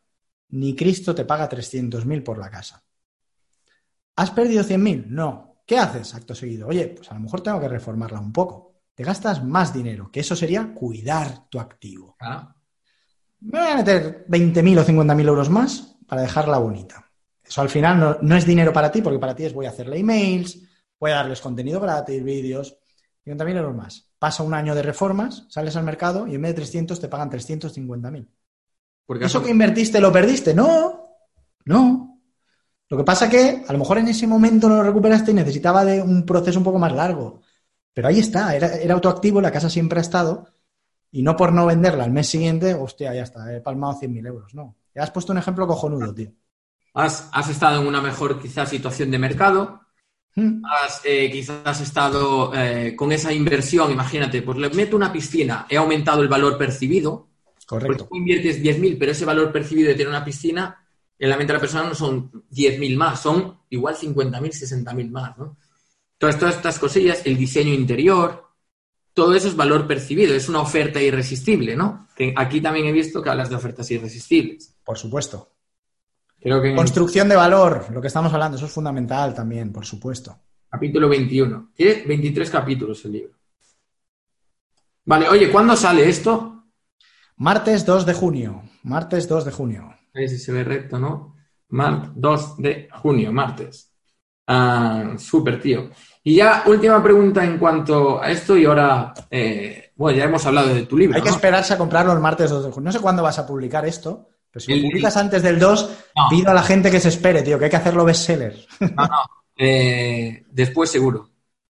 ni 0.50 0.76
Cristo 0.76 1.16
te 1.16 1.26
paga 1.26 1.50
300.000 1.50 2.24
por 2.24 2.38
la 2.38 2.52
casa. 2.52 2.84
¿Has 4.16 4.32
perdido 4.32 4.64
100.000? 4.64 5.08
No. 5.08 5.58
¿Qué 5.66 5.78
haces 5.78 6.14
acto 6.14 6.34
seguido? 6.34 6.68
Oye, 6.68 6.88
pues 6.88 7.10
a 7.12 7.16
lo 7.16 7.22
mejor 7.22 7.42
tengo 7.42 7.60
que 7.60 7.68
reformarla 7.68 8.20
un 8.20 8.32
poco. 8.32 8.77
Te 8.98 9.04
gastas 9.04 9.44
más 9.44 9.72
dinero, 9.72 10.10
que 10.12 10.22
eso 10.22 10.36
sería 10.36 10.74
cuidar 10.74 11.48
tu 11.50 11.60
activo. 11.60 12.16
ah, 12.20 12.56
Me 13.42 13.60
voy 13.60 13.70
a 13.70 13.76
meter 13.76 14.26
20.000 14.28 14.80
o 14.80 14.84
50.000 14.84 15.28
euros 15.28 15.52
más 15.52 15.98
para 16.08 16.24
dejarla 16.24 16.58
bonita. 16.58 17.06
Eso 17.48 17.62
al 17.62 17.70
final 17.70 18.00
no, 18.00 18.18
no 18.24 18.36
es 18.36 18.44
dinero 18.44 18.74
para 18.74 18.92
ti, 18.92 19.04
porque 19.04 19.20
para 19.20 19.36
ti 19.36 19.46
es 19.46 19.54
voy 19.54 19.68
a 19.68 19.70
hacerle 19.70 20.00
emails, 20.00 20.64
voy 21.00 21.12
a 21.12 21.18
darles 21.18 21.42
contenido 21.42 21.80
gratis, 21.80 22.24
vídeos, 22.24 22.76
50.000 23.24 23.58
euros 23.58 23.76
más. 23.76 24.10
Pasa 24.18 24.42
un 24.42 24.56
año 24.56 24.74
de 24.74 24.82
reformas, 24.82 25.46
sales 25.48 25.76
al 25.76 25.84
mercado 25.84 26.26
y 26.26 26.34
en 26.34 26.42
vez 26.42 26.56
de 26.56 26.62
300 26.62 27.00
te 27.00 27.08
pagan 27.08 27.30
350.000. 27.30 28.28
porque 29.06 29.26
¿Eso 29.26 29.44
que 29.44 29.52
invertiste 29.52 30.02
lo 30.02 30.12
perdiste? 30.12 30.56
No, 30.56 31.08
no. 31.66 32.20
Lo 32.90 32.98
que 32.98 33.04
pasa 33.04 33.30
que 33.30 33.64
a 33.68 33.74
lo 33.74 33.78
mejor 33.78 34.00
en 34.00 34.08
ese 34.08 34.26
momento 34.26 34.68
no 34.68 34.78
lo 34.78 34.84
recuperaste 34.84 35.30
y 35.30 35.36
necesitaba 35.36 35.86
de 35.86 36.02
un 36.02 36.26
proceso 36.26 36.58
un 36.58 36.66
poco 36.66 36.80
más 36.80 36.94
largo. 36.94 37.42
Pero 37.98 38.10
ahí 38.10 38.20
está, 38.20 38.56
era, 38.56 38.76
era 38.76 38.94
autoactivo, 38.94 39.42
la 39.42 39.52
casa 39.52 39.72
siempre 39.72 39.98
ha 39.98 40.04
estado 40.04 40.48
y 41.12 41.24
no 41.24 41.36
por 41.36 41.52
no 41.52 41.66
venderla 41.66 42.04
al 42.04 42.12
mes 42.12 42.30
siguiente, 42.30 42.76
hostia, 42.76 43.12
ya 43.12 43.24
está, 43.24 43.52
he 43.52 43.60
palmado 43.60 44.00
100.000 44.00 44.28
euros. 44.28 44.54
No, 44.54 44.76
ya 44.94 45.02
has 45.02 45.10
puesto 45.10 45.32
un 45.32 45.40
ejemplo 45.40 45.66
cojonudo, 45.66 46.14
tío. 46.14 46.32
has, 46.94 47.28
has 47.32 47.50
estado 47.50 47.82
en 47.82 47.88
una 47.88 48.00
mejor 48.00 48.40
quizás 48.40 48.70
situación 48.70 49.10
de 49.10 49.18
mercado, 49.18 49.82
Hmm. 50.36 50.62
has 50.64 51.02
eh, 51.06 51.32
quizás 51.32 51.82
estado 51.82 52.54
eh, 52.54 52.96
con 52.96 53.12
esa 53.12 53.34
inversión, 53.34 53.92
imagínate, 53.92 54.44
pues 54.44 54.60
le 54.60 54.70
meto 54.70 54.96
una 54.96 55.12
piscina, 55.12 55.66
he 55.68 55.78
aumentado 55.78 56.22
el 56.22 56.28
valor 56.28 56.60
percibido, 56.60 57.30
porque 57.68 57.88
Correcto. 57.88 58.08
tú 58.12 58.18
inviertes 58.18 58.62
10.000, 58.62 58.98
pero 59.00 59.14
ese 59.14 59.26
valor 59.26 59.52
percibido 59.52 59.88
de 59.88 59.96
tener 59.96 60.10
una 60.10 60.24
piscina, 60.24 60.88
en 61.18 61.30
la 61.32 61.38
mente 61.38 61.52
de 61.52 61.58
la 61.58 61.62
persona 61.62 61.90
no 61.90 61.96
son 61.96 62.32
10.000 62.52 62.96
más, 62.96 63.20
son 63.20 63.58
igual 63.72 63.96
50.000, 63.96 64.52
60.000 64.52 65.10
más, 65.10 65.36
¿no? 65.40 65.58
Entonces, 66.20 66.40
todas 66.40 66.56
estas 66.56 66.80
cosillas, 66.80 67.22
el 67.26 67.38
diseño 67.38 67.74
interior, 67.74 68.48
todo 69.14 69.36
eso 69.36 69.48
es 69.48 69.56
valor 69.56 69.86
percibido, 69.86 70.34
es 70.34 70.50
una 70.50 70.62
oferta 70.62 71.00
irresistible, 71.02 71.76
¿no? 71.76 72.08
Que 72.16 72.34
aquí 72.36 72.60
también 72.60 72.88
he 72.88 72.92
visto 72.92 73.22
que 73.22 73.30
hablas 73.30 73.50
de 73.50 73.56
ofertas 73.56 73.90
irresistibles. 73.92 74.76
Por 74.84 74.98
supuesto. 74.98 75.52
Creo 76.40 76.62
que 76.62 76.76
Construcción 76.76 77.30
de 77.30 77.36
valor, 77.36 77.88
lo 77.92 78.02
que 78.02 78.08
estamos 78.08 78.34
hablando, 78.34 78.58
eso 78.58 78.66
es 78.66 78.72
fundamental 78.72 79.34
también, 79.34 79.72
por 79.72 79.86
supuesto. 79.86 80.40
capítulo 80.70 81.08
21. 81.08 81.72
Tiene 81.76 82.04
23 82.04 82.50
capítulos 82.50 83.06
el 83.06 83.12
libro. 83.12 83.34
Vale, 85.06 85.30
oye, 85.30 85.52
¿cuándo 85.52 85.76
sale 85.76 86.10
esto? 86.10 86.66
Martes 87.38 87.86
2 87.86 88.06
de 88.06 88.14
junio. 88.14 88.64
Martes 88.84 89.28
2 89.28 89.46
de 89.46 89.52
junio. 89.52 89.84
A 89.84 90.20
ver 90.20 90.30
si 90.30 90.38
se 90.40 90.52
ve 90.52 90.64
recto, 90.64 90.98
¿no? 90.98 91.36
Mar 91.70 92.12
2 92.16 92.58
de 92.58 92.90
junio, 92.92 93.32
martes. 93.32 93.87
Ah, 94.48 95.14
súper, 95.18 95.62
tío. 95.62 95.90
Y 96.24 96.36
ya, 96.36 96.64
última 96.66 97.02
pregunta 97.04 97.44
en 97.44 97.58
cuanto 97.58 98.22
a 98.22 98.30
esto, 98.32 98.58
y 98.58 98.66
ahora, 98.66 99.14
eh, 99.30 99.92
bueno, 99.96 100.18
ya 100.18 100.26
hemos 100.26 100.46
hablado 100.46 100.74
de 100.74 100.84
tu 100.86 100.98
libro. 100.98 101.16
Hay 101.16 101.22
que 101.22 101.30
esperarse 101.30 101.74
a 101.74 101.78
comprarlo 101.78 102.14
el 102.14 102.20
martes 102.20 102.50
2 102.50 102.66
de 102.66 102.72
junio. 102.72 102.86
No 102.88 102.92
sé 102.92 103.00
cuándo 103.00 103.24
vas 103.24 103.40
a 103.40 103.46
publicar 103.48 103.86
esto, 103.86 104.30
pero 104.52 104.64
si 104.66 104.72
El- 104.74 104.82
lo 104.84 104.90
publicas 104.90 105.16
antes 105.18 105.42
del 105.44 105.60
2, 105.60 105.90
No. 106.16 106.24
pido 106.30 106.52
a 106.52 106.54
la 106.54 106.64
gente 106.64 106.92
que 106.92 107.00
se 107.00 107.10
espere, 107.10 107.44
tío, 107.44 107.58
que 107.60 107.66
hay 107.66 107.72
que 107.72 107.78
hacerlo 107.78 108.04
bestseller. 108.06 108.58
No, 108.80 108.88
no, 109.08 109.10
eh, 109.58 110.44
después 110.52 110.90
seguro. 110.92 111.30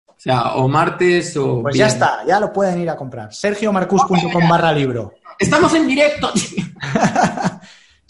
O 0.08 0.14
sea, 0.24 0.56
o 0.56 0.68
martes 0.68 1.36
o. 1.38 1.62
Pues 1.64 1.76
ya 1.76 1.88
está, 1.88 2.20
ya 2.28 2.40
lo 2.40 2.54
pueden 2.54 2.80
ir 2.80 2.90
a 2.90 2.96
comprar. 2.96 3.34
sergiomarcus.com 3.34 4.48
barra 4.50 4.72
libro. 4.72 5.14
Estamos 5.40 5.74
en 5.74 5.88
directo, 5.88 6.30
tío. 6.34 6.64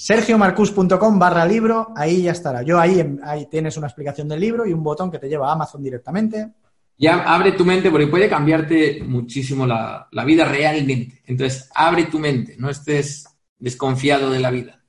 sergiomarcus.com 0.02 1.20
barra 1.20 1.46
libro, 1.46 1.90
ahí 1.96 2.24
ya 2.24 2.32
estará. 2.32 2.64
Yo 2.64 2.80
ahí, 2.80 3.06
ahí 3.24 3.46
tienes 3.46 3.78
una 3.78 3.86
explicación 3.86 4.28
del 4.28 4.40
libro 4.40 4.66
y 4.66 4.74
un 4.74 4.82
botón 4.82 5.12
que 5.12 5.20
te 5.20 5.30
lleva 5.30 5.50
a 5.50 5.54
Amazon 5.54 5.84
directamente. 5.84 6.54
Ya 6.98 7.22
abre 7.22 7.52
tu 7.52 7.64
mente 7.64 7.92
porque 7.92 8.08
puede 8.08 8.28
cambiarte 8.28 9.04
muchísimo 9.04 9.68
la, 9.68 10.08
la 10.12 10.26
vida 10.26 10.46
realmente. 10.46 11.22
Entonces, 11.28 11.70
abre 11.76 12.06
tu 12.06 12.18
mente, 12.18 12.56
no 12.58 12.72
estés 12.72 13.28
desconfiado 13.60 14.32
de 14.32 14.40
la 14.40 14.50
vida. 14.50 14.82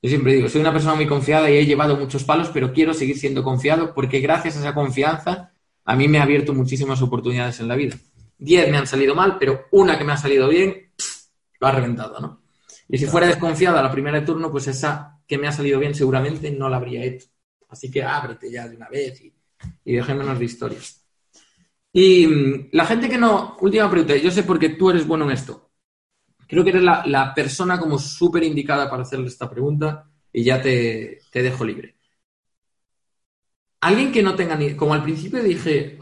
Yo 0.00 0.08
siempre 0.08 0.32
digo, 0.32 0.48
soy 0.48 0.62
una 0.62 0.72
persona 0.72 0.94
muy 0.94 1.06
confiada 1.06 1.50
y 1.50 1.58
he 1.58 1.66
llevado 1.66 1.98
muchos 1.98 2.24
palos, 2.24 2.48
pero 2.48 2.72
quiero 2.72 2.94
seguir 2.94 3.18
siendo 3.18 3.42
confiado 3.42 3.92
porque 3.92 4.20
gracias 4.20 4.56
a 4.56 4.60
esa 4.60 4.74
confianza 4.74 5.52
a 5.84 5.94
mí 5.94 6.08
me 6.08 6.20
ha 6.20 6.22
abierto 6.22 6.54
muchísimas 6.54 7.02
oportunidades 7.02 7.60
en 7.60 7.68
la 7.68 7.76
vida. 7.76 7.96
Diez 8.38 8.70
me 8.70 8.78
han 8.78 8.86
salido 8.86 9.14
mal, 9.14 9.36
pero 9.38 9.66
una 9.72 9.98
que 9.98 10.04
me 10.04 10.12
ha 10.12 10.16
salido 10.16 10.48
bien, 10.48 10.90
pff, 10.96 11.26
lo 11.60 11.66
ha 11.66 11.72
reventado, 11.72 12.18
¿no? 12.20 12.47
Y 12.88 12.98
si 12.98 13.06
fuera 13.06 13.26
desconfiado 13.26 13.78
a 13.78 13.82
la 13.82 13.92
primera 13.92 14.18
de 14.20 14.26
turno, 14.26 14.50
pues 14.50 14.66
esa 14.66 15.20
que 15.26 15.38
me 15.38 15.46
ha 15.46 15.52
salido 15.52 15.78
bien 15.78 15.94
seguramente 15.94 16.50
no 16.50 16.68
la 16.68 16.78
habría 16.78 17.04
hecho. 17.04 17.28
Así 17.68 17.90
que 17.90 18.02
ábrete 18.02 18.50
ya 18.50 18.66
de 18.66 18.76
una 18.76 18.88
vez 18.88 19.20
y, 19.20 19.34
y 19.84 19.92
dejémonos 19.94 20.38
de 20.38 20.44
historias. 20.44 21.04
Y 21.92 22.26
mm, 22.26 22.68
la 22.72 22.86
gente 22.86 23.08
que 23.08 23.18
no, 23.18 23.56
última 23.60 23.90
pregunta, 23.90 24.16
yo 24.16 24.30
sé 24.30 24.42
por 24.42 24.58
qué 24.58 24.70
tú 24.70 24.90
eres 24.90 25.06
bueno 25.06 25.24
en 25.26 25.32
esto. 25.32 25.70
Creo 26.46 26.64
que 26.64 26.70
eres 26.70 26.82
la, 26.82 27.04
la 27.06 27.34
persona 27.34 27.78
como 27.78 27.98
súper 27.98 28.42
indicada 28.44 28.88
para 28.88 29.02
hacerle 29.02 29.28
esta 29.28 29.50
pregunta 29.50 30.10
y 30.32 30.44
ya 30.44 30.60
te, 30.62 31.20
te 31.30 31.42
dejo 31.42 31.64
libre. 31.64 31.96
Alguien 33.80 34.10
que 34.12 34.22
no 34.22 34.34
tenga 34.34 34.56
ni, 34.56 34.74
como 34.74 34.94
al 34.94 35.02
principio 35.02 35.42
dije, 35.42 35.98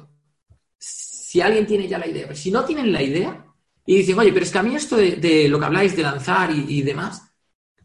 si 0.78 1.40
alguien 1.40 1.66
tiene 1.66 1.88
ya 1.88 1.98
la 1.98 2.06
idea, 2.06 2.24
pero 2.24 2.36
si 2.36 2.50
no 2.50 2.64
tienen 2.64 2.92
la 2.92 3.02
idea 3.02 3.45
y 3.86 3.98
dicen, 3.98 4.18
oye, 4.18 4.32
pero 4.32 4.44
es 4.44 4.50
que 4.50 4.58
a 4.58 4.62
mí 4.64 4.74
esto 4.74 4.96
de, 4.96 5.46
lo 5.48 5.60
que 5.60 5.64
habláis 5.64 5.96
de 5.96 6.02
lanzar 6.02 6.50
y, 6.50 6.82
demás, 6.82 7.22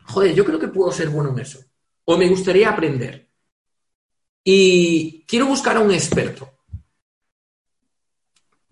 joder, 0.06 0.34
yo 0.34 0.44
creo 0.44 0.58
que 0.58 0.68
puedo 0.68 0.92
ser 0.92 1.10
bueno 1.10 1.30
en 1.30 1.40
eso. 1.40 1.60
O 2.06 2.18
me 2.18 2.28
gustaría 2.28 2.72
aprender. 2.72 3.30
Y 4.44 5.24
quiero 5.28 5.46
buscar 5.46 5.78
a 5.78 5.82
un 5.82 5.92
experto. 5.92 6.50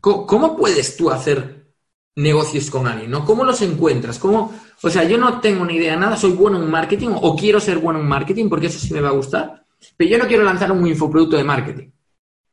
¿Cómo, 0.01 0.25
cómo 0.25 0.57
puedes 0.57 0.97
tú 0.97 1.11
hacer 1.11 1.71
negocios 2.15 2.71
con 2.71 2.88
alguien? 2.88 3.11
¿no? 3.11 3.23
¿Cómo 3.23 3.43
los 3.43 3.61
encuentras? 3.61 4.17
¿Cómo, 4.17 4.51
o 4.82 4.89
sea, 4.89 5.03
yo 5.03 5.19
no 5.19 5.39
tengo 5.39 5.63
ni 5.65 5.75
idea 5.75 5.93
de 5.93 5.99
nada, 5.99 6.17
soy 6.17 6.32
bueno 6.32 6.57
en 6.57 6.67
marketing 6.67 7.09
o 7.13 7.36
quiero 7.36 7.59
ser 7.59 7.77
bueno 7.77 7.99
en 7.99 8.07
marketing 8.07 8.49
porque 8.49 8.67
eso 8.67 8.80
sí 8.80 8.91
me 8.91 9.01
va 9.01 9.09
a 9.09 9.13
gustar. 9.13 9.65
pero 9.95 10.09
yo 10.09 10.17
no 10.17 10.27
quiero 10.27 10.43
lanzar 10.43 10.71
un 10.71 10.88
infoproducto 10.88 11.38
de 11.38 11.43
marketing. 11.43 11.91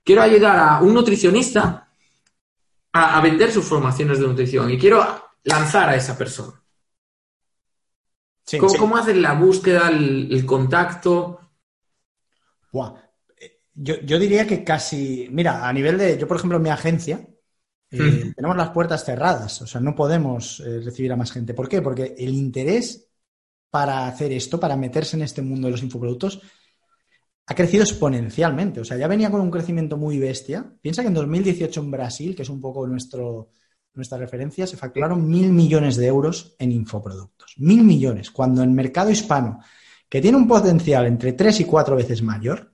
Quiero 0.05 0.21
ayudar 0.21 0.59
a 0.59 0.81
un 0.83 0.93
nutricionista 0.93 1.86
a, 2.93 3.19
a 3.19 3.21
vender 3.23 3.53
sus 3.53 3.65
formaciones 3.65 4.19
de 4.19 4.27
nutrición 4.27 4.71
y 4.71 4.79
quiero 4.79 5.05
lanzar 5.45 5.89
a 5.89 5.97
esa 5.97 6.17
persona. 6.19 6.63
Sí, 8.47 8.59
¿Cómo, 8.59 8.69
sí. 8.69 8.79
cómo 8.79 8.97
haces 8.97 9.17
la 9.17 9.35
búsqueda, 9.35 9.89
el, 9.91 10.33
el 10.33 10.47
contacto? 10.47 11.41
Buah. 12.73 12.95
Eh, 13.39 13.61
Yo, 13.75 13.95
yo 14.03 14.19
diría 14.19 14.47
que 14.47 14.65
casi, 14.65 15.29
mira, 15.31 15.67
a 15.69 15.73
nivel 15.73 15.99
de, 15.99 16.19
yo 16.19 16.27
por 16.29 16.37
ejemplo 16.39 16.57
en 16.59 16.63
mi 16.63 16.71
agencia, 16.71 17.27
eh, 17.91 18.33
tenemos 18.37 18.57
las 18.57 18.71
puertas 18.71 19.05
cerradas, 19.05 19.63
o 19.63 19.67
sea, 19.67 19.81
no 19.81 19.95
podemos 19.95 20.61
eh, 20.61 20.81
recibir 20.85 21.13
a 21.13 21.17
más 21.17 21.33
gente. 21.33 21.55
¿Por 21.55 21.69
qué? 21.69 21.83
Porque 21.83 22.15
el 22.19 22.35
interés 22.35 23.09
para 23.71 24.07
hacer 24.09 24.33
esto, 24.33 24.61
para 24.61 24.77
meterse 24.77 25.17
en 25.17 25.23
este 25.25 25.43
mundo 25.43 25.69
de 25.69 25.73
los 25.73 25.83
infoproductos, 25.83 26.43
ha 27.47 27.55
crecido 27.55 27.85
exponencialmente. 27.85 28.81
O 28.81 28.85
sea, 28.85 28.97
ya 28.97 29.07
venía 29.09 29.31
con 29.31 29.41
un 29.41 29.51
crecimiento 29.51 29.97
muy 29.97 30.19
bestia. 30.19 30.73
Piensa 30.81 31.03
que 31.03 31.09
en 31.09 31.15
2018 31.15 31.81
en 31.81 31.91
Brasil, 31.91 32.35
que 32.37 32.43
es 32.43 32.49
un 32.49 32.61
poco 32.61 32.87
nuestro, 32.87 33.51
nuestra 33.95 34.19
referencia, 34.19 34.67
se 34.67 34.77
facturaron 34.77 35.29
mil 35.29 35.53
millones 35.53 35.97
de 35.97 36.07
euros 36.07 36.55
en 36.59 36.73
infoproductos. 36.73 37.55
Mil 37.59 37.83
millones, 37.85 38.31
cuando 38.31 38.63
en 38.63 38.75
mercado 38.75 39.11
hispano, 39.11 39.61
que 40.09 40.21
tiene 40.21 40.37
un 40.37 40.49
potencial 40.49 41.07
entre 41.07 41.33
tres 41.33 41.61
y 41.61 41.65
cuatro 41.65 41.97
veces 41.97 42.23
mayor, 42.23 42.73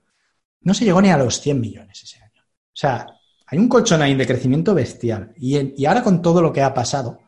no 0.61 0.73
se 0.73 0.85
llegó 0.85 1.01
ni 1.01 1.09
a 1.09 1.17
los 1.17 1.39
100 1.41 1.59
millones 1.59 2.01
ese 2.03 2.19
año. 2.21 2.41
O 2.43 2.75
sea, 2.75 3.07
hay 3.47 3.59
un 3.59 3.67
colchón 3.67 4.01
ahí 4.01 4.15
de 4.15 4.25
crecimiento 4.25 4.73
bestial. 4.73 5.33
Y, 5.37 5.57
en- 5.57 5.73
y 5.77 5.85
ahora 5.85 6.03
con 6.03 6.21
todo 6.21 6.41
lo 6.41 6.51
que 6.53 6.61
ha 6.61 6.73
pasado, 6.73 7.19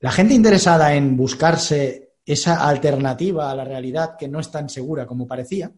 la 0.00 0.12
gente 0.12 0.34
interesada 0.34 0.94
en 0.94 1.16
buscarse 1.16 2.14
esa 2.24 2.68
alternativa 2.68 3.50
a 3.50 3.54
la 3.56 3.64
realidad 3.64 4.16
que 4.18 4.28
no 4.28 4.38
es 4.38 4.50
tan 4.50 4.68
segura 4.68 5.06
como 5.06 5.26
parecía, 5.26 5.72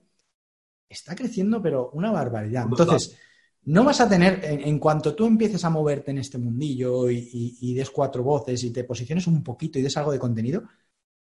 está 0.89 1.15
creciendo, 1.15 1.63
pero 1.63 1.91
una 1.93 2.11
barbaridad. 2.13 2.67
Entonces, 2.69 3.17
no 3.65 3.85
vas 3.85 4.01
a 4.01 4.09
tener, 4.09 4.45
en, 4.45 4.61
en 4.63 4.79
cuanto 4.79 5.15
tú 5.15 5.27
empieces 5.27 5.65
a 5.65 5.71
moverte 5.71 6.11
en 6.11 6.19
este 6.19 6.39
mundillo 6.39 7.11
y, 7.11 7.17
y- 7.19 7.59
y 7.61 7.75
des 7.75 7.91
cuatro 7.91 8.23
voces 8.23 8.63
y 8.65 8.73
te 8.73 8.85
posiciones 8.85 9.27
un 9.27 9.43
poquito 9.43 9.79
y 9.79 9.83
des 9.83 9.97
algo 9.97 10.13
de 10.13 10.19
contenido, 10.19 10.65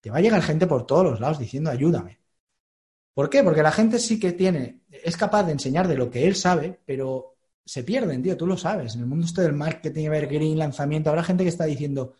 te 0.00 0.10
va 0.10 0.18
a 0.18 0.20
llegar 0.20 0.42
gente 0.42 0.66
por 0.66 0.86
todos 0.86 1.04
los 1.04 1.20
lados 1.20 1.38
diciendo 1.38 1.70
ayúdame. 1.70 2.20
¿Por 3.14 3.30
qué? 3.30 3.42
Porque 3.44 3.62
la 3.62 3.70
gente 3.72 3.98
sí 3.98 4.18
que 4.18 4.32
tiene, 4.32 4.82
es 4.90 5.16
capaz 5.16 5.44
de 5.44 5.52
enseñar 5.52 5.86
de 5.88 5.96
lo 5.96 6.10
que 6.10 6.26
él 6.26 6.34
sabe, 6.34 6.80
pero 6.84 7.36
se 7.64 7.84
pierden, 7.84 8.22
tío, 8.22 8.36
tú 8.36 8.46
lo 8.46 8.56
sabes. 8.56 8.94
En 8.94 9.02
el 9.02 9.06
mundo 9.06 9.26
este 9.26 9.42
del 9.42 9.52
marketing, 9.52 10.06
evergreen, 10.06 10.58
lanzamiento, 10.58 11.10
habrá 11.10 11.22
gente 11.22 11.44
que 11.44 11.48
está 11.50 11.64
diciendo, 11.64 12.14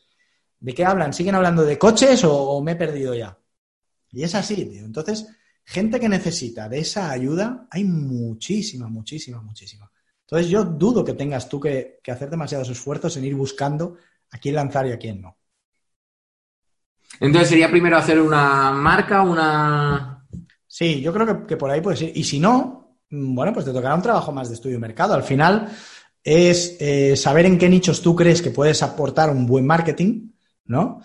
¿de 0.61 0.75
qué 0.75 0.85
hablan? 0.85 1.13
¿Siguen 1.15 1.35
hablando 1.37 1.65
de 1.65 1.79
coches 1.79 2.25
o, 2.25 2.35
o 2.35 2.63
me 2.63 2.73
he 2.73 2.77
perdido 2.77 3.15
ya? 3.15 3.39
Y 4.13 4.23
es 4.25 4.35
así, 4.35 4.65
tío. 4.67 4.85
Entonces, 4.85 5.29
gente 5.65 5.99
que 5.99 6.09
necesita 6.09 6.69
de 6.69 6.79
esa 6.79 7.11
ayuda, 7.11 7.67
hay 7.71 7.85
muchísima, 7.85 8.89
muchísima, 8.89 9.41
muchísima. 9.41 9.91
Entonces, 10.21 10.49
yo 10.49 10.65
dudo 10.65 11.05
que 11.05 11.15
tengas 11.15 11.49
tú 11.49 11.61
que, 11.61 12.01
que 12.03 12.11
hacer 12.11 12.31
demasiados 12.31 12.69
esfuerzos 12.71 13.17
en 13.17 13.25
ir 13.25 13.35
buscando 13.35 13.97
a 14.31 14.39
quién 14.39 14.55
lanzar 14.55 14.87
y 14.87 14.93
a 14.93 14.99
quién 14.99 15.21
no. 15.21 15.37
Entonces 17.21 17.51
sería 17.51 17.71
primero 17.71 17.97
hacer 17.97 18.21
una 18.21 18.73
marca, 18.73 19.23
una... 19.23 20.27
Sí, 20.67 21.01
yo 21.01 21.13
creo 21.13 21.27
que, 21.27 21.47
que 21.47 21.57
por 21.57 21.71
ahí 21.71 21.81
puedes 21.81 22.03
ir. 22.03 22.13
Y 22.15 22.25
si 22.25 22.41
no, 22.41 22.99
mm, 23.11 23.35
bueno, 23.35 23.53
pues 23.53 23.65
te 23.65 23.73
tocará 23.73 23.95
un 23.95 24.03
trabajo 24.03 24.33
más 24.33 24.49
de 24.49 24.55
estudio 24.55 24.77
de 24.77 24.81
mercado. 24.81 25.15
Al 25.15 25.23
final 25.23 25.71
es 26.23 26.77
eh, 26.81 27.17
saber 27.17 27.47
en 27.47 27.59
qué 27.59 27.69
nichos 27.69 28.03
tú 28.03 28.17
crees 28.17 28.41
que 28.43 28.51
puedes 28.51 28.83
aportar 28.83 29.31
un 29.31 29.47
buen 29.47 29.67
marketing, 29.67 30.31
¿no? 30.65 31.03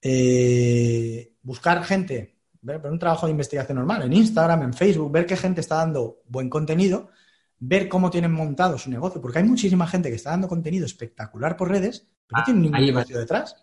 Eh, 0.00 1.32
buscar 1.42 1.82
gente, 1.84 2.37
ver, 2.62 2.80
un 2.86 2.98
trabajo 2.98 3.26
de 3.26 3.32
investigación 3.32 3.76
normal 3.76 4.02
en 4.02 4.12
Instagram, 4.12 4.62
en 4.62 4.74
Facebook, 4.74 5.12
ver 5.12 5.26
qué 5.26 5.36
gente 5.36 5.60
está 5.60 5.76
dando 5.76 6.22
buen 6.26 6.48
contenido, 6.48 7.10
ver 7.58 7.88
cómo 7.88 8.10
tienen 8.10 8.32
montado 8.32 8.78
su 8.78 8.90
negocio, 8.90 9.20
porque 9.20 9.38
hay 9.38 9.44
muchísima 9.44 9.86
gente 9.86 10.10
que 10.10 10.16
está 10.16 10.30
dando 10.30 10.48
contenido 10.48 10.86
espectacular 10.86 11.56
por 11.56 11.68
redes, 11.68 12.06
pero 12.26 12.40
no 12.40 12.44
tienen 12.44 12.62
ningún 12.62 12.80
va. 12.80 12.84
negocio 12.86 13.18
detrás. 13.18 13.56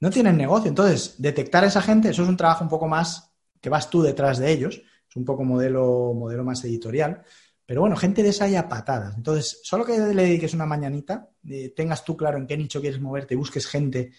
No 0.00 0.10
tienen 0.10 0.36
negocio. 0.36 0.68
Entonces, 0.68 1.16
detectar 1.18 1.64
a 1.64 1.68
esa 1.68 1.80
gente, 1.80 2.10
eso 2.10 2.22
es 2.22 2.28
un 2.28 2.36
trabajo 2.36 2.62
un 2.62 2.70
poco 2.70 2.86
más 2.86 3.32
que 3.60 3.70
vas 3.70 3.88
tú 3.88 4.02
detrás 4.02 4.38
de 4.38 4.52
ellos. 4.52 4.82
Es 5.08 5.16
un 5.16 5.24
poco 5.24 5.44
modelo, 5.44 6.12
modelo 6.14 6.44
más 6.44 6.62
editorial. 6.64 7.22
Pero 7.64 7.80
bueno, 7.80 7.96
gente 7.96 8.22
de 8.22 8.28
esa 8.28 8.44
hay 8.44 8.54
a 8.54 8.68
patadas. 8.68 9.16
Entonces, 9.16 9.60
solo 9.64 9.84
que 9.84 9.98
le 9.98 10.22
dediques 10.22 10.54
una 10.54 10.66
mañanita, 10.66 11.30
eh, 11.48 11.72
tengas 11.74 12.04
tú 12.04 12.16
claro 12.16 12.38
en 12.38 12.46
qué 12.46 12.56
nicho 12.56 12.80
quieres 12.80 13.00
moverte, 13.00 13.34
busques 13.34 13.66
gente 13.66 14.12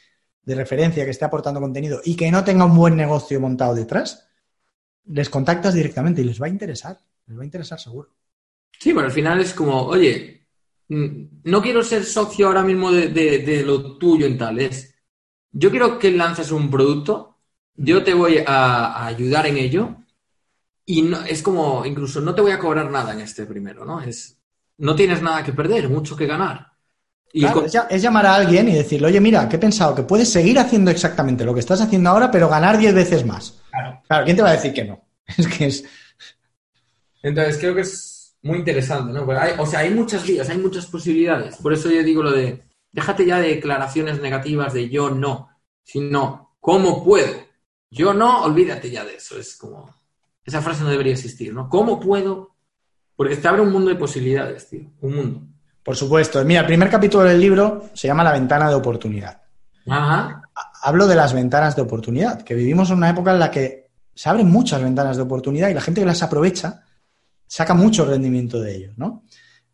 de 0.48 0.56
referencia 0.56 1.06
que 1.06 1.12
esté 1.16 1.26
aportando 1.26 1.62
contenido 1.66 2.02
y 2.04 2.16
que 2.16 2.32
no 2.32 2.44
tenga 2.48 2.66
un 2.66 2.76
buen 2.76 2.96
negocio 3.04 3.40
montado 3.46 3.76
detrás, 3.76 4.10
les 5.06 5.30
contactas 5.30 5.74
directamente 5.76 6.22
y 6.22 6.26
les 6.26 6.42
va 6.42 6.48
a 6.48 6.56
interesar. 6.58 6.96
Les 7.28 7.38
va 7.38 7.44
a 7.44 7.46
interesar 7.52 7.80
seguro. 7.80 8.10
Sí, 8.80 8.94
pero 8.94 9.06
al 9.08 9.12
final 9.12 9.40
es 9.42 9.54
como, 9.54 9.82
oye, 9.88 10.48
mm, 10.90 11.42
no 11.46 11.62
quiero 11.62 11.84
ser 11.84 12.04
socio 12.06 12.48
ahora 12.48 12.64
mismo 12.64 12.92
de, 12.92 13.10
de- 13.10 13.64
lo 13.64 13.98
tuyo 13.98 14.26
en 14.26 14.38
tal, 14.38 14.60
es, 14.60 14.96
yo 15.52 15.72
quiero 15.72 15.98
que 16.00 16.12
lances 16.12 16.52
un 16.52 16.70
producto, 16.70 17.40
yo 17.76 18.04
te 18.04 18.14
voy 18.14 18.40
a, 18.40 18.88
a 18.94 19.08
ayudar 19.08 19.48
en 19.48 19.58
ello 19.58 19.98
y 20.86 21.04
no, 21.04 21.22
es 21.26 21.44
como, 21.44 21.86
incluso 21.86 22.22
no 22.22 22.36
te 22.36 22.42
voy 22.42 22.52
a 22.52 22.60
cobrar 22.60 22.92
nada 22.92 23.14
en 23.14 23.22
este 23.22 23.46
primero, 23.48 23.86
¿no? 23.86 24.02
Es, 24.02 24.40
no 24.80 24.96
tienes 24.96 25.22
nada 25.24 25.44
que 25.44 25.54
perder, 25.54 25.90
mucho 25.90 26.18
que 26.18 26.28
ganar. 26.28 26.74
Y 27.38 27.42
Claro, 27.42 27.56
con- 27.62 27.66
es, 27.92 28.02
llamar 28.02 28.26
a 28.26 28.34
alguien 28.34 28.68
y 28.68 28.74
decirle, 28.74 29.06
oye, 29.10 29.22
mira, 29.22 29.48
que 29.48 29.58
he 29.58 29.60
pensado 29.60 29.94
que 29.94 30.02
puedes 30.02 30.28
seguir 30.32 30.58
haciendo 30.58 30.90
exactamente 30.90 31.46
lo 31.46 31.54
que 31.54 31.60
estás 31.60 31.80
haciendo 31.80 32.10
ahora, 32.10 32.32
pero 32.32 32.50
ganar 32.50 32.80
10 32.80 32.96
veces 32.96 33.24
más. 33.28 33.60
Claro, 34.08 34.26
¿quién 34.26 34.36
te 34.36 34.42
va 34.42 34.50
a 34.50 34.54
decir 34.54 34.74
que 34.74 34.84
no? 34.86 35.00
Es 35.38 35.48
que 35.48 35.68
es. 35.68 35.84
Entonces 37.22 37.60
creo 37.60 37.76
que 37.76 37.82
es 37.82 38.36
muy 38.42 38.58
interesante, 38.58 39.14
¿no? 39.14 39.30
Hay- 39.40 39.54
o 39.60 39.68
sea, 39.68 39.82
hay 39.82 39.92
muchas 39.92 40.26
vías, 40.26 40.50
hay 40.50 40.58
muchas 40.58 40.88
posibilidades. 40.88 41.58
Por 41.58 41.74
eso 41.74 41.92
yo 41.92 42.02
digo 42.02 42.24
lo 42.24 42.32
de, 42.32 42.64
déjate 42.92 43.24
ya 43.26 43.40
de 43.40 43.50
declaraciones 43.50 44.20
negativas 44.20 44.74
de 44.74 44.90
yo 44.90 45.12
no, 45.12 45.50
sino 45.84 46.56
cómo 46.60 47.04
puedo. 47.04 47.36
Yo 47.92 48.16
no, 48.16 48.46
olvídate 48.46 48.90
ya 48.90 49.06
de 49.06 49.18
eso. 49.18 49.38
Es 49.38 49.58
como, 49.58 49.94
esa 50.44 50.62
frase 50.62 50.84
no 50.84 50.90
debería 50.90 51.14
existir, 51.14 51.54
¿no? 51.54 51.70
¿Cómo 51.70 52.00
puedo? 52.00 52.56
Porque 53.16 53.36
te 53.36 53.48
abre 53.48 53.62
un 53.62 53.72
mundo 53.72 53.90
de 53.90 53.96
posibilidades, 53.96 54.70
tío. 54.70 54.90
Un 55.02 55.16
mundo. 55.16 55.42
Por 55.88 55.96
supuesto. 55.96 56.44
Mira, 56.44 56.60
el 56.60 56.66
primer 56.66 56.90
capítulo 56.90 57.24
del 57.24 57.40
libro 57.40 57.86
se 57.94 58.10
llama 58.10 58.22
La 58.22 58.34
ventana 58.34 58.68
de 58.68 58.76
oportunidad. 58.76 59.42
Ajá. 59.88 60.42
Hablo 60.84 61.08
de 61.08 61.16
las 61.16 61.32
ventanas 61.32 61.78
de 61.78 61.82
oportunidad, 61.82 62.42
que 62.42 62.56
vivimos 62.56 62.90
en 62.90 62.98
una 62.98 63.10
época 63.10 63.32
en 63.32 63.40
la 63.40 63.50
que 63.50 63.90
se 64.14 64.28
abren 64.28 64.52
muchas 64.52 64.82
ventanas 64.84 65.16
de 65.16 65.24
oportunidad 65.24 65.70
y 65.70 65.74
la 65.74 65.80
gente 65.80 66.02
que 66.02 66.06
las 66.08 66.22
aprovecha 66.22 66.84
saca 67.48 67.74
mucho 67.74 68.04
rendimiento 68.04 68.60
de 68.60 68.76
ellos, 68.76 68.98
¿no? 68.98 69.24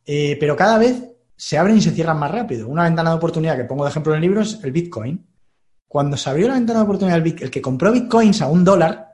Eh, 0.05 0.38
pero 0.39 0.55
cada 0.55 0.78
vez 0.78 1.03
se 1.36 1.57
abren 1.57 1.78
y 1.78 1.82
se 1.82 1.89
cierran 1.89 2.20
más 2.20 2.30
rápido. 2.30 2.68
Una 2.68 2.84
ventana 2.84 3.09
de 3.09 3.16
oportunidad 3.16 3.57
que 3.57 3.64
pongo 3.64 3.84
de 3.84 3.89
ejemplo 3.89 4.14
en 4.14 4.18
el 4.18 4.22
libro 4.22 4.41
es 4.41 4.59
el 4.64 4.72
Bitcoin. 4.72 5.26
Cuando 5.88 6.16
se 6.16 6.30
abrió 6.30 6.47
la 6.47 6.53
ventana 6.53 6.78
de 6.82 6.84
oportunidad 6.86 7.16
del 7.16 7.24
Bit- 7.24 7.41
el 7.41 7.49
que 7.49 7.59
compró 7.59 7.92
Bitcoins 7.92 8.39
a 8.43 8.47
un 8.50 8.63
dólar, 8.63 9.13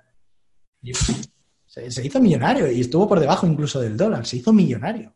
se, 1.66 1.92
se 1.92 2.06
hizo 2.06 2.20
millonario 2.20 2.70
y 2.70 2.82
estuvo 2.82 3.08
por 3.08 3.22
debajo 3.22 3.48
incluso 3.48 3.80
del 3.80 3.96
dólar, 3.96 4.26
se 4.26 4.36
hizo 4.36 4.52
millonario. 4.52 5.14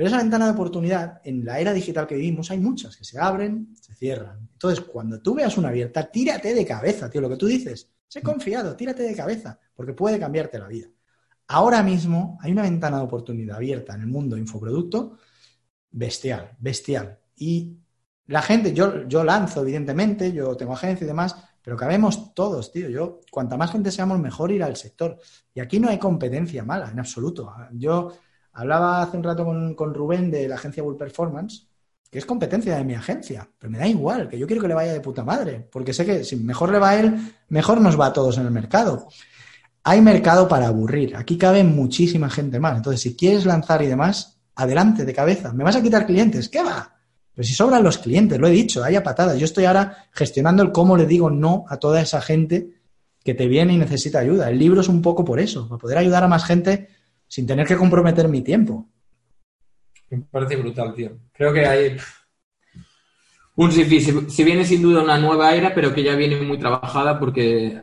Pero 0.00 0.08
esa 0.08 0.16
ventana 0.16 0.46
de 0.46 0.52
oportunidad, 0.52 1.20
en 1.24 1.44
la 1.44 1.60
era 1.60 1.74
digital 1.74 2.06
que 2.06 2.14
vivimos, 2.14 2.50
hay 2.50 2.58
muchas 2.58 2.96
que 2.96 3.04
se 3.04 3.18
abren, 3.18 3.74
se 3.78 3.94
cierran. 3.94 4.48
Entonces, 4.50 4.80
cuando 4.80 5.20
tú 5.20 5.34
veas 5.34 5.58
una 5.58 5.68
abierta, 5.68 6.10
tírate 6.10 6.54
de 6.54 6.64
cabeza, 6.64 7.10
tío, 7.10 7.20
lo 7.20 7.28
que 7.28 7.36
tú 7.36 7.44
dices. 7.44 7.90
Sé 8.08 8.22
confiado, 8.22 8.74
tírate 8.74 9.02
de 9.02 9.14
cabeza, 9.14 9.60
porque 9.74 9.92
puede 9.92 10.18
cambiarte 10.18 10.58
la 10.58 10.68
vida. 10.68 10.88
Ahora 11.48 11.82
mismo 11.82 12.38
hay 12.40 12.52
una 12.52 12.62
ventana 12.62 12.96
de 12.96 13.02
oportunidad 13.02 13.56
abierta 13.56 13.94
en 13.94 14.00
el 14.00 14.06
mundo 14.06 14.38
infoproducto 14.38 15.18
bestial, 15.90 16.56
bestial. 16.58 17.18
Y 17.36 17.76
la 18.24 18.40
gente, 18.40 18.72
yo, 18.72 19.06
yo 19.06 19.22
lanzo, 19.22 19.60
evidentemente, 19.60 20.32
yo 20.32 20.56
tengo 20.56 20.72
agencia 20.72 21.04
y 21.04 21.08
demás, 21.08 21.36
pero 21.60 21.76
cabemos 21.76 22.32
todos, 22.32 22.72
tío. 22.72 22.88
Yo, 22.88 23.20
cuanta 23.30 23.58
más 23.58 23.70
gente 23.70 23.90
seamos, 23.90 24.18
mejor 24.18 24.50
ir 24.50 24.62
al 24.62 24.76
sector. 24.76 25.18
Y 25.52 25.60
aquí 25.60 25.78
no 25.78 25.90
hay 25.90 25.98
competencia 25.98 26.64
mala, 26.64 26.90
en 26.90 27.00
absoluto. 27.00 27.52
Yo 27.72 28.14
hablaba 28.52 29.02
hace 29.02 29.16
un 29.16 29.22
rato 29.22 29.44
con, 29.44 29.74
con 29.74 29.94
Rubén 29.94 30.30
de 30.30 30.48
la 30.48 30.56
agencia 30.56 30.82
Bull 30.82 30.96
Performance, 30.96 31.66
que 32.10 32.18
es 32.18 32.26
competencia 32.26 32.76
de 32.76 32.84
mi 32.84 32.94
agencia, 32.94 33.48
pero 33.58 33.70
me 33.70 33.78
da 33.78 33.86
igual, 33.86 34.28
que 34.28 34.38
yo 34.38 34.46
quiero 34.46 34.60
que 34.60 34.68
le 34.68 34.74
vaya 34.74 34.92
de 34.92 35.00
puta 35.00 35.24
madre, 35.24 35.68
porque 35.70 35.92
sé 35.92 36.04
que 36.04 36.24
si 36.24 36.36
mejor 36.36 36.72
le 36.72 36.78
va 36.78 36.90
a 36.90 37.00
él, 37.00 37.34
mejor 37.48 37.80
nos 37.80 37.98
va 37.98 38.06
a 38.06 38.12
todos 38.12 38.36
en 38.38 38.46
el 38.46 38.50
mercado. 38.50 39.06
Hay 39.84 40.00
mercado 40.00 40.48
para 40.48 40.66
aburrir, 40.66 41.16
aquí 41.16 41.38
cabe 41.38 41.62
muchísima 41.62 42.28
gente 42.28 42.58
más, 42.58 42.76
entonces 42.76 43.00
si 43.00 43.16
quieres 43.16 43.46
lanzar 43.46 43.80
y 43.82 43.86
demás, 43.86 44.40
adelante 44.56 45.04
de 45.04 45.14
cabeza, 45.14 45.52
¿me 45.52 45.64
vas 45.64 45.76
a 45.76 45.82
quitar 45.82 46.04
clientes? 46.04 46.48
¿Qué 46.48 46.62
va? 46.62 46.96
Pero 47.34 47.46
si 47.46 47.54
sobran 47.54 47.82
los 47.82 47.98
clientes, 47.98 48.38
lo 48.38 48.48
he 48.48 48.50
dicho, 48.50 48.82
haya 48.82 49.02
patadas. 49.02 49.38
Yo 49.38 49.44
estoy 49.44 49.64
ahora 49.64 50.08
gestionando 50.12 50.62
el 50.62 50.72
cómo 50.72 50.96
le 50.96 51.06
digo 51.06 51.30
no 51.30 51.64
a 51.68 51.78
toda 51.78 52.02
esa 52.02 52.20
gente 52.20 52.80
que 53.24 53.34
te 53.34 53.46
viene 53.46 53.72
y 53.72 53.78
necesita 53.78 54.18
ayuda. 54.18 54.50
El 54.50 54.58
libro 54.58 54.80
es 54.80 54.88
un 54.88 55.00
poco 55.00 55.24
por 55.24 55.40
eso, 55.40 55.68
para 55.68 55.78
poder 55.78 55.98
ayudar 55.98 56.24
a 56.24 56.28
más 56.28 56.44
gente 56.44 56.88
sin 57.30 57.46
tener 57.46 57.64
que 57.66 57.76
comprometer 57.76 58.26
mi 58.28 58.42
tiempo. 58.42 58.88
Me 60.10 60.18
parece 60.22 60.56
brutal, 60.56 60.92
tío. 60.94 61.16
Creo 61.32 61.52
que 61.52 61.64
hay 61.64 61.96
un 63.54 63.70
sinfín. 63.70 64.28
Se, 64.30 64.42
viene 64.44 64.64
sin 64.64 64.82
duda 64.82 65.02
una 65.02 65.16
nueva 65.18 65.54
era, 65.54 65.72
pero 65.72 65.94
que 65.94 66.02
ya 66.02 66.16
viene 66.16 66.40
muy 66.42 66.58
trabajada 66.58 67.20
porque 67.20 67.82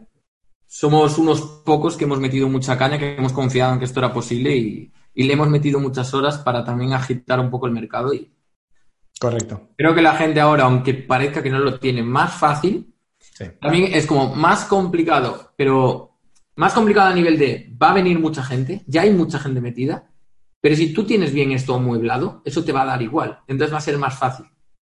somos 0.65 1.18
unos 1.18 1.41
pocos 1.65 1.95
que 1.95 2.03
hemos 2.03 2.19
metido 2.19 2.49
mucha 2.49 2.78
caña, 2.78 2.99
que 2.99 3.15
hemos 3.15 3.32
confiado 3.32 3.72
en 3.74 3.80
que 3.80 3.86
esto 3.86 4.02
era 4.02 4.11
posible 4.11 4.53
y, 4.56 4.91
y 5.14 5.24
le 5.24 5.34
hemos 5.34 5.48
metido 5.48 5.80
muchas 5.80 6.14
horas 6.14 6.40
para 6.40 6.65
también 6.65 6.91
agitar 6.91 7.40
un 7.40 7.49
poco 7.49 7.68
el 7.68 7.72
mercado. 7.72 8.14
Y 8.14 8.30
Correcto. 9.18 9.69
creo 9.78 9.95
que 9.95 10.02
la 10.02 10.15
gente 10.15 10.41
ahora, 10.41 10.65
aunque 10.65 10.94
parezca 10.94 11.41
que 11.41 11.49
no 11.49 11.60
lo 11.60 11.80
tiene 11.80 12.03
más 12.03 12.34
fácil, 12.34 12.94
Sí. 13.19 13.45
también 13.61 13.94
es 13.94 14.06
como 14.07 14.36
más 14.36 14.65
complicado, 14.65 15.53
pero 15.56 16.16
más 16.57 16.73
complicado 16.73 17.09
a 17.09 17.13
nivel 17.15 17.38
de 17.38 17.73
va 17.81 17.91
a 17.91 17.93
venir 17.93 18.19
mucha 18.19 18.43
gente, 18.43 18.84
ya 18.88 19.01
hay 19.01 19.11
mucha 19.11 19.39
gente 19.39 19.61
metida, 19.61 20.09
pero 20.59 20.75
si 20.75 20.93
tú 20.93 21.05
tienes 21.05 21.31
bien 21.31 21.51
esto 21.51 21.75
amueblado, 21.75 22.41
eso 22.43 22.63
te 22.63 22.71
va 22.71 22.81
a 22.81 22.85
dar 22.85 23.01
igual. 23.01 23.39
Entonces 23.47 23.73
va 23.73 23.77
a 23.77 23.81
ser 23.81 23.97
más 23.97 24.17
fácil. 24.17 24.45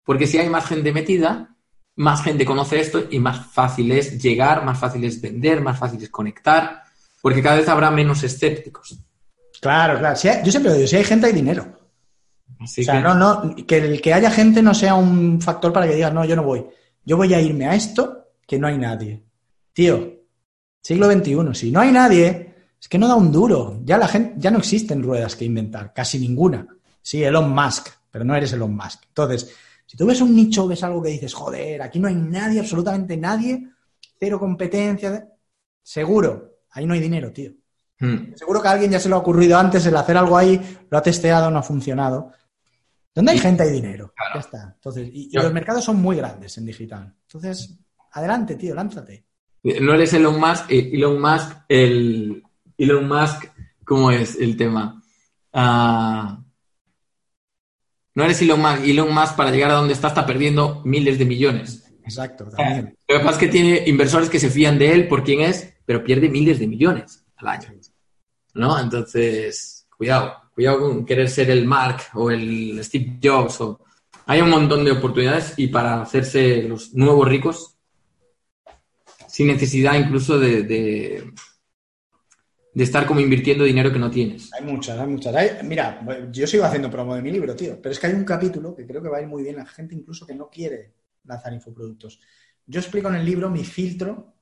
Porque 0.06 0.27
si 0.27 0.38
hay 0.38 0.49
más 0.49 0.65
gente 0.68 0.91
metida, 0.91 1.56
más 1.95 2.22
gente 2.23 2.45
conoce 2.45 2.80
esto 2.80 3.06
y 3.10 3.19
más 3.19 3.48
fácil 3.48 3.91
es 3.91 4.22
llegar, 4.22 4.65
más 4.65 4.77
fácil 4.77 5.03
es 5.06 5.22
vender, 5.22 5.61
más 5.61 5.80
fácil 5.80 6.03
es 6.03 6.10
conectar, 6.10 6.84
porque 7.22 7.41
cada 7.41 7.56
vez 7.57 7.69
habrá 7.69 7.90
menos 7.90 8.23
escépticos. 8.23 8.99
Claro, 9.61 9.98
claro. 9.99 10.15
Si 10.15 10.27
hay- 10.27 10.44
yo 10.44 10.52
siempre 10.52 10.72
lo 10.72 10.77
digo, 10.77 10.88
si 10.88 10.98
hay 10.98 11.03
gente 11.06 11.27
hay 11.27 11.34
dinero. 11.34 11.65
Así 12.60 12.81
o 12.81 12.84
sea, 12.85 12.95
que 12.95 13.02
no, 13.02 13.15
no, 13.15 13.56
que 13.65 13.77
el 13.77 14.02
que 14.02 14.14
haya 14.14 14.30
gente 14.30 14.61
no 14.61 14.73
sea 14.73 14.95
un 14.95 15.40
factor 15.41 15.72
para 15.72 15.88
que 15.88 15.95
digas, 15.95 16.14
no, 16.14 16.26
yo 16.26 16.35
no 16.35 16.44
voy. 16.44 16.65
Yo 17.06 17.18
voy 17.18 17.34
a 17.34 17.41
irme 17.41 17.68
a 17.68 17.76
esto 17.76 18.27
que 18.45 18.60
no 18.60 18.68
hay 18.68 18.77
nadie. 18.77 19.23
Tío, 19.73 20.12
siglo 20.84 21.10
XXI, 21.10 21.54
si 21.54 21.72
no 21.72 21.80
hay 21.80 21.92
nadie, 21.92 22.54
es 22.80 22.90
que 22.90 22.98
no 22.98 23.08
da 23.08 23.16
un 23.16 23.32
duro. 23.32 23.80
Ya 23.86 23.98
la 23.98 24.08
gente, 24.08 24.36
ya 24.38 24.52
no 24.52 24.60
existen 24.60 25.02
ruedas 25.02 25.36
que 25.36 25.46
inventar, 25.46 25.94
casi 25.94 26.20
ninguna. 26.20 26.68
Sí, 27.02 27.24
Elon 27.24 27.50
Musk, 27.50 27.88
pero 28.12 28.26
no 28.26 28.36
eres 28.36 28.52
Elon 28.54 28.76
Musk. 28.76 29.04
Entonces, 29.08 29.56
si 29.86 29.96
tú 29.96 30.06
ves 30.06 30.20
un 30.22 30.36
nicho, 30.36 30.68
ves 30.68 30.84
algo 30.84 31.02
que 31.02 31.10
dices, 31.10 31.34
joder, 31.34 31.82
aquí 31.82 32.00
no 32.00 32.10
hay 32.10 32.16
nadie, 32.16 32.60
absolutamente 32.60 33.16
nadie, 33.16 33.70
cero 34.20 34.38
competencia, 34.38 35.30
seguro, 35.82 36.60
ahí 36.72 36.86
no 36.86 36.94
hay 36.94 37.00
dinero, 37.00 37.32
tío. 37.32 37.52
Mm. 38.00 38.36
Seguro 38.36 38.62
que 38.62 38.68
a 38.68 38.72
alguien 38.72 38.92
ya 38.92 39.00
se 39.00 39.08
lo 39.08 39.16
ha 39.16 39.20
ocurrido 39.20 39.58
antes 39.58 39.86
el 39.86 39.96
hacer 39.96 40.18
algo 40.18 40.38
ahí, 40.38 40.60
lo 40.90 40.98
ha 40.98 41.02
testeado, 41.02 41.50
no 41.50 41.60
ha 41.60 41.64
funcionado. 41.64 42.32
Donde 43.16 43.32
hay 43.32 43.40
gente 43.40 43.64
hay 43.64 43.72
dinero. 43.72 44.12
Claro. 44.16 44.32
Ya 44.36 44.40
está. 44.42 44.74
Entonces, 44.76 45.08
y, 45.14 45.30
y 45.32 45.38
los 45.38 45.54
mercados 45.54 45.84
son 45.86 46.02
muy 46.02 46.18
grandes 46.18 46.58
en 46.58 46.66
digital. 46.66 47.14
Entonces, 47.28 47.78
adelante, 48.12 48.56
tío, 48.56 48.76
lánzate. 48.76 49.24
No 49.64 49.94
eres 49.94 50.14
Elon 50.14 50.40
Musk, 50.40 50.69
eh, 50.69 50.91
Elon 50.94 51.22
Musk, 51.22 51.52
el 51.69 52.44
Elon 52.77 53.07
Musk, 53.07 53.45
¿cómo 53.85 54.11
es 54.11 54.35
el 54.35 54.57
tema? 54.57 55.02
Ah, 55.53 56.44
no 58.15 58.23
eres 58.23 58.41
Elon 58.41 58.61
Musk, 58.61 58.84
Elon 58.84 59.14
Musk 59.14 59.35
para 59.35 59.52
llegar 59.52 59.72
a 59.72 59.76
donde 59.76 59.94
está 59.94 60.10
está 60.10 60.26
perdiendo 60.26 60.81
miles 60.84 61.18
de 61.18 61.26
millones. 61.26 61.84
Exacto, 62.03 62.45
también. 62.49 62.98
Lo 63.07 63.18
que 63.18 63.23
pasa 63.23 63.31
es 63.31 63.38
que 63.38 63.48
tiene 63.48 63.84
inversores 63.88 64.30
que 64.30 64.40
se 64.40 64.49
fían 64.49 64.77
de 64.77 64.94
él 64.94 65.07
por 65.07 65.23
quién 65.23 65.41
es, 65.41 65.73
pero 65.85 66.03
pierde 66.03 66.30
miles 66.30 66.60
de 66.60 66.68
millones 66.68 67.26
al 67.38 67.48
año. 67.48 67.69
¿No? 68.53 68.80
Entonces, 68.80 69.88
cuidado, 69.95 70.35
cuidado 70.53 70.81
con 70.81 71.06
querer 71.06 71.30
ser 71.30 71.49
el 71.49 71.65
Mark 71.65 72.02
o 72.14 72.30
el 72.30 72.84
Steve 72.84 73.19
Jobs. 73.23 73.61
O... 73.61 73.80
Hay 74.26 74.41
un 74.41 74.49
montón 74.49 74.84
de 74.84 74.91
oportunidades 74.91 75.53
y 75.57 75.68
para 75.68 76.02
hacerse 76.02 76.64
los 76.64 76.94
nuevos 76.94 77.27
ricos, 77.27 77.73
sin 79.34 79.48
necesidad 79.48 79.96
incluso 79.96 80.40
de, 80.40 80.64
de, 80.64 81.34
de 82.74 82.84
estar 82.84 83.06
como 83.08 83.20
invirtiendo 83.20 83.64
dinero 83.64 83.92
que 83.92 84.00
no 84.00 84.12
tienes. 84.12 84.52
Hay 84.52 84.64
muchas, 84.64 85.00
hay 85.00 85.08
muchas. 85.08 85.36
Hay- 85.36 85.50
mira, 85.64 86.00
yo 86.32 86.46
sigo 86.48 86.64
haciendo 86.64 86.90
promo 86.90 87.16
de 87.16 87.22
mi 87.22 87.32
libro, 87.32 87.56
tío, 87.56 87.82
pero 87.82 87.92
es 87.92 88.00
que 88.00 88.08
hay 88.08 88.14
un 88.14 88.24
capítulo 88.26 88.76
que 88.76 88.86
creo 88.86 89.02
que 89.02 89.10
va 89.10 89.18
a 89.18 89.22
ir 89.22 89.28
muy 89.28 89.44
bien 89.44 89.60
a 89.60 89.66
gente 89.66 89.96
incluso 89.96 90.26
que 90.28 90.36
no 90.36 90.50
quiere 90.50 90.94
lanzar 91.24 91.54
infoproductos. 91.54 92.20
Yo 92.66 92.80
explico 92.80 93.10
en 93.10 93.16
el 93.16 93.26
libro 93.26 93.50
mi 93.50 93.64
filtro 93.64 94.36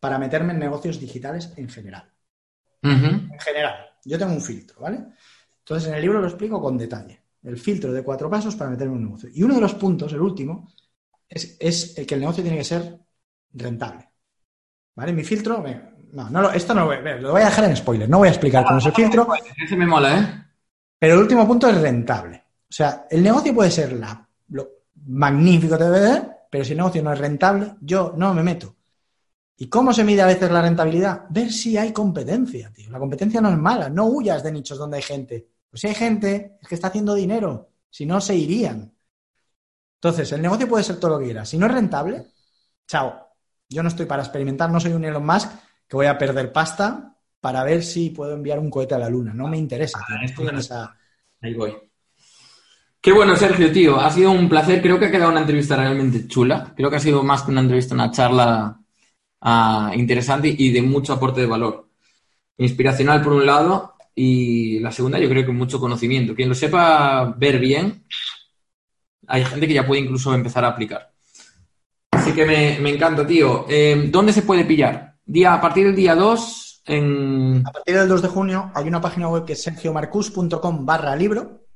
para 0.00 0.18
meterme 0.18 0.52
en 0.52 0.58
negocios 0.60 1.00
digitales 1.00 1.52
en 1.56 1.68
general. 1.68 2.12
En 3.30 3.38
general, 3.40 3.74
yo 4.04 4.18
tengo 4.18 4.32
un 4.32 4.40
filtro, 4.40 4.80
¿vale? 4.80 4.98
Entonces 5.58 5.88
en 5.88 5.94
el 5.94 6.02
libro 6.02 6.20
lo 6.20 6.26
explico 6.28 6.60
con 6.60 6.78
detalle. 6.78 7.22
El 7.42 7.58
filtro 7.58 7.92
de 7.92 8.02
cuatro 8.02 8.30
pasos 8.30 8.56
para 8.56 8.70
meterme 8.70 8.94
en 8.94 8.98
un 9.00 9.04
negocio. 9.06 9.28
Y 9.32 9.42
uno 9.42 9.54
de 9.54 9.60
los 9.60 9.74
puntos, 9.74 10.12
el 10.12 10.20
último, 10.20 10.68
es, 11.28 11.56
es 11.60 11.98
el 11.98 12.06
que 12.06 12.14
el 12.16 12.20
negocio 12.22 12.42
tiene 12.44 12.58
que 12.58 12.64
ser 12.64 12.98
rentable. 13.52 14.10
¿Vale? 14.96 15.12
Mi 15.12 15.24
filtro, 15.24 15.64
no, 16.12 16.30
no 16.30 16.42
lo- 16.42 16.50
esto 16.52 16.74
no 16.74 16.82
lo 16.82 16.86
voy, 16.86 17.20
lo 17.20 17.32
voy 17.32 17.42
a 17.42 17.46
dejar 17.46 17.64
en 17.64 17.76
spoiler, 17.76 18.08
no 18.08 18.18
voy 18.18 18.28
a 18.28 18.30
explicar 18.30 18.64
cómo 18.64 18.78
es 18.78 18.86
el 18.86 18.92
filtro, 18.92 19.28
Ese 19.64 19.76
me 19.76 19.86
mola, 19.86 20.18
¿eh? 20.18 20.44
pero 20.98 21.14
el 21.14 21.20
último 21.20 21.46
punto 21.46 21.68
es 21.68 21.80
rentable. 21.80 22.36
O 22.70 22.72
sea, 22.72 23.06
el 23.10 23.22
negocio 23.22 23.54
puede 23.54 23.70
ser 23.70 23.92
la, 23.92 24.26
lo 24.48 24.68
magnífico 25.06 25.76
que 25.76 25.84
debe 25.84 26.00
de 26.00 26.08
ser, 26.12 26.30
pero 26.50 26.64
si 26.64 26.72
el 26.72 26.78
negocio 26.78 27.02
no 27.02 27.12
es 27.12 27.18
rentable, 27.18 27.74
yo 27.80 28.14
no 28.16 28.32
me 28.34 28.42
meto. 28.42 28.76
¿Y 29.56 29.68
cómo 29.68 29.92
se 29.92 30.04
mide 30.04 30.22
a 30.22 30.26
veces 30.26 30.50
la 30.50 30.62
rentabilidad? 30.62 31.26
Ver 31.30 31.52
si 31.52 31.76
hay 31.78 31.92
competencia, 31.92 32.72
tío. 32.72 32.90
La 32.90 32.98
competencia 32.98 33.40
no 33.40 33.50
es 33.50 33.58
mala, 33.58 33.88
no 33.88 34.06
huyas 34.06 34.42
de 34.42 34.52
nichos 34.52 34.78
donde 34.78 34.96
hay 34.98 35.02
gente. 35.02 35.48
Pues 35.70 35.80
si 35.80 35.88
hay 35.88 35.94
gente, 35.94 36.58
es 36.60 36.68
que 36.68 36.74
está 36.76 36.88
haciendo 36.88 37.14
dinero, 37.14 37.70
si 37.90 38.06
no 38.06 38.20
se 38.20 38.34
irían. 38.36 38.92
Entonces, 40.00 40.30
el 40.32 40.42
negocio 40.42 40.68
puede 40.68 40.84
ser 40.84 41.00
todo 41.00 41.12
lo 41.12 41.18
que 41.18 41.24
quieras. 41.26 41.48
Si 41.48 41.58
no 41.58 41.66
es 41.66 41.72
rentable, 41.72 42.26
chao. 42.86 43.23
Yo 43.74 43.82
no 43.82 43.88
estoy 43.88 44.06
para 44.06 44.22
experimentar, 44.22 44.70
no 44.70 44.78
soy 44.78 44.92
un 44.92 45.04
Elon 45.04 45.26
Musk 45.26 45.50
que 45.88 45.96
voy 45.96 46.06
a 46.06 46.16
perder 46.16 46.52
pasta 46.52 47.16
para 47.40 47.64
ver 47.64 47.82
si 47.82 48.10
puedo 48.10 48.32
enviar 48.32 48.58
un 48.58 48.70
cohete 48.70 48.94
a 48.94 48.98
la 48.98 49.10
luna. 49.10 49.34
No 49.34 49.48
me 49.48 49.58
interesa, 49.58 49.98
tío. 50.06 50.16
No 50.16 50.24
estoy 50.24 50.48
en 50.48 50.56
esa... 50.56 50.96
Ahí 51.42 51.54
voy. 51.54 51.76
Qué 53.00 53.12
bueno, 53.12 53.36
Sergio, 53.36 53.70
tío. 53.70 54.00
Ha 54.00 54.10
sido 54.10 54.30
un 54.30 54.48
placer. 54.48 54.80
Creo 54.80 54.98
que 54.98 55.06
ha 55.06 55.10
quedado 55.10 55.30
una 55.30 55.40
entrevista 55.40 55.76
realmente 55.76 56.26
chula. 56.26 56.72
Creo 56.74 56.88
que 56.88 56.96
ha 56.96 57.00
sido 57.00 57.22
más 57.22 57.42
que 57.42 57.50
una 57.50 57.60
entrevista, 57.60 57.94
una 57.94 58.10
charla 58.10 58.80
ah, 59.42 59.92
interesante 59.94 60.54
y 60.56 60.70
de 60.72 60.80
mucho 60.80 61.12
aporte 61.12 61.42
de 61.42 61.46
valor. 61.46 61.90
Inspiracional 62.56 63.20
por 63.20 63.34
un 63.34 63.44
lado 63.44 63.96
y 64.14 64.78
la 64.78 64.92
segunda 64.92 65.18
yo 65.18 65.28
creo 65.28 65.44
que 65.44 65.52
mucho 65.52 65.80
conocimiento. 65.80 66.34
Quien 66.34 66.48
lo 66.48 66.54
sepa 66.54 67.34
ver 67.36 67.58
bien, 67.58 68.06
hay 69.26 69.44
gente 69.44 69.66
que 69.66 69.74
ya 69.74 69.86
puede 69.86 70.02
incluso 70.02 70.32
empezar 70.32 70.64
a 70.64 70.68
aplicar. 70.68 71.13
Así 72.14 72.32
que 72.32 72.44
me, 72.46 72.78
me 72.80 72.90
encanta, 72.94 73.26
tío. 73.26 73.66
Eh, 73.68 74.08
¿Dónde 74.10 74.32
se 74.32 74.42
puede 74.42 74.64
pillar? 74.64 75.16
Día, 75.24 75.54
a 75.54 75.60
partir 75.60 75.86
del 75.86 75.96
día 75.96 76.14
2 76.14 76.82
en... 76.86 77.62
A 77.66 77.72
partir 77.72 77.96
del 77.96 78.08
2 78.08 78.22
de 78.22 78.28
junio 78.28 78.70
hay 78.74 78.86
una 78.88 79.00
página 79.00 79.28
web 79.28 79.44
que 79.44 79.54
es 79.54 79.62
sergiomarcus.com 79.62 80.84
barra 80.86 81.16
libro, 81.16 81.66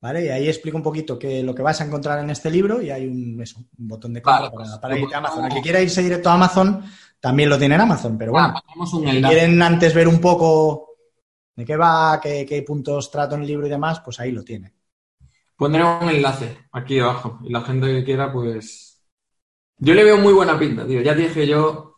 ¿vale? 0.00 0.24
Y 0.26 0.28
ahí 0.28 0.48
explico 0.48 0.76
un 0.76 0.82
poquito 0.82 1.18
que 1.18 1.42
lo 1.42 1.54
que 1.54 1.62
vas 1.62 1.80
a 1.80 1.84
encontrar 1.84 2.18
en 2.22 2.30
este 2.30 2.50
libro 2.50 2.80
y 2.82 2.90
hay 2.90 3.06
un, 3.06 3.40
eso, 3.42 3.58
un 3.78 3.88
botón 3.88 4.12
de 4.14 4.22
compra 4.22 4.50
Vale, 4.50 4.50
para, 4.50 4.64
pues, 4.68 4.78
para 4.78 4.98
irte 4.98 5.14
a 5.14 5.18
Amazon. 5.18 5.38
El 5.38 5.42
ponemos- 5.50 5.54
que 5.56 5.62
quiera 5.62 5.80
irse 5.80 6.02
directo 6.02 6.30
a 6.30 6.34
Amazon 6.34 6.84
también 7.20 7.48
lo 7.48 7.58
tiene 7.58 7.74
en 7.76 7.80
Amazon, 7.80 8.18
pero 8.18 8.32
bueno, 8.32 8.52
Ah, 8.56 8.62
ponemos 8.66 8.92
un 8.94 9.08
si 9.10 9.22
quieren 9.22 9.62
antes 9.62 9.94
ver 9.94 10.08
un 10.08 10.20
poco 10.20 10.88
de 11.56 11.64
qué 11.64 11.76
va, 11.76 12.20
qué, 12.20 12.44
qué 12.48 12.62
puntos 12.62 13.10
trato 13.10 13.34
en 13.36 13.42
el 13.42 13.46
libro 13.46 13.66
y 13.66 13.70
demás, 13.70 14.00
pues 14.00 14.18
ahí 14.20 14.32
lo 14.32 14.42
tiene. 14.42 14.72
Pondré 15.56 15.84
un 15.84 16.08
enlace 16.08 16.58
aquí 16.72 16.98
abajo 16.98 17.38
y 17.44 17.50
la 17.52 17.60
gente 17.62 17.86
que 17.86 18.04
quiera, 18.04 18.32
pues. 18.32 18.91
Yo 19.78 19.94
le 19.94 20.04
veo 20.04 20.16
muy 20.16 20.32
buena 20.32 20.58
pinta, 20.58 20.86
tío. 20.86 21.00
Ya 21.00 21.14
te 21.14 21.22
dije 21.22 21.46
yo. 21.46 21.96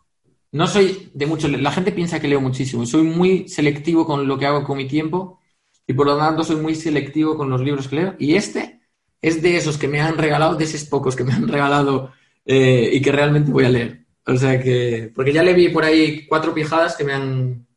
No 0.51 0.67
soy 0.67 1.11
de 1.13 1.25
mucho. 1.25 1.47
La 1.47 1.71
gente 1.71 1.91
piensa 1.91 2.19
que 2.19 2.27
leo 2.27 2.41
muchísimo. 2.41 2.85
Soy 2.85 3.03
muy 3.03 3.47
selectivo 3.47 4.05
con 4.05 4.27
lo 4.27 4.37
que 4.37 4.45
hago 4.45 4.63
con 4.63 4.77
mi 4.77 4.87
tiempo 4.87 5.39
y 5.85 5.93
por 5.93 6.07
lo 6.07 6.17
tanto 6.17 6.43
soy 6.43 6.55
muy 6.55 6.75
selectivo 6.75 7.37
con 7.37 7.49
los 7.49 7.61
libros 7.61 7.87
que 7.87 7.97
leo. 7.97 8.15
Y 8.17 8.35
este 8.35 8.81
es 9.21 9.41
de 9.41 9.57
esos 9.57 9.77
que 9.77 9.87
me 9.87 9.99
han 9.99 10.17
regalado, 10.17 10.55
de 10.55 10.63
esos 10.63 10.85
pocos 10.85 11.15
que 11.15 11.23
me 11.23 11.33
han 11.33 11.47
regalado 11.47 12.11
eh, 12.45 12.89
y 12.93 13.01
que 13.01 13.11
realmente 13.11 13.51
voy 13.51 13.65
a 13.65 13.69
leer. 13.69 14.05
O 14.25 14.35
sea 14.35 14.61
que. 14.61 15.11
Porque 15.13 15.33
ya 15.33 15.43
le 15.43 15.53
vi 15.53 15.69
por 15.69 15.83
ahí 15.83 16.25
cuatro 16.25 16.53
pijadas 16.53 16.95
que 16.95 17.03
me 17.03 17.13
han. 17.13 17.67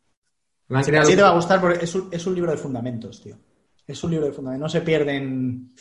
Me 0.69 0.79
han 0.79 0.85
creado. 0.85 1.09
Sí 1.09 1.17
te 1.17 1.23
va 1.23 1.29
a 1.29 1.35
gustar 1.35 1.61
porque 1.61 1.85
es 1.85 1.95
un, 1.95 2.09
es 2.13 2.27
un 2.27 2.35
libro 2.35 2.51
de 2.51 2.59
fundamentos, 2.59 3.23
tío. 3.23 3.37
Es 3.87 4.03
un 4.05 4.11
libro 4.11 4.27
de 4.27 4.33
fundamentos. 4.33 4.63
No 4.63 4.69
se 4.69 4.85
pierden 4.85 5.75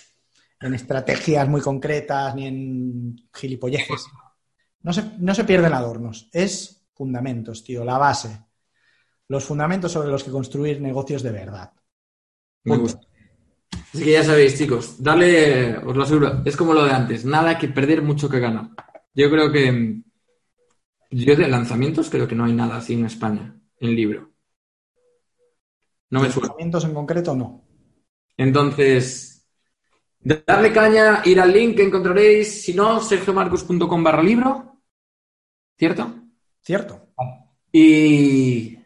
en 0.59 0.73
estrategias 0.73 1.47
muy 1.47 1.61
concretas 1.61 2.35
ni 2.35 2.47
en 2.47 3.15
gilipolleces. 3.33 4.07
No 4.81 4.93
se, 4.93 5.03
no 5.19 5.33
se 5.35 5.43
pierden 5.43 5.73
adornos. 5.73 6.29
Es 6.31 6.87
fundamentos, 6.93 7.63
tío, 7.63 7.83
la 7.83 7.97
base. 7.97 8.39
Los 9.27 9.43
fundamentos 9.43 9.91
sobre 9.91 10.09
los 10.09 10.23
que 10.23 10.31
construir 10.31 10.81
negocios 10.81 11.21
de 11.21 11.31
verdad. 11.31 11.73
Me 12.63 12.77
gusta. 12.77 13.07
Así 13.93 14.03
que 14.03 14.11
ya 14.11 14.23
sabéis, 14.23 14.57
chicos, 14.57 15.01
dale, 15.01 15.77
os 15.77 15.95
lo 15.95 16.03
aseguro, 16.03 16.41
es 16.45 16.57
como 16.57 16.73
lo 16.73 16.83
de 16.83 16.91
antes, 16.91 17.25
nada 17.25 17.57
que 17.57 17.67
perder, 17.67 18.01
mucho 18.01 18.29
que 18.29 18.39
ganar. 18.39 18.69
Yo 19.13 19.29
creo 19.29 19.51
que, 19.51 20.01
yo 21.11 21.35
de 21.35 21.47
lanzamientos 21.47 22.09
creo 22.09 22.27
que 22.27 22.35
no 22.35 22.45
hay 22.45 22.53
nada 22.53 22.77
así 22.77 22.93
en 22.93 23.05
España, 23.05 23.59
en 23.79 23.95
libro. 23.95 24.31
No 26.09 26.21
me 26.21 26.29
suena. 26.29 26.49
Fundamentos 26.49 26.85
en 26.85 26.93
concreto, 26.93 27.35
no. 27.35 27.65
Entonces, 28.37 29.36
darle 30.19 30.73
caña, 30.73 31.21
ir 31.25 31.39
al 31.39 31.53
link 31.53 31.77
que 31.77 31.83
encontraréis, 31.83 32.63
si 32.63 32.73
no, 32.73 32.99
sergiomarcus.com 33.01 34.03
barra 34.03 34.23
libro, 34.23 34.79
¿cierto? 35.77 36.13
¿Cierto? 36.61 37.09
Y, 37.71 38.77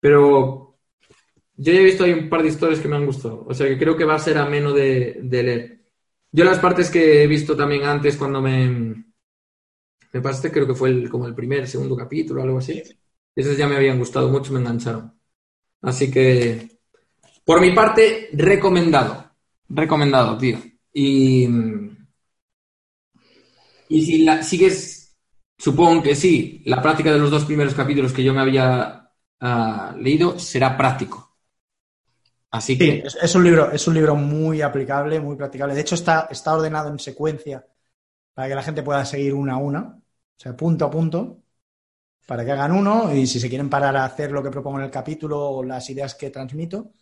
Pero 0.00 0.78
yo 1.56 1.72
ya 1.72 1.80
he 1.80 1.84
visto 1.84 2.04
ahí 2.04 2.12
un 2.12 2.28
par 2.28 2.42
de 2.42 2.48
historias 2.48 2.80
que 2.80 2.88
me 2.88 2.96
han 2.96 3.06
gustado. 3.06 3.44
O 3.46 3.54
sea 3.54 3.66
que 3.66 3.78
creo 3.78 3.96
que 3.96 4.04
va 4.04 4.14
a 4.14 4.18
ser 4.18 4.38
ameno 4.38 4.72
de, 4.72 5.20
de 5.22 5.42
leer. 5.42 5.75
Yo 6.36 6.44
las 6.44 6.58
partes 6.58 6.90
que 6.90 7.22
he 7.22 7.26
visto 7.26 7.56
también 7.56 7.84
antes 7.84 8.18
cuando 8.18 8.42
me... 8.42 9.06
Me 10.12 10.20
pasaste, 10.20 10.52
creo 10.52 10.66
que 10.66 10.74
fue 10.74 11.08
como 11.08 11.26
el 11.26 11.34
primer, 11.34 11.66
segundo 11.66 11.96
capítulo 11.96 12.42
algo 12.42 12.58
así. 12.58 12.82
Esas 13.34 13.56
ya 13.56 13.66
me 13.66 13.76
habían 13.76 13.98
gustado 13.98 14.28
mucho, 14.28 14.52
me 14.52 14.60
engancharon. 14.60 15.18
Así 15.80 16.10
que, 16.10 16.78
por 17.42 17.58
mi 17.62 17.70
parte, 17.70 18.28
recomendado. 18.34 19.30
Recomendado, 19.70 20.36
tío. 20.36 20.58
Y, 20.92 21.48
y 23.88 24.04
si 24.04 24.18
la, 24.22 24.42
sigues, 24.42 25.16
supongo 25.56 26.02
que 26.02 26.14
sí, 26.14 26.62
la 26.66 26.82
práctica 26.82 27.12
de 27.12 27.18
los 27.18 27.30
dos 27.30 27.46
primeros 27.46 27.72
capítulos 27.74 28.12
que 28.12 28.22
yo 28.22 28.34
me 28.34 28.42
había 28.42 29.10
ah, 29.40 29.96
leído 29.98 30.38
será 30.38 30.76
práctico. 30.76 31.25
Así 32.56 32.76
Sí, 32.78 32.78
que, 32.78 33.02
es, 33.04 33.16
es 33.20 33.34
un 33.34 33.44
libro, 33.44 33.70
es 33.72 33.86
un 33.88 33.94
libro 33.94 34.14
muy 34.16 34.60
aplicable, 34.62 35.20
muy 35.20 35.36
practicable. 35.36 35.74
De 35.74 35.80
hecho, 35.80 35.94
está, 35.94 36.28
está 36.30 36.54
ordenado 36.54 36.90
en 36.90 36.98
secuencia 36.98 37.66
para 38.34 38.48
que 38.48 38.54
la 38.54 38.62
gente 38.62 38.82
pueda 38.82 39.04
seguir 39.04 39.34
una 39.34 39.54
a 39.54 39.56
una, 39.58 39.80
o 39.98 40.02
sea, 40.36 40.56
punto 40.56 40.84
a 40.86 40.90
punto, 40.90 41.42
para 42.26 42.44
que 42.44 42.52
hagan 42.52 42.72
uno 42.72 43.14
y 43.14 43.26
si 43.26 43.40
se 43.40 43.48
quieren 43.48 43.70
parar 43.70 43.96
a 43.96 44.04
hacer 44.04 44.32
lo 44.32 44.42
que 44.42 44.50
propongo 44.50 44.78
en 44.78 44.84
el 44.86 44.90
capítulo 44.90 45.40
o 45.50 45.64
las 45.64 45.88
ideas 45.90 46.14
que 46.14 46.30
transmito, 46.30 46.92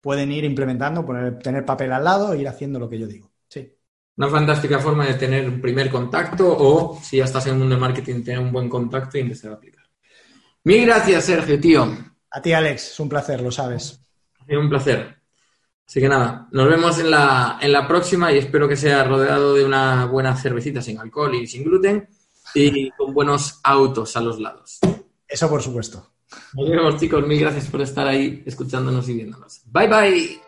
pueden 0.00 0.32
ir 0.32 0.44
implementando, 0.44 1.04
poner, 1.06 1.38
tener 1.40 1.64
papel 1.64 1.92
al 1.92 2.04
lado 2.04 2.32
e 2.32 2.38
ir 2.40 2.48
haciendo 2.48 2.78
lo 2.78 2.88
que 2.88 2.98
yo 2.98 3.06
digo. 3.06 3.32
Sí. 3.48 3.72
una 4.16 4.28
fantástica 4.28 4.78
forma 4.78 5.06
de 5.06 5.14
tener 5.14 5.48
un 5.48 5.60
primer 5.60 5.90
contacto 5.90 6.46
o, 6.58 7.00
si 7.02 7.18
ya 7.18 7.24
estás 7.24 7.46
en 7.46 7.54
el 7.54 7.58
mundo 7.60 7.74
del 7.74 7.80
marketing, 7.80 8.22
tener 8.24 8.40
un 8.40 8.52
buen 8.52 8.68
contacto 8.68 9.18
y 9.18 9.22
empezar 9.22 9.52
a 9.52 9.54
aplicar. 9.54 9.84
Mil 10.64 10.86
gracias, 10.86 11.24
Sergio, 11.24 11.60
tío. 11.60 11.88
A 12.30 12.40
ti, 12.40 12.52
Alex, 12.52 12.92
es 12.92 13.00
un 13.00 13.08
placer, 13.08 13.40
lo 13.40 13.50
sabes. 13.50 14.05
Sido 14.46 14.60
un 14.60 14.68
placer. 14.68 15.16
Así 15.86 16.00
que 16.00 16.08
nada, 16.08 16.48
nos 16.50 16.68
vemos 16.68 16.98
en 16.98 17.10
la, 17.10 17.58
en 17.60 17.72
la 17.72 17.86
próxima 17.86 18.32
y 18.32 18.38
espero 18.38 18.68
que 18.68 18.76
sea 18.76 19.04
rodeado 19.04 19.54
de 19.54 19.64
una 19.64 20.06
buena 20.06 20.34
cervecita 20.36 20.82
sin 20.82 20.98
alcohol 20.98 21.34
y 21.34 21.46
sin 21.46 21.62
gluten 21.64 22.08
y 22.54 22.90
con 22.90 23.14
buenos 23.14 23.60
autos 23.62 24.16
a 24.16 24.20
los 24.20 24.40
lados. 24.40 24.80
Eso 25.28 25.48
por 25.48 25.62
supuesto. 25.62 26.10
Nos 26.54 26.68
vemos, 26.68 26.96
chicos. 26.98 27.26
Mil 27.26 27.40
gracias 27.40 27.68
por 27.68 27.82
estar 27.82 28.06
ahí 28.06 28.42
escuchándonos 28.44 29.08
y 29.08 29.14
viéndonos. 29.14 29.62
Bye, 29.66 29.88
bye. 29.88 30.45